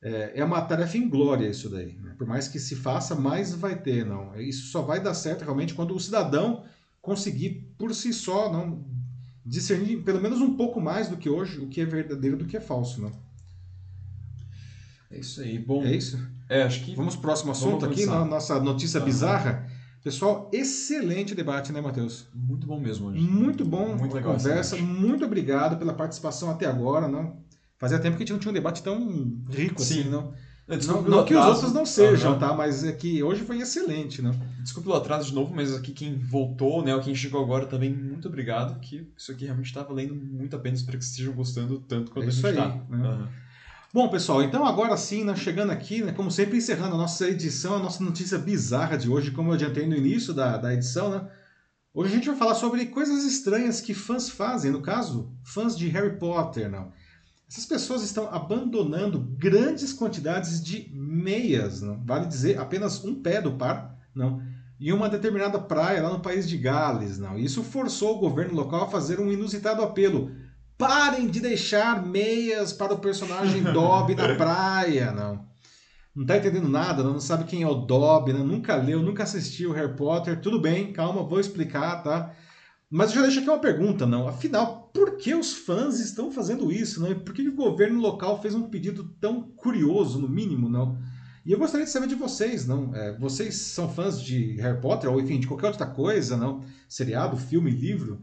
É, 0.02 0.40
é 0.40 0.44
uma 0.44 0.60
tarefa 0.62 0.96
inglória 0.96 1.46
isso 1.48 1.68
daí. 1.70 1.96
né? 2.02 2.14
Por 2.18 2.26
mais 2.26 2.48
que 2.48 2.58
se 2.58 2.74
faça, 2.74 3.14
mais 3.14 3.54
vai 3.54 3.80
ter, 3.80 4.04
não. 4.04 4.34
Isso 4.40 4.72
só 4.72 4.82
vai 4.82 5.00
dar 5.00 5.14
certo 5.14 5.42
realmente 5.42 5.72
quando 5.74 5.94
o 5.94 6.00
cidadão 6.00 6.64
conseguir 7.00 7.72
por 7.78 7.94
si 7.94 8.12
só 8.12 8.50
não 8.52 8.84
discernir 9.46 10.02
pelo 10.02 10.20
menos 10.20 10.40
um 10.40 10.56
pouco 10.56 10.80
mais 10.80 11.08
do 11.08 11.16
que 11.16 11.28
hoje 11.28 11.58
o 11.60 11.68
que 11.68 11.80
é 11.80 11.84
verdadeiro 11.84 12.36
do 12.36 12.44
que 12.46 12.56
é 12.56 12.60
falso, 12.60 13.00
né? 13.02 13.12
É 15.10 15.18
isso 15.18 15.40
aí. 15.40 15.58
Bom, 15.58 15.82
É 15.84 15.94
isso. 15.94 16.18
é, 16.48 16.62
acho 16.62 16.84
que 16.84 16.94
Vamos 16.94 17.14
pro 17.14 17.22
próximo 17.22 17.50
assunto 17.52 17.84
aqui, 17.84 18.06
na 18.06 18.24
nossa 18.24 18.60
notícia 18.60 18.98
Aham. 18.98 19.06
bizarra. 19.06 19.70
Pessoal, 20.02 20.48
excelente 20.52 21.34
debate, 21.34 21.72
né, 21.72 21.80
Matheus? 21.80 22.26
muito 22.34 22.66
bom 22.66 22.80
mesmo 22.80 23.08
hoje. 23.08 23.20
Muito 23.20 23.64
bom 23.66 23.96
Muito 23.96 24.12
a 24.12 24.16
legal 24.16 24.32
conversa. 24.34 24.76
Muito 24.76 25.24
obrigado 25.26 25.76
pela 25.78 25.92
participação 25.92 26.50
até 26.50 26.64
agora. 26.66 27.06
Não? 27.06 27.36
Fazia 27.76 27.98
tempo 27.98 28.16
que 28.16 28.22
a 28.22 28.26
gente 28.26 28.32
não 28.32 28.38
tinha 28.38 28.50
um 28.50 28.54
debate 28.54 28.82
tão 28.82 28.98
rico 29.50 29.82
Sim. 29.82 30.00
assim, 30.00 30.10
não? 30.10 30.32
É, 30.68 30.76
Não, 30.86 31.02
não 31.02 31.24
que 31.24 31.34
os 31.34 31.44
outros 31.44 31.72
não 31.72 31.84
sejam, 31.84 32.38
tá? 32.38 32.54
Mas 32.54 32.84
é 32.84 32.92
que 32.92 33.20
hoje 33.22 33.42
foi 33.42 33.58
excelente, 33.58 34.22
né? 34.22 34.30
Desculpe 34.62 34.86
pelo 34.88 34.96
atraso 35.00 35.28
de 35.30 35.34
novo, 35.34 35.52
mas 35.52 35.74
aqui 35.74 35.90
quem 35.92 36.16
voltou, 36.16 36.84
né, 36.84 36.94
ou 36.94 37.00
quem 37.00 37.12
chegou 37.14 37.42
agora 37.42 37.66
também, 37.66 37.92
muito 37.92 38.28
obrigado, 38.28 38.78
que 38.78 39.10
isso 39.16 39.32
aqui 39.32 39.44
realmente 39.46 39.66
está 39.66 39.82
valendo 39.82 40.14
muito 40.14 40.54
a 40.54 40.60
pena, 40.60 40.76
espero 40.76 40.96
que 40.96 41.04
vocês 41.04 41.12
estejam 41.16 41.34
gostando 41.34 41.80
tanto 41.80 42.12
quanto 42.12 42.26
É 42.26 42.28
a 42.28 42.30
gente 42.30 42.46
aí, 42.46 42.54
tá. 42.54 42.68
né? 42.88 43.08
Aham. 43.08 43.28
Bom, 43.92 44.08
pessoal, 44.08 44.40
então 44.40 44.64
agora 44.64 44.96
sim, 44.96 45.24
né, 45.24 45.34
chegando 45.34 45.72
aqui, 45.72 46.00
né, 46.00 46.12
como 46.12 46.30
sempre, 46.30 46.58
encerrando 46.58 46.94
a 46.94 46.98
nossa 46.98 47.28
edição, 47.28 47.74
a 47.74 47.78
nossa 47.80 48.04
notícia 48.04 48.38
bizarra 48.38 48.96
de 48.96 49.10
hoje, 49.10 49.32
como 49.32 49.50
eu 49.50 49.54
adiantei 49.54 49.84
no 49.84 49.96
início 49.96 50.32
da, 50.32 50.56
da 50.56 50.72
edição, 50.72 51.10
né? 51.10 51.28
Hoje 51.92 52.12
a 52.12 52.14
gente 52.14 52.28
vai 52.28 52.36
falar 52.36 52.54
sobre 52.54 52.86
coisas 52.86 53.24
estranhas 53.24 53.80
que 53.80 53.92
fãs 53.92 54.30
fazem, 54.30 54.70
no 54.70 54.80
caso, 54.80 55.34
fãs 55.42 55.76
de 55.76 55.88
Harry 55.88 56.16
Potter, 56.20 56.70
não. 56.70 56.92
Essas 57.50 57.66
pessoas 57.66 58.04
estão 58.04 58.32
abandonando 58.32 59.18
grandes 59.36 59.92
quantidades 59.92 60.62
de 60.62 60.88
meias, 60.94 61.82
não? 61.82 62.00
vale 62.04 62.26
dizer, 62.26 62.60
apenas 62.60 63.04
um 63.04 63.20
pé 63.20 63.42
do 63.42 63.56
par, 63.56 63.98
não, 64.14 64.40
em 64.80 64.92
uma 64.92 65.08
determinada 65.08 65.58
praia 65.58 66.00
lá 66.00 66.10
no 66.10 66.20
país 66.20 66.48
de 66.48 66.56
Gales, 66.56 67.18
não. 67.18 67.36
Isso 67.36 67.64
forçou 67.64 68.16
o 68.16 68.20
governo 68.20 68.54
local 68.54 68.84
a 68.84 68.90
fazer 68.90 69.18
um 69.18 69.32
inusitado 69.32 69.82
apelo. 69.82 70.30
Parem 70.80 71.28
de 71.28 71.40
deixar 71.40 72.06
meias 72.06 72.72
para 72.72 72.94
o 72.94 72.98
personagem 72.98 73.62
Dobby 73.62 74.14
na 74.14 74.32
praia, 74.34 75.12
não. 75.12 75.46
Não 76.16 76.24
tá 76.24 76.38
entendendo 76.38 76.68
nada, 76.68 77.02
não, 77.02 77.20
sabe 77.20 77.44
quem 77.44 77.62
é 77.62 77.68
o 77.68 77.74
Dobby, 77.74 78.32
né? 78.32 78.42
nunca 78.42 78.74
leu, 78.76 79.02
nunca 79.02 79.22
assistiu 79.24 79.72
Harry 79.72 79.94
Potter. 79.94 80.40
Tudo 80.40 80.58
bem, 80.58 80.90
calma, 80.90 81.22
vou 81.22 81.38
explicar, 81.38 82.02
tá? 82.02 82.34
Mas 82.90 83.10
eu 83.10 83.16
já 83.16 83.22
deixo 83.22 83.40
aqui 83.40 83.48
uma 83.50 83.58
pergunta, 83.58 84.06
não. 84.06 84.26
Afinal, 84.26 84.90
por 84.92 85.18
que 85.18 85.34
os 85.34 85.52
fãs 85.52 86.00
estão 86.00 86.32
fazendo 86.32 86.72
isso, 86.72 87.00
não? 87.00 87.12
E 87.12 87.14
por 87.14 87.34
que 87.34 87.46
o 87.46 87.54
governo 87.54 88.00
local 88.00 88.40
fez 88.40 88.54
um 88.54 88.70
pedido 88.70 89.04
tão 89.20 89.42
curioso, 89.42 90.18
no 90.18 90.28
mínimo, 90.28 90.68
não? 90.68 90.98
E 91.44 91.52
eu 91.52 91.58
gostaria 91.58 91.84
de 91.84 91.92
saber 91.92 92.06
de 92.06 92.14
vocês, 92.14 92.66
não? 92.66 92.94
É, 92.94 93.16
vocês 93.18 93.54
são 93.54 93.88
fãs 93.88 94.20
de 94.20 94.56
Harry 94.60 94.80
Potter 94.80 95.10
ou 95.10 95.20
enfim 95.20 95.38
de 95.38 95.46
qualquer 95.46 95.68
outra 95.68 95.86
coisa, 95.86 96.38
não? 96.38 96.64
Seriado, 96.88 97.36
filme, 97.36 97.70
livro? 97.70 98.20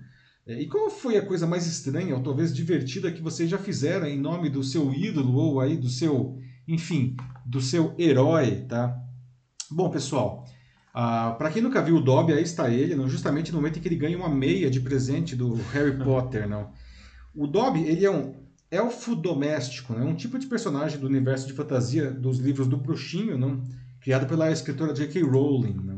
É, 0.48 0.62
e 0.62 0.68
qual 0.68 0.90
foi 0.90 1.18
a 1.18 1.26
coisa 1.26 1.46
mais 1.46 1.68
estranha 1.68 2.16
ou 2.16 2.24
talvez 2.24 2.56
divertida 2.56 3.12
que 3.12 3.22
vocês 3.22 3.50
já 3.50 3.58
fizeram 3.58 4.08
em 4.08 4.18
nome 4.18 4.50
do 4.50 4.64
seu 4.64 4.94
ídolo 4.94 5.36
ou 5.36 5.60
aí 5.60 5.76
do 5.76 5.90
seu, 5.90 6.40
enfim, 6.66 7.18
do 7.46 7.60
seu 7.60 7.94
herói, 8.00 8.66
tá? 8.68 8.98
Bom, 9.70 9.90
pessoal, 9.90 10.46
ah, 10.94 11.36
para 11.38 11.52
quem 11.52 11.62
nunca 11.62 11.82
viu 11.82 11.98
o 11.98 12.02
Dobby, 12.02 12.32
aí 12.32 12.44
está 12.44 12.70
ele, 12.70 12.96
não? 12.96 13.10
justamente 13.10 13.52
no 13.52 13.58
momento 13.58 13.78
em 13.78 13.82
que 13.82 13.88
ele 13.90 13.98
ganha 13.98 14.18
uma 14.18 14.30
meia 14.30 14.70
de 14.70 14.80
presente 14.80 15.36
do 15.36 15.56
Harry 15.74 15.98
Potter, 16.02 16.48
não? 16.48 16.72
O 17.36 17.46
Dobby, 17.46 17.82
ele 17.82 18.06
é 18.06 18.10
um 18.10 18.34
elfo 18.72 19.16
doméstico, 19.16 19.94
né? 19.94 20.02
um 20.02 20.16
tipo 20.16 20.40
de 20.40 20.48
personagem 20.48 20.98
do 20.98 21.08
universo 21.08 21.46
de 21.46 21.54
fantasia 21.54 22.10
dos 22.10 22.40
livros 22.40 22.68
do 22.68 22.78
Bruxinho, 22.78 23.38
não? 23.38 23.62
criado 24.00 24.26
pela 24.28 24.50
escritora 24.50 24.94
J.K. 24.94 25.22
Rowling. 25.24 25.74
Não? 25.84 25.97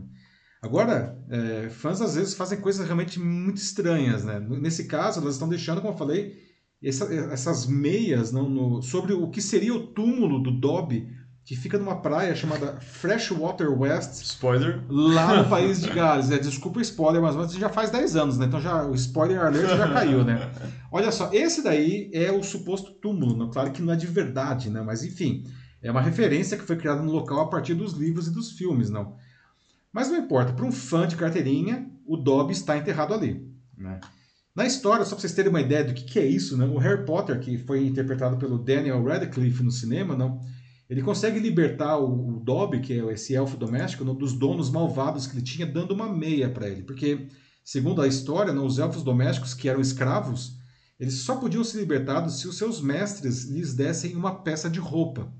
Agora, 0.62 1.18
é, 1.30 1.70
fãs 1.70 2.01
às 2.01 2.16
vezes 2.16 2.34
fazem 2.34 2.60
coisas 2.60 2.86
realmente 2.86 3.20
muito 3.20 3.57
estranhas. 3.57 4.24
Né? 4.26 4.39
Nesse 4.39 4.86
caso, 4.88 5.22
elas 5.22 5.36
estão 5.36 5.47
deixando, 5.47 5.80
como 5.82 5.93
eu 5.93 5.97
falei, 5.97 6.34
essa- 6.84 7.14
essas 7.32 7.66
meias 7.66 8.32
não, 8.32 8.49
no- 8.49 8.82
sobre 8.82 9.14
o 9.14 9.30
que 9.30 9.41
seria 9.41 9.74
o 9.74 9.88
túmulo 9.88 10.41
do 10.43 10.51
Dobby, 10.51 11.07
que 11.45 11.55
fica 11.55 11.80
numa 11.80 11.99
praia 12.01 12.36
chamada 12.36 12.80
Freshwater 12.80 13.72
West, 13.72 14.22
Spoiler. 14.22 14.84
lá 14.89 15.41
no 15.41 15.49
país 15.49 15.82
de 15.82 15.89
Gales. 15.89 16.30
É, 16.30 16.38
desculpa 16.38 16.78
o 16.80 16.82
spoiler, 16.82 17.22
mas 17.22 17.36
mas 17.36 17.53
já 17.53 17.70
faz 17.70 17.89
10 17.89 18.16
anos, 18.16 18.38
né? 18.38 18.45
Então 18.45 18.60
já, 18.62 18.86
o 18.86 18.93
spoiler 18.93 19.39
alert 19.41 19.68
já 19.68 19.91
caiu, 19.91 20.24
né? 20.24 20.51
Olha 20.91 21.12
só, 21.12 21.32
esse 21.34 21.64
daí 21.64 22.12
é 22.14 22.32
o 22.32 22.43
suposto 22.43 22.91
túmulo, 23.01 23.45
né? 23.45 23.49
claro 23.51 23.72
que 23.72 23.82
não 23.82 23.93
é 23.93 23.95
de 23.95 24.05
verdade, 24.07 24.70
né? 24.70 24.82
Mas 24.82 25.03
enfim, 25.03 25.43
é 25.82 25.89
uma 25.89 26.01
referência 26.01 26.57
que 26.57 26.66
foi 26.66 26.76
criada 26.76 27.01
no 27.01 27.12
local 27.12 27.39
a 27.39 27.47
partir 27.49 27.74
dos 27.74 27.93
livros 27.93 28.28
e 28.28 28.32
dos 28.32 28.51
filmes, 28.51 28.89
não. 28.89 29.16
Mas 29.92 30.10
não 30.10 30.18
importa, 30.18 30.54
para 30.54 30.66
um 30.66 30.72
fã 30.72 31.08
de 31.08 31.16
carteirinha, 31.16 31.90
o 32.06 32.16
Dobby 32.16 32.54
está 32.54 32.78
enterrado 32.78 33.14
ali, 33.14 33.48
né? 33.78 34.00
Na 34.56 34.66
história, 34.66 35.06
só 35.06 35.12
para 35.12 35.22
vocês 35.22 35.34
terem 35.34 35.50
uma 35.50 35.62
ideia 35.62 35.84
do 35.84 35.94
que, 35.94 36.04
que 36.04 36.20
é 36.20 36.26
isso, 36.26 36.58
né? 36.58 36.66
O 36.66 36.78
Harry 36.78 37.06
Potter, 37.06 37.40
que 37.40 37.58
foi 37.58 37.86
interpretado 37.86 38.38
pelo 38.38 38.58
Daniel 38.58 39.04
Radcliffe 39.04 39.64
no 39.64 39.72
cinema, 39.72 40.18
não, 40.18 40.42
ele 40.90 41.02
consegue 41.02 41.40
libertar 41.40 41.98
o, 41.98 42.30
o 42.30 42.40
Dobby, 42.40 42.82
que 42.82 42.94
é 42.94 43.14
esse 43.14 43.36
elfo 43.36 43.56
doméstico, 43.56 44.04
não, 44.04 44.16
dos 44.16 44.34
donos 44.34 44.70
malvados 44.70 45.28
que 45.28 45.36
ele 45.36 45.44
tinha, 45.44 45.66
dando 45.66 45.94
uma 45.94 46.12
meia 46.12 46.50
para 46.50 46.68
ele. 46.68 46.82
Porque, 46.82 47.28
segundo 47.64 48.02
a 48.02 48.08
história, 48.08 48.52
não, 48.52 48.66
os 48.66 48.80
elfos 48.80 49.04
domésticos 49.04 49.54
que 49.54 49.70
eram 49.70 49.80
escravos, 49.80 50.58
eles 51.00 51.14
só 51.14 51.36
podiam 51.36 51.64
ser 51.64 51.80
libertados 51.80 52.40
se 52.40 52.48
os 52.48 52.58
seus 52.58 52.82
mestres 52.82 53.46
lhes 53.46 53.74
dessem 53.74 54.16
uma 54.16 54.42
peça 54.42 54.70
de 54.70 54.80
roupa. 54.80 55.32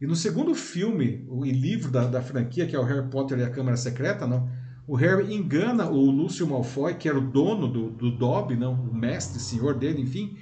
E 0.00 0.06
no 0.06 0.16
segundo 0.16 0.54
filme 0.54 1.26
e 1.44 1.52
livro 1.52 1.90
da, 1.90 2.06
da 2.06 2.20
franquia, 2.20 2.66
que 2.66 2.74
é 2.74 2.78
o 2.78 2.84
Harry 2.84 3.08
Potter 3.08 3.38
e 3.38 3.44
a 3.44 3.50
Câmara 3.50 3.76
Secreta, 3.76 4.26
não, 4.26 4.48
o 4.86 4.96
Harry 4.96 5.34
engana 5.34 5.88
o 5.88 6.10
Lúcio 6.10 6.46
Malfoy, 6.46 6.94
que 6.94 7.08
era 7.08 7.18
o 7.18 7.30
dono 7.30 7.68
do, 7.68 7.90
do 7.90 8.10
Dobby, 8.10 8.56
não, 8.56 8.74
o 8.74 8.94
mestre, 8.94 9.40
senhor 9.40 9.74
dele, 9.74 10.02
enfim, 10.02 10.36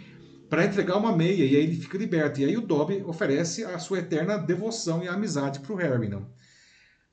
para 0.49 0.65
entregar 0.65 0.97
uma 0.97 1.17
meia, 1.17 1.45
e 1.45 1.57
aí 1.57 1.65
ele 1.65 1.77
fica 1.77 1.97
liberto. 1.97 2.41
E 2.41 2.45
aí 2.45 2.57
o 2.57 2.67
Dobby 2.67 3.03
oferece 3.07 3.65
a 3.65 3.79
sua 3.79 3.99
eterna 3.99 4.37
devoção 4.37 5.03
e 5.03 5.09
amizade 5.09 5.61
para 5.61 5.73
o 5.73 5.77
Harry. 5.77 6.09
Não? 6.09 6.27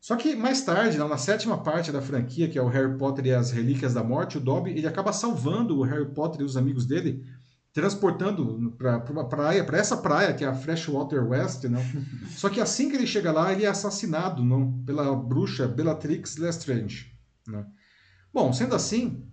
Só 0.02 0.16
que 0.16 0.36
mais 0.36 0.62
tarde, 0.62 0.98
não, 0.98 1.08
na 1.08 1.18
sétima 1.18 1.62
parte 1.62 1.92
da 1.92 2.02
franquia, 2.02 2.48
que 2.48 2.58
é 2.58 2.62
o 2.62 2.68
Harry 2.68 2.98
Potter 2.98 3.26
e 3.28 3.34
as 3.34 3.52
Relíquias 3.52 3.94
da 3.94 4.04
Morte, 4.04 4.38
o 4.38 4.42
Dobby 4.42 4.72
ele 4.72 4.88
acaba 4.88 5.14
salvando 5.14 5.78
o 5.78 5.84
Harry 5.84 6.14
Potter 6.14 6.42
e 6.42 6.44
os 6.44 6.58
amigos 6.58 6.86
dele, 6.86 7.24
transportando 7.80 8.76
para 8.78 9.04
uma 9.10 9.28
praia, 9.28 9.64
para 9.64 9.78
essa 9.78 9.96
praia, 9.96 10.34
que 10.34 10.44
é 10.44 10.48
a 10.48 10.54
Freshwater 10.54 11.26
West. 11.26 11.64
Não? 11.64 11.82
Só 12.36 12.50
que 12.50 12.60
assim 12.60 12.90
que 12.90 12.96
ele 12.98 13.08
chega 13.08 13.32
lá, 13.32 13.54
ele 13.54 13.64
é 13.64 13.70
assassinado 13.70 14.44
não, 14.44 14.84
pela 14.86 15.16
bruxa 15.16 15.68
Bellatrix 15.68 16.36
Lestrange. 16.36 17.14
Né? 17.48 17.66
Bom, 18.34 18.52
sendo 18.52 18.76
assim, 18.76 19.24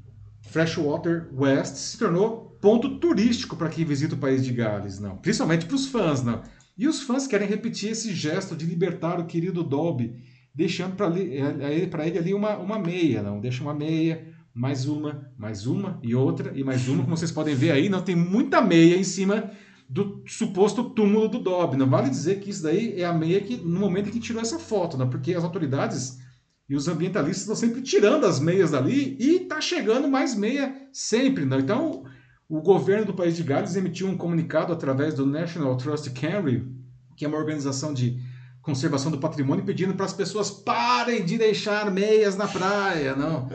Freshwater 0.43 1.29
West 1.35 1.75
se 1.75 1.99
tornou 1.99 2.57
ponto 2.61 2.99
turístico 2.99 3.57
para 3.57 3.69
quem 3.69 3.85
visita 3.85 4.15
o 4.15 4.19
país 4.19 4.45
de 4.45 4.53
Gales, 4.53 5.01
não? 5.01 5.17
principalmente 5.17 5.67
para 5.67 5.77
os 5.77 5.87
fãs. 5.87 6.23
Não? 6.23 6.43
E 6.79 6.87
os 6.87 7.03
fãs 7.03 7.27
querem 7.27 7.49
repetir 7.49 7.91
esse 7.91 8.15
gesto 8.15 8.55
de 8.55 8.65
libertar 8.65 9.19
o 9.19 9.27
querido 9.27 9.65
Dobby, 9.65 10.23
deixando 10.55 10.95
para 10.95 11.09
ele, 11.19 11.87
pra 11.89 12.07
ele 12.07 12.19
ali 12.19 12.33
uma, 12.33 12.57
uma 12.59 12.79
meia. 12.79 13.23
Não? 13.23 13.41
Deixa 13.41 13.63
uma 13.63 13.75
meia, 13.75 14.25
mais 14.57 14.87
uma, 14.87 15.31
mais 15.37 15.67
uma 15.67 16.01
e 16.03 16.15
outra 16.15 16.51
e 16.55 16.65
mais 16.65 16.89
uma. 16.89 17.05
Como 17.05 17.15
vocês 17.15 17.31
podem 17.31 17.55
ver 17.55 17.73
aí, 17.73 17.91
não 17.91 18.01
tem 18.01 18.17
muita 18.17 18.63
meia 18.63 18.97
em 18.97 19.05
cima 19.05 19.51
do 19.87 20.23
suposto 20.27 20.83
túmulo 20.83 21.29
do 21.29 21.39
Dobby. 21.39 21.77
Não 21.77 21.87
vale 21.87 22.09
dizer 22.09 22.41
que 22.41 22.49
isso 22.49 22.63
daí 22.63 22.99
é 22.99 23.05
a 23.05 23.13
meia 23.13 23.39
que 23.43 23.59
no 23.59 23.79
momento 23.79 24.09
em 24.09 24.13
que 24.13 24.19
tirou 24.19 24.41
essa 24.41 24.59
foto, 24.59 24.97
né? 24.97 25.07
porque 25.11 25.35
as 25.35 25.45
autoridades 25.45 26.19
e 26.67 26.75
os 26.75 26.89
ambientalistas 26.89 27.43
estão 27.43 27.55
sempre 27.55 27.83
tirando 27.83 28.25
as 28.25 28.41
meias 28.41 28.71
dali 28.71 29.15
e 29.21 29.41
tá 29.41 29.61
chegando 29.61 30.09
mais 30.09 30.35
meia 30.35 30.75
sempre. 30.91 31.45
Né? 31.45 31.59
Então, 31.59 32.05
o 32.49 32.63
governo 32.63 33.05
do 33.05 33.15
país 33.15 33.37
de 33.37 33.43
Gales 33.43 33.77
emitiu 33.77 34.09
um 34.09 34.17
comunicado 34.17 34.73
através 34.73 35.13
do 35.13 35.27
National 35.27 35.77
Trust 35.77 36.09
Canary, 36.13 36.67
que 37.15 37.27
é 37.27 37.29
uma 37.29 37.37
organização 37.37 37.93
de 37.93 38.19
conservação 38.63 39.13
do 39.13 39.19
patrimônio, 39.19 39.67
pedindo 39.67 39.93
para 39.93 40.07
as 40.07 40.15
pessoas 40.15 40.51
parem 40.51 41.25
de 41.27 41.37
deixar 41.37 41.91
meias 41.91 42.37
na 42.37 42.49
praia, 42.49 43.15
não. 43.15 43.49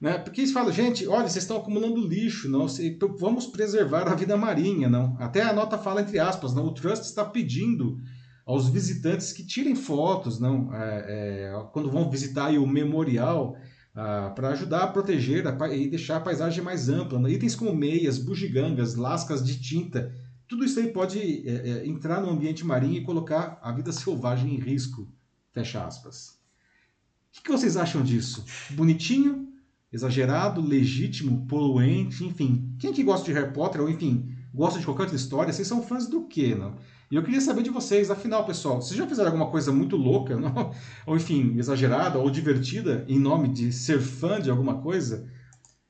Né? 0.00 0.16
Porque 0.18 0.40
eles 0.42 0.52
falam, 0.52 0.72
gente, 0.72 1.06
olha, 1.08 1.28
vocês 1.28 1.42
estão 1.42 1.56
acumulando 1.56 2.06
lixo, 2.06 2.48
não, 2.48 2.68
se- 2.68 2.96
vamos 3.18 3.46
preservar 3.46 4.06
a 4.08 4.14
vida 4.14 4.36
marinha, 4.36 4.88
não. 4.88 5.16
Até 5.18 5.42
a 5.42 5.52
nota 5.52 5.76
fala 5.76 6.02
entre 6.02 6.18
aspas, 6.18 6.54
não. 6.54 6.66
O 6.66 6.74
Trust 6.74 7.04
está 7.04 7.24
pedindo 7.24 7.98
aos 8.46 8.68
visitantes 8.68 9.32
que 9.32 9.44
tirem 9.44 9.74
fotos, 9.74 10.38
não, 10.38 10.72
é, 10.74 11.04
é, 11.50 11.66
quando 11.72 11.90
vão 11.90 12.08
visitar 12.08 12.50
o 12.52 12.66
memorial, 12.66 13.56
ah, 13.94 14.32
para 14.34 14.50
ajudar 14.50 14.84
a 14.84 14.86
proteger 14.86 15.46
a 15.46 15.74
e 15.74 15.88
deixar 15.88 16.16
a 16.18 16.20
paisagem 16.20 16.62
mais 16.62 16.88
ampla. 16.88 17.30
Itens 17.30 17.56
como 17.56 17.74
meias, 17.74 18.18
bugigangas, 18.18 18.94
lascas 18.94 19.44
de 19.44 19.60
tinta, 19.60 20.14
tudo 20.46 20.64
isso 20.64 20.78
aí 20.78 20.92
pode 20.92 21.18
é, 21.46 21.70
é, 21.70 21.86
entrar 21.86 22.22
no 22.22 22.30
ambiente 22.30 22.64
marinho 22.64 22.94
e 22.94 23.04
colocar 23.04 23.58
a 23.60 23.72
vida 23.72 23.92
selvagem 23.92 24.54
em 24.54 24.58
risco. 24.58 25.06
Fecha 25.52 25.84
aspas. 25.84 26.38
O 27.28 27.32
que, 27.32 27.42
que 27.42 27.50
vocês 27.50 27.76
acham 27.76 28.02
disso? 28.02 28.44
Bonitinho? 28.70 29.47
Exagerado? 29.92 30.60
Legítimo? 30.60 31.46
Poluente? 31.46 32.24
Enfim, 32.24 32.74
quem 32.78 32.92
que 32.92 33.02
gosta 33.02 33.24
de 33.24 33.32
Harry 33.32 33.52
Potter 33.52 33.80
ou 33.80 33.88
enfim, 33.88 34.28
gosta 34.52 34.78
de 34.78 34.84
qualquer 34.84 35.02
outra 35.02 35.16
história, 35.16 35.52
vocês 35.52 35.66
são 35.66 35.82
fãs 35.82 36.06
do 36.06 36.26
quê, 36.26 36.54
não? 36.54 36.76
E 37.10 37.14
eu 37.14 37.22
queria 37.22 37.40
saber 37.40 37.62
de 37.62 37.70
vocês, 37.70 38.10
afinal, 38.10 38.44
pessoal, 38.44 38.82
vocês 38.82 38.98
já 38.98 39.06
fizeram 39.06 39.30
alguma 39.30 39.50
coisa 39.50 39.72
muito 39.72 39.96
louca, 39.96 40.36
não? 40.36 40.72
ou 41.06 41.16
enfim, 41.16 41.56
exagerada 41.56 42.18
ou 42.18 42.28
divertida 42.30 43.04
em 43.08 43.18
nome 43.18 43.48
de 43.48 43.72
ser 43.72 43.98
fã 44.00 44.40
de 44.40 44.50
alguma 44.50 44.82
coisa? 44.82 45.26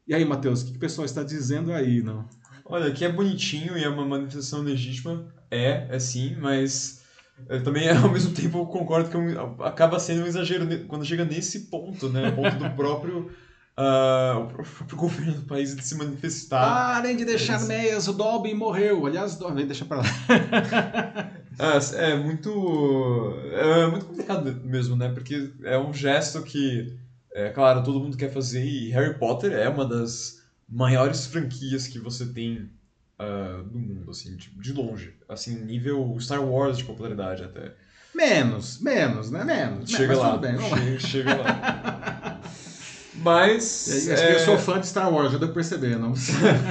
E 0.06 0.14
aí, 0.14 0.24
Matheus, 0.24 0.62
o 0.62 0.66
que, 0.66 0.70
que 0.72 0.76
o 0.76 0.80
pessoal 0.80 1.04
está 1.04 1.22
dizendo 1.24 1.72
aí, 1.72 2.02
não? 2.02 2.24
Olha, 2.64 2.92
que 2.92 3.04
é 3.04 3.10
bonitinho 3.10 3.76
e 3.76 3.82
é 3.82 3.88
uma 3.88 4.06
manifestação 4.06 4.62
legítima, 4.62 5.26
é, 5.50 5.88
é 5.90 5.98
sim, 5.98 6.36
mas 6.36 7.02
eu 7.48 7.62
também, 7.62 7.88
ao 7.90 8.12
mesmo 8.12 8.32
tempo, 8.32 8.64
concordo 8.66 9.10
que 9.10 9.16
acaba 9.64 9.98
sendo 9.98 10.22
um 10.22 10.26
exagero 10.26 10.66
quando 10.86 11.04
chega 11.04 11.24
nesse 11.24 11.68
ponto, 11.68 12.08
né? 12.08 12.28
O 12.28 12.36
ponto 12.36 12.56
do 12.56 12.70
próprio 12.70 13.30
uh, 13.78 14.40
o 14.42 14.46
próprio 14.46 14.96
governo 14.96 15.34
do 15.34 15.42
país 15.42 15.74
de 15.74 15.84
se 15.84 15.94
manifestar. 15.96 16.60
Parem 16.60 17.16
de 17.16 17.24
deixar 17.24 17.62
é 17.62 17.64
meias, 17.64 18.08
o 18.08 18.12
Dolby 18.12 18.52
morreu. 18.52 19.06
Aliás, 19.06 19.36
Dolby, 19.36 19.64
deixa 19.64 19.84
pra 19.84 19.98
lá. 19.98 20.04
é, 21.58 22.10
é 22.12 22.16
muito. 22.16 23.34
É 23.52 23.86
muito 23.86 24.06
complicado 24.06 24.60
mesmo, 24.64 24.96
né? 24.96 25.08
Porque 25.08 25.52
é 25.62 25.78
um 25.78 25.94
gesto 25.94 26.42
que, 26.42 26.98
é 27.32 27.50
claro, 27.50 27.82
todo 27.82 28.00
mundo 28.00 28.16
quer 28.16 28.32
fazer 28.32 28.64
e 28.64 28.90
Harry 28.90 29.16
Potter 29.18 29.52
é 29.52 29.68
uma 29.68 29.86
das 29.86 30.42
maiores 30.68 31.26
franquias 31.26 31.86
que 31.86 31.98
você 31.98 32.26
tem 32.26 32.68
uh, 33.18 33.62
no 33.72 33.78
mundo, 33.78 34.10
assim, 34.10 34.36
de, 34.36 34.72
longe. 34.72 35.14
Assim, 35.28 35.56
nível 35.64 36.16
Star 36.20 36.44
Wars 36.44 36.76
de 36.78 36.84
popularidade 36.84 37.44
até. 37.44 37.72
Menos, 38.14 38.80
menos, 38.80 39.30
né? 39.30 39.44
Menos. 39.44 39.90
Chega 39.90 40.16
lá. 40.16 40.32
Tudo 40.32 40.40
bem, 40.40 40.58
chega, 40.58 41.00
chega 41.00 41.36
lá. 41.36 41.94
Mas. 43.28 44.08
É, 44.08 44.34
eu 44.34 44.38
sou 44.40 44.58
fã 44.58 44.80
de 44.80 44.86
Star 44.86 45.12
Wars, 45.12 45.32
já 45.32 45.38
deu 45.38 45.48
pra 45.48 45.56
perceber, 45.56 45.98
não? 45.98 46.14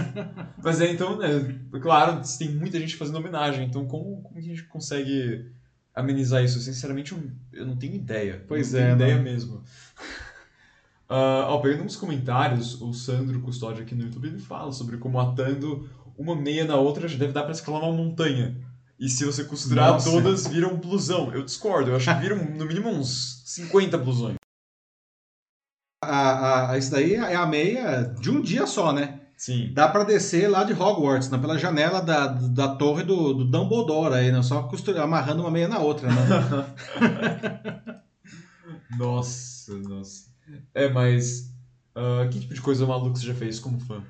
Mas 0.63 0.81
é, 0.81 0.91
então, 0.91 1.17
né, 1.17 1.55
claro, 1.81 2.21
tem 2.39 2.49
muita 2.49 2.79
gente 2.79 2.95
fazendo 2.95 3.17
homenagem, 3.17 3.65
então 3.65 3.85
como, 3.85 4.21
como 4.23 4.33
que 4.33 4.39
a 4.39 4.55
gente 4.55 4.63
consegue 4.63 5.51
amenizar 5.93 6.43
isso? 6.43 6.59
Sinceramente, 6.59 7.15
eu, 7.53 7.65
não 7.65 7.75
tenho 7.75 7.93
ideia. 7.93 8.43
Pois 8.47 8.73
não 8.73 8.79
é. 8.79 8.83
Tenho 8.83 8.97
não. 8.97 9.05
ideia 9.05 9.21
mesmo. 9.21 9.57
Uh, 11.09 11.45
ó, 11.47 11.59
pegando 11.59 11.83
uns 11.83 11.95
comentários, 11.95 12.81
o 12.81 12.91
Sandro 12.91 13.39
Custódio 13.41 13.83
aqui 13.83 13.93
no 13.93 14.03
YouTube 14.03 14.27
ele 14.27 14.39
fala 14.39 14.71
sobre 14.71 14.97
como 14.97 15.19
atando 15.19 15.87
uma 16.17 16.35
meia 16.35 16.65
na 16.65 16.75
outra 16.75 17.07
já 17.07 17.17
deve 17.17 17.33
dar 17.33 17.43
pra 17.43 17.51
escalar 17.51 17.83
uma 17.83 17.93
montanha. 17.93 18.57
E 18.99 19.07
se 19.07 19.23
você 19.23 19.43
costurar 19.43 19.91
Nossa. 19.91 20.09
todas, 20.09 20.47
vira 20.47 20.67
um 20.67 20.77
blusão. 20.77 21.31
Eu 21.31 21.43
discordo, 21.43 21.91
eu 21.91 21.95
acho 21.95 22.11
que 22.11 22.19
viram 22.19 22.37
no 22.43 22.65
mínimo 22.65 22.89
uns 22.89 23.43
50 23.45 23.95
blusões. 23.99 24.37
A, 26.07 26.71
a, 26.71 26.77
isso 26.77 26.91
daí 26.91 27.15
é 27.15 27.35
a 27.35 27.45
meia 27.45 28.03
de 28.19 28.31
um 28.31 28.41
dia 28.41 28.65
só, 28.65 28.93
né? 28.93 29.19
Sim. 29.35 29.71
Dá 29.73 29.87
pra 29.87 30.03
descer 30.03 30.47
lá 30.49 30.63
de 30.63 30.73
Hogwarts, 30.73 31.29
né? 31.29 31.37
pela 31.37 31.59
janela 31.59 32.01
da, 32.01 32.27
da 32.27 32.69
torre 32.75 33.03
do, 33.03 33.33
do 33.33 33.45
Dumbledore 33.45 34.15
aí, 34.15 34.31
né? 34.31 34.41
Só 34.41 34.63
costura, 34.63 35.03
amarrando 35.03 35.41
uma 35.41 35.51
meia 35.51 35.67
na 35.67 35.79
outra, 35.79 36.09
né? 36.09 36.15
Nossa, 38.97 39.77
nossa. 39.79 40.27
É, 40.73 40.89
mas. 40.89 41.51
ah, 41.95 42.27
que 42.31 42.39
tipo 42.39 42.53
de 42.53 42.61
coisa 42.61 42.85
maluca 42.85 43.17
você 43.19 43.25
já 43.27 43.33
fez 43.33 43.59
como 43.59 43.79
fã? 43.79 44.03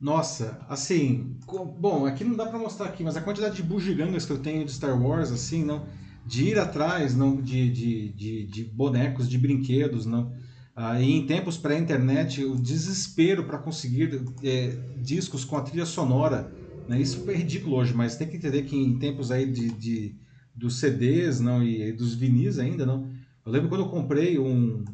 Nossa, 0.00 0.58
assim, 0.68 1.36
co- 1.46 1.64
bom, 1.64 2.06
aqui 2.06 2.24
não 2.24 2.36
dá 2.36 2.46
pra 2.46 2.58
mostrar 2.58 2.86
aqui, 2.86 3.04
mas 3.04 3.16
a 3.16 3.20
quantidade 3.20 3.56
de 3.56 3.62
bugigangas 3.62 4.26
que 4.26 4.32
eu 4.32 4.38
tenho 4.38 4.64
de 4.64 4.72
Star 4.72 5.00
Wars, 5.00 5.30
assim, 5.30 5.64
não, 5.64 5.86
de 6.26 6.48
ir 6.48 6.58
atrás, 6.58 7.14
não, 7.14 7.40
de, 7.40 7.70
de, 7.70 8.08
de, 8.12 8.46
de 8.46 8.64
bonecos, 8.64 9.28
de 9.28 9.38
brinquedos, 9.38 10.04
não. 10.04 10.32
Ah, 10.74 11.00
e 11.00 11.12
em 11.12 11.26
tempos 11.26 11.58
pré-internet, 11.58 12.44
o 12.44 12.56
desespero 12.56 13.44
para 13.44 13.58
conseguir 13.58 14.22
é, 14.42 14.78
discos 14.96 15.44
com 15.44 15.56
a 15.56 15.62
trilha 15.62 15.84
sonora, 15.84 16.54
né? 16.86 17.00
Isso 17.00 17.28
é 17.30 17.34
ridículo 17.34 17.76
hoje, 17.76 17.92
mas 17.94 18.16
tem 18.16 18.28
que 18.28 18.36
entender 18.36 18.62
que 18.62 18.76
em 18.76 18.98
tempos 18.98 19.30
aí 19.30 19.50
de, 19.50 19.70
de 19.70 20.16
dos 20.54 20.78
CDs, 20.80 21.40
não, 21.40 21.62
e 21.62 21.92
dos 21.92 22.14
vinis 22.14 22.58
ainda, 22.58 22.86
não. 22.86 23.10
Eu 23.44 23.52
lembro 23.52 23.68
quando 23.68 23.82
eu 23.82 23.88
comprei 23.90 24.38
um, 24.38 24.84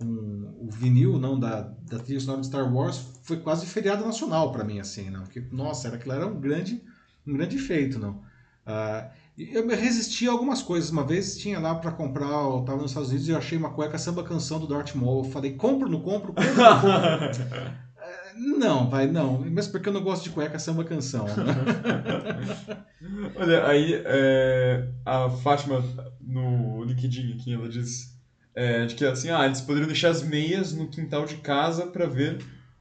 um, 0.00 0.54
o 0.60 0.68
vinil 0.70 1.18
não 1.18 1.38
da, 1.38 1.62
da 1.62 1.98
trilha 1.98 2.20
sonora 2.20 2.40
de 2.40 2.46
Star 2.48 2.72
Wars 2.72 2.98
foi 3.22 3.38
quase 3.38 3.66
feriado 3.66 4.04
nacional 4.04 4.52
para 4.52 4.64
mim 4.64 4.78
assim 4.78 5.10
não 5.10 5.22
porque 5.22 5.40
nossa 5.50 5.88
era 5.88 5.96
aquilo 5.96 6.12
era 6.14 6.26
um 6.26 6.38
grande 6.40 6.82
um 7.26 7.32
grande 7.32 7.58
feito 7.58 7.98
não 7.98 8.22
Ah, 8.64 9.10
e 9.25 9.25
eu 9.38 9.66
resisti 9.68 10.28
a 10.28 10.32
algumas 10.32 10.62
coisas 10.62 10.90
uma 10.90 11.04
vez 11.04 11.36
tinha 11.36 11.58
lá 11.58 11.74
para 11.74 11.92
comprar 11.92 12.26
eu 12.26 12.62
tava 12.66 12.82
nos 12.82 12.90
Estados 12.90 13.10
Unidos 13.10 13.28
e 13.28 13.32
eu 13.32 13.38
achei 13.38 13.58
uma 13.58 13.70
cueca 13.70 13.98
samba 13.98 14.22
canção 14.24 14.58
do 14.58 14.66
Darth 14.66 14.94
Maul 14.94 15.24
eu 15.24 15.30
falei 15.30 15.52
compro 15.54 15.88
não 15.88 16.00
compro 16.00 16.32
compro 16.32 16.54
não 16.54 16.80
compro 16.80 17.76
Eh, 17.98 18.32
não 18.58 18.88
vai 18.88 19.06
não 19.06 19.38
mesmo 19.40 19.72
porque 19.72 19.88
eu 19.88 19.92
não 19.92 20.02
gosto 20.02 20.24
de 20.24 20.30
cueca 20.30 20.58
samba 20.58 20.84
canção 20.84 21.26
né? 21.26 22.86
Olha, 23.36 23.66
aí 23.66 24.02
é, 24.04 24.88
a 25.04 25.28
Fátima 25.30 25.84
no 26.20 26.82
LinkedIn 26.84 27.34
aqui, 27.34 27.54
ela 27.54 27.68
diz 27.68 28.16
é, 28.54 28.86
de 28.86 28.94
que 28.94 29.04
assim, 29.04 29.30
ah, 29.30 29.44
eles 29.44 29.60
poderiam 29.60 29.86
deixar 29.86 30.10
as 30.10 30.22
meias 30.22 30.72
no 30.72 30.88
quintal 30.88 31.26
de 31.26 31.36
casa 31.36 31.86
para 31.86 32.06
ver 32.06 32.38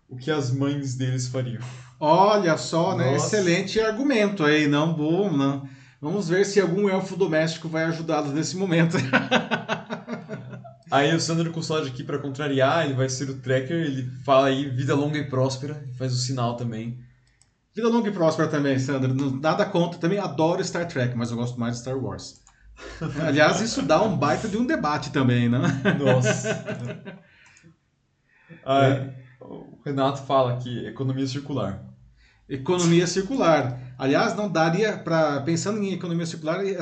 o 0.10 0.16
que 0.16 0.32
as 0.32 0.52
mães 0.52 0.96
deles 0.96 1.28
fariam. 1.28 1.62
Olha 2.00 2.58
só, 2.58 2.96
né? 2.96 3.12
Nossa. 3.12 3.38
Excelente 3.38 3.80
argumento 3.80 4.44
aí, 4.44 4.68
não 4.68 4.94
bom, 4.94 5.32
não. 5.32 5.68
Vamos 6.06 6.30
ver 6.30 6.46
se 6.46 6.62
algum 6.62 6.88
elfo 6.88 7.16
doméstico 7.16 7.68
vai 7.68 7.86
ajudá-los 7.86 8.32
nesse 8.32 8.56
momento. 8.56 8.96
Aí 10.92 11.12
o 11.16 11.20
Sandro 11.20 11.52
Custódio 11.52 11.92
aqui 11.92 12.04
para 12.04 12.20
contrariar, 12.20 12.86
ele 12.86 12.94
vai 12.94 13.10
ser 13.10 13.28
o 13.28 13.40
tracker, 13.40 13.76
ele 13.76 14.04
fala 14.24 14.50
aí 14.50 14.70
vida 14.70 14.94
longa 14.94 15.18
e 15.18 15.28
próspera, 15.28 15.84
faz 15.98 16.14
o 16.14 16.18
sinal 16.18 16.56
também. 16.56 17.00
Vida 17.74 17.90
longa 17.90 18.08
e 18.10 18.12
próspera 18.12 18.48
também, 18.48 18.78
Sandro. 18.78 19.16
Nada 19.42 19.66
contra. 19.66 20.00
Também 20.00 20.20
adoro 20.20 20.64
Star 20.64 20.88
Trek, 20.88 21.18
mas 21.18 21.32
eu 21.32 21.38
gosto 21.38 21.60
mais 21.60 21.74
de 21.74 21.82
Star 21.82 21.98
Wars. 21.98 22.40
Aliás, 23.26 23.60
isso 23.60 23.82
dá 23.82 24.04
um 24.04 24.16
baita 24.16 24.48
de 24.48 24.58
um 24.58 24.66
debate 24.68 25.12
também, 25.12 25.50
né? 25.50 25.60
Nossa. 26.00 27.20
Ah, 28.64 29.10
O 29.42 29.80
Renato 29.84 30.22
fala 30.22 30.54
aqui, 30.54 30.86
economia 30.86 31.26
circular. 31.26 31.84
Economia 32.48 33.08
circular. 33.08 33.96
Aliás, 33.98 34.36
não 34.36 34.50
daria 34.52 34.98
para 34.98 35.42
pensando 35.42 35.80
em 35.82 35.94
economia 35.94 36.26
circular, 36.26 36.64
eh, 36.66 36.78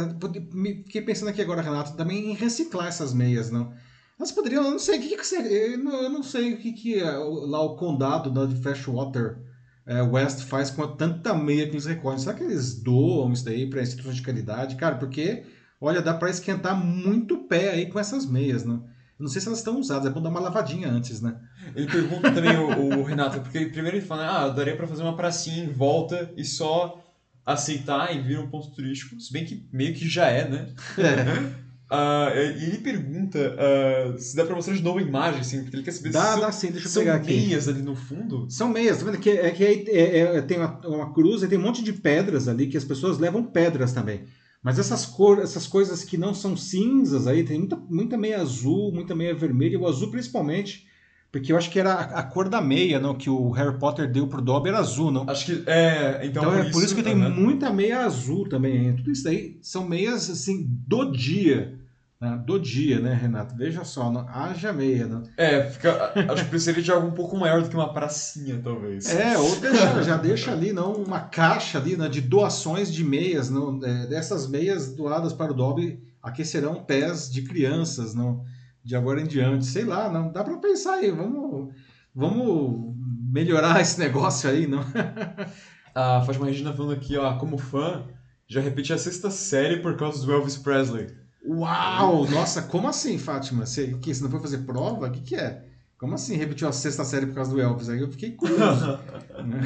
fiquei 0.84 1.02
pensando 1.02 1.30
aqui 1.30 1.42
agora, 1.42 1.62
Renato, 1.62 1.96
também 1.96 2.32
em 2.32 2.34
reciclar 2.36 2.88
essas 2.88 3.14
meias, 3.14 3.50
não? 3.50 3.72
Elas 4.20 4.32
poderiam, 4.32 4.64
eu 4.66 4.72
não 4.72 4.80
sei 4.80 5.00
o 5.00 5.02
que, 5.02 5.16
que 5.18 5.36
eu 5.36 6.10
não, 6.10 6.22
sei 6.24 6.54
o 6.54 6.58
que, 6.58 6.74
que 6.74 7.00
é, 7.00 7.18
o- 7.18 7.46
lá 7.46 7.62
o 7.62 7.76
condado 7.78 8.32
né, 8.32 8.46
de 8.54 8.62
Freshwater 8.62 9.38
eh, 9.86 10.02
West 10.02 10.42
faz 10.42 10.70
com 10.70 10.86
tanta 10.96 11.34
meia 11.34 11.66
que 11.68 11.74
eles 11.74 11.86
recolhem. 11.86 12.20
Será 12.20 12.34
que 12.36 12.44
eles 12.44 12.76
doam 12.82 13.32
isso 13.34 13.46
daí 13.46 13.70
para 13.70 13.82
instituições 13.82 14.16
de 14.18 14.22
caridade, 14.22 14.76
cara? 14.76 14.96
Porque 14.96 15.44
olha, 15.80 16.02
dá 16.02 16.14
para 16.14 16.30
esquentar 16.30 16.76
muito 16.76 17.36
o 17.36 17.48
pé 17.48 17.72
aí 17.72 17.86
com 17.92 18.00
essas 18.00 18.26
meias, 18.26 18.64
não? 18.66 18.76
Eu 19.20 19.24
não 19.26 19.28
sei 19.30 19.42
se 19.42 19.48
elas 19.48 19.60
estão 19.60 19.80
usadas, 19.80 20.06
é 20.08 20.10
bom 20.10 20.22
dar 20.22 20.30
uma 20.30 20.40
lavadinha 20.40 20.90
antes, 20.90 21.22
né? 21.22 21.40
Ele 21.76 21.88
pergunta 21.88 22.32
também, 22.32 22.56
o, 22.58 23.00
o 23.00 23.04
Renato, 23.04 23.40
porque 23.42 23.66
primeiro 23.68 23.98
ele 23.98 24.06
fala, 24.06 24.28
ah, 24.46 24.50
daria 24.50 24.76
pra 24.76 24.88
fazer 24.88 25.04
uma 25.04 25.16
pracinha 25.16 25.64
em 25.64 25.72
volta 25.72 26.32
e 26.38 26.44
só 26.46 27.00
aceitar 27.46 28.16
e 28.16 28.22
vir 28.22 28.40
um 28.40 28.48
ponto 28.50 28.72
turístico, 28.72 29.20
se 29.20 29.32
bem 29.32 29.44
que 29.46 29.66
meio 29.72 29.94
que 29.94 30.08
já 30.08 30.28
é, 30.28 30.48
né? 30.48 30.68
É. 30.98 31.64
Ah, 31.96 32.32
e 32.34 32.64
ele 32.64 32.80
pergunta 32.80 33.56
ah, 33.60 34.18
se 34.18 34.36
dá 34.36 34.44
pra 34.44 34.56
mostrar 34.56 34.74
de 34.74 34.82
novo 34.82 34.98
a 34.98 35.02
imagem, 35.02 35.42
assim, 35.42 35.62
porque 35.62 35.76
ele 35.76 35.84
quer 35.84 35.92
saber 35.92 36.10
Dá, 36.12 36.34
se 36.34 36.40
dá 36.40 36.52
são, 36.52 36.62
sim, 36.62 36.72
deixa 36.72 36.88
eu 36.88 36.92
são 36.92 37.04
pegar 37.04 37.16
aqui. 37.16 37.36
meias 37.36 37.68
ali 37.68 37.84
no 37.84 37.96
fundo. 37.96 38.50
São 38.50 38.68
meias, 38.70 38.98
tá 38.98 39.06
vendo? 39.06 39.20
Que, 39.20 39.30
é 39.30 39.52
que 39.52 39.64
aí 39.64 39.86
é- 39.90 40.20
é- 40.38 40.42
tem 40.42 40.58
uma, 40.58 40.80
uma 40.88 41.14
cruz 41.14 41.44
e 41.44 41.48
tem 41.48 41.60
um 41.60 41.62
monte 41.62 41.84
de 41.84 41.94
pedras 41.94 42.48
ali 42.48 42.66
que 42.66 42.78
as 42.78 42.84
pessoas 42.84 43.20
levam 43.20 43.44
pedras 43.44 43.94
também. 43.94 44.24
Mas 44.64 44.80
essas, 44.80 45.06
cor, 45.06 45.40
essas 45.40 45.68
coisas 45.68 46.04
que 46.04 46.18
não 46.18 46.34
são 46.34 46.58
cinzas 46.58 47.28
aí, 47.28 47.44
tem 47.44 47.60
muita, 47.60 47.76
muita 47.76 48.18
meia 48.18 48.42
azul, 48.42 48.92
muita 48.92 49.14
meia 49.14 49.36
vermelha, 49.36 49.80
o 49.80 49.86
azul 49.88 50.10
principalmente, 50.10 50.88
porque 51.34 51.52
eu 51.52 51.58
acho 51.58 51.72
que 51.72 51.80
era 51.80 51.96
a, 51.96 52.22
cor 52.22 52.48
da 52.48 52.62
meia 52.62 53.00
não, 53.00 53.16
que 53.16 53.28
o 53.28 53.50
Harry 53.50 53.80
Potter 53.80 54.08
deu 54.08 54.28
pro 54.28 54.40
Dobby 54.40 54.70
era 54.70 54.78
azul, 54.78 55.10
não? 55.10 55.28
Acho 55.28 55.48
que, 55.48 55.64
é, 55.66 56.28
então, 56.28 56.44
Então, 56.44 56.60
é 56.60 56.70
por 56.70 56.84
isso 56.84 56.94
que 56.94 57.02
tem 57.02 57.16
muita 57.16 57.74
meia 57.74 58.02
azul 58.02 58.48
também. 58.48 58.96
Tudo 58.96 59.10
isso 59.12 59.28
aí 59.28 59.58
são 59.60 59.84
meias 59.90 60.30
assim 60.30 60.64
do 60.64 61.12
dia. 61.12 61.80
né? 62.22 62.40
Do 62.46 62.60
dia, 62.60 63.00
né, 63.00 63.16
Renato? 63.16 63.56
Veja 63.56 63.84
só, 63.84 64.12
não, 64.12 64.30
haja 64.30 64.72
meia. 64.72 65.08
Não? 65.08 65.24
É, 65.36 65.64
fica, 65.64 66.14
acho 66.32 66.44
que 66.44 66.50
precisaria 66.52 66.84
de 66.84 66.92
algo 66.92 67.08
um 67.08 67.14
pouco 67.14 67.36
maior 67.36 67.64
do 67.64 67.68
que 67.68 67.76
uma 67.76 67.92
pracinha, 67.92 68.62
talvez. 68.64 69.10
É, 69.10 69.36
ou 69.36 69.56
deixa, 69.56 70.04
já 70.04 70.18
deixa 70.18 70.52
ali 70.52 70.72
não 70.72 70.94
uma 70.94 71.20
caixa 71.22 71.80
ali 71.80 71.98
né, 71.98 72.08
de 72.08 72.22
doações 72.22 72.94
de 72.94 73.04
meias, 73.04 73.50
não, 73.50 73.84
é, 73.84 74.06
dessas 74.06 74.48
meias 74.48 74.94
doadas 74.94 75.34
para 75.34 75.52
o 75.52 75.56
Dobby 75.56 76.00
aquecerão 76.22 76.84
pés 76.84 77.28
de 77.30 77.42
crianças, 77.42 78.14
não, 78.14 78.46
de 78.84 78.96
agora 78.96 79.22
em 79.22 79.28
diante, 79.28 79.66
sei 79.66 79.86
lá, 79.86 80.12
não 80.12 80.32
dá 80.32 80.44
para 80.44 80.58
pensar 80.58 80.96
aí, 80.96 81.10
vamos, 81.12 81.74
vamos 82.14 82.96
melhorar 83.32 83.80
esse 83.82 84.00
negócio 84.00 84.50
aí, 84.50 84.68
não? 84.68 84.84
A 85.96 86.22
Fátima 86.24 86.48
Regina 86.48 86.74
falando 86.74 86.94
aqui, 86.94 87.16
ó, 87.18 87.38
como 87.38 87.58
fã, 87.58 88.04
já 88.48 88.60
repeti 88.60 88.92
a 88.92 88.98
sexta 88.98 89.30
série 89.30 89.78
por 89.78 89.96
causa 89.96 90.26
do 90.26 90.32
Elvis 90.32 90.58
Presley. 90.58 91.08
Uau! 91.46 92.28
Nossa, 92.30 92.64
como 92.64 92.88
assim, 92.88 93.20
Fátima? 93.20 93.66
Você, 93.66 93.94
que, 94.02 94.14
você 94.14 94.24
não 94.24 94.32
foi 94.32 94.40
fazer 94.40 94.60
prova? 94.60 95.08
O 95.08 95.12
que, 95.12 95.22
que 95.22 95.36
é? 95.36 95.66
Como 95.98 96.16
assim 96.16 96.36
repetiu 96.36 96.68
a 96.68 96.72
sexta 96.72 97.04
série 97.04 97.28
por 97.28 97.36
causa 97.36 97.52
do 97.52 97.62
Elvis? 97.62 97.90
Aí 97.90 98.02
eu 98.02 98.12
fiquei 98.12 98.32
curioso. 98.32 99.00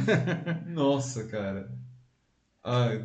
Nossa, 0.67 1.23
cara. 1.25 1.71
Ai, 2.63 3.03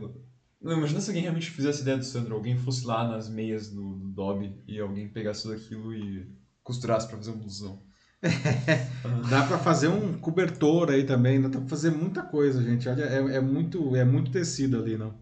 não, 0.62 0.78
imagina 0.78 1.00
se 1.00 1.10
alguém 1.10 1.22
realmente 1.22 1.50
fizesse 1.50 1.82
ideia 1.82 1.96
do 1.96 2.04
Sandro, 2.04 2.34
alguém 2.34 2.56
fosse 2.56 2.86
lá 2.86 3.06
nas 3.06 3.28
meias 3.28 3.68
do, 3.68 3.96
do 3.96 4.08
Dobby 4.08 4.62
e 4.66 4.80
alguém 4.80 5.08
pegasse 5.08 5.42
tudo 5.42 5.54
aquilo 5.54 5.94
e 5.94 6.26
costurasse 6.62 7.08
pra 7.08 7.16
fazer 7.16 7.30
um 7.30 7.38
blusão. 7.38 7.82
Dá 9.28 9.44
pra 9.44 9.58
fazer 9.58 9.88
um 9.88 10.16
cobertor 10.18 10.90
aí 10.90 11.04
também, 11.04 11.40
dá 11.40 11.48
pra 11.48 11.66
fazer 11.66 11.90
muita 11.90 12.22
coisa, 12.22 12.62
gente. 12.62 12.88
Olha, 12.88 13.02
é, 13.02 13.36
é 13.36 13.40
muito, 13.40 13.96
é 13.96 14.04
muito 14.04 14.30
tecido 14.30 14.78
ali, 14.78 14.96
não? 14.96 15.18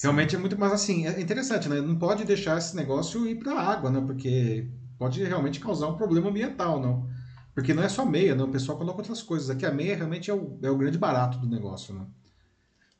Realmente 0.00 0.34
é 0.34 0.38
muito, 0.38 0.58
mas 0.58 0.72
assim, 0.72 1.06
é 1.06 1.20
interessante, 1.20 1.68
né? 1.68 1.82
Não 1.82 1.98
pode 1.98 2.24
deixar 2.24 2.56
esse 2.56 2.74
negócio 2.74 3.26
ir 3.26 3.38
pra 3.38 3.60
água, 3.60 3.90
né? 3.90 4.00
Porque 4.00 4.66
pode 4.98 5.22
realmente 5.22 5.60
causar 5.60 5.88
um 5.88 5.96
problema 5.96 6.30
ambiental, 6.30 6.80
não? 6.80 7.06
Porque 7.54 7.74
não 7.74 7.82
é 7.82 7.88
só 7.90 8.06
meia, 8.06 8.34
não. 8.34 8.46
O 8.46 8.50
pessoal 8.50 8.78
coloca 8.78 8.98
outras 8.98 9.22
coisas. 9.22 9.50
Aqui 9.50 9.66
a 9.66 9.70
meia 9.70 9.94
realmente 9.94 10.30
é 10.30 10.34
o, 10.34 10.58
é 10.62 10.70
o 10.70 10.78
grande 10.78 10.96
barato 10.96 11.38
do 11.38 11.46
negócio, 11.46 11.94
né? 11.94 12.06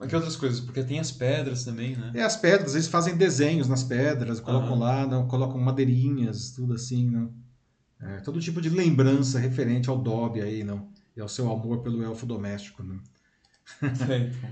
Mas 0.02 0.10
que 0.10 0.16
outras 0.16 0.34
coisas? 0.34 0.58
Porque 0.58 0.82
tem 0.82 0.98
as 0.98 1.12
pedras 1.12 1.64
também, 1.64 1.94
né? 1.94 2.10
É, 2.12 2.22
as 2.22 2.36
pedras, 2.36 2.74
eles 2.74 2.88
fazem 2.88 3.16
desenhos 3.16 3.68
nas 3.68 3.84
pedras, 3.84 4.40
colocam 4.40 4.70
Aham. 4.72 4.78
lá, 4.80 5.06
não, 5.06 5.28
colocam 5.28 5.60
madeirinhas, 5.60 6.50
tudo 6.50 6.74
assim, 6.74 7.08
não? 7.08 7.32
É, 8.00 8.16
todo 8.16 8.40
tipo 8.40 8.60
de 8.60 8.68
lembrança 8.68 9.38
referente 9.38 9.88
ao 9.88 9.96
Dobby 9.96 10.40
aí, 10.40 10.64
não? 10.64 10.90
E 11.16 11.20
ao 11.20 11.28
seu 11.28 11.48
amor 11.52 11.82
pelo 11.82 12.02
elfo 12.02 12.26
doméstico, 12.26 12.82
né? 12.82 12.98
É, 14.02 14.16
então. 14.18 14.50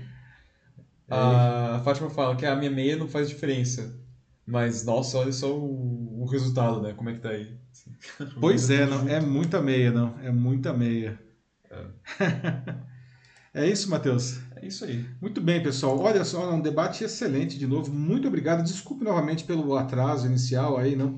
A 1.75 1.81
Fátima 1.83 2.09
fala 2.09 2.37
que 2.37 2.45
a 2.45 2.55
minha 2.55 2.71
meia 2.71 2.95
não 2.95 3.09
faz 3.09 3.27
diferença. 3.27 3.99
Mas, 4.47 4.85
nossa, 4.85 5.17
olha 5.17 5.33
só 5.33 5.53
o, 5.53 6.21
o 6.21 6.25
resultado, 6.25 6.81
né? 6.81 6.93
Como 6.93 7.09
é 7.09 7.13
que 7.15 7.19
tá 7.19 7.31
aí. 7.31 7.59
Pois 8.39 8.69
é, 8.69 8.85
não, 8.85 9.09
é 9.09 9.19
muita 9.19 9.61
meia, 9.61 9.91
não. 9.91 10.17
É 10.21 10.31
muita 10.31 10.71
meia. 10.71 11.19
É 13.53 13.67
isso, 13.67 13.89
Matheus. 13.89 14.39
É 14.61 14.67
isso 14.67 14.85
aí. 14.85 15.03
Muito 15.19 15.41
bem, 15.41 15.61
pessoal. 15.63 15.99
Olha 15.99 16.23
só, 16.23 16.53
um 16.53 16.61
debate 16.61 17.03
excelente 17.03 17.57
de 17.57 17.65
novo. 17.65 17.91
Muito 17.91 18.27
obrigado. 18.27 18.63
Desculpe 18.63 19.03
novamente 19.03 19.43
pelo 19.43 19.75
atraso 19.75 20.27
inicial 20.27 20.77
aí, 20.77 20.95
não 20.95 21.17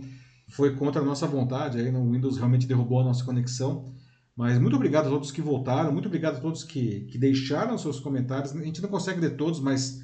foi 0.49 0.75
contra 0.75 1.01
a 1.01 1.05
nossa 1.05 1.27
vontade 1.27 1.77
aí, 1.77 1.91
não 1.91 2.07
o 2.07 2.11
Windows 2.11 2.37
realmente 2.37 2.65
derrubou 2.65 3.01
a 3.01 3.03
nossa 3.03 3.23
conexão. 3.23 3.93
Mas 4.35 4.57
muito 4.57 4.75
obrigado 4.75 5.07
a 5.07 5.09
todos 5.09 5.29
que 5.29 5.41
voltaram, 5.41 5.91
muito 5.91 6.07
obrigado 6.07 6.37
a 6.37 6.39
todos 6.39 6.63
que, 6.63 7.01
que 7.01 7.17
deixaram 7.17 7.77
seus 7.77 7.99
comentários. 7.99 8.55
A 8.55 8.63
gente 8.63 8.81
não 8.81 8.89
consegue 8.89 9.19
ler 9.19 9.35
todos, 9.35 9.59
mas 9.59 10.01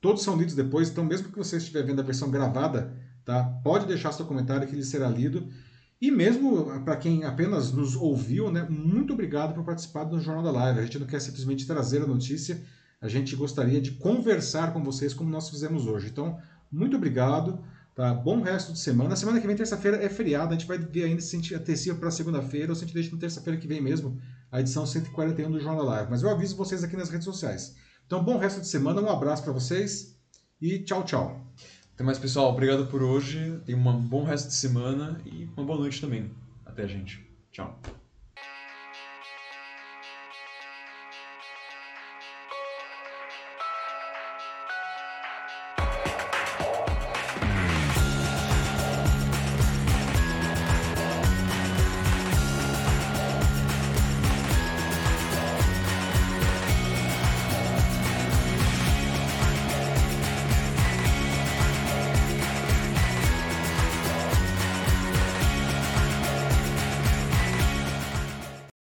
todos 0.00 0.22
são 0.22 0.36
lidos 0.36 0.54
depois, 0.54 0.88
então 0.88 1.04
mesmo 1.04 1.28
que 1.28 1.36
você 1.36 1.56
estiver 1.56 1.84
vendo 1.84 2.00
a 2.00 2.04
versão 2.04 2.30
gravada, 2.30 2.96
tá? 3.24 3.42
Pode 3.64 3.86
deixar 3.86 4.12
seu 4.12 4.24
comentário 4.24 4.66
que 4.66 4.74
ele 4.74 4.84
será 4.84 5.08
lido. 5.08 5.48
E 6.00 6.10
mesmo 6.10 6.82
para 6.84 6.96
quem 6.96 7.24
apenas 7.24 7.72
nos 7.72 7.96
ouviu, 7.96 8.50
né, 8.50 8.66
muito 8.68 9.14
obrigado 9.14 9.54
por 9.54 9.64
participar 9.64 10.04
do 10.04 10.20
Jornal 10.20 10.44
da 10.44 10.50
Live. 10.50 10.80
A 10.80 10.82
gente 10.82 10.98
não 10.98 11.06
quer 11.06 11.20
simplesmente 11.20 11.66
trazer 11.66 12.02
a 12.02 12.06
notícia, 12.06 12.62
a 13.00 13.08
gente 13.08 13.34
gostaria 13.34 13.80
de 13.80 13.92
conversar 13.92 14.72
com 14.72 14.82
vocês 14.84 15.14
como 15.14 15.30
nós 15.30 15.48
fizemos 15.48 15.86
hoje. 15.86 16.08
Então, 16.08 16.38
muito 16.70 16.96
obrigado, 16.96 17.64
tá? 17.94 18.12
Bom 18.12 18.42
resto 18.42 18.72
de 18.72 18.78
semana. 18.78 19.16
Semana 19.16 19.40
que 19.40 19.46
vem, 19.46 19.56
terça-feira, 19.56 19.96
é 20.02 20.08
feriado, 20.08 20.52
a 20.52 20.58
gente 20.58 20.66
vai 20.66 20.78
ver 20.78 21.04
ainda 21.04 21.22
se 21.22 21.34
a 21.34 21.40
gente 21.40 21.94
para 21.94 22.10
segunda-feira 22.10 22.70
ou 22.70 22.74
se 22.74 22.84
a 22.84 22.86
gente 22.86 22.94
deixa 22.94 23.12
na 23.12 23.18
terça-feira 23.18 23.58
que 23.58 23.66
vem 23.66 23.80
mesmo, 23.80 24.18
a 24.52 24.60
edição 24.60 24.84
141 24.84 25.50
do 25.50 25.60
Jornal 25.60 25.84
da 25.84 25.90
Live. 25.92 26.10
Mas 26.10 26.22
eu 26.22 26.28
aviso 26.28 26.56
vocês 26.56 26.84
aqui 26.84 26.96
nas 26.96 27.08
redes 27.08 27.24
sociais. 27.24 27.74
Então, 28.06 28.22
bom 28.22 28.36
resto 28.36 28.60
de 28.60 28.68
semana, 28.68 29.00
um 29.00 29.08
abraço 29.08 29.42
para 29.42 29.52
vocês 29.52 30.14
e 30.60 30.78
tchau, 30.80 31.04
tchau. 31.04 31.46
Até 31.96 32.04
mais, 32.04 32.18
pessoal. 32.18 32.50
Obrigado 32.50 32.86
por 32.88 33.02
hoje. 33.02 33.58
Tenha 33.64 33.78
um 33.78 34.02
bom 34.02 34.22
resto 34.22 34.48
de 34.48 34.54
semana 34.54 35.18
e 35.24 35.48
uma 35.56 35.64
boa 35.64 35.78
noite 35.78 35.98
também. 35.98 36.30
Até, 36.66 36.86
gente. 36.86 37.26
Tchau. 37.50 37.80